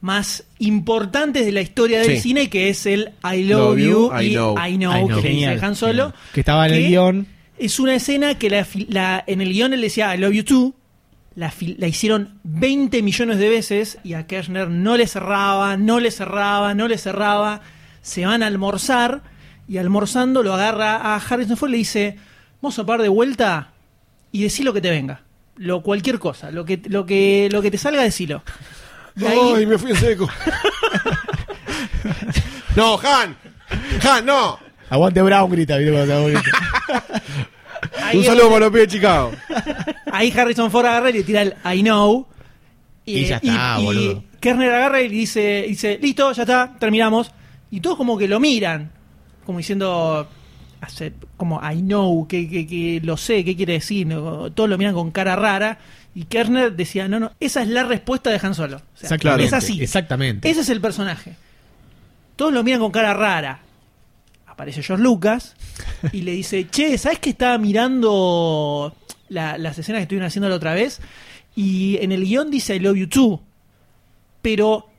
más 0.00 0.44
importantes 0.58 1.44
de 1.44 1.52
la 1.52 1.60
historia 1.60 2.00
del 2.00 2.16
Sí. 2.16 2.20
cine, 2.20 2.48
que 2.48 2.70
es 2.70 2.86
el 2.86 3.12
I 3.22 3.42
love, 3.44 3.76
Love 3.76 3.78
you, 3.78 3.88
you, 3.88 4.10
I 4.18 4.26
y 4.26 4.30
know. 4.34 4.54
I 4.58 4.76
know, 4.76 4.92
I 4.92 5.04
know. 5.04 5.06
que 5.08 5.14
le 5.14 5.16
dice 5.16 5.28
Genial, 5.28 5.60
Han 5.64 5.76
Solo. 5.76 6.14
Que 6.32 6.40
estaba 6.40 6.66
en 6.68 6.74
el 6.74 6.86
guion. 6.88 7.26
Es 7.58 7.78
una 7.78 7.94
escena 7.94 8.38
que 8.38 8.48
la, 8.88 9.22
en 9.26 9.40
el 9.42 9.52
guion 9.52 9.74
él 9.74 9.82
decía 9.82 10.14
I 10.14 10.18
love 10.18 10.32
you 10.32 10.44
too. 10.44 10.74
La, 11.34 11.52
la 11.78 11.86
hicieron 11.86 12.38
20 12.44 13.02
millones 13.02 13.38
de 13.38 13.48
veces 13.50 13.98
y 14.02 14.14
a 14.14 14.26
Kirchner 14.26 14.68
no 14.68 14.96
le 14.96 15.06
cerraba, 15.06 15.76
no 15.76 16.00
le 16.00 16.10
cerraba, 16.10 16.74
no 16.74 16.88
le 16.88 16.96
cerraba. 16.98 17.60
Se 18.02 18.24
van 18.24 18.42
a 18.42 18.46
almorzar 18.46 19.22
y 19.70 19.78
almorzando 19.78 20.42
lo 20.42 20.52
agarra 20.52 20.96
a 20.96 21.14
Harrison 21.16 21.56
Ford 21.56 21.68
y 21.68 21.72
le 21.72 21.78
dice, 21.78 22.16
vamos 22.60 22.76
a 22.80 22.84
parar 22.84 23.02
de 23.02 23.08
vuelta 23.08 23.70
y 24.32 24.42
decí 24.42 24.64
lo 24.64 24.72
que 24.72 24.80
te 24.80 24.90
venga. 24.90 25.20
Lo, 25.58 25.80
cualquier 25.80 26.18
cosa, 26.18 26.50
lo 26.50 26.64
que, 26.64 26.82
lo 26.88 27.06
que, 27.06 27.48
lo 27.52 27.62
que 27.62 27.70
te 27.70 27.78
salga, 27.78 28.02
decilo. 28.02 28.42
Y 29.14 29.26
ahí- 29.26 29.38
Ay, 29.58 29.66
me 29.66 29.78
fui 29.78 29.92
en 29.92 29.96
seco. 29.96 30.28
no, 32.76 32.98
Han. 32.98 33.36
Han, 34.02 34.26
no. 34.26 34.58
Aguante 34.88 35.22
Brown 35.22 35.50
grita, 35.52 35.76
Un 35.76 35.84
saludo 38.24 38.48
para 38.48 38.60
los 38.60 38.70
pibes 38.70 38.88
de 38.88 38.94
Chicago. 38.96 39.30
Ahí 40.12 40.32
Harrison 40.36 40.68
Ford 40.70 40.86
agarra 40.86 41.10
y 41.10 41.12
le 41.12 41.22
tira 41.22 41.42
el 41.42 41.54
I 41.64 41.82
know. 41.82 42.26
Y 43.04 43.26
ya 43.26 43.36
está, 43.36 43.76
y 43.78 43.84
boludo. 43.84 44.24
Kerner 44.40 44.72
agarra 44.74 45.00
y 45.02 45.08
dice, 45.08 45.64
dice, 45.68 45.98
listo, 46.02 46.32
ya 46.32 46.42
está, 46.42 46.74
terminamos. 46.78 47.30
Y 47.70 47.80
todos 47.80 47.96
como 47.96 48.18
que 48.18 48.26
lo 48.26 48.40
miran, 48.40 48.90
como 49.50 49.58
diciendo, 49.58 50.28
hace- 50.80 51.12
como 51.36 51.60
I 51.68 51.80
know, 51.82 52.26
que, 52.26 52.48
que, 52.48 52.66
que 52.66 53.00
lo 53.04 53.16
sé, 53.16 53.44
qué 53.44 53.54
quiere 53.56 53.74
decir. 53.74 54.06
¿no? 54.06 54.50
Todos 54.52 54.70
lo 54.70 54.78
miran 54.78 54.94
con 54.94 55.10
cara 55.10 55.36
rara. 55.36 55.78
Y 56.14 56.24
Kerner 56.24 56.74
decía, 56.74 57.06
no, 57.08 57.20
no, 57.20 57.32
esa 57.38 57.62
es 57.62 57.68
la 57.68 57.84
respuesta 57.84 58.30
de 58.30 58.40
Han 58.42 58.54
Solo. 58.54 58.76
O 58.78 58.80
sea, 58.96 59.06
Exactamente. 59.06 59.44
Es 59.44 59.52
así. 59.52 59.80
Exactamente. 59.82 60.50
Ese 60.50 60.60
es 60.62 60.68
el 60.68 60.80
personaje. 60.80 61.36
Todos 62.36 62.52
lo 62.52 62.62
miran 62.64 62.80
con 62.80 62.90
cara 62.90 63.14
rara. 63.14 63.60
Aparece 64.46 64.82
George 64.82 65.02
Lucas 65.04 65.54
y 66.12 66.22
le 66.22 66.32
dice, 66.32 66.66
che, 66.68 66.98
¿sabes 66.98 67.18
que 67.20 67.30
estaba 67.30 67.56
mirando 67.58 68.94
la- 69.28 69.56
las 69.58 69.78
escenas 69.78 70.00
que 70.00 70.02
estuvieron 70.02 70.26
haciendo 70.26 70.48
la 70.48 70.56
otra 70.56 70.74
vez? 70.74 71.00
Y 71.56 71.98
en 72.02 72.12
el 72.12 72.24
guion 72.24 72.50
dice 72.50 72.74
I 72.76 72.80
love 72.80 72.96
you 72.96 73.06
too. 73.08 73.40
Pero 74.42 74.89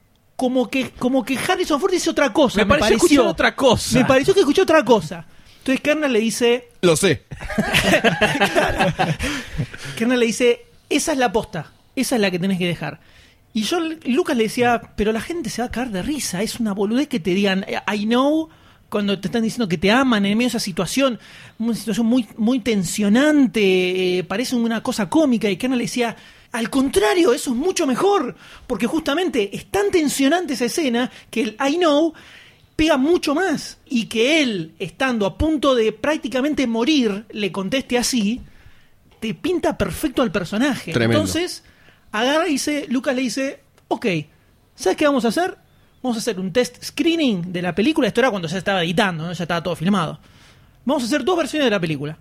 como 0.42 0.72
que, 0.72 0.90
como 0.90 1.24
que 1.24 1.38
Harrison 1.38 1.80
Ford 1.80 1.92
dice 1.92 2.10
otra 2.10 2.34
cosa. 2.34 2.58
Me 2.58 2.66
pareció 2.66 2.96
escuchar 2.96 3.28
otra 3.28 3.56
cosa. 3.56 4.00
Me 4.00 4.06
pareció 4.06 4.34
que 4.34 4.40
escuchó 4.40 4.64
otra 4.64 4.84
cosa. 4.84 5.24
Entonces 5.60 5.82
Kerner 5.82 6.10
le 6.10 6.20
dice, 6.20 6.70
Lo 6.82 6.96
sé. 6.96 7.26
Kerner 9.96 10.18
le 10.18 10.26
dice, 10.26 10.66
esa 10.90 11.12
es 11.12 11.20
la 11.20 11.32
posta, 11.32 11.72
esa 11.96 12.16
es 12.16 12.22
la 12.22 12.32
que 12.32 12.40
tenés 12.40 12.58
que 12.58 12.66
dejar. 12.66 13.02
Y 13.54 13.62
yo, 13.62 13.78
Lucas 14.06 14.36
le 14.36 14.46
decía, 14.46 14.82
pero 14.96 15.12
la 15.12 15.22
gente 15.22 15.52
se 15.52 15.62
va 15.62 15.68
a 15.68 15.72
caer 15.72 15.90
de 15.90 16.02
risa, 16.02 16.42
es 16.42 16.60
una 16.60 16.74
boludez 16.74 17.08
que 17.08 17.20
te 17.20 17.36
digan, 17.36 17.64
I 17.94 18.06
know, 18.06 18.50
cuando 18.90 19.20
te 19.20 19.28
están 19.28 19.44
diciendo 19.44 19.68
que 19.68 19.78
te 19.78 19.92
aman 19.92 20.26
en 20.26 20.40
medio 20.40 20.48
de 20.48 20.58
esa 20.58 20.60
situación, 20.60 21.20
una 21.60 21.76
situación 21.76 22.08
muy, 22.08 22.28
muy 22.36 22.62
tensionante, 22.62 24.18
eh, 24.18 24.24
parece 24.24 24.56
una 24.56 24.82
cosa 24.82 25.08
cómica, 25.08 25.52
y 25.52 25.58
Kerner 25.58 25.78
le 25.78 25.84
decía, 25.84 26.18
al 26.52 26.70
contrario, 26.70 27.34
eso 27.34 27.52
es 27.52 27.56
mucho 27.56 27.88
mejor, 27.88 28.36
porque 28.68 28.88
justamente 28.88 29.56
es 29.56 29.68
tan 29.68 29.90
tensionante 29.90 30.54
esa 30.54 30.66
escena 30.66 31.12
que 31.30 31.42
el 31.42 31.58
I 31.66 31.78
know 31.78 32.14
pega 32.76 32.98
mucho 32.98 33.34
más 33.34 33.78
y 33.86 34.06
que 34.08 34.42
él, 34.42 34.74
estando 34.80 35.26
a 35.26 35.38
punto 35.38 35.76
de 35.76 35.94
prácticamente 35.94 36.68
morir, 36.68 37.26
le 37.30 37.52
conteste 37.52 37.98
así, 37.98 38.42
te 39.20 39.34
pinta 39.34 39.78
perfecto 39.78 40.22
al 40.22 40.32
personaje. 40.32 40.92
Tremendo. 40.92 41.22
Entonces, 41.22 41.64
agarra 42.12 42.48
y 42.48 42.54
dice, 42.54 42.86
Lucas 42.90 43.16
le 43.16 43.22
dice, 43.22 43.60
ok, 43.88 44.06
¿sabes 44.76 44.98
qué 44.98 45.06
vamos 45.06 45.26
a 45.26 45.30
hacer? 45.30 45.58
Vamos 46.02 46.18
a 46.18 46.20
hacer 46.20 46.40
un 46.40 46.52
test 46.52 46.84
screening 46.84 47.54
de 47.54 47.62
la 47.62 47.76
película. 47.76 48.08
Esto 48.08 48.22
era 48.22 48.32
cuando 48.32 48.48
ya 48.48 48.58
estaba 48.58 48.84
editando, 48.84 49.26
¿no? 49.26 49.34
ya 49.34 49.44
estaba 49.44 49.62
todo 49.62 49.76
filmado. 49.76 50.20
Vamos 50.84 51.04
a 51.04 51.06
hacer 51.06 51.24
dos 51.24 51.38
versiones 51.38 51.68
de 51.68 51.72
la 51.72 51.80
película. 51.80 52.18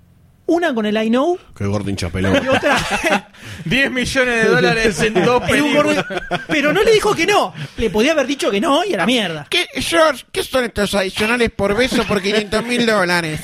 Una 0.53 0.75
con 0.75 0.85
el 0.85 0.97
I 1.01 1.09
Know 1.11 1.39
Qué 1.57 1.65
gordo 1.65 1.91
hinchapelón. 1.91 2.45
y 2.45 2.49
otra 2.49 2.77
10 3.65 3.91
millones 3.93 4.45
de 4.45 4.51
dólares 4.51 5.01
en 5.01 5.15
dos 5.15 5.43
en 5.49 5.63
un 5.63 5.73
películas. 5.73 6.05
gordo- 6.09 6.41
Pero 6.49 6.73
no 6.73 6.83
le 6.83 6.91
dijo 6.93 7.15
que 7.15 7.25
no. 7.25 7.55
Le 7.77 7.89
podía 7.89 8.13
haber 8.13 8.27
dicho 8.27 8.51
que 8.51 8.61
no 8.61 8.85
y 8.85 8.93
a 8.95 8.97
la 8.97 9.07
mierda. 9.07 9.47
¿Qué, 9.49 9.69
George, 9.81 10.25
¿qué 10.33 10.43
son 10.43 10.65
estos 10.65 10.93
adicionales 10.95 11.51
por 11.51 11.77
beso 11.77 12.03
por 12.05 12.21
500 12.21 12.65
mil 12.65 12.85
dólares? 12.85 13.43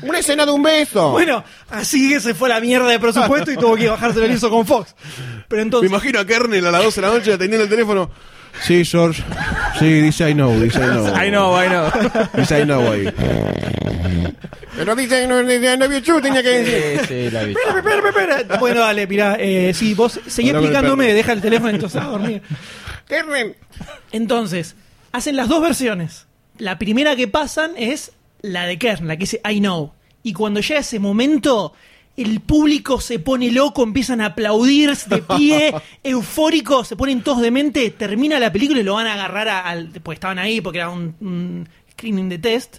Una 0.00 0.18
escena 0.20 0.46
de 0.46 0.52
un 0.52 0.62
beso. 0.62 1.10
Bueno, 1.10 1.44
así 1.68 2.08
que 2.08 2.20
se 2.20 2.34
fue 2.34 2.48
la 2.48 2.58
mierda 2.60 2.88
de 2.88 2.98
presupuesto 3.00 3.50
y 3.52 3.56
tuvo 3.56 3.76
que 3.76 3.88
bajarse 3.88 4.24
el 4.24 4.32
hizo 4.32 4.48
con 4.48 4.66
Fox. 4.66 4.94
Pero 5.48 5.58
Me 5.58 5.62
entonces, 5.62 5.90
imagino 5.90 6.20
a 6.20 6.24
Kernel 6.26 6.66
a 6.66 6.70
las 6.70 6.84
12 6.84 7.00
de 7.02 7.06
la 7.06 7.12
noche 7.12 7.32
atendiendo 7.34 7.64
el 7.64 7.70
teléfono. 7.70 8.10
Sí, 8.62 8.84
George. 8.84 9.22
Sí, 9.78 10.00
dice 10.00 10.30
I 10.30 10.34
know, 10.34 10.52
dice 10.58 10.78
I 10.78 10.88
know. 10.88 11.06
I 11.08 11.30
know, 11.30 11.62
I 11.62 11.68
know. 11.68 11.90
Dice 12.34 12.60
I 12.60 12.64
know 12.64 12.92
ahí. 12.92 13.12
Pero 14.76 14.94
dice, 14.94 15.26
no, 15.26 15.42
no, 15.42 15.76
no, 15.76 15.88
no, 15.88 16.20
tenía 16.20 16.42
que 16.42 16.48
decir. 16.48 17.00
Sí, 17.00 17.06
sí, 17.06 17.30
la 17.30 17.44
vi. 17.44 17.52
Espera, 17.52 17.78
espera, 17.78 18.08
espera, 18.08 18.38
espera. 18.38 18.58
Bueno, 18.60 18.80
dale, 18.80 19.06
mirá. 19.06 19.36
Eh, 19.38 19.72
sí, 19.74 19.94
vos 19.94 20.20
seguí 20.26 20.50
explicándome, 20.50 21.14
deja 21.14 21.32
el 21.32 21.40
teléfono 21.40 21.70
entonces 21.70 22.00
a 22.00 22.04
dormir. 22.04 22.42
Entonces, 24.12 24.76
hacen 25.12 25.36
las 25.36 25.48
dos 25.48 25.62
versiones. 25.62 26.26
La 26.58 26.78
primera 26.78 27.16
que 27.16 27.28
pasan 27.28 27.72
es 27.76 28.12
la 28.42 28.66
de 28.66 28.78
Kern, 28.78 29.08
la 29.08 29.16
que 29.16 29.20
dice 29.20 29.40
I 29.48 29.60
know. 29.60 29.92
Y 30.22 30.32
cuando 30.32 30.60
llega 30.60 30.80
ese 30.80 30.98
momento, 30.98 31.72
el 32.16 32.40
público 32.40 33.00
se 33.00 33.18
pone 33.18 33.50
loco, 33.50 33.82
empiezan 33.82 34.20
a 34.20 34.26
aplaudir 34.26 34.96
de 34.96 35.18
pie, 35.22 35.74
eufóricos, 36.02 36.88
se 36.88 36.96
ponen 36.96 37.22
todos 37.22 37.42
de 37.42 37.50
mente, 37.50 37.90
termina 37.90 38.38
la 38.38 38.50
película 38.52 38.80
y 38.80 38.82
lo 38.82 38.94
van 38.94 39.06
a 39.06 39.14
agarrar 39.14 39.48
a- 39.48 39.60
al. 39.60 39.88
Pues 40.02 40.16
estaban 40.16 40.38
ahí 40.38 40.60
porque 40.60 40.78
era 40.78 40.88
un, 40.90 41.14
un 41.20 41.68
screening 41.92 42.28
de 42.28 42.38
test. 42.38 42.76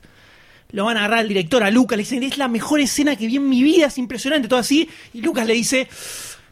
Lo 0.72 0.86
van 0.86 0.98
a 0.98 1.02
agarrar 1.02 1.20
al 1.20 1.28
director, 1.30 1.64
a 1.64 1.72
Lucas, 1.72 1.96
le 1.98 2.04
dicen, 2.04 2.24
es 2.24 2.38
la 2.38 2.48
mejor 2.50 2.82
escena 2.82 3.16
que 3.16 3.26
vi 3.28 3.38
en 3.38 3.48
mi 3.48 3.64
vida, 3.64 3.86
es 3.88 3.98
impresionante, 3.98 4.48
todo 4.50 4.60
así. 4.60 4.90
Y 5.14 5.22
Lucas 5.22 5.48
le 5.48 5.54
dice, 5.54 5.88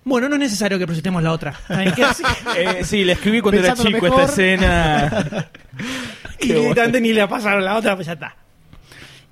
bueno, 0.06 0.30
no 0.30 0.36
es 0.36 0.40
necesario 0.40 0.80
que 0.80 0.86
presentemos 0.86 1.22
la 1.22 1.32
otra. 1.34 1.60
Eh, 2.58 2.84
sí, 2.86 3.04
le 3.04 3.14
escribí 3.14 3.42
cuando 3.42 3.60
era 3.62 3.74
chico 3.76 3.90
mejor. 4.02 4.22
esta 4.22 4.24
escena. 4.32 5.50
y 6.40 6.48
directamente 6.48 7.02
ni 7.02 7.12
le 7.12 7.28
pasaron 7.28 7.66
la 7.66 7.76
otra, 7.76 7.96
pues 7.96 8.08
ya 8.08 8.14
está. 8.14 8.36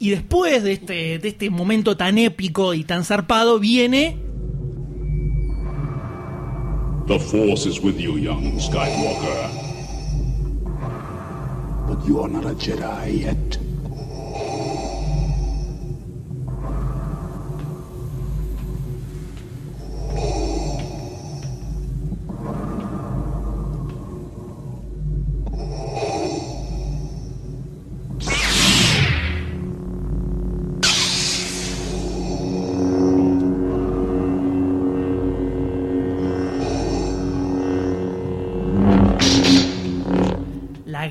Y 0.03 0.09
después 0.09 0.61
de 0.63 0.73
este, 0.73 1.17
de 1.17 1.29
este 1.29 1.49
momento 1.49 1.95
tan 1.95 2.17
épico 2.17 2.73
y 2.73 2.83
tan 2.83 3.05
zarpado, 3.05 3.57
viene 3.57 4.17
The 7.07 7.17
Force 7.17 7.69
is 7.69 7.79
with 7.79 7.97
you, 7.97 8.17
young 8.17 8.59
Skywalker. 8.59 9.49
But 11.87 12.05
you 12.05 12.21
are 12.21 12.27
not 12.29 12.43
a 12.45 12.53
Jedi 12.53 13.21
yet. 13.21 13.62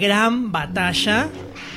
Gran 0.03 0.51
batalla 0.51 1.29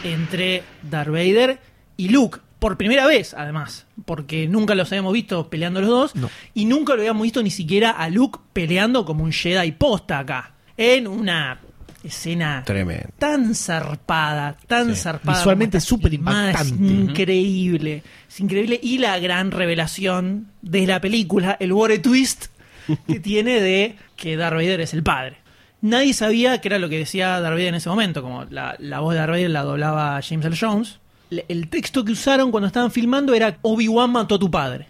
entre 0.03 0.63
Darth 0.81 1.11
Vader 1.11 1.59
y 1.95 2.09
Luke. 2.09 2.39
Por 2.57 2.75
primera 2.77 3.05
vez, 3.05 3.35
además, 3.35 3.85
porque 4.05 4.47
nunca 4.47 4.73
los 4.73 4.91
habíamos 4.91 5.13
visto 5.13 5.47
peleando 5.49 5.81
los 5.81 5.89
dos 5.89 6.13
y 6.55 6.65
nunca 6.65 6.95
lo 6.95 7.01
habíamos 7.01 7.21
visto 7.21 7.43
ni 7.43 7.51
siquiera 7.51 7.91
a 7.91 8.09
Luke 8.09 8.39
peleando 8.51 9.05
como 9.05 9.23
un 9.23 9.31
Jedi 9.31 9.71
posta 9.73 10.19
acá. 10.19 10.53
En 10.75 11.05
una 11.07 11.59
escena 12.03 12.63
Tremendo. 12.65 13.09
tan 13.19 13.53
zarpada, 13.53 14.57
tan 14.67 14.95
zarpada. 14.95 15.37
Visualmente 15.37 15.79
súper 15.79 16.15
impactante. 16.15 16.83
increíble. 16.83 18.01
Es 18.27 18.39
increíble. 18.39 18.79
Y 18.81 18.97
la 18.97 19.19
gran 19.19 19.51
revelación 19.51 20.47
de 20.63 20.87
la 20.87 20.99
película, 20.99 21.57
el 21.59 21.71
War 21.71 21.95
Twist, 21.99 22.47
que 23.07 23.19
tiene 23.19 23.61
de 23.61 23.95
que 24.15 24.37
Darth 24.37 24.55
Vader 24.55 24.81
es 24.81 24.93
el 24.95 25.03
padre. 25.03 25.44
Nadie 25.85 26.13
sabía 26.13 26.59
que 26.61 26.67
era 26.67 26.79
lo 26.79 26.89
que 26.89 26.97
decía 26.97 27.39
Darth 27.39 27.53
Vader 27.53 27.67
en 27.67 27.75
ese 27.75 27.89
momento, 27.89 28.21
como 28.21 28.45
la, 28.45 28.75
la 28.79 28.99
voz 29.01 29.13
de 29.13 29.19
Darth 29.19 29.31
Vader 29.31 29.49
la 29.51 29.63
doblaba 29.63 30.19
James 30.21 30.45
L. 30.45 30.55
Jones. 30.59 30.99
Le- 31.29 31.45
El 31.47 31.67
texto 31.69 32.03
que 32.03 32.11
usaron 32.13 32.49
cuando 32.51 32.67
estaban 32.67 32.91
filmando 32.91 33.33
era 33.33 33.57
Obi-Wan 33.61 34.11
mató 34.11 34.35
a 34.35 34.39
tu 34.39 34.49
padre. 34.49 34.87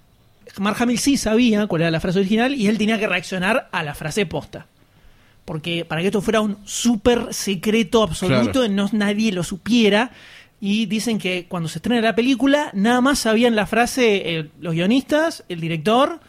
Mark 0.58 0.78
Hamill 0.80 1.00
sí 1.00 1.18
sabía 1.18 1.68
cuál 1.68 1.82
era 1.82 1.92
la 1.92 2.00
frase 2.00 2.20
original 2.20 2.54
y 2.56 2.68
él 2.68 2.78
tenía 2.78 2.98
que 2.98 3.08
reaccionar 3.08 3.68
a 3.72 3.84
la 3.84 3.94
frase 3.94 4.26
posta. 4.26 4.68
Porque 5.44 5.84
para 5.86 6.02
que 6.02 6.08
esto 6.08 6.22
fuera 6.22 6.40
un 6.42 6.58
súper 6.66 7.34
secreto 7.34 8.02
absoluto, 8.02 8.62
Claro. 8.62 8.70
no 8.74 8.90
nadie 8.94 9.32
lo 9.32 9.44
supiera. 9.44 10.12
Y 10.62 10.86
dicen 10.86 11.18
que 11.20 11.46
cuando 11.50 11.68
se 11.68 11.80
estrena 11.80 12.02
la 12.02 12.16
película, 12.16 12.70
nada 12.74 13.02
más 13.02 13.20
sabían 13.20 13.56
la 13.56 13.66
frase 13.66 14.38
eh, 14.40 14.50
los 14.62 14.74
guionistas, 14.74 15.44
el 15.50 15.60
director, 15.60 16.22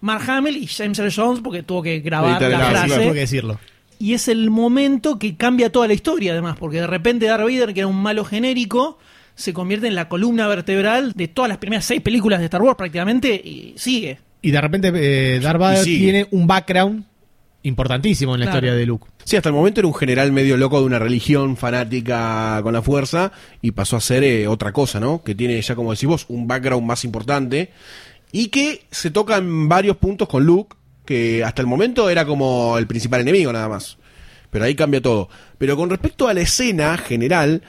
Mark 0.00 0.28
Hamill 0.30 0.58
y 0.58 0.66
James 0.66 0.98
Earl 0.98 1.12
Jones, 1.14 1.40
porque 1.42 1.62
tuvo 1.62 1.82
que 1.82 2.00
grabar 2.00 2.42
Editar 2.42 2.50
la 2.50 2.66
frase. 2.70 3.00
tuvo 3.02 3.14
que 3.14 3.20
decirlo. 3.20 3.58
Y 3.98 4.14
es 4.14 4.28
el 4.28 4.50
momento 4.50 5.18
que 5.18 5.36
cambia 5.36 5.70
toda 5.72 5.86
la 5.88 5.94
historia, 5.94 6.32
además, 6.32 6.56
porque 6.58 6.80
de 6.80 6.86
repente 6.86 7.26
Darth 7.26 7.44
Vader, 7.44 7.72
que 7.74 7.80
era 7.80 7.86
un 7.86 8.00
malo 8.02 8.24
genérico, 8.24 8.98
se 9.34 9.52
convierte 9.52 9.86
en 9.86 9.94
la 9.94 10.08
columna 10.08 10.46
vertebral 10.48 11.12
de 11.14 11.28
todas 11.28 11.48
las 11.48 11.58
primeras 11.58 11.84
seis 11.84 12.00
películas 12.02 12.38
de 12.40 12.46
Star 12.46 12.62
Wars 12.62 12.76
prácticamente 12.76 13.34
y 13.34 13.74
sigue. 13.76 14.18
Y 14.42 14.50
de 14.50 14.60
repente 14.60 14.92
eh, 14.94 15.40
Darth 15.40 15.60
Vader 15.60 15.84
tiene 15.84 16.26
un 16.30 16.46
background 16.46 17.04
importantísimo 17.62 18.34
en 18.34 18.40
la 18.40 18.46
Claro. 18.46 18.58
historia 18.58 18.74
de 18.78 18.86
Luke. 18.86 19.06
Sí, 19.24 19.36
hasta 19.36 19.48
el 19.48 19.54
momento 19.54 19.80
era 19.80 19.88
un 19.88 19.94
general 19.94 20.30
medio 20.30 20.56
loco 20.56 20.78
de 20.78 20.86
una 20.86 20.98
religión 21.00 21.56
fanática 21.56 22.60
con 22.62 22.72
la 22.72 22.80
fuerza 22.82 23.32
y 23.60 23.72
pasó 23.72 23.96
a 23.96 24.00
ser 24.00 24.22
eh, 24.22 24.46
otra 24.46 24.72
cosa, 24.72 25.00
¿no? 25.00 25.22
Que 25.24 25.34
tiene 25.34 25.60
ya, 25.60 25.74
como 25.74 25.90
decís 25.92 26.08
vos, 26.08 26.26
un 26.28 26.46
background 26.46 26.86
más 26.86 27.04
importante 27.04 27.70
y 28.30 28.48
que 28.48 28.82
se 28.90 29.10
toca 29.10 29.36
en 29.38 29.68
varios 29.68 29.96
puntos 29.96 30.28
con 30.28 30.44
Luke, 30.44 30.76
que 31.06 31.42
hasta 31.44 31.62
el 31.62 31.68
momento 31.68 32.10
era 32.10 32.26
como 32.26 32.76
el 32.76 32.86
principal 32.86 33.22
enemigo 33.22 33.52
nada 33.52 33.68
más. 33.68 33.96
Pero 34.50 34.64
ahí 34.66 34.74
cambia 34.74 35.00
todo. 35.00 35.28
Pero 35.58 35.76
con 35.76 35.88
respecto 35.90 36.28
a 36.28 36.34
la 36.34 36.40
escena 36.42 36.96
general, 36.98 37.62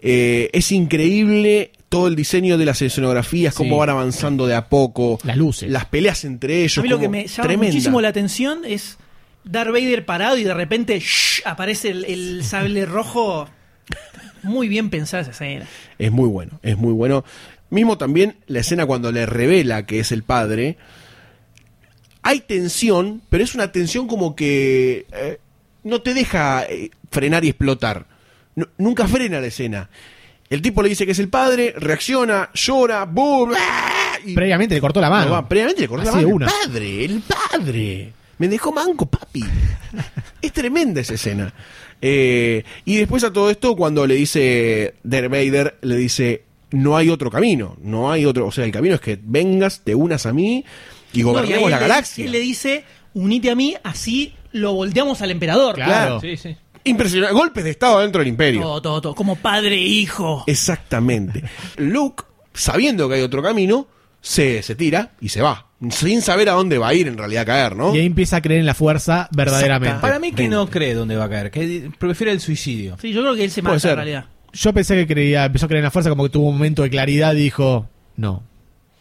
eh, 0.00 0.48
es 0.52 0.72
increíble 0.72 1.72
todo 1.88 2.08
el 2.08 2.16
diseño 2.16 2.58
de 2.58 2.66
las 2.66 2.82
escenografías, 2.82 3.54
cómo 3.54 3.74
Sí. 3.76 3.78
van 3.80 3.90
avanzando 3.90 4.46
de 4.46 4.54
a 4.54 4.68
poco. 4.68 5.18
Las 5.24 5.36
luces. 5.36 5.70
Las 5.70 5.86
peleas 5.86 6.24
entre 6.24 6.62
ellos. 6.64 6.78
A 6.78 6.82
mí 6.82 6.88
lo 6.88 6.98
que 6.98 7.08
me 7.08 7.26
llama 7.26 7.42
tremenda. 7.48 7.66
muchísimo 7.66 8.00
la 8.00 8.08
atención 8.08 8.62
es 8.66 8.98
Darth 9.44 9.72
Vader 9.72 10.04
parado 10.04 10.36
y 10.36 10.44
de 10.44 10.52
repente 10.54 10.98
¡shh! 11.00 11.42
aparece 11.46 11.90
el, 11.90 12.04
el 12.04 12.44
sable 12.44 12.84
rojo. 12.86 13.48
Muy 14.42 14.68
bien 14.68 14.90
pensada 14.90 15.22
esa 15.22 15.30
escena. 15.32 15.66
Es 15.98 16.12
muy 16.12 16.28
bueno, 16.28 16.60
es 16.62 16.76
muy 16.76 16.92
bueno. 16.92 17.24
Mismo 17.70 17.98
también 17.98 18.36
la 18.46 18.60
escena 18.60 18.86
cuando 18.86 19.10
le 19.12 19.26
revela 19.26 19.84
que 19.86 20.00
es 20.00 20.12
el 20.12 20.22
padre. 20.22 20.76
Hay 22.28 22.40
tensión, 22.40 23.22
pero 23.30 23.42
es 23.42 23.54
una 23.54 23.72
tensión 23.72 24.06
como 24.06 24.36
que 24.36 25.06
eh, 25.12 25.38
no 25.84 26.02
te 26.02 26.12
deja 26.12 26.64
eh, 26.64 26.90
frenar 27.10 27.42
y 27.44 27.48
explotar. 27.48 28.04
Nu- 28.54 28.66
nunca 28.76 29.08
frena 29.08 29.40
la 29.40 29.46
escena. 29.46 29.88
El 30.50 30.60
tipo 30.60 30.82
le 30.82 30.90
dice 30.90 31.06
que 31.06 31.12
es 31.12 31.18
el 31.18 31.28
padre, 31.30 31.72
reacciona, 31.76 32.50
llora, 32.52 33.04
boom, 33.06 33.52
¡ah! 33.56 34.16
y 34.24 34.34
Previamente 34.34 34.74
le 34.74 34.80
cortó 34.82 35.00
la 35.00 35.08
mano. 35.08 35.26
no, 35.26 35.32
va, 35.32 35.48
previamente 35.48 35.80
le 35.82 35.88
cortó 35.88 36.08
Así 36.08 36.16
la 36.16 36.22
mano. 36.22 36.34
una. 36.34 36.46
El 36.46 36.52
padre, 36.68 37.04
el 37.06 37.22
padre. 37.22 38.12
Me 38.36 38.48
dejó 38.48 38.72
manco, 38.72 39.06
papi. 39.06 39.44
es 40.42 40.52
tremenda 40.52 41.00
esa 41.00 41.14
escena. 41.14 41.52
Eh, 42.02 42.62
y 42.84 42.96
después 42.98 43.24
a 43.24 43.32
todo 43.32 43.50
esto, 43.50 43.74
cuando 43.74 44.06
le 44.06 44.14
dice 44.16 44.94
Darth 45.02 45.30
Vader, 45.30 45.78
le 45.80 45.96
dice, 45.96 46.42
no 46.72 46.94
hay 46.96 47.08
otro 47.08 47.30
camino, 47.30 47.76
no 47.82 48.12
hay 48.12 48.24
otro, 48.26 48.46
o 48.46 48.52
sea, 48.52 48.64
el 48.66 48.70
camino 48.72 48.94
es 48.96 49.00
que 49.00 49.18
vengas, 49.22 49.80
te 49.80 49.94
unas 49.94 50.26
a 50.26 50.32
mí 50.32 50.64
y 51.12 51.18
No, 51.22 51.30
y 51.30 51.32
gobernemos 51.32 51.70
la 51.70 51.76
le- 51.78 51.82
galaxia. 51.88 52.24
Él 52.24 52.32
le 52.32 52.40
dice, 52.40 52.84
unite 53.14 53.50
a 53.50 53.54
mí, 53.54 53.74
así 53.82 54.34
lo 54.52 54.72
volteamos 54.74 55.20
al 55.22 55.30
emperador. 55.30 55.74
Claro. 55.74 56.20
Sí, 56.20 56.36
sí. 56.36 56.56
Impresionante. 56.84 57.34
Golpes 57.34 57.64
de 57.64 57.70
estado 57.70 58.00
dentro 58.00 58.20
del 58.20 58.28
imperio. 58.28 58.62
Todo, 58.62 58.82
todo, 58.82 59.00
todo. 59.00 59.14
Como 59.14 59.36
padre 59.36 59.74
e 59.74 59.80
hijo. 59.86 60.44
Exactamente. 60.46 61.44
Luke, 61.76 62.24
sabiendo 62.54 63.08
que 63.08 63.16
hay 63.16 63.22
otro 63.22 63.42
camino, 63.42 63.86
se, 64.20 64.62
se 64.62 64.74
tira 64.74 65.12
y 65.20 65.28
se 65.28 65.42
va. 65.42 65.66
Sin 65.90 66.22
saber 66.22 66.48
a 66.48 66.52
dónde 66.52 66.76
va 66.78 66.88
a 66.88 66.94
ir 66.94 67.06
en 67.06 67.16
realidad 67.16 67.42
a 67.42 67.46
caer, 67.46 67.76
¿no? 67.76 67.94
Y 67.94 67.98
ahí 68.00 68.06
empieza 68.06 68.38
a 68.38 68.42
creer 68.42 68.60
en 68.60 68.66
la 68.66 68.74
fuerza 68.74 69.28
verdaderamente. 69.32 70.00
Para 70.00 70.18
mí 70.18 70.32
que 70.32 70.48
no 70.48 70.68
cree 70.68 70.94
dónde 70.94 71.14
va 71.16 71.24
a 71.24 71.28
caer, 71.28 71.50
que 71.52 71.90
prefiere 71.98 72.32
el 72.32 72.40
suicidio. 72.40 72.96
Sí, 73.00 73.12
yo 73.12 73.20
creo 73.20 73.34
que 73.36 73.44
él 73.44 73.50
se 73.50 73.62
mata 73.62 73.90
en 73.90 73.96
realidad. 73.96 74.24
Yo 74.52 74.72
pensé 74.72 74.96
que 74.96 75.06
creía, 75.06 75.44
empezó 75.44 75.66
a 75.66 75.68
creer 75.68 75.80
en 75.80 75.84
la 75.84 75.90
fuerza 75.92 76.10
como 76.10 76.24
que 76.24 76.30
tuvo 76.30 76.48
un 76.48 76.54
momento 76.54 76.82
de 76.82 76.90
claridad 76.90 77.32
y 77.34 77.36
dijo, 77.42 77.88
no, 78.16 78.42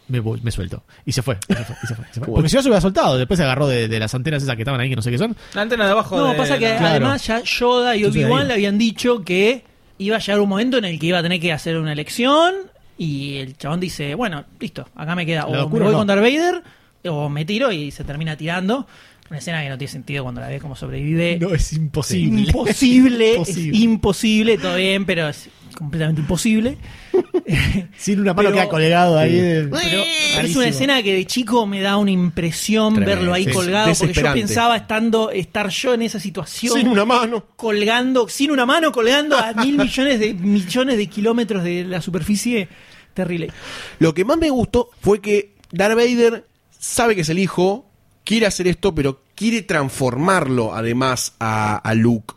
me, 0.07 0.19
voy, 0.19 0.39
me 0.41 0.51
suelto. 0.51 0.83
Y 1.05 1.11
se 1.11 1.21
fue. 1.21 1.37
y 1.49 1.53
se 1.53 1.63
fue, 1.63 1.75
y 1.83 1.87
se 1.87 1.95
fue, 1.95 2.05
y 2.09 2.13
se 2.13 2.19
fue. 2.21 2.27
Porque 2.35 2.49
si 2.49 2.55
no 2.55 2.61
se 2.61 2.67
hubiera 2.69 2.81
soltado, 2.81 3.17
después 3.17 3.37
se 3.37 3.43
agarró 3.43 3.67
de, 3.67 3.87
de 3.87 3.99
las 3.99 4.13
antenas 4.15 4.43
esas 4.43 4.55
que 4.55 4.61
estaban 4.63 4.79
ahí, 4.81 4.89
que 4.89 4.95
no 4.95 5.01
sé 5.01 5.11
qué 5.11 5.17
son. 5.17 5.35
La 5.53 5.61
antena 5.63 5.85
de 5.85 5.91
abajo 5.91 6.17
No, 6.17 6.27
de 6.31 6.35
pasa 6.35 6.53
que 6.57 6.65
Claro. 6.67 6.85
además 6.87 7.25
ya 7.25 7.41
Yoda 7.43 7.95
y 7.95 8.05
Obi-Wan 8.05 8.47
le 8.47 8.53
habían 8.55 8.77
dicho 8.77 9.23
que 9.23 9.63
iba 9.99 10.15
a 10.17 10.19
llegar 10.19 10.39
un 10.39 10.49
momento 10.49 10.77
en 10.77 10.85
el 10.85 10.99
que 10.99 11.07
iba 11.07 11.19
a 11.19 11.23
tener 11.23 11.39
que 11.39 11.51
hacer 11.51 11.77
una 11.77 11.91
elección 11.93 12.53
y 12.97 13.37
el 13.37 13.57
chabón 13.57 13.79
dice, 13.79 14.15
bueno, 14.15 14.45
listo, 14.59 14.87
acá 14.95 15.15
me 15.15 15.25
queda 15.25 15.45
o 15.45 15.51
me 15.51 15.79
voy 15.79 15.91
no. 15.91 15.97
con 15.97 16.07
Darth 16.07 16.21
Vader 16.21 16.63
o 17.05 17.29
me 17.29 17.45
tiro 17.45 17.71
y 17.71 17.91
se 17.91 18.03
termina 18.03 18.35
tirando. 18.35 18.87
Una 19.29 19.39
escena 19.39 19.61
que 19.61 19.67
no 19.69 19.77
tiene 19.77 19.91
sentido 19.91 20.23
cuando 20.23 20.39
la 20.39 20.47
ves 20.47 20.61
como 20.61 20.73
sobrevive. 20.75 21.37
No, 21.39 21.53
es 21.53 21.73
imposible. 21.73 22.41
Imposible, 22.43 23.31
Imposible. 23.35 23.77
es 23.77 23.83
imposible, 23.83 24.57
todo 24.57 24.75
bien, 24.77 25.05
pero 25.05 25.27
es 25.27 25.49
completamente 25.77 26.21
imposible. 26.21 26.77
Sin 27.97 28.19
una 28.19 28.33
mano 28.33 28.49
Pero- 28.49 28.61
queda 28.61 28.69
colgado 28.69 29.17
ahí. 29.17 29.35
De- 29.35 29.67
Pero 29.67 30.01
es 30.47 30.55
una 30.55 30.67
escena 30.67 31.01
que 31.03 31.13
de 31.13 31.25
chico 31.25 31.65
me 31.65 31.81
da 31.81 31.97
una 31.97 32.11
impresión 32.11 32.95
Tremendo, 32.95 33.15
verlo 33.21 33.33
ahí 33.33 33.45
sí, 33.45 33.51
colgado, 33.51 33.93
porque 33.97 34.13
yo 34.13 34.33
pensaba 34.33 34.75
estando 34.77 35.31
estar 35.31 35.69
yo 35.69 35.93
en 35.93 36.01
esa 36.01 36.19
situación 36.19 36.73
Sin 36.73 36.87
una 36.87 37.05
mano. 37.05 37.45
colgando, 37.55 38.27
sin 38.27 38.51
una 38.51 38.65
mano, 38.65 38.91
colgando 38.91 39.37
a 39.37 39.53
mil 39.53 39.77
millones 39.79 40.19
de 40.19 40.33
millones 40.33 40.97
de 40.97 41.07
kilómetros 41.07 41.63
de 41.63 41.83
la 41.83 42.01
superficie. 42.01 42.67
Terrible. 43.13 43.51
Lo 43.99 44.13
que 44.13 44.25
más 44.25 44.37
me 44.37 44.49
gustó 44.49 44.89
fue 45.01 45.21
que 45.21 45.55
Darth 45.71 45.95
Vader 45.95 46.45
sabe 46.77 47.15
que 47.15 47.21
es 47.21 47.29
el 47.29 47.39
hijo, 47.39 47.89
quiere 48.23 48.45
hacer 48.45 48.67
esto, 48.67 48.93
pero 48.93 49.23
quiere 49.35 49.61
transformarlo 49.63 50.75
además 50.75 51.33
a, 51.39 51.77
a 51.77 51.93
Luke. 51.95 52.35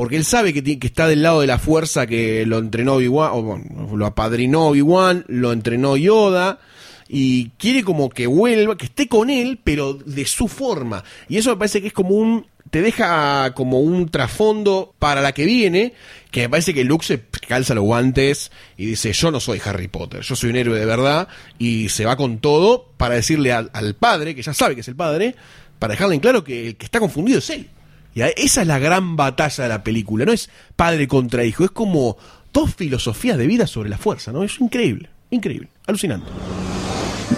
Porque 0.00 0.16
él 0.16 0.24
sabe 0.24 0.54
que, 0.54 0.62
que 0.62 0.86
está 0.86 1.06
del 1.08 1.22
lado 1.22 1.42
de 1.42 1.46
la 1.46 1.58
fuerza 1.58 2.06
que 2.06 2.46
lo 2.46 2.56
entrenó 2.56 2.94
Obi-Wan, 2.94 3.32
o 3.34 3.42
bueno, 3.42 3.94
lo 3.94 4.06
apadrinó 4.06 4.68
Obi-Wan, 4.68 5.26
lo 5.28 5.52
entrenó 5.52 5.94
Yoda, 5.94 6.58
y 7.06 7.50
quiere 7.58 7.84
como 7.84 8.08
que 8.08 8.26
vuelva, 8.26 8.78
que 8.78 8.86
esté 8.86 9.08
con 9.08 9.28
él, 9.28 9.60
pero 9.62 9.92
de 9.92 10.24
su 10.24 10.48
forma. 10.48 11.04
Y 11.28 11.36
eso 11.36 11.50
me 11.50 11.58
parece 11.58 11.82
que 11.82 11.88
es 11.88 11.92
como 11.92 12.14
un. 12.14 12.46
te 12.70 12.80
deja 12.80 13.52
como 13.52 13.80
un 13.80 14.08
trasfondo 14.08 14.94
para 14.98 15.20
la 15.20 15.32
que 15.32 15.44
viene, 15.44 15.92
que 16.30 16.40
me 16.40 16.48
parece 16.48 16.72
que 16.72 16.84
Luke 16.84 17.04
se 17.04 17.20
calza 17.46 17.74
los 17.74 17.84
guantes 17.84 18.52
y 18.78 18.86
dice: 18.86 19.12
Yo 19.12 19.30
no 19.30 19.38
soy 19.38 19.60
Harry 19.62 19.88
Potter, 19.88 20.22
yo 20.22 20.34
soy 20.34 20.48
un 20.48 20.56
héroe 20.56 20.78
de 20.78 20.86
verdad, 20.86 21.28
y 21.58 21.90
se 21.90 22.06
va 22.06 22.16
con 22.16 22.38
todo 22.38 22.86
para 22.96 23.16
decirle 23.16 23.52
al, 23.52 23.70
al 23.74 23.94
padre, 23.96 24.34
que 24.34 24.40
ya 24.40 24.54
sabe 24.54 24.74
que 24.76 24.80
es 24.80 24.88
el 24.88 24.96
padre, 24.96 25.34
para 25.78 25.92
dejarle 25.92 26.14
en 26.14 26.22
claro 26.22 26.42
que 26.42 26.68
el 26.68 26.76
que 26.76 26.86
está 26.86 27.00
confundido 27.00 27.40
es 27.40 27.50
él. 27.50 27.68
Y 28.14 28.22
esa 28.22 28.62
es 28.62 28.66
la 28.66 28.78
gran 28.78 29.16
batalla 29.16 29.64
de 29.64 29.68
la 29.68 29.84
película. 29.84 30.24
No 30.24 30.32
es 30.32 30.50
padre 30.76 31.06
contra 31.06 31.44
hijo, 31.44 31.64
es 31.64 31.70
como 31.70 32.16
dos 32.52 32.74
filosofías 32.74 33.38
de 33.38 33.46
vida 33.46 33.66
sobre 33.66 33.90
la 33.90 33.98
fuerza, 33.98 34.32
¿no? 34.32 34.42
Es 34.42 34.60
increíble, 34.60 35.08
increíble, 35.30 35.68
alucinante. 35.86 36.26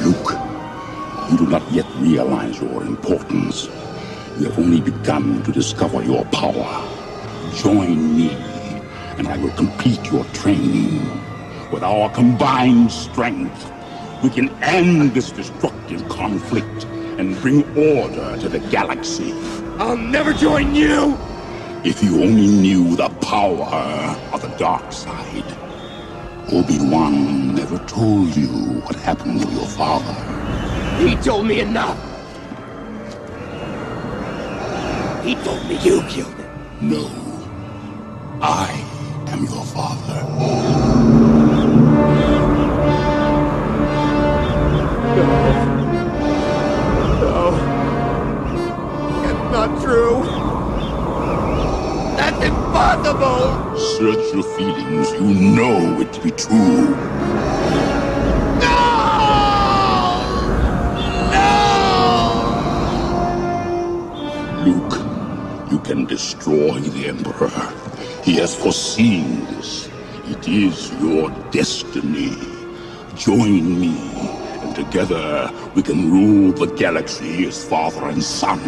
Luke, 0.02 0.34
you 1.30 1.36
do 1.36 1.46
not 1.46 1.62
yet 1.72 1.84
realize 2.00 2.58
your 2.60 2.82
importance. 2.86 3.68
You 4.38 4.46
have 4.46 4.58
only 4.58 4.80
begun 4.80 5.42
to 5.42 5.52
discover 5.52 6.02
your 6.02 6.24
power. 6.30 6.82
Join 7.54 8.16
me, 8.16 8.30
and 9.18 9.28
I 9.28 9.36
will 9.36 9.52
complete 9.56 10.10
your 10.10 10.24
training. 10.32 11.00
With 11.70 11.82
our 11.82 12.08
combined 12.10 12.90
strength, 12.90 13.70
we 14.22 14.30
can 14.30 14.48
end 14.62 15.12
this 15.12 15.30
destructive 15.32 16.08
conflict 16.08 16.86
and 17.18 17.40
bring 17.40 17.62
order 17.76 18.36
to 18.38 18.48
the 18.48 18.60
galaxy. 18.70 19.32
I'll 19.78 19.96
never 19.96 20.32
join 20.32 20.74
you! 20.74 21.16
If 21.84 22.02
you 22.02 22.22
only 22.22 22.46
knew 22.46 22.96
the 22.96 23.08
power 23.08 24.16
of 24.32 24.42
the 24.42 24.54
dark 24.56 24.92
side. 24.92 25.44
Obi-Wan 26.52 27.54
never 27.54 27.78
told 27.86 28.36
you 28.36 28.48
what 28.84 28.94
happened 28.96 29.40
to 29.42 29.48
your 29.48 29.66
father. 29.66 30.14
He 30.98 31.16
told 31.16 31.46
me 31.46 31.60
enough! 31.60 31.98
He 35.24 35.34
told 35.36 35.66
me 35.68 35.78
you 35.78 36.02
killed 36.08 36.34
him. 36.34 36.52
No. 36.80 37.08
I 38.40 38.70
am 39.28 39.44
your 39.44 39.64
father. 39.64 40.71
Impossible! 52.82 53.78
Search 53.78 54.34
your 54.34 54.42
feelings. 54.42 55.12
You 55.12 55.54
know 55.54 56.00
it 56.00 56.12
to 56.14 56.20
be 56.20 56.32
true. 56.32 56.96
Luke, 64.64 64.98
you 65.70 65.78
can 65.78 66.06
destroy 66.06 66.80
the 66.80 67.06
Emperor. 67.06 67.50
He 68.24 68.34
has 68.38 68.56
foreseen 68.56 69.44
this. 69.46 69.88
It 70.26 70.48
is 70.48 70.90
your 71.00 71.30
destiny. 71.52 72.36
Join 73.14 73.80
me, 73.80 73.96
and 74.62 74.74
together 74.74 75.52
we 75.76 75.82
can 75.82 76.10
rule 76.10 76.50
the 76.52 76.66
galaxy 76.74 77.46
as 77.46 77.64
father 77.64 78.08
and 78.08 78.22
son. 78.22 78.60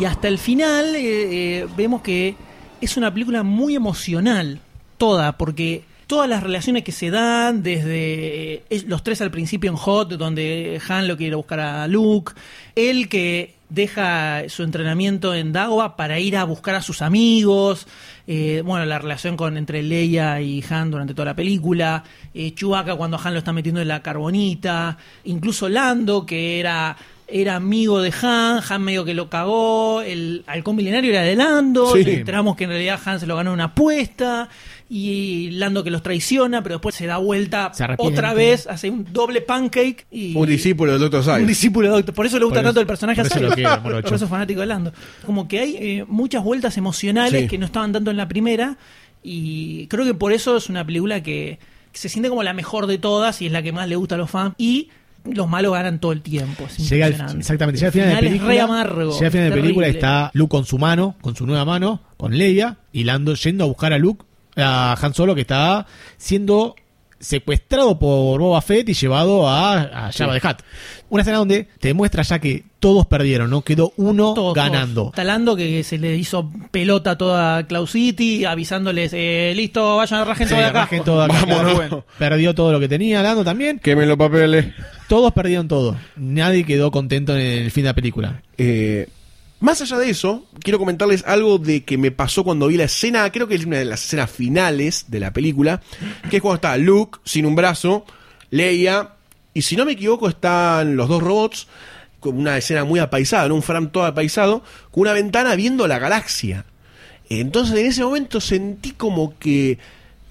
Y 0.00 0.06
hasta 0.06 0.28
el 0.28 0.38
final 0.38 0.96
eh, 0.96 1.58
eh, 1.60 1.68
vemos 1.76 2.00
que 2.00 2.34
es 2.80 2.96
una 2.96 3.12
película 3.12 3.42
muy 3.42 3.76
emocional, 3.76 4.58
toda, 4.96 5.36
porque 5.36 5.84
todas 6.06 6.26
las 6.26 6.42
relaciones 6.42 6.84
que 6.84 6.92
se 6.92 7.10
dan, 7.10 7.62
desde 7.62 8.64
eh, 8.70 8.84
los 8.86 9.04
tres 9.04 9.20
al 9.20 9.30
principio 9.30 9.70
en 9.70 9.76
Hot, 9.76 10.12
donde 10.12 10.80
Han 10.88 11.06
lo 11.06 11.18
quiere 11.18 11.36
buscar 11.36 11.60
a 11.60 11.86
Luke, 11.86 12.32
él 12.74 13.10
que 13.10 13.56
deja 13.68 14.48
su 14.48 14.62
entrenamiento 14.62 15.34
en 15.34 15.52
Dagobah 15.52 15.96
para 15.96 16.18
ir 16.18 16.36
a 16.38 16.44
buscar 16.44 16.74
a 16.76 16.82
sus 16.82 17.02
amigos, 17.02 17.86
bueno, 18.26 18.84
la 18.84 18.98
relación 18.98 19.36
con 19.36 19.56
entre 19.56 19.82
Leia 19.82 20.40
y 20.40 20.64
Han 20.68 20.90
durante 20.90 21.14
toda 21.14 21.26
la 21.26 21.36
película, 21.36 22.04
eh, 22.32 22.54
Chewbacca 22.54 22.96
cuando 22.96 23.18
Han 23.22 23.32
lo 23.32 23.38
está 23.38 23.52
metiendo 23.52 23.80
en 23.80 23.88
la 23.88 24.02
carbonita, 24.02 24.98
incluso 25.24 25.68
Lando 25.68 26.24
que 26.24 26.58
era 26.58 26.96
era 27.32 27.56
amigo 27.56 28.00
de 28.00 28.12
Han, 28.22 28.60
Han 28.68 28.82
medio 28.82 29.04
que 29.04 29.14
lo 29.14 29.28
cagó, 29.30 30.02
el 30.02 30.42
halcón 30.46 30.76
milenario 30.76 31.10
era 31.10 31.22
de 31.22 31.36
Lando, 31.36 31.92
Sí. 31.94 32.02
y 32.06 32.10
enteramos 32.10 32.56
que 32.56 32.64
en 32.64 32.70
realidad 32.70 32.98
Han 33.04 33.20
se 33.20 33.26
lo 33.26 33.36
ganó 33.36 33.50
en 33.50 33.54
una 33.54 33.64
apuesta, 33.64 34.48
y 34.88 35.50
Lando 35.52 35.84
que 35.84 35.90
los 35.90 36.02
traiciona, 36.02 36.62
pero 36.62 36.76
después 36.76 36.94
se 36.96 37.06
da 37.06 37.18
vuelta 37.18 37.70
Se 37.72 37.86
otra 37.98 38.34
vez, 38.34 38.66
hace 38.66 38.90
un 38.90 39.06
doble 39.12 39.40
pancake 39.40 40.06
y 40.10 40.34
Un 40.36 40.46
discípulo 40.48 40.92
del 40.92 41.00
Dr. 41.02 41.20
un 41.20 41.24
Sayles. 41.24 41.48
discípulo 41.48 41.88
de 41.88 41.94
Doctor. 41.94 42.14
Por 42.14 42.26
eso 42.26 42.38
le 42.38 42.44
gusta 42.44 42.62
tanto 42.62 42.80
el 42.80 42.86
personaje 42.86 43.20
a 43.20 43.24
por 43.24 43.36
eso 43.44 43.54
quiero. 43.54 43.82
Por 43.82 44.04
eso 44.14 44.24
es 44.24 44.30
fanático 44.30 44.60
de 44.60 44.66
Lando. 44.66 44.92
Como 45.24 45.46
que 45.46 45.60
hay 45.60 45.76
eh, 45.78 46.04
muchas 46.08 46.42
vueltas 46.42 46.76
emocionales 46.76 47.42
Sí. 47.42 47.48
que 47.48 47.58
no 47.58 47.66
estaban 47.66 47.92
dando 47.92 48.10
en 48.10 48.16
la 48.16 48.26
primera. 48.26 48.76
Y 49.22 49.86
creo 49.88 50.04
que 50.04 50.14
por 50.14 50.32
eso 50.32 50.56
es 50.56 50.68
una 50.68 50.84
película 50.84 51.22
que, 51.22 51.58
que 51.92 51.98
se 51.98 52.08
siente 52.08 52.28
como 52.28 52.42
la 52.42 52.54
mejor 52.54 52.86
de 52.86 52.98
todas 52.98 53.42
y 53.42 53.46
es 53.46 53.52
la 53.52 53.62
que 53.62 53.70
más 53.70 53.88
le 53.88 53.94
gusta 53.96 54.14
a 54.16 54.18
los 54.18 54.30
fans. 54.30 54.54
Y 54.58 54.88
los 55.24 55.48
malos 55.48 55.72
ganan 55.72 55.98
todo 56.00 56.12
el 56.12 56.22
tiempo. 56.22 56.64
Es 56.66 56.88
Llega 56.88 57.06
al- 57.06 57.38
exactamente, 57.38 57.78
llega 57.78 57.88
al 57.88 57.92
final, 57.92 58.08
de 58.08 58.12
la 58.14 58.18
es 58.18 58.24
película. 58.26 58.48
re 58.52 58.60
amargo. 58.60 59.12
llega 59.12 59.26
al 59.26 59.32
final 59.32 59.50
de 59.50 59.56
la 59.56 59.62
película 59.62 59.86
está 59.88 60.30
Luke 60.34 60.50
con 60.50 60.64
su 60.64 60.78
mano, 60.78 61.16
con 61.20 61.36
su 61.36 61.46
nueva 61.46 61.64
mano, 61.64 62.00
con 62.16 62.36
Leia, 62.36 62.76
y 62.92 63.04
Lando 63.04 63.34
yendo 63.34 63.64
a 63.64 63.66
buscar 63.66 63.92
a 63.92 63.98
Luke, 63.98 64.24
a 64.56 64.96
Han 65.00 65.14
Solo, 65.14 65.34
que 65.34 65.42
está 65.42 65.86
siendo 66.16 66.74
secuestrado 67.20 67.98
por 67.98 68.40
Boba 68.40 68.60
Fett 68.62 68.88
y 68.88 68.94
llevado 68.94 69.46
a, 69.48 69.74
a 70.08 70.12
Jabba 70.12 70.34
Sí. 70.34 70.40
the 70.40 70.48
Hutt. 70.48 70.56
Una 71.10 71.22
escena 71.22 71.38
donde 71.38 71.68
te 71.78 71.88
demuestra 71.88 72.22
ya 72.22 72.38
que 72.38 72.64
todos 72.78 73.04
perdieron, 73.06 73.50
¿no? 73.50 73.62
Quedó 73.62 73.92
uno 73.96 74.32
Todos, 74.32 74.54
ganando. 74.54 75.00
todos. 75.02 75.12
Está 75.12 75.24
Lando 75.24 75.54
que 75.56 75.82
se 75.84 75.98
le 75.98 76.16
hizo 76.16 76.50
pelota 76.70 77.12
a 77.12 77.18
toda 77.18 77.66
Cloud 77.66 77.86
City, 77.88 78.44
avisándoles, 78.46 79.12
eh, 79.14 79.52
listo, 79.54 79.96
vayan 79.96 80.20
a 80.20 80.24
rajen 80.24 80.48
Sí, 80.48 80.54
todo 80.54 80.62
de 80.62 80.68
acá. 80.68 80.80
rajen 80.82 81.04
todo 81.04 81.22
acá. 81.22 81.44
Vámonos. 81.46 82.04
Perdió 82.18 82.54
todo 82.54 82.72
lo 82.72 82.80
que 82.80 82.88
tenía, 82.88 83.22
Lando 83.22 83.44
también. 83.44 83.78
Quemen 83.80 84.08
los 84.08 84.16
papeles. 84.16 84.66
Todos 85.08 85.32
perdieron 85.32 85.68
todo. 85.68 85.96
Nadie 86.16 86.64
quedó 86.64 86.90
contento 86.90 87.36
en 87.36 87.42
el 87.64 87.70
fin 87.70 87.82
de 87.84 87.90
la 87.90 87.94
película. 87.94 88.42
Eh, 88.56 89.08
más 89.60 89.80
allá 89.82 89.98
de 89.98 90.10
eso, 90.10 90.46
quiero 90.60 90.78
comentarles 90.78 91.24
algo 91.26 91.58
de 91.58 91.84
que 91.84 91.98
me 91.98 92.10
pasó 92.10 92.44
cuando 92.44 92.66
vi 92.66 92.76
la 92.76 92.84
escena, 92.84 93.30
creo 93.30 93.46
que 93.46 93.54
es 93.54 93.66
una 93.66 93.78
de 93.78 93.84
las 93.84 94.04
escenas 94.04 94.30
finales 94.30 95.06
de 95.08 95.20
la 95.20 95.32
película, 95.32 95.82
que 96.30 96.36
es 96.36 96.42
cuando 96.42 96.56
está 96.56 96.76
Luke 96.78 97.20
sin 97.24 97.46
un 97.46 97.54
brazo, 97.54 98.04
Leia, 98.50 99.16
y 99.52 99.62
si 99.62 99.76
no 99.76 99.84
me 99.84 99.92
equivoco 99.92 100.28
están 100.28 100.96
los 100.96 101.08
dos 101.08 101.22
robots, 101.22 101.66
con 102.20 102.38
una 102.38 102.56
escena 102.56 102.84
muy 102.84 103.00
apaisada, 103.00 103.52
un 103.52 103.62
frame 103.62 103.88
todo 103.88 104.04
apaisado, 104.04 104.62
con 104.90 105.02
una 105.02 105.12
ventana 105.12 105.54
viendo 105.56 105.86
la 105.88 105.98
galaxia. 105.98 106.64
Entonces 107.28 107.78
en 107.78 107.86
ese 107.86 108.04
momento 108.04 108.40
sentí 108.40 108.92
como 108.92 109.38
que 109.38 109.78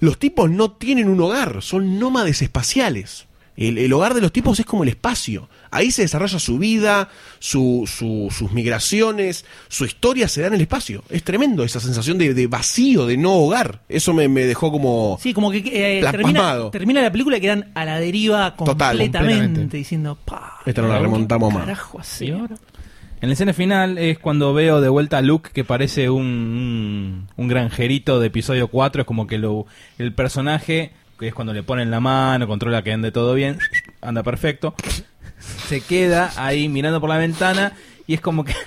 los 0.00 0.18
tipos 0.18 0.50
no 0.50 0.72
tienen 0.72 1.08
un 1.08 1.20
hogar, 1.20 1.62
son 1.62 1.98
nómades 1.98 2.42
espaciales. 2.42 3.26
El 3.56 3.92
hogar 3.92 4.14
de 4.14 4.22
los 4.22 4.32
tipos 4.32 4.58
es 4.58 4.64
como 4.64 4.84
el 4.84 4.88
espacio. 4.88 5.48
Ahí 5.70 5.90
se 5.92 6.02
desarrolla 6.02 6.38
su 6.38 6.58
vida, 6.58 7.08
su- 7.38 7.84
su- 7.86 8.28
sus 8.36 8.50
migraciones, 8.52 9.44
su 9.68 9.84
historia 9.84 10.26
se 10.28 10.40
da 10.40 10.48
en 10.48 10.54
el 10.54 10.60
espacio. 10.62 11.04
Es 11.10 11.22
tremendo 11.22 11.62
esa 11.64 11.78
sensación 11.80 12.18
de, 12.18 12.34
de 12.34 12.46
vacío, 12.46 13.06
de 13.06 13.16
no 13.16 13.34
hogar. 13.34 13.80
Eso 13.88 14.12
me, 14.12 14.28
me 14.28 14.46
dejó 14.46 14.72
como... 14.72 15.18
Sí, 15.22 15.32
como 15.32 15.50
que 15.50 15.58
eh, 15.58 16.00
Plasmado. 16.00 16.70
termina, 16.70 16.70
termina 16.70 17.02
la 17.02 17.12
película 17.12 17.36
y 17.36 17.40
quedan 17.40 17.70
a 17.74 17.84
la 17.84 18.00
deriva 18.00 18.56
Total. 18.56 18.96
completamente, 18.98 19.76
diciendo, 19.76 20.18
pa, 20.24 20.58
Esta 20.66 20.82
no 20.82 20.88
la 20.88 20.96
¿qué 20.96 21.02
remontamos 21.02 21.52
más. 21.54 21.64
carajo 21.64 22.00
ahora? 22.34 22.56
En 23.22 23.28
la 23.28 23.34
escena 23.34 23.52
final 23.52 23.98
es 23.98 24.18
cuando 24.18 24.54
veo 24.54 24.80
de 24.80 24.88
vuelta 24.88 25.18
a 25.18 25.22
Luke 25.22 25.50
que 25.52 25.62
parece 25.62 26.08
un, 26.08 26.24
un, 26.24 27.28
un 27.36 27.48
granjerito 27.48 28.18
de 28.18 28.28
episodio 28.28 28.68
4. 28.68 29.02
Es 29.02 29.06
como 29.06 29.26
que 29.26 29.36
lo, 29.36 29.66
el 29.98 30.14
personaje, 30.14 30.92
que 31.18 31.28
es 31.28 31.34
cuando 31.34 31.52
le 31.52 31.62
ponen 31.62 31.90
la 31.90 32.00
mano, 32.00 32.46
controla 32.48 32.82
que 32.82 32.92
ande 32.92 33.12
todo 33.12 33.34
bien, 33.34 33.58
anda 34.00 34.22
perfecto, 34.22 34.74
se 35.40 35.80
queda 35.80 36.32
ahí 36.36 36.68
mirando 36.68 37.00
por 37.00 37.10
la 37.10 37.18
ventana 37.18 37.72
y 38.06 38.14
es 38.14 38.20
como 38.20 38.44
que... 38.44 38.54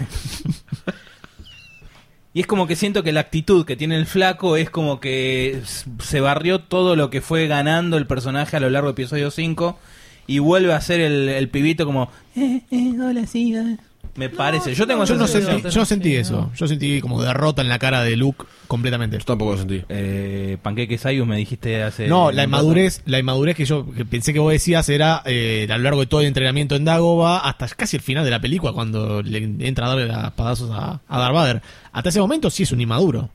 Y 2.35 2.41
es 2.41 2.47
como 2.47 2.65
que 2.65 2.75
siento 2.75 3.03
que 3.03 3.11
la 3.11 3.19
actitud 3.19 3.63
que 3.63 3.75
tiene 3.75 3.95
el 3.95 4.07
flaco 4.07 4.57
es 4.57 4.71
como 4.71 4.99
que 4.99 5.61
se 5.99 6.19
barrió 6.19 6.61
todo 6.61 6.95
lo 6.95 7.11
que 7.11 7.21
fue 7.21 7.45
ganando 7.45 7.95
el 7.95 8.07
personaje 8.07 8.57
a 8.57 8.59
lo 8.59 8.71
largo 8.71 8.87
de 8.87 8.93
episodio 8.93 9.29
5 9.29 9.77
y 10.25 10.39
vuelve 10.39 10.73
a 10.73 10.81
ser 10.81 10.99
el, 10.99 11.49
pibito 11.49 11.85
como... 11.85 12.09
Eh, 12.35 12.61
eh, 12.71 12.93
hola, 12.99 13.27
sí, 13.27 13.55
eh". 13.55 13.77
Me 14.15 14.29
parece. 14.29 14.75
Yo 14.75 14.85
tengo 14.85 15.05
Yo 15.05 15.15
no 15.15 15.25
esa 15.25 15.33
sentí, 15.33 15.45
sensación. 15.47 15.71
yo 15.73 15.79
no 15.79 15.85
sentí 15.85 16.15
eso. 16.15 16.51
Yo 16.55 16.67
sentí 16.67 17.01
como 17.01 17.23
derrota 17.23 17.63
en 17.63 17.69
la 17.69 17.79
cara 17.79 18.03
de 18.03 18.15
Luke 18.15 18.45
completamente. 18.67 19.17
Yo 19.17 19.23
tampoco 19.25 19.53
lo 19.53 19.57
sentí. 19.57 19.81
Eh, 19.89 20.57
Panqueque 20.61 20.99
Sayus 20.99 21.25
me 21.25 21.35
dijiste 21.35 21.81
hace... 21.81 22.07
No, 22.07 22.25
la 22.25 22.27
un 22.29 22.35
rato. 22.37 22.43
inmadurez, 22.63 23.01
la 23.07 23.17
inmadurez 23.17 23.55
que 23.55 23.65
yo 23.65 23.89
que 23.91 24.05
pensé 24.05 24.31
que 24.31 24.37
vos 24.37 24.51
decías 24.51 24.87
era 24.89 25.23
eh, 25.25 25.67
a 25.67 25.77
lo 25.77 25.83
largo 25.83 26.01
de 26.01 26.05
todo 26.05 26.21
el 26.21 26.27
entrenamiento 26.27 26.75
en 26.75 26.85
Dagobah 26.85 27.39
hasta 27.39 27.67
casi 27.69 27.95
el 27.95 28.03
final 28.03 28.23
de 28.23 28.29
la 28.29 28.39
película 28.39 28.71
cuando 28.71 29.23
le 29.23 29.39
entra 29.67 29.87
a 29.87 29.89
darle 29.89 30.05
las 30.05 30.31
padazos 30.33 30.69
a, 30.71 31.01
a 31.07 31.19
Darth 31.19 31.33
Vader. 31.33 31.61
Hasta 31.91 32.09
ese 32.09 32.19
momento 32.19 32.51
sí 32.51 32.63
es 32.63 32.71
un 32.71 32.81
inmaduro. 32.81 33.31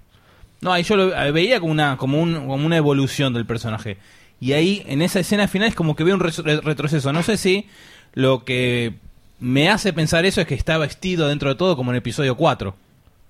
No, 0.61 0.73
ahí 0.73 0.85
yo 0.85 0.95
lo 0.97 1.13
eh, 1.13 1.33
veía 1.33 1.59
como 1.59 1.73
una, 1.73 1.97
como, 1.97 2.23
un- 2.23 2.47
como 2.47 2.65
una 2.67 2.77
evolución 2.77 3.33
del 3.33 3.47
personaje. 3.47 3.97
Y 4.41 4.53
ahí, 4.53 4.85
en 4.87 5.03
esa 5.03 5.19
escena 5.19 5.49
final, 5.49 5.67
es 5.69 5.75
como 5.75 5.97
que 5.97 6.05
veo 6.05 6.15
un 6.15 6.21
re- 6.21 6.61
retroceso. 6.61 7.13
No 7.13 7.25
sé 7.25 7.37
si 7.37 7.67
lo 8.15 8.45
que 8.45 8.95
me 9.41 9.69
hace 9.69 9.93
pensar 9.93 10.25
eso 10.25 10.41
es 10.41 10.47
que 10.47 10.55
está 10.55 10.79
vestido 10.79 11.29
dentro 11.29 11.49
de 11.49 11.55
todo 11.55 11.77
como 11.77 11.91
en 11.93 11.99
episodio 11.99 12.37
4. 12.37 12.75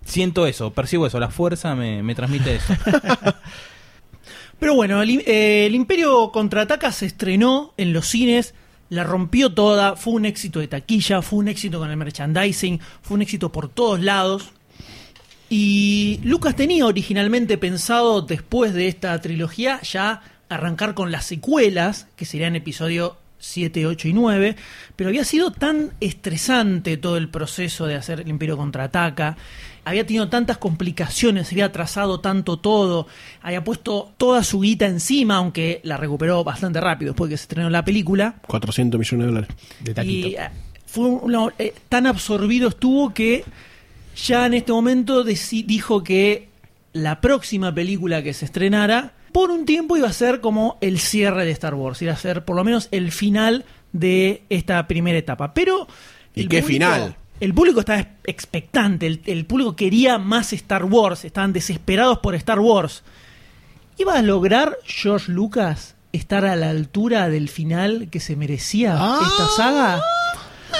Siento 0.05 0.47
eso, 0.47 0.72
percibo 0.72 1.06
eso. 1.06 1.20
La 1.20 1.30
fuerza 1.30 1.74
me, 1.74 2.02
me 2.02 2.14
transmite 2.14 2.56
eso. 2.56 2.74
Pero 4.59 4.74
bueno, 4.74 5.02
el, 5.02 5.22
eh, 5.26 5.66
el 5.66 5.74
Imperio 5.74 6.32
Contraataca 6.32 6.90
se 6.90 7.06
estrenó 7.06 7.74
en 7.76 7.93
los 7.93 8.06
cines, 8.06 8.55
la 8.89 9.05
rompió 9.05 9.52
toda, 9.52 9.97
fue 9.97 10.14
un 10.14 10.24
éxito 10.24 10.60
de 10.60 10.68
taquilla, 10.68 11.22
fue 11.22 11.39
un 11.40 11.48
éxito 11.48 11.78
con 11.78 11.90
el 11.90 11.97
merchandising, 11.97 12.80
fue 13.02 13.16
un 13.16 13.22
éxito 13.22 13.52
por 13.52 13.68
todos 13.68 14.01
lados. 14.01 14.51
Y 15.51 16.20
Lucas 16.24 16.56
tenía 16.56 16.86
originalmente 16.86 17.56
pensado, 17.56 18.22
después 18.22 18.74
de 18.74 18.89
esta 18.89 19.18
trilogía, 19.20 19.80
ya 19.82 20.22
arrancar 20.48 20.94
con 20.94 21.12
las 21.12 21.24
secuelas, 21.26 22.06
que 22.16 22.24
serían 22.24 22.56
episodio 22.56 23.16
7, 23.39 23.86
8 23.86 24.09
y 24.09 24.12
9, 24.12 24.56
pero 24.97 25.09
había 25.09 25.24
sido 25.24 25.52
tan 25.52 25.93
estresante 26.01 26.97
todo 26.97 27.16
el 27.16 27.28
proceso 27.28 27.86
de 27.86 27.94
hacer 27.94 28.20
el 28.20 28.28
Imperio 28.28 28.56
Contraataca, 28.56 29.36
había 29.85 30.06
tenido 30.06 30.28
tantas 30.28 30.59
complicaciones, 30.59 31.48
se 31.48 31.55
había 31.55 31.66
atrasado 31.66 32.20
tanto 32.20 32.59
todo, 32.59 33.06
había 33.40 33.65
puesto 33.65 34.12
toda 34.19 34.44
su 34.44 34.60
guita 34.60 34.86
encima, 34.86 35.36
aunque 35.36 35.81
la 35.82 35.97
recuperó 35.97 36.44
bastante 36.44 36.81
rápido 36.81 37.12
después 37.12 37.31
de 37.31 37.35
que 37.35 37.39
se 37.39 37.44
estrenó 37.44 37.70
la 37.70 37.85
película. 37.85 38.36
400 38.47 38.98
millones 38.98 39.27
de 39.27 39.32
dólares. 39.32 39.56
De 39.81 40.05
Y 40.05 40.35
eh, 40.35 40.51
fue 40.85 41.09
eh, 41.59 41.74
tan 41.89 42.06
absorbido 42.06 42.69
estuvo 42.69 43.15
que 43.15 43.44
ya 44.16 44.47
en 44.47 44.55
este 44.55 44.73
momento 44.73 45.24
dijo 45.24 46.02
que 46.02 46.48
la 46.93 47.20
próxima 47.20 47.74
película 47.74 48.23
que 48.23 48.35
se 48.35 48.44
estrenara 48.44 49.12
por 49.32 49.50
un 49.50 49.64
tiempo 49.66 49.96
iba 49.96 50.09
a 50.09 50.12
ser 50.12 50.40
como 50.40 50.78
el 50.80 50.98
cierre 50.98 51.44
de 51.44 51.50
Star 51.52 51.74
Wars, 51.74 52.00
iba 52.02 52.12
a 52.12 52.16
ser 52.16 52.44
por 52.44 52.56
lo 52.56 52.64
menos 52.64 52.88
el 52.90 53.12
final 53.12 53.64
de 53.92 54.42
esta 54.50 54.86
primera 54.86 55.18
etapa. 55.18 55.55
Pero 55.55 55.86
¿Y 56.34 56.46
qué 56.48 56.60
público- 56.62 56.66
final? 56.68 57.16
El 57.40 57.55
público 57.55 57.80
estaba 57.80 58.05
expectante, 58.24 59.06
el, 59.06 59.20
el 59.26 59.44
público 59.46 59.76
quería 59.76 60.18
más 60.18 60.52
Star 60.52 60.84
Wars, 60.84 61.24
estaban 61.24 61.52
desesperados 61.52 62.18
por 62.18 62.34
Star 62.34 62.59
Wars. 62.59 63.05
¿Iba 63.96 64.18
a 64.18 64.22
lograr 64.22 64.76
George 64.84 65.30
Lucas 65.30 65.94
estar 66.12 66.44
a 66.44 66.56
la 66.56 66.70
altura 66.70 67.28
del 67.28 67.48
final 67.48 68.09
que 68.10 68.18
se 68.18 68.34
merecía 68.34 68.94
esta 68.94 69.46
saga? 69.56 70.02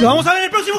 Lo 0.01 0.09
vamos 0.09 0.27
a 0.27 0.31
ver 0.33 0.39
en 0.41 0.45
el 0.47 0.51
próximo 0.51 0.79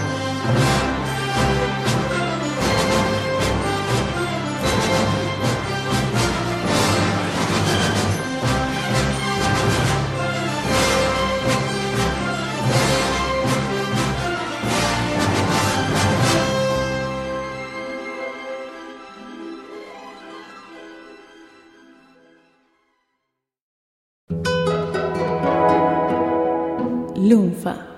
Lunfa. 27.31 27.90